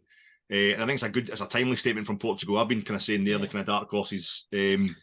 Uh, 0.52 0.74
and 0.74 0.84
I 0.84 0.86
think 0.86 0.96
it's 0.96 1.04
a 1.04 1.10
good, 1.10 1.30
it's 1.30 1.42
a 1.42 1.48
timely 1.48 1.76
statement 1.76 2.08
from 2.08 2.18
Portugal. 2.18 2.58
I've 2.58 2.68
been 2.68 2.82
kind 2.82 2.96
of 2.96 3.04
saying 3.04 3.24
they're 3.24 3.38
the 3.38 3.48
kind 3.48 3.62
of 3.62 3.68
dark 3.68 3.90
horses 3.90 4.48
um, 4.54 4.96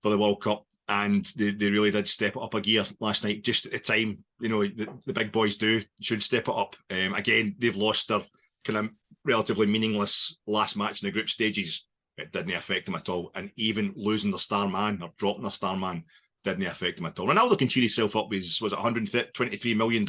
for 0.00 0.10
the 0.10 0.18
World 0.18 0.40
Cup 0.40 0.64
and 0.88 1.24
they, 1.36 1.50
they 1.50 1.70
really 1.70 1.90
did 1.90 2.08
step 2.08 2.36
it 2.36 2.42
up 2.42 2.54
a 2.54 2.60
gear 2.60 2.84
last 3.00 3.24
night, 3.24 3.44
just 3.44 3.66
at 3.66 3.72
the 3.72 3.78
time, 3.78 4.18
you 4.40 4.48
know, 4.48 4.62
the, 4.62 4.88
the 5.06 5.12
big 5.12 5.32
boys 5.32 5.56
do, 5.56 5.82
should 6.00 6.22
step 6.22 6.48
it 6.48 6.54
up. 6.54 6.76
Um, 6.90 7.14
again, 7.14 7.54
they've 7.58 7.76
lost 7.76 8.08
their 8.08 8.20
kind 8.64 8.78
of 8.78 8.90
relatively 9.24 9.66
meaningless 9.66 10.38
last 10.46 10.76
match 10.76 11.02
in 11.02 11.06
the 11.06 11.12
group 11.12 11.28
stages. 11.28 11.86
It 12.18 12.32
didn't 12.32 12.52
affect 12.52 12.86
them 12.86 12.94
at 12.94 13.08
all. 13.08 13.30
And 13.34 13.50
even 13.56 13.92
losing 13.96 14.30
the 14.30 14.38
star 14.38 14.68
man 14.68 15.00
or 15.02 15.10
dropping 15.18 15.44
the 15.44 15.50
star 15.50 15.76
man 15.76 16.04
didn't 16.44 16.66
affect 16.66 16.98
them 16.98 17.06
at 17.06 17.18
all. 17.18 17.28
Ronaldo 17.28 17.58
can 17.58 17.68
cheer 17.68 17.82
himself 17.82 18.16
up 18.16 18.28
with, 18.28 18.42
was 18.60 18.72
it 18.72 18.78
$123 18.78 19.76
million 19.76 20.06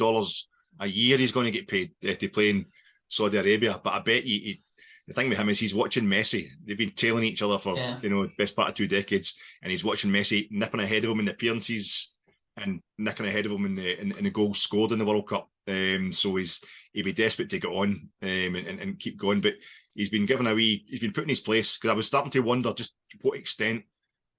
a 0.80 0.86
year 0.86 1.16
he's 1.16 1.32
going 1.32 1.44
to 1.44 1.52
get 1.52 1.68
paid 1.68 1.92
uh, 2.08 2.14
to 2.14 2.28
play 2.28 2.50
in 2.50 2.66
Saudi 3.14 3.38
Arabia. 3.38 3.80
But 3.82 3.94
I 3.94 3.98
bet 4.00 4.24
you, 4.24 4.40
he, 4.40 4.60
the 5.06 5.14
thing 5.14 5.28
with 5.28 5.38
him 5.38 5.48
is 5.48 5.60
he's 5.60 5.74
watching 5.74 6.04
Messi. 6.04 6.48
They've 6.64 6.78
been 6.78 6.90
tailing 6.90 7.24
each 7.24 7.42
other 7.42 7.58
for 7.58 7.76
yeah. 7.76 7.98
you 8.00 8.10
know 8.10 8.26
best 8.38 8.56
part 8.56 8.70
of 8.70 8.74
two 8.74 8.86
decades, 8.86 9.34
and 9.62 9.70
he's 9.70 9.84
watching 9.84 10.10
Messi 10.10 10.48
nipping 10.50 10.80
ahead 10.80 11.04
of 11.04 11.10
him 11.10 11.20
in 11.20 11.26
the 11.26 11.32
appearances 11.32 12.14
and 12.56 12.80
nicking 12.98 13.26
ahead 13.26 13.46
of 13.46 13.52
him 13.52 13.66
in 13.66 13.74
the 13.74 14.00
in, 14.00 14.16
in 14.16 14.24
the 14.24 14.30
goals 14.30 14.60
scored 14.60 14.92
in 14.92 14.98
the 14.98 15.04
World 15.04 15.28
Cup. 15.28 15.48
Um, 15.66 16.12
so 16.12 16.34
he's 16.36 16.62
he'd 16.92 17.04
be 17.04 17.12
desperate 17.12 17.50
to 17.50 17.58
get 17.58 17.70
on 17.70 18.08
um, 18.22 18.28
and, 18.54 18.66
and, 18.66 18.80
and, 18.80 18.98
keep 18.98 19.18
going, 19.18 19.40
but 19.40 19.54
he's 19.94 20.10
been 20.10 20.26
given 20.26 20.46
a 20.46 20.54
wee. 20.54 20.84
He's 20.88 21.00
been 21.00 21.12
put 21.12 21.24
in 21.24 21.30
his 21.30 21.40
place 21.40 21.76
because 21.76 21.90
I 21.90 21.94
was 21.94 22.06
starting 22.06 22.30
to 22.32 22.40
wonder 22.40 22.72
just 22.74 22.94
what 23.22 23.38
extent, 23.38 23.84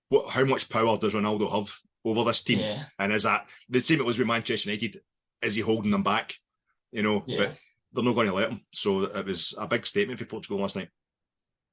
what 0.10 0.30
how 0.30 0.46
much 0.46 0.70
power 0.70 0.98
does 0.98 1.14
Ronaldo 1.14 1.52
have 1.52 1.76
over 2.06 2.24
this 2.24 2.42
team, 2.42 2.60
yeah. 2.60 2.84
and 3.00 3.12
is 3.12 3.24
that 3.24 3.46
the 3.70 3.82
same 3.82 4.00
it 4.00 4.06
was 4.06 4.20
with 4.20 4.28
Manchester 4.28 4.70
United? 4.70 5.02
Is 5.42 5.56
he 5.56 5.62
holding 5.62 5.92
them 5.92 6.04
back? 6.04 6.36
You 6.92 7.04
know, 7.04 7.24
yeah. 7.26 7.38
but 7.38 7.58
they're 7.96 8.04
not 8.04 8.16
going 8.16 8.28
to 8.28 8.34
let 8.34 8.50
them. 8.50 8.62
So 8.72 9.04
it 9.04 9.26
was 9.26 9.56
a 9.58 9.68
big 9.68 9.86
statement 9.86 10.20
for 10.20 10.26
Portugal 10.26 10.60
last 10.60 10.76
night. 10.76 10.90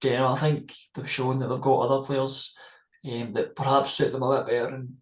Yeah, 0.02 0.28
I 0.28 0.36
think 0.36 0.72
they've 0.94 1.08
shown 1.08 1.36
that 1.36 1.48
they've 1.48 1.60
got 1.60 1.80
other 1.80 2.04
players 2.04 2.56
um, 3.10 3.32
that 3.32 3.54
perhaps 3.54 3.92
suit 3.92 4.12
them 4.12 4.22
a 4.22 4.38
bit 4.38 4.46
better 4.46 4.76
in, 4.76 4.96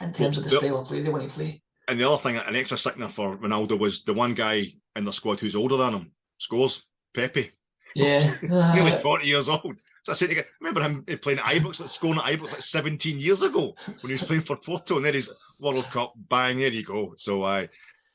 in 0.00 0.12
terms 0.12 0.38
of 0.38 0.44
the 0.44 0.50
style 0.50 0.80
of 0.80 0.88
play 0.88 1.02
they 1.02 1.10
want 1.10 1.28
to 1.28 1.30
play. 1.30 1.62
And 1.88 1.98
the 1.98 2.08
other 2.08 2.22
thing, 2.22 2.36
an 2.36 2.56
extra 2.56 2.78
sickener 2.78 3.08
for 3.08 3.36
Ronaldo 3.36 3.78
was 3.78 4.04
the 4.04 4.14
one 4.14 4.34
guy 4.34 4.66
in 4.96 5.04
the 5.04 5.12
squad 5.12 5.40
who's 5.40 5.56
older 5.56 5.76
than 5.76 5.94
him 5.94 6.12
scores, 6.38 6.88
Pepe. 7.14 7.50
Yeah. 7.94 8.32
nearly 8.74 8.92
40 9.02 9.26
years 9.26 9.48
old. 9.48 9.80
So 10.04 10.12
I 10.12 10.14
said 10.14 10.30
again, 10.30 10.44
remember 10.60 10.82
him 10.82 11.04
playing 11.18 11.38
at 11.40 11.44
Ibrox, 11.44 11.86
scoring 11.88 12.18
at 12.18 12.24
Ibrox 12.24 12.52
like 12.52 12.62
17 12.62 13.18
years 13.18 13.42
ago 13.42 13.74
when 13.86 14.08
he 14.08 14.12
was 14.12 14.22
playing 14.22 14.42
for 14.42 14.56
Porto, 14.56 14.96
and 14.96 15.04
then 15.04 15.14
his 15.14 15.30
World 15.58 15.84
Cup, 15.84 16.14
bang, 16.28 16.58
there 16.58 16.68
you 16.68 16.84
go. 16.84 17.14
So 17.16 17.44
I, 17.44 17.68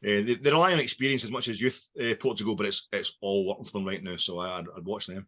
they, 0.06 0.36
they, 0.36 0.52
rely 0.52 0.74
on 0.74 0.80
experience 0.80 1.24
as 1.24 1.32
much 1.32 1.48
as 1.48 1.60
youth 1.60 1.90
uh, 2.00 2.14
Portugal, 2.20 2.56
but 2.56 2.68
it's 2.68 2.88
it's 2.92 3.18
all 3.22 3.48
working 3.48 3.66
for 3.66 3.72
them 3.72 3.86
right 3.86 4.04
now. 4.04 4.16
So 4.18 4.40
I, 4.40 4.58
would 4.58 4.70
I'd 4.78 4.86
watch 4.86 5.08
them. 5.08 5.28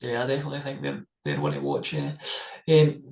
Yeah, 0.00 0.24
I 0.24 0.26
definitely 0.26 0.60
think 0.60 0.82
they're 0.82 1.04
they're 1.24 1.40
one 1.40 1.52
to 1.52 1.60
watch. 1.60 1.92
Yeah. 1.92 2.12
Um, 2.68 3.02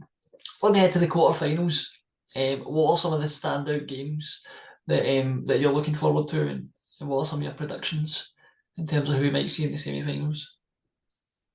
looking 0.63 0.77
ahead 0.77 0.93
to 0.93 0.99
the 0.99 1.09
quarterfinals, 1.09 1.89
um, 2.35 2.61
what 2.61 2.93
are 2.93 2.97
some 2.97 3.13
of 3.13 3.21
the 3.21 3.27
standout 3.27 3.87
games 3.87 4.43
that 4.87 5.21
um, 5.21 5.45
that 5.47 5.61
you're 5.61 5.73
looking 5.73 5.95
forward 5.95 6.29
to, 6.29 6.47
and, 6.47 6.69
and 7.01 7.09
what 7.09 7.19
are 7.19 7.25
some 7.25 7.41
of 7.41 7.45
your 7.45 7.53
predictions 7.53 8.33
in 8.77 8.87
terms 8.87 9.09
of 9.09 9.17
who 9.17 9.23
we 9.23 9.31
might 9.31 9.51
see 9.51 9.65
in 9.65 9.73
the 9.73 9.77
semi-finals? 9.77 10.59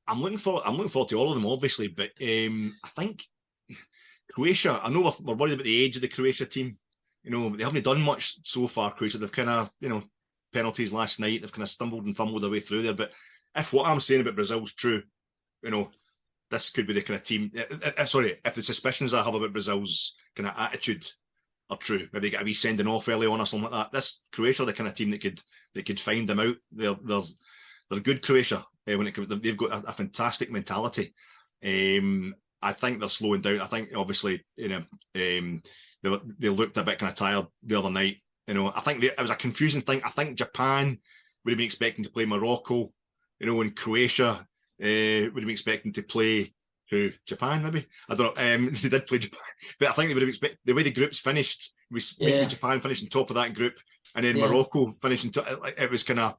I'm 0.08 0.22
looking 0.22 0.38
for 0.38 0.62
I'm 0.66 0.76
looking 0.76 0.90
forward 0.90 1.10
to 1.10 1.20
all 1.20 1.30
of 1.30 1.36
them, 1.36 1.50
obviously, 1.50 1.88
but 1.88 2.12
um, 2.22 2.76
I 2.84 2.90
think 2.96 3.24
Croatia. 4.32 4.80
I 4.84 4.90
know 4.90 5.02
we're, 5.02 5.12
we're 5.26 5.36
worried 5.36 5.54
about 5.54 5.66
the 5.66 5.84
age 5.84 5.96
of 5.96 6.02
the 6.02 6.08
Croatia 6.08 6.46
team, 6.46 6.78
you 7.24 7.32
know, 7.32 7.50
they 7.50 7.64
haven't 7.64 7.84
done 7.84 8.02
much 8.02 8.36
so 8.44 8.68
far, 8.68 8.92
Croatia. 8.92 9.18
They've 9.18 9.32
kind 9.32 9.50
of, 9.50 9.70
you 9.80 9.90
know, 9.90 10.04
penalties 10.54 10.94
last 10.94 11.20
night. 11.20 11.42
They've 11.42 11.52
kind 11.52 11.64
of 11.64 11.70
stumbled 11.70 12.06
and 12.06 12.16
fumbled 12.16 12.44
their 12.44 12.50
way 12.50 12.60
through 12.60 12.84
there. 12.84 12.94
But 12.94 13.12
if 13.56 13.74
what 13.74 13.88
I'm 13.88 14.00
saying 14.00 14.22
about 14.22 14.36
Brazil's 14.36 14.74
true, 14.74 15.04
you 15.64 15.72
know, 15.72 15.92
this 16.50 16.70
could 16.70 16.88
be 16.88 16.94
the 16.94 17.02
kind 17.02 17.20
of 17.20 17.24
team. 17.24 17.52
Uh, 17.58 17.92
uh, 17.98 18.06
sorry, 18.06 18.40
if 18.44 18.56
the 18.56 18.64
suspicions 18.64 19.14
I 19.14 19.24
have 19.24 19.36
about 19.36 19.54
Brazil's 19.54 20.16
kind 20.36 20.50
of 20.50 20.56
attitude 20.58 21.06
are 21.70 21.78
true, 21.78 22.08
maybe 22.12 22.28
they 22.28 22.32
get 22.32 22.42
a 22.42 22.46
wee 22.46 22.54
sending 22.54 22.88
off 22.88 23.08
early 23.08 23.28
on 23.28 23.40
or 23.40 23.46
something 23.46 23.70
like 23.70 23.92
that. 23.92 23.96
This 23.96 24.20
Croatia, 24.34 24.66
the 24.66 24.74
kind 24.74 24.88
of 24.88 24.96
team 24.96 25.12
that 25.12 25.22
could 25.22 25.42
that 25.76 25.86
could 25.86 26.00
find 26.00 26.28
them 26.28 26.40
out. 26.40 26.56
They're 26.72 26.96
they're 27.04 27.22
they're 27.90 28.00
good 28.00 28.24
Croatia 28.24 28.58
uh, 28.58 28.98
when 28.98 29.08
it 29.08 29.14
comes. 29.14 29.28
They've 29.28 29.56
got 29.58 29.72
a, 29.72 29.90
a 29.90 29.94
fantastic 29.94 30.52
mentality. 30.52 31.14
Um, 31.64 32.34
I 32.62 32.74
think 32.74 33.00
they're 33.00 33.10
slowing 33.10 33.42
down. 33.42 33.62
I 33.62 33.66
think 33.66 33.96
obviously, 33.96 34.44
you 34.56 34.70
know, 34.70 34.82
um, 35.16 35.62
they 36.04 36.18
they 36.40 36.50
looked 36.50 36.78
a 36.78 36.84
bit 36.84 37.00
kind 37.00 37.12
of 37.12 37.16
tired 37.16 37.48
the 37.64 37.78
other 37.78 37.90
night. 37.90 38.22
You 38.48 38.54
know, 38.54 38.72
I 38.76 38.82
think 38.82 39.02
they, 39.02 39.08
it 39.08 39.20
was 39.20 39.30
a 39.30 39.36
confusing 39.36 39.82
thing. 39.82 40.02
I 40.06 40.10
think 40.10 40.38
Japan 40.38 40.98
would 41.44 41.52
have 41.52 41.58
been 41.58 41.66
expecting 41.66 42.04
to 42.04 42.12
play 42.12 42.26
Morocco. 42.26 42.92
You 43.40 43.48
know, 43.48 43.62
and 43.62 43.76
Croatia 43.76 44.30
uh, 44.30 44.46
would 44.80 45.24
have 45.24 45.34
been 45.34 45.50
expecting 45.50 45.94
to 45.94 46.04
play 46.04 46.54
who 46.92 47.10
Japan 47.26 47.64
maybe 47.64 47.88
I 48.10 48.16
don't 48.16 48.36
know. 48.36 48.56
Um, 48.56 48.72
they 48.82 48.90
did 48.90 49.08
play 49.08 49.18
Japan, 49.18 49.40
but 49.80 49.90
I 49.90 49.94
think 49.94 50.10
they 50.10 50.14
would 50.14 50.22
have 50.22 50.30
expected 50.30 50.60
the 50.66 50.74
way 50.74 50.84
the 50.84 50.92
groups 50.92 51.20
finished. 51.20 51.72
We 51.90 52.02
yeah. 52.20 52.46
Japan 52.46 52.80
finishing 52.80 53.10
top 53.10 53.30
of 53.30 53.36
that 53.36 53.54
group, 53.54 53.80
and 54.16 54.26
then 54.26 54.38
yeah. 54.38 54.48
Morocco 54.48 54.88
finishing. 54.88 55.32
To, 55.32 55.74
it 55.78 55.90
was 55.90 56.04
kind 56.04 56.20
of 56.20 56.36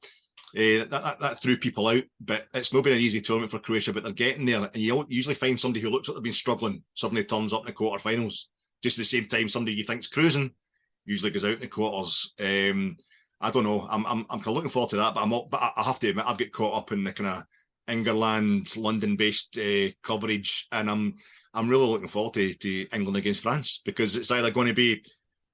uh, 0.54 0.84
that, 0.84 0.90
that, 0.90 1.18
that, 1.20 1.40
threw 1.40 1.56
people 1.56 1.88
out, 1.88 2.02
but 2.20 2.46
it's 2.52 2.74
not 2.74 2.84
been 2.84 2.92
an 2.92 2.98
easy 2.98 3.20
tournament 3.22 3.50
for 3.50 3.58
Croatia. 3.58 3.92
But 3.92 4.04
they're 4.04 4.12
getting 4.12 4.44
there, 4.44 4.58
and 4.58 4.82
you 4.82 5.06
usually 5.08 5.34
find 5.34 5.58
somebody 5.58 5.80
who 5.80 5.88
looks 5.88 6.08
like 6.08 6.16
they've 6.16 6.22
been 6.22 6.32
struggling 6.32 6.82
suddenly 6.94 7.24
turns 7.24 7.52
up 7.52 7.60
in 7.60 7.66
the 7.66 7.72
quarterfinals. 7.72 8.44
Just 8.82 8.98
at 8.98 9.02
the 9.02 9.04
same 9.04 9.26
time, 9.28 9.48
somebody 9.48 9.76
you 9.76 9.84
think's 9.84 10.08
cruising 10.08 10.50
usually 11.04 11.30
goes 11.30 11.44
out 11.44 11.54
in 11.54 11.60
the 11.60 11.68
quarters. 11.68 12.34
Um, 12.38 12.96
I 13.40 13.50
don't 13.50 13.64
know. 13.64 13.86
I'm 13.90 14.04
I'm 14.06 14.26
I'm 14.30 14.38
kind 14.38 14.48
of 14.48 14.54
looking 14.54 14.70
forward 14.70 14.90
to 14.90 14.96
that, 14.96 15.14
but 15.14 15.22
I'm 15.22 15.30
but 15.30 15.72
I 15.76 15.82
have 15.82 15.98
to 16.00 16.08
admit 16.08 16.26
I've 16.28 16.38
got 16.38 16.52
caught 16.52 16.76
up 16.76 16.92
in 16.92 17.02
the 17.04 17.12
kind 17.12 17.30
of 17.30 17.44
England, 17.88 18.76
London-based 18.76 19.58
uh, 19.58 19.88
coverage, 20.02 20.68
and 20.70 20.90
I'm 20.90 21.14
I'm 21.54 21.68
really 21.68 21.86
looking 21.86 22.08
forward 22.08 22.34
to, 22.34 22.54
to 22.54 22.86
England 22.92 23.16
against 23.16 23.42
France 23.42 23.80
because 23.84 24.16
it's 24.16 24.30
either 24.30 24.50
going 24.50 24.68
to 24.68 24.74
be 24.74 25.02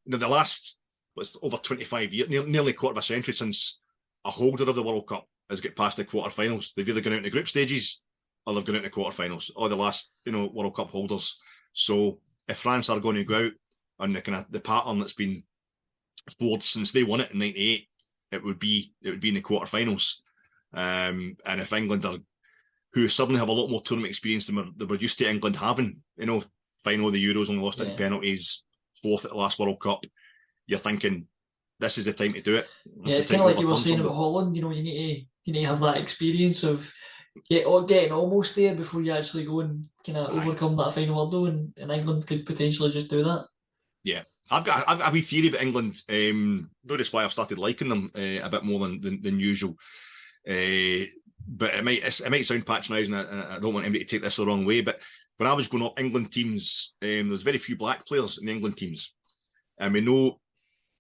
you 0.05 0.13
know, 0.13 0.19
the 0.19 0.29
last 0.29 0.79
what's 1.15 1.37
over 1.43 1.57
25 1.57 2.13
years, 2.13 2.29
nearly 2.29 2.73
quarter 2.73 2.93
of 2.93 2.99
a 2.99 3.03
century 3.03 3.35
since 3.35 3.81
a 4.25 4.31
holder 4.31 4.69
of 4.69 4.77
the 4.77 4.83
World 4.83 5.07
Cup 5.07 5.27
has 5.51 5.61
got 5.61 5.77
past 5.77 5.97
the 5.97 6.05
quarterfinals. 6.05 6.75
They've 6.75 6.89
either 6.89 7.01
gone 7.01 7.15
out 7.15 7.19
in 7.19 7.23
the 7.25 7.31
group 7.31 7.49
stages 7.49 7.99
or 8.47 8.55
they've 8.55 8.65
gone 8.65 8.77
out 8.77 8.85
in 8.85 8.91
the 8.91 8.97
quarterfinals, 8.97 9.51
or 9.57 9.69
the 9.69 9.77
last 9.77 10.13
you 10.25 10.33
know 10.33 10.51
World 10.53 10.75
Cup 10.75 10.91
holders. 10.91 11.39
So 11.73 12.21
if 12.49 12.59
France 12.59 12.89
are 12.89 13.01
going 13.01 13.17
to 13.17 13.25
go 13.25 13.47
out 13.47 13.53
on 14.01 14.13
the 14.13 14.23
kind 14.23 14.39
of 14.39 14.51
the 14.51 14.61
pattern 14.61 14.99
that's 14.99 15.13
been 15.13 15.43
forward 16.39 16.63
since 16.63 16.93
they 16.93 17.03
won 17.03 17.21
it 17.21 17.31
in 17.33 17.39
'98, 17.39 17.87
it 18.33 18.45
would 18.45 18.59
be 18.59 18.93
it 19.03 19.11
would 19.11 19.21
be 19.21 19.29
in 19.29 19.35
the 19.35 19.43
quarterfinals. 19.43 20.15
Um, 20.75 21.37
and 21.47 21.61
if 21.61 21.73
England 21.73 22.05
are 22.05 22.19
who 22.93 23.09
suddenly 23.09 23.39
have 23.39 23.49
a 23.49 23.53
lot 23.53 23.69
more 23.69 23.83
tournament 23.83 24.11
experience 24.11 24.47
than 24.47 24.75
we're, 24.89 24.97
used 24.97 25.19
to 25.19 25.29
England 25.29 25.57
having, 25.57 25.99
you 26.17 26.27
know, 26.27 26.43
final 26.83 27.09
of 27.09 27.13
the 27.13 27.23
Euros 27.23 27.51
only 27.51 27.63
lost 27.63 27.81
yeah. 27.81 27.87
in 27.87 27.97
penalties, 27.97 28.65
fourth 29.03 29.25
at 29.25 29.31
the 29.31 29.37
last 29.37 29.59
World 29.59 29.81
Cup, 29.81 30.05
you're 30.67 30.79
thinking 30.79 31.27
this 31.81 31.99
is 31.99 32.07
the 32.07 32.13
time 32.13 32.33
to 32.33 32.41
do 32.41 32.57
it. 32.57 32.69
This 32.85 33.13
yeah, 33.13 33.17
it's 33.17 33.31
kind 33.31 33.41
of 33.41 33.47
like 33.47 33.61
you 33.61 33.69
were 33.69 33.77
saying 33.77 34.01
about 34.01 34.15
Holland. 34.15 34.57
You 34.57 34.63
know, 34.63 34.71
you 34.71 34.83
need 34.83 34.93
to 34.93 35.27
you 35.45 35.53
need 35.53 35.63
to 35.63 35.69
have 35.69 35.81
that 35.81 35.99
experience 35.99 36.65
of 36.65 36.93
get 37.49 37.67
getting 37.87 38.13
almost 38.13 38.57
there 38.57 38.75
before 38.75 39.03
you 39.03 39.13
actually 39.13 39.45
go 39.45 39.61
and 39.61 39.87
kind 40.05 40.19
of 40.19 40.33
overcome 40.33 40.77
that 40.77 40.93
final 40.93 41.25
hurdle, 41.25 41.47
and, 41.47 41.73
and 41.77 41.93
England 41.93 42.27
could 42.27 42.47
potentially 42.47 42.91
just 42.91 43.11
do 43.11 43.23
that. 43.25 43.47
Yeah, 44.05 44.23
I've 44.51 44.65
got 44.65 44.85
I've 44.89 44.99
got 44.99 45.11
a 45.11 45.13
wee 45.13 45.21
theory 45.21 45.49
about 45.49 45.63
England. 45.63 46.03
Um, 46.09 46.71
notice 46.85 47.13
why 47.13 47.25
I've 47.25 47.33
started 47.33 47.59
liking 47.59 47.89
them 47.89 48.11
uh, 48.15 48.45
a 48.45 48.49
bit 48.51 48.65
more 48.65 48.81
than 48.81 49.01
than, 49.01 49.23
than 49.23 49.41
usual. 49.41 49.77
Uh, 50.49 51.07
but 51.47 51.75
it 51.75 51.85
might 51.85 52.03
it 52.03 52.31
might 52.31 52.47
sound 52.47 52.67
patronising. 52.67 53.15
I, 53.15 53.57
I 53.57 53.59
don't 53.59 53.75
want 53.75 53.87
anybody 53.87 54.05
to 54.05 54.11
take 54.11 54.23
this 54.23 54.37
the 54.37 54.47
wrong 54.47 54.65
way. 54.65 54.81
But 54.81 54.99
when 55.37 55.49
I 55.49 55.53
was 55.53 55.69
growing 55.69 55.87
up, 55.87 55.99
England 55.99 56.33
teams 56.33 56.95
um, 57.03 57.29
there's 57.29 57.43
very 57.43 57.59
few 57.59 57.77
black 57.77 58.07
players 58.07 58.39
in 58.39 58.47
the 58.47 58.53
England 58.53 58.77
teams, 58.77 59.15
and 59.79 59.93
we 59.95 60.01
know, 60.01 60.41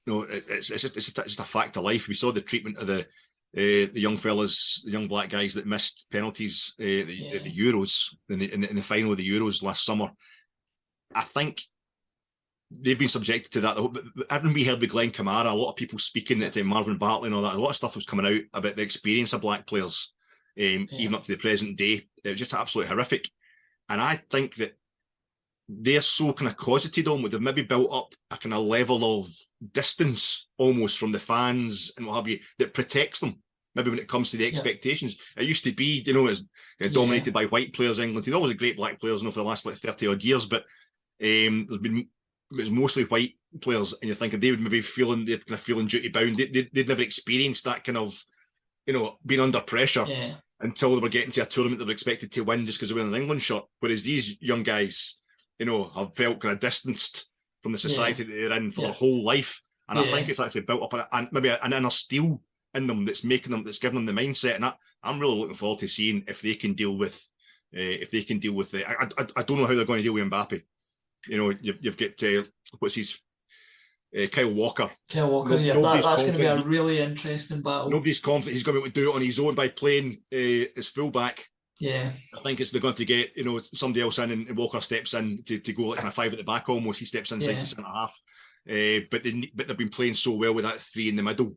you 0.09 0.15
know, 0.15 0.27
it's 0.29 0.71
it's 0.71 0.83
just, 0.83 0.97
it's 0.97 1.13
just 1.13 1.41
a 1.41 1.45
fact 1.45 1.77
of 1.77 1.85
life. 1.85 2.09
We 2.09 2.15
saw 2.15 2.33
the 2.33 2.41
treatment 2.41 2.79
of 2.79 2.87
the 2.87 3.01
uh, 3.01 3.93
the 3.93 4.01
young 4.01 4.17
fellas, 4.17 4.83
the 4.85 4.91
young 4.91 5.07
black 5.07 5.29
guys 5.29 5.55
that 5.55 5.67
missed 5.67 6.07
penalties 6.11 6.75
uh, 6.81 6.85
the, 6.85 7.05
yeah. 7.09 7.39
the 7.39 7.53
Euros 7.53 8.15
in 8.29 8.39
the, 8.39 8.53
in 8.53 8.61
the, 8.63 8.71
in 8.71 8.77
the 8.77 8.83
final 8.83 9.13
of 9.13 9.19
the 9.19 9.29
Euros 9.29 9.63
last 9.63 9.85
summer. 9.85 10.11
I 11.15 11.23
think 11.23 11.61
they've 12.71 12.99
been 12.99 13.09
subjected 13.09 13.53
to 13.53 13.61
that. 13.61 14.27
Having 14.31 14.55
been 14.55 14.65
held 14.65 14.81
with 14.81 14.91
Glenn 14.91 15.11
Kamara, 15.11 15.53
a 15.53 15.55
lot 15.55 15.71
of 15.71 15.77
people 15.77 15.99
speaking 15.99 16.43
at 16.43 16.57
uh, 16.57 16.65
Marvin 16.65 16.97
Bartley 16.97 17.27
and 17.27 17.35
all 17.35 17.43
that, 17.43 17.55
a 17.55 17.61
lot 17.61 17.71
of 17.71 17.77
stuff 17.77 17.97
was 17.97 18.07
coming 18.07 18.27
out 18.27 18.43
about 18.55 18.77
the 18.77 18.83
experience 18.83 19.35
of 19.35 19.43
black 19.43 19.67
players, 19.67 20.13
um, 20.59 20.89
yeah. 20.91 20.99
even 20.99 21.15
up 21.15 21.25
to 21.25 21.33
the 21.33 21.39
present 21.39 21.77
day. 21.77 22.07
It 22.25 22.31
was 22.31 22.39
just 22.39 22.55
absolutely 22.55 22.89
horrific. 22.89 23.29
And 23.91 24.01
I 24.01 24.23
think 24.31 24.57
that 24.57 24.78
they're 25.69 26.03
so 26.03 26.33
kind 26.33 26.51
of 26.51 26.57
closeted 26.57 27.09
on, 27.09 27.23
with 27.23 27.33
they've 27.33 27.41
maybe 27.41 27.62
built 27.62 27.93
up 27.93 28.14
a 28.31 28.37
kind 28.37 28.55
of 28.55 28.64
level 28.64 29.19
of 29.19 29.29
distance 29.73 30.49
almost 30.57 30.99
from 30.99 31.12
the 31.12 31.19
fans 31.19 31.93
and 31.97 32.07
what 32.07 32.16
have 32.16 32.29
you 32.29 32.39
that 32.59 32.75
protects 32.75 33.21
them. 33.21 33.37
Maybe 33.75 33.91
when 33.91 33.99
it 33.99 34.09
comes 34.09 34.31
to 34.31 34.37
the 34.37 34.47
expectations, 34.47 35.16
yeah. 35.37 35.43
it 35.43 35.49
used 35.49 35.62
to 35.64 35.73
be, 35.73 36.03
you 36.05 36.12
know, 36.12 36.27
it 36.27 36.31
was 36.31 36.45
uh, 36.83 36.89
dominated 36.89 37.29
yeah. 37.29 37.33
by 37.33 37.45
white 37.45 37.73
players. 37.75 37.99
England, 37.99 38.25
there's 38.25 38.35
always 38.35 38.51
a 38.51 38.57
great 38.57 38.77
black 38.77 38.99
players, 38.99 39.21
you 39.21 39.27
know, 39.27 39.31
for 39.31 39.41
the 39.41 39.45
last 39.45 39.66
like 39.66 39.77
thirty 39.77 40.07
odd 40.07 40.25
years, 40.25 40.47
but 40.47 40.62
um, 41.23 41.66
there's 41.69 41.81
been 41.81 42.09
it 42.51 42.57
was 42.57 42.71
mostly 42.71 43.05
white 43.05 43.35
players, 43.61 43.93
and 43.93 44.09
you're 44.09 44.16
thinking 44.16 44.41
they 44.41 44.51
would 44.51 44.61
maybe 44.61 44.81
feeling 44.81 45.25
they're 45.25 45.39
kind 45.39 45.53
of 45.53 45.61
feeling 45.61 45.87
duty 45.87 46.09
bound. 46.09 46.37
They, 46.39 46.47
they, 46.47 46.69
would 46.75 46.89
never 46.89 47.03
experienced 47.03 47.64
that 47.64 47.85
kind 47.85 47.99
of, 47.99 48.14
you 48.87 48.95
know, 48.95 49.16
being 49.27 49.41
under 49.41 49.61
pressure 49.61 50.07
yeah. 50.09 50.35
until 50.61 50.95
they 50.95 51.01
were 51.01 51.09
getting 51.09 51.31
to 51.33 51.43
a 51.43 51.47
tournament 51.47 51.79
they 51.79 51.85
were 51.85 51.93
expected 51.93 52.33
to 52.33 52.43
win 52.43 52.64
just 52.64 52.79
because 52.79 52.89
they 52.89 52.95
were 52.95 53.03
in 53.03 53.09
an 53.09 53.21
England 53.21 53.43
shot. 53.43 53.69
Whereas 53.81 54.05
these 54.05 54.41
young 54.41 54.62
guys, 54.62 55.18
you 55.59 55.67
know, 55.67 55.85
have 55.85 56.15
felt 56.15 56.41
kind 56.41 56.53
of 56.53 56.61
distanced 56.61 57.29
from 57.63 57.73
the 57.73 57.79
society 57.79 58.25
yeah. 58.25 58.29
that 58.29 58.49
they're 58.49 58.59
in 58.59 58.71
for 58.71 58.83
yeah. 58.83 58.87
their 58.89 58.95
whole 58.95 59.25
life. 59.25 59.61
And 59.89 59.99
I 59.99 60.05
think 60.05 60.29
it's 60.29 60.39
actually 60.39 60.63
built 60.63 60.83
up 60.83 61.09
and 61.13 61.29
maybe 61.33 61.49
an 61.49 61.73
inner 61.73 61.89
steel 61.89 62.43
in 62.75 62.87
them 62.87 63.07
that's 63.07 63.25
making 63.25 63.53
them, 63.53 63.65
that's 63.65 63.79
giving 63.79 64.05
them 64.05 64.15
the 64.15 64.21
mindset. 64.21 64.57
And 64.57 64.67
I, 64.67 64.75
I'm 65.03 65.19
really 65.19 65.37
looking 65.37 65.55
forward 65.55 65.79
to 65.79 65.89
seeing 65.89 66.25
if 66.29 66.43
they 66.43 66.55
can 66.55 66.75
deal 66.75 66.99
with, 66.99 67.15
uh, 67.75 67.81
if 67.81 68.11
they 68.11 68.23
can 68.23 68.39
deal 68.39 68.53
with 68.53 68.71
the. 68.71 68.87
I, 68.87 69.05
I, 69.19 69.27
I 69.37 69.43
don't 69.43 69.57
know 69.57 69.65
how 69.65 69.75
they're 69.75 69.87
going 69.87 70.01
to 70.01 70.03
deal 70.03 70.13
with 70.13 70.31
Mbappe 70.31 70.63
you 71.27 71.37
know, 71.37 71.51
you've, 71.61 71.79
you've 71.81 71.97
got 71.97 72.23
uh, 72.23 72.43
what's 72.79 72.95
his 72.95 73.21
uh, 74.17 74.27
Kyle 74.29 74.53
Walker. 74.53 74.91
Kyle 75.11 75.31
Walker, 75.31 75.51
no, 75.51 75.57
yeah, 75.59 75.75
that, 75.75 76.05
that's 76.05 76.23
going 76.23 76.33
to 76.33 76.39
be 76.39 76.47
a 76.47 76.63
really 76.63 77.01
interesting 77.01 77.63
battle. 77.63 77.91
Nobody's 77.91 78.21
confident 78.21 78.55
he's 78.55 78.63
going 78.63 78.77
to 78.77 78.81
be 78.81 78.87
able 78.87 78.95
to 78.95 79.01
do 79.01 79.11
it 79.11 79.15
on 79.15 79.23
his 79.23 79.39
own 79.39 79.55
by 79.55 79.69
playing 79.69 80.21
uh, 80.33 80.69
as 80.77 80.89
fullback. 80.89 81.49
Yeah, 81.81 82.11
I 82.37 82.41
think 82.41 82.61
it's 82.61 82.70
they're 82.70 82.81
going 82.81 82.95
to 82.95 83.05
get 83.05 83.37
you 83.37 83.45
know 83.45 83.61
somebody 83.72 84.03
else 84.03 84.18
in, 84.18 84.31
and 84.31 84.57
Walker 84.57 84.81
steps 84.81 85.14
in 85.14 85.43
to, 85.45 85.59
to 85.59 85.72
go 85.72 85.85
like 85.85 85.99
kind 85.99 86.09
of 86.09 86.14
five 86.14 86.33
at 86.33 86.39
the 86.39 86.45
back 86.45 86.68
almost. 86.68 86.99
He 86.99 87.05
steps 87.05 87.33
inside 87.33 87.53
yeah. 87.53 87.59
to 87.61 87.66
centre 87.66 87.89
half. 87.89 88.20
Uh, 88.68 89.01
but 89.11 89.22
they 89.22 89.51
but 89.55 89.68
they've 89.68 89.79
been 89.79 89.89
playing 89.89 90.14
so 90.14 90.33
well 90.33 90.55
with 90.55 90.64
that 90.64 90.81
three 90.81 91.09
in 91.09 91.16
the 91.16 91.22
middle. 91.22 91.55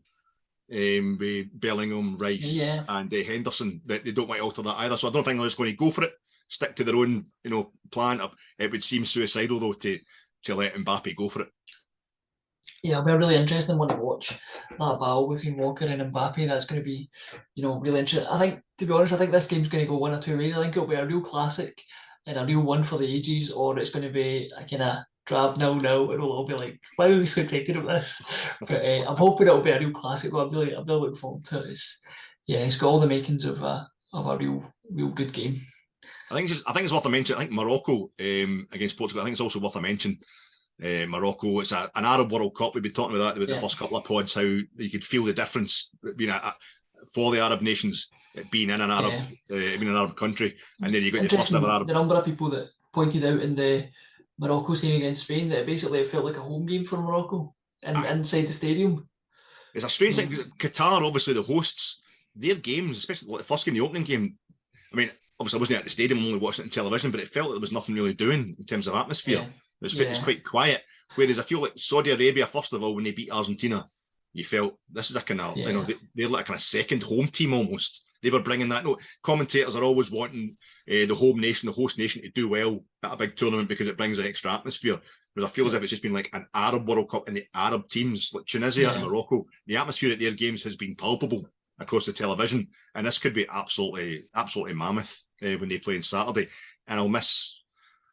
Um, 0.74 1.18
with 1.20 1.48
Bellingham, 1.60 2.18
Rice, 2.18 2.56
yeah. 2.64 2.86
and 2.88 3.14
uh, 3.14 3.24
Henderson, 3.24 3.82
that 3.88 4.06
they 4.06 4.14
don't 4.14 4.30
want 4.30 4.40
to 4.40 4.44
alter 4.46 4.62
that 4.62 4.78
either. 4.78 4.96
So 4.96 5.10
I 5.10 5.12
don't 5.12 5.22
think 5.22 5.38
they're 5.38 5.46
just 5.46 5.58
going 5.58 5.70
to 5.70 5.76
go 5.76 5.90
for 5.90 6.06
it 6.06 6.14
stick 6.52 6.76
to 6.76 6.84
their 6.84 6.98
own, 6.98 7.26
you 7.44 7.50
know, 7.50 7.70
plan. 7.92 8.22
It 8.60 8.72
would 8.72 8.84
seem 8.84 9.06
suicidal 9.06 9.60
though 9.60 9.74
to 9.74 9.98
to 10.44 10.56
let 10.56 10.74
Mbappe 10.74 11.16
go 11.16 11.30
for 11.30 11.44
it. 11.44 11.50
Yeah, 12.84 12.94
it'll 12.94 13.06
be 13.06 13.12
a 13.12 13.18
really 13.18 13.36
interesting 13.36 13.78
one 13.78 13.90
to 13.90 13.96
watch 13.96 14.40
that 14.70 14.78
battle 15.00 15.30
between 15.30 15.58
Walker 15.58 15.86
and 15.86 16.12
Mbappe. 16.12 16.48
That's 16.48 16.66
going 16.66 16.82
to 16.82 16.86
be, 16.86 17.10
you 17.56 17.64
know, 17.64 17.80
really 17.80 18.00
interesting. 18.00 18.32
I 18.32 18.40
think, 18.40 18.62
to 18.80 18.86
be 18.86 18.94
honest, 18.94 19.14
I 19.14 19.18
think 19.18 19.32
this 19.32 19.48
game's 19.48 19.68
going 19.68 19.84
to 19.84 19.90
go 19.90 19.98
one 19.98 20.14
or 20.14 20.20
two 20.20 20.38
ways. 20.38 20.58
I 20.58 20.62
think 20.62 20.76
it'll 20.76 20.88
be 20.88 20.96
a 20.96 21.06
real 21.06 21.22
classic 21.22 21.82
and 22.26 22.38
a 22.38 22.46
real 22.46 22.62
one 22.62 22.84
for 22.84 22.98
the 22.98 23.12
ages, 23.12 23.52
or 23.52 23.78
it's 23.78 23.92
going 23.92 24.06
to 24.06 24.14
be 24.14 24.52
a 24.58 24.66
kind 24.66 24.84
of 24.84 24.96
drab 25.26 25.58
no 25.58 25.76
no. 25.76 26.12
It'll 26.12 26.32
all 26.32 26.46
be 26.46 26.56
like, 26.56 26.80
why 26.96 27.12
are 27.12 27.18
we 27.18 27.26
so 27.26 27.42
excited 27.42 27.78
about 27.78 27.96
this? 27.96 28.22
But 28.68 28.90
uh, 28.90 29.10
I'm 29.10 29.18
hoping 29.18 29.48
it'll 29.48 29.62
be 29.62 29.72
a 29.72 29.80
real 29.80 29.92
classic. 29.92 30.32
But 30.32 30.48
I'm 30.48 30.52
really, 30.52 30.76
I'm 30.76 30.86
really 30.86 31.02
looking 31.02 31.16
forward 31.16 31.46
to 31.46 31.60
it. 31.60 31.70
It's, 31.70 32.02
yeah, 32.48 32.60
it's 32.60 32.78
got 32.78 32.88
all 32.88 33.00
the 33.00 33.08
makings 33.08 33.46
of 33.46 33.62
a 33.62 33.88
of 34.14 34.28
a 34.28 34.38
real, 34.38 34.74
real 34.90 35.10
good 35.10 35.34
game. 35.34 35.56
I 36.32 36.36
think 36.36 36.50
it's, 36.50 36.64
I 36.66 36.74
think 36.74 36.86
it's 36.86 36.94
worth 36.94 37.06
a 37.06 37.10
mention. 37.10 37.36
I 37.36 37.40
think 37.40 37.52
Morocco 37.52 38.10
um, 38.20 38.68
against 38.72 38.98
Portugal. 38.98 39.22
I 39.22 39.26
think 39.26 39.34
it's 39.34 39.42
also 39.42 39.60
worth 39.60 39.76
a 39.76 39.82
mention. 39.82 40.18
Uh, 40.84 41.06
Morocco. 41.08 41.60
It's 41.60 41.72
a, 41.72 41.92
an 41.96 42.06
Arab 42.06 42.32
World 42.32 42.56
Cup. 42.56 42.74
We've 42.74 42.84
been 42.84 42.92
talking 42.92 43.16
about 43.16 43.36
that 43.36 43.40
with 43.40 43.50
yeah. 43.50 43.56
the 43.56 43.62
first 43.62 43.78
couple 43.78 43.98
of 43.98 44.04
pods. 44.04 44.34
How 44.34 44.42
you 44.42 44.90
could 44.92 45.04
feel 45.04 45.24
the 45.24 45.34
difference 45.34 45.92
being 46.18 46.32
a, 46.32 46.36
a, 46.36 46.56
for 47.14 47.32
the 47.32 47.40
Arab 47.40 47.62
nations 47.62 48.08
being 48.52 48.70
in 48.70 48.82
an 48.82 48.92
Arab, 48.92 49.14
yeah. 49.50 49.58
uh, 49.58 49.80
being 49.80 49.90
an 49.90 49.96
Arab 49.96 50.16
country, 50.16 50.56
and 50.82 50.94
then 50.94 51.04
you 51.04 51.12
got 51.12 51.24
the 51.24 51.30
first 51.30 51.54
ever 51.54 51.70
Arab. 51.70 51.88
The 51.88 51.94
number 51.94 52.16
of 52.16 52.26
people 52.26 52.50
that 52.50 52.70
pointed 52.94 53.26
out 53.26 53.42
in 53.42 53.56
the 53.56 53.88
Morocco's 54.40 54.82
game 54.82 54.98
against 54.98 55.24
Spain 55.24 55.50
that 55.50 55.66
basically 55.66 56.00
it 56.00 56.08
felt 56.08 56.26
like 56.26 56.38
a 56.38 56.42
home 56.42 56.66
game 56.66 56.84
for 56.84 56.98
Morocco 56.98 57.54
and 57.84 57.98
ah. 57.98 58.10
inside 58.10 58.48
the 58.48 58.54
stadium. 58.54 59.08
It's 59.74 59.86
a 59.86 59.90
strange 59.90 60.16
thing 60.18 60.30
because 60.30 60.46
Qatar, 60.58 61.06
obviously 61.06 61.34
the 61.34 61.44
hosts, 61.44 62.02
their 62.36 62.56
games, 62.56 62.98
especially 62.98 63.38
the 63.38 63.44
first 63.44 63.66
game, 63.66 63.76
the 63.76 63.82
opening 63.82 64.04
game. 64.04 64.36
I 64.92 64.96
mean, 64.96 65.12
obviously 65.42 65.58
I 65.58 65.62
wasn't 65.62 65.80
at 65.80 65.84
the 65.84 65.90
stadium, 65.90 66.20
I 66.20 66.28
only 66.28 66.40
watching 66.40 66.64
it 66.64 66.68
on 66.68 66.72
television, 66.72 67.12
but 67.12 67.20
it 67.20 67.28
felt 67.28 67.48
like 67.48 67.56
there 67.56 67.62
was 67.62 67.72
nothing 67.72 67.96
really 67.96 68.14
doing 68.14 68.56
in 68.58 68.66
terms 68.66 68.88
of 68.88 68.96
atmosphere. 68.96 69.40
Yeah. 69.40 69.46
It, 69.46 69.54
was, 69.82 69.94
yeah. 69.96 70.06
it 70.06 70.10
was 70.10 70.20
quite 70.20 70.44
quiet. 70.44 70.84
Whereas 71.16 71.40
I 71.40 71.44
feel 71.44 71.62
like 71.62 71.74
Saudi 71.76 72.12
Arabia, 72.12 72.46
first 72.46 72.74
of 72.74 72.84
all, 72.84 72.94
when 72.94 73.04
they 73.04 73.12
beat 73.12 73.32
Argentina, 73.32 73.90
you 74.34 74.46
felt 74.46 74.78
this 74.92 75.10
is 75.10 75.16
a 75.16 75.22
kind 75.22 75.42
of, 75.42 75.58
yeah. 75.58 75.68
you 75.68 75.74
know, 75.74 75.86
they, 76.16 76.24
are 76.24 76.30
like 76.30 76.46
a 76.46 76.48
kind 76.50 76.58
of 76.58 76.64
second 76.64 77.04
home 77.04 77.28
team 77.28 77.54
almost. 77.54 78.20
They 78.22 78.30
were 78.30 78.40
bringing 78.40 78.70
that. 78.70 78.86
No, 78.86 78.98
commentators 79.24 79.76
are 79.76 79.84
always 79.84 80.12
wanting 80.12 80.56
uh, 80.88 81.08
the 81.08 81.16
home 81.16 81.40
nation, 81.40 81.66
the 81.66 81.74
host 81.74 81.98
nation, 81.98 82.22
to 82.22 82.30
do 82.30 82.48
well 82.48 82.84
at 83.04 83.14
a 83.14 83.18
big 83.18 83.36
tournament 83.36 83.68
because 83.68 83.88
it 83.88 83.98
brings 83.98 84.20
an 84.20 84.28
extra 84.28 84.54
atmosphere. 84.54 85.00
Whereas 85.34 85.50
I 85.50 85.54
feel 85.54 85.66
as 85.66 85.74
if 85.74 85.82
it's 85.82 85.90
just 85.90 86.04
been 86.04 86.14
like 86.14 86.30
an 86.34 86.46
Arab 86.54 86.88
World 86.88 87.10
Cup 87.10 87.28
and 87.28 87.36
the 87.36 87.46
Arab 87.56 87.88
teams 87.88 88.32
like 88.34 88.46
Tunisia 88.46 88.84
yeah. 88.84 88.94
and 88.94 89.04
Morocco. 89.04 89.46
The 89.66 89.78
atmosphere 89.78 90.14
at 90.14 90.20
their 90.20 90.34
games 90.34 90.62
has 90.64 90.76
been 90.76 90.96
palpable 90.96 91.48
across 91.80 92.06
the 92.06 92.14
television, 92.14 92.68
and 92.96 93.08
this 93.08 93.20
could 93.20 93.34
be 93.34 93.48
absolutely, 93.52 94.26
absolutely 94.36 94.76
mammoth 94.76 95.20
uh, 95.44 95.58
when 95.58 95.70
they 95.70 95.80
play 95.80 95.96
on 95.96 96.04
Saturday. 96.04 96.48
And 96.88 97.00
I'll 97.00 97.08
miss, 97.08 97.62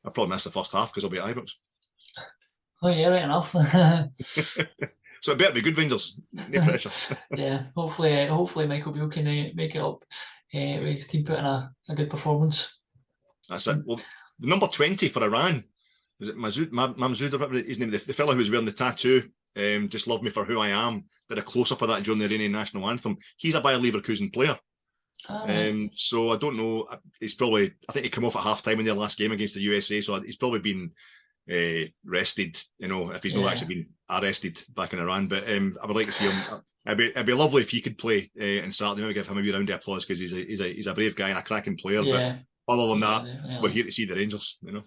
I'll 0.04 0.12
probably 0.12 0.34
miss 0.34 0.44
the 0.44 0.50
first 0.50 0.72
half 0.72 0.90
because 0.90 1.04
I'll 1.04 1.10
be 1.10 1.18
at 1.18 1.34
Ibrox. 1.34 1.52
Oh 2.80 2.90
yeah, 2.90 3.08
right 3.08 3.24
enough. 3.24 3.50
so 5.20 5.32
it 5.32 5.38
better 5.38 5.52
be 5.52 5.60
good 5.60 5.76
Rangers. 5.76 6.20
No 6.32 6.60
pressure. 6.60 7.16
yeah, 7.36 7.64
hopefully, 7.74 8.22
uh, 8.22 8.32
hopefully 8.32 8.68
Michael 8.68 8.92
Beale 8.92 9.08
can 9.08 9.26
uh, 9.26 9.50
make 9.56 9.74
it 9.74 9.82
up 9.82 10.04
uh, 10.54 10.78
with 10.78 10.92
his 10.92 11.08
team 11.08 11.24
putting 11.24 11.44
a, 11.44 11.72
a 11.88 11.96
good 11.96 12.08
performance. 12.08 12.78
That's 13.48 13.66
it. 13.66 13.78
Well, 13.84 14.00
the 14.38 14.46
number 14.46 14.68
twenty 14.68 15.08
for 15.08 15.24
Iran 15.24 15.64
is 16.20 16.28
it 16.28 16.36
Mazoud, 16.36 16.70
Mamzoud, 16.70 17.66
his 17.66 17.80
name, 17.80 17.90
the, 17.90 17.98
the 17.98 18.12
fellow 18.12 18.30
who 18.30 18.38
was 18.38 18.48
wearing 18.48 18.64
the 18.64 18.70
tattoo 18.70 19.28
um, 19.58 19.88
just 19.88 20.06
love 20.06 20.22
me 20.22 20.30
for 20.30 20.44
who 20.44 20.60
I 20.60 20.68
am. 20.68 21.04
Did 21.28 21.38
a 21.38 21.42
close 21.42 21.72
up 21.72 21.82
of 21.82 21.88
that 21.88 22.04
during 22.04 22.18
the 22.18 22.26
Iranian 22.26 22.52
national 22.52 22.88
anthem. 22.88 23.18
He's 23.36 23.54
a 23.54 23.60
Bayer 23.60 23.78
Leverkusen 23.78 24.32
player. 24.32 24.56
Oh. 25.28 25.44
Um, 25.48 25.90
so 25.94 26.30
I 26.30 26.36
don't 26.36 26.56
know. 26.56 26.88
He's 27.20 27.34
probably. 27.34 27.72
I 27.88 27.92
think 27.92 28.04
he 28.04 28.10
came 28.10 28.24
off 28.24 28.36
at 28.36 28.42
half 28.42 28.62
time 28.62 28.78
in 28.80 28.86
their 28.86 28.94
last 28.94 29.18
game 29.18 29.32
against 29.32 29.54
the 29.54 29.60
USA. 29.62 30.00
So 30.00 30.20
he's 30.20 30.36
probably 30.36 30.60
been 30.60 30.90
uh, 31.50 31.88
rested. 32.04 32.60
You 32.78 32.88
know, 32.88 33.10
if 33.10 33.22
he's 33.22 33.34
not 33.34 33.42
Yeah. 33.44 33.50
actually 33.50 33.74
been 33.74 33.86
arrested 34.10 34.62
back 34.74 34.92
in 34.92 35.00
Iran. 35.00 35.26
But 35.28 35.48
um, 35.50 35.76
I 35.82 35.86
would 35.86 35.96
like 35.96 36.06
to 36.06 36.12
see 36.12 36.26
him. 36.26 36.60
It'd 36.86 36.98
be, 36.98 37.08
it'd 37.08 37.26
be 37.26 37.34
lovely 37.34 37.62
if 37.62 37.70
he 37.70 37.80
could 37.80 37.98
play 37.98 38.30
uh, 38.40 38.44
in 38.44 38.72
Saturday. 38.72 39.02
Maybe 39.02 39.14
give 39.14 39.28
him 39.28 39.38
a 39.38 39.40
wee 39.42 39.52
round 39.52 39.68
of 39.68 39.76
applause 39.76 40.04
because 40.06 40.20
he's 40.20 40.32
a 40.32 40.44
he's 40.44 40.60
a 40.60 40.72
he's 40.72 40.86
a 40.86 40.94
brave 40.94 41.14
guy 41.16 41.28
and 41.30 41.38
a 41.38 41.42
cracking 41.42 41.76
player. 41.76 42.00
Yeah. 42.00 42.36
But 42.66 42.78
other 42.78 42.88
than 42.90 43.00
that, 43.00 43.24
definitely. 43.24 43.58
we're 43.62 43.68
here 43.70 43.84
to 43.84 43.90
see 43.92 44.04
the 44.04 44.14
Rangers. 44.14 44.56
You 44.62 44.72
know. 44.72 44.82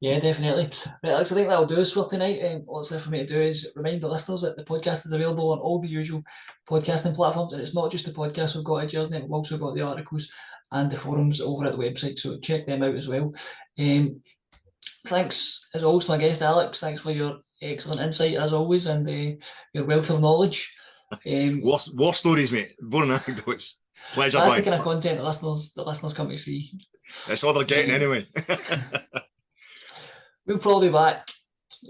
Yeah, 0.00 0.20
definitely. 0.20 0.68
Right, 1.02 1.12
Alex, 1.12 1.32
I 1.32 1.34
think 1.34 1.48
that'll 1.48 1.66
do 1.66 1.80
us 1.80 1.90
for 1.90 2.08
tonight. 2.08 2.40
Um, 2.44 2.62
what's 2.66 2.92
left 2.92 3.04
for 3.04 3.10
me 3.10 3.18
to 3.18 3.26
do 3.26 3.40
is 3.40 3.72
remind 3.74 4.00
the 4.00 4.08
listeners 4.08 4.42
that 4.42 4.56
the 4.56 4.62
podcast 4.62 5.04
is 5.04 5.12
available 5.12 5.50
on 5.50 5.58
all 5.58 5.80
the 5.80 5.88
usual 5.88 6.22
podcasting 6.68 7.16
platforms, 7.16 7.52
and 7.52 7.60
it's 7.60 7.74
not 7.74 7.90
just 7.90 8.06
the 8.06 8.12
podcast 8.12 8.54
we've 8.54 8.64
got 8.64 8.84
at 8.84 8.90
Gersnet, 8.90 9.22
we've 9.22 9.32
also 9.32 9.58
got 9.58 9.74
the 9.74 9.82
articles 9.82 10.30
and 10.70 10.90
the 10.90 10.96
forums 10.96 11.40
over 11.40 11.64
at 11.64 11.72
the 11.72 11.78
website, 11.78 12.18
so 12.18 12.38
check 12.38 12.64
them 12.64 12.84
out 12.84 12.94
as 12.94 13.08
well. 13.08 13.32
Um, 13.78 14.20
thanks 15.06 15.68
as 15.74 15.82
always, 15.82 16.04
to 16.04 16.12
my 16.12 16.18
guest 16.18 16.42
Alex. 16.42 16.78
Thanks 16.78 17.00
for 17.00 17.10
your 17.10 17.38
excellent 17.60 18.00
insight 18.00 18.34
as 18.34 18.52
always 18.52 18.86
and 18.86 19.06
uh, 19.08 19.36
your 19.72 19.84
wealth 19.84 20.10
of 20.10 20.20
knowledge. 20.20 20.72
Um, 21.26 21.60
War, 21.62 21.78
war 21.94 22.14
stories, 22.14 22.52
mate. 22.52 22.74
Boring 22.80 23.10
anecdotes. 23.28 23.80
Pleasure, 24.12 24.38
that's 24.38 24.54
the 24.54 24.62
kind 24.62 24.76
of 24.76 24.82
content 24.82 25.18
the 25.18 25.24
listeners 25.24 25.72
the 25.72 25.82
listeners 25.82 26.14
come 26.14 26.28
to 26.28 26.36
see. 26.36 26.70
That's 27.26 27.42
all 27.42 27.52
they're 27.52 27.64
getting 27.64 27.90
Um, 27.90 27.96
anyway. 27.96 28.26
We'll 30.48 30.58
probably 30.58 30.88
be 30.88 30.94
back 30.94 31.28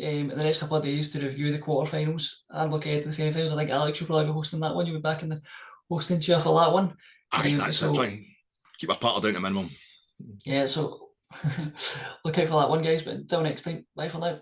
um, 0.00 0.04
in 0.04 0.28
the 0.28 0.36
next 0.44 0.58
couple 0.58 0.76
of 0.76 0.82
days 0.82 1.10
to 1.10 1.20
review 1.20 1.52
the 1.52 1.60
quarterfinals 1.60 2.28
and 2.50 2.72
look 2.72 2.84
ahead 2.84 3.02
to 3.02 3.08
the 3.08 3.14
semi-finals. 3.14 3.54
I 3.54 3.56
think 3.56 3.70
Alex 3.70 4.00
you'll 4.00 4.08
probably 4.08 4.26
be 4.26 4.32
hosting 4.32 4.60
that 4.60 4.74
one. 4.74 4.84
You'll 4.84 4.96
be 4.96 5.02
back 5.02 5.22
in 5.22 5.28
the 5.28 5.40
hosting 5.88 6.18
chair 6.20 6.40
for 6.40 6.58
that 6.58 6.72
one. 6.72 6.94
Aye, 7.32 7.52
um, 7.52 7.58
that's 7.58 7.78
so- 7.78 8.02
it. 8.02 8.20
Keep 8.78 8.90
our 8.90 8.96
patter 8.96 9.20
down 9.20 9.34
to 9.34 9.40
minimum. 9.40 9.70
Yeah, 10.44 10.66
so 10.66 11.10
look 12.24 12.38
out 12.38 12.48
for 12.48 12.60
that 12.60 12.70
one, 12.70 12.82
guys. 12.82 13.02
But 13.02 13.14
until 13.14 13.42
next 13.42 13.62
time, 13.62 13.86
bye 13.94 14.08
for 14.08 14.18
now. 14.18 14.40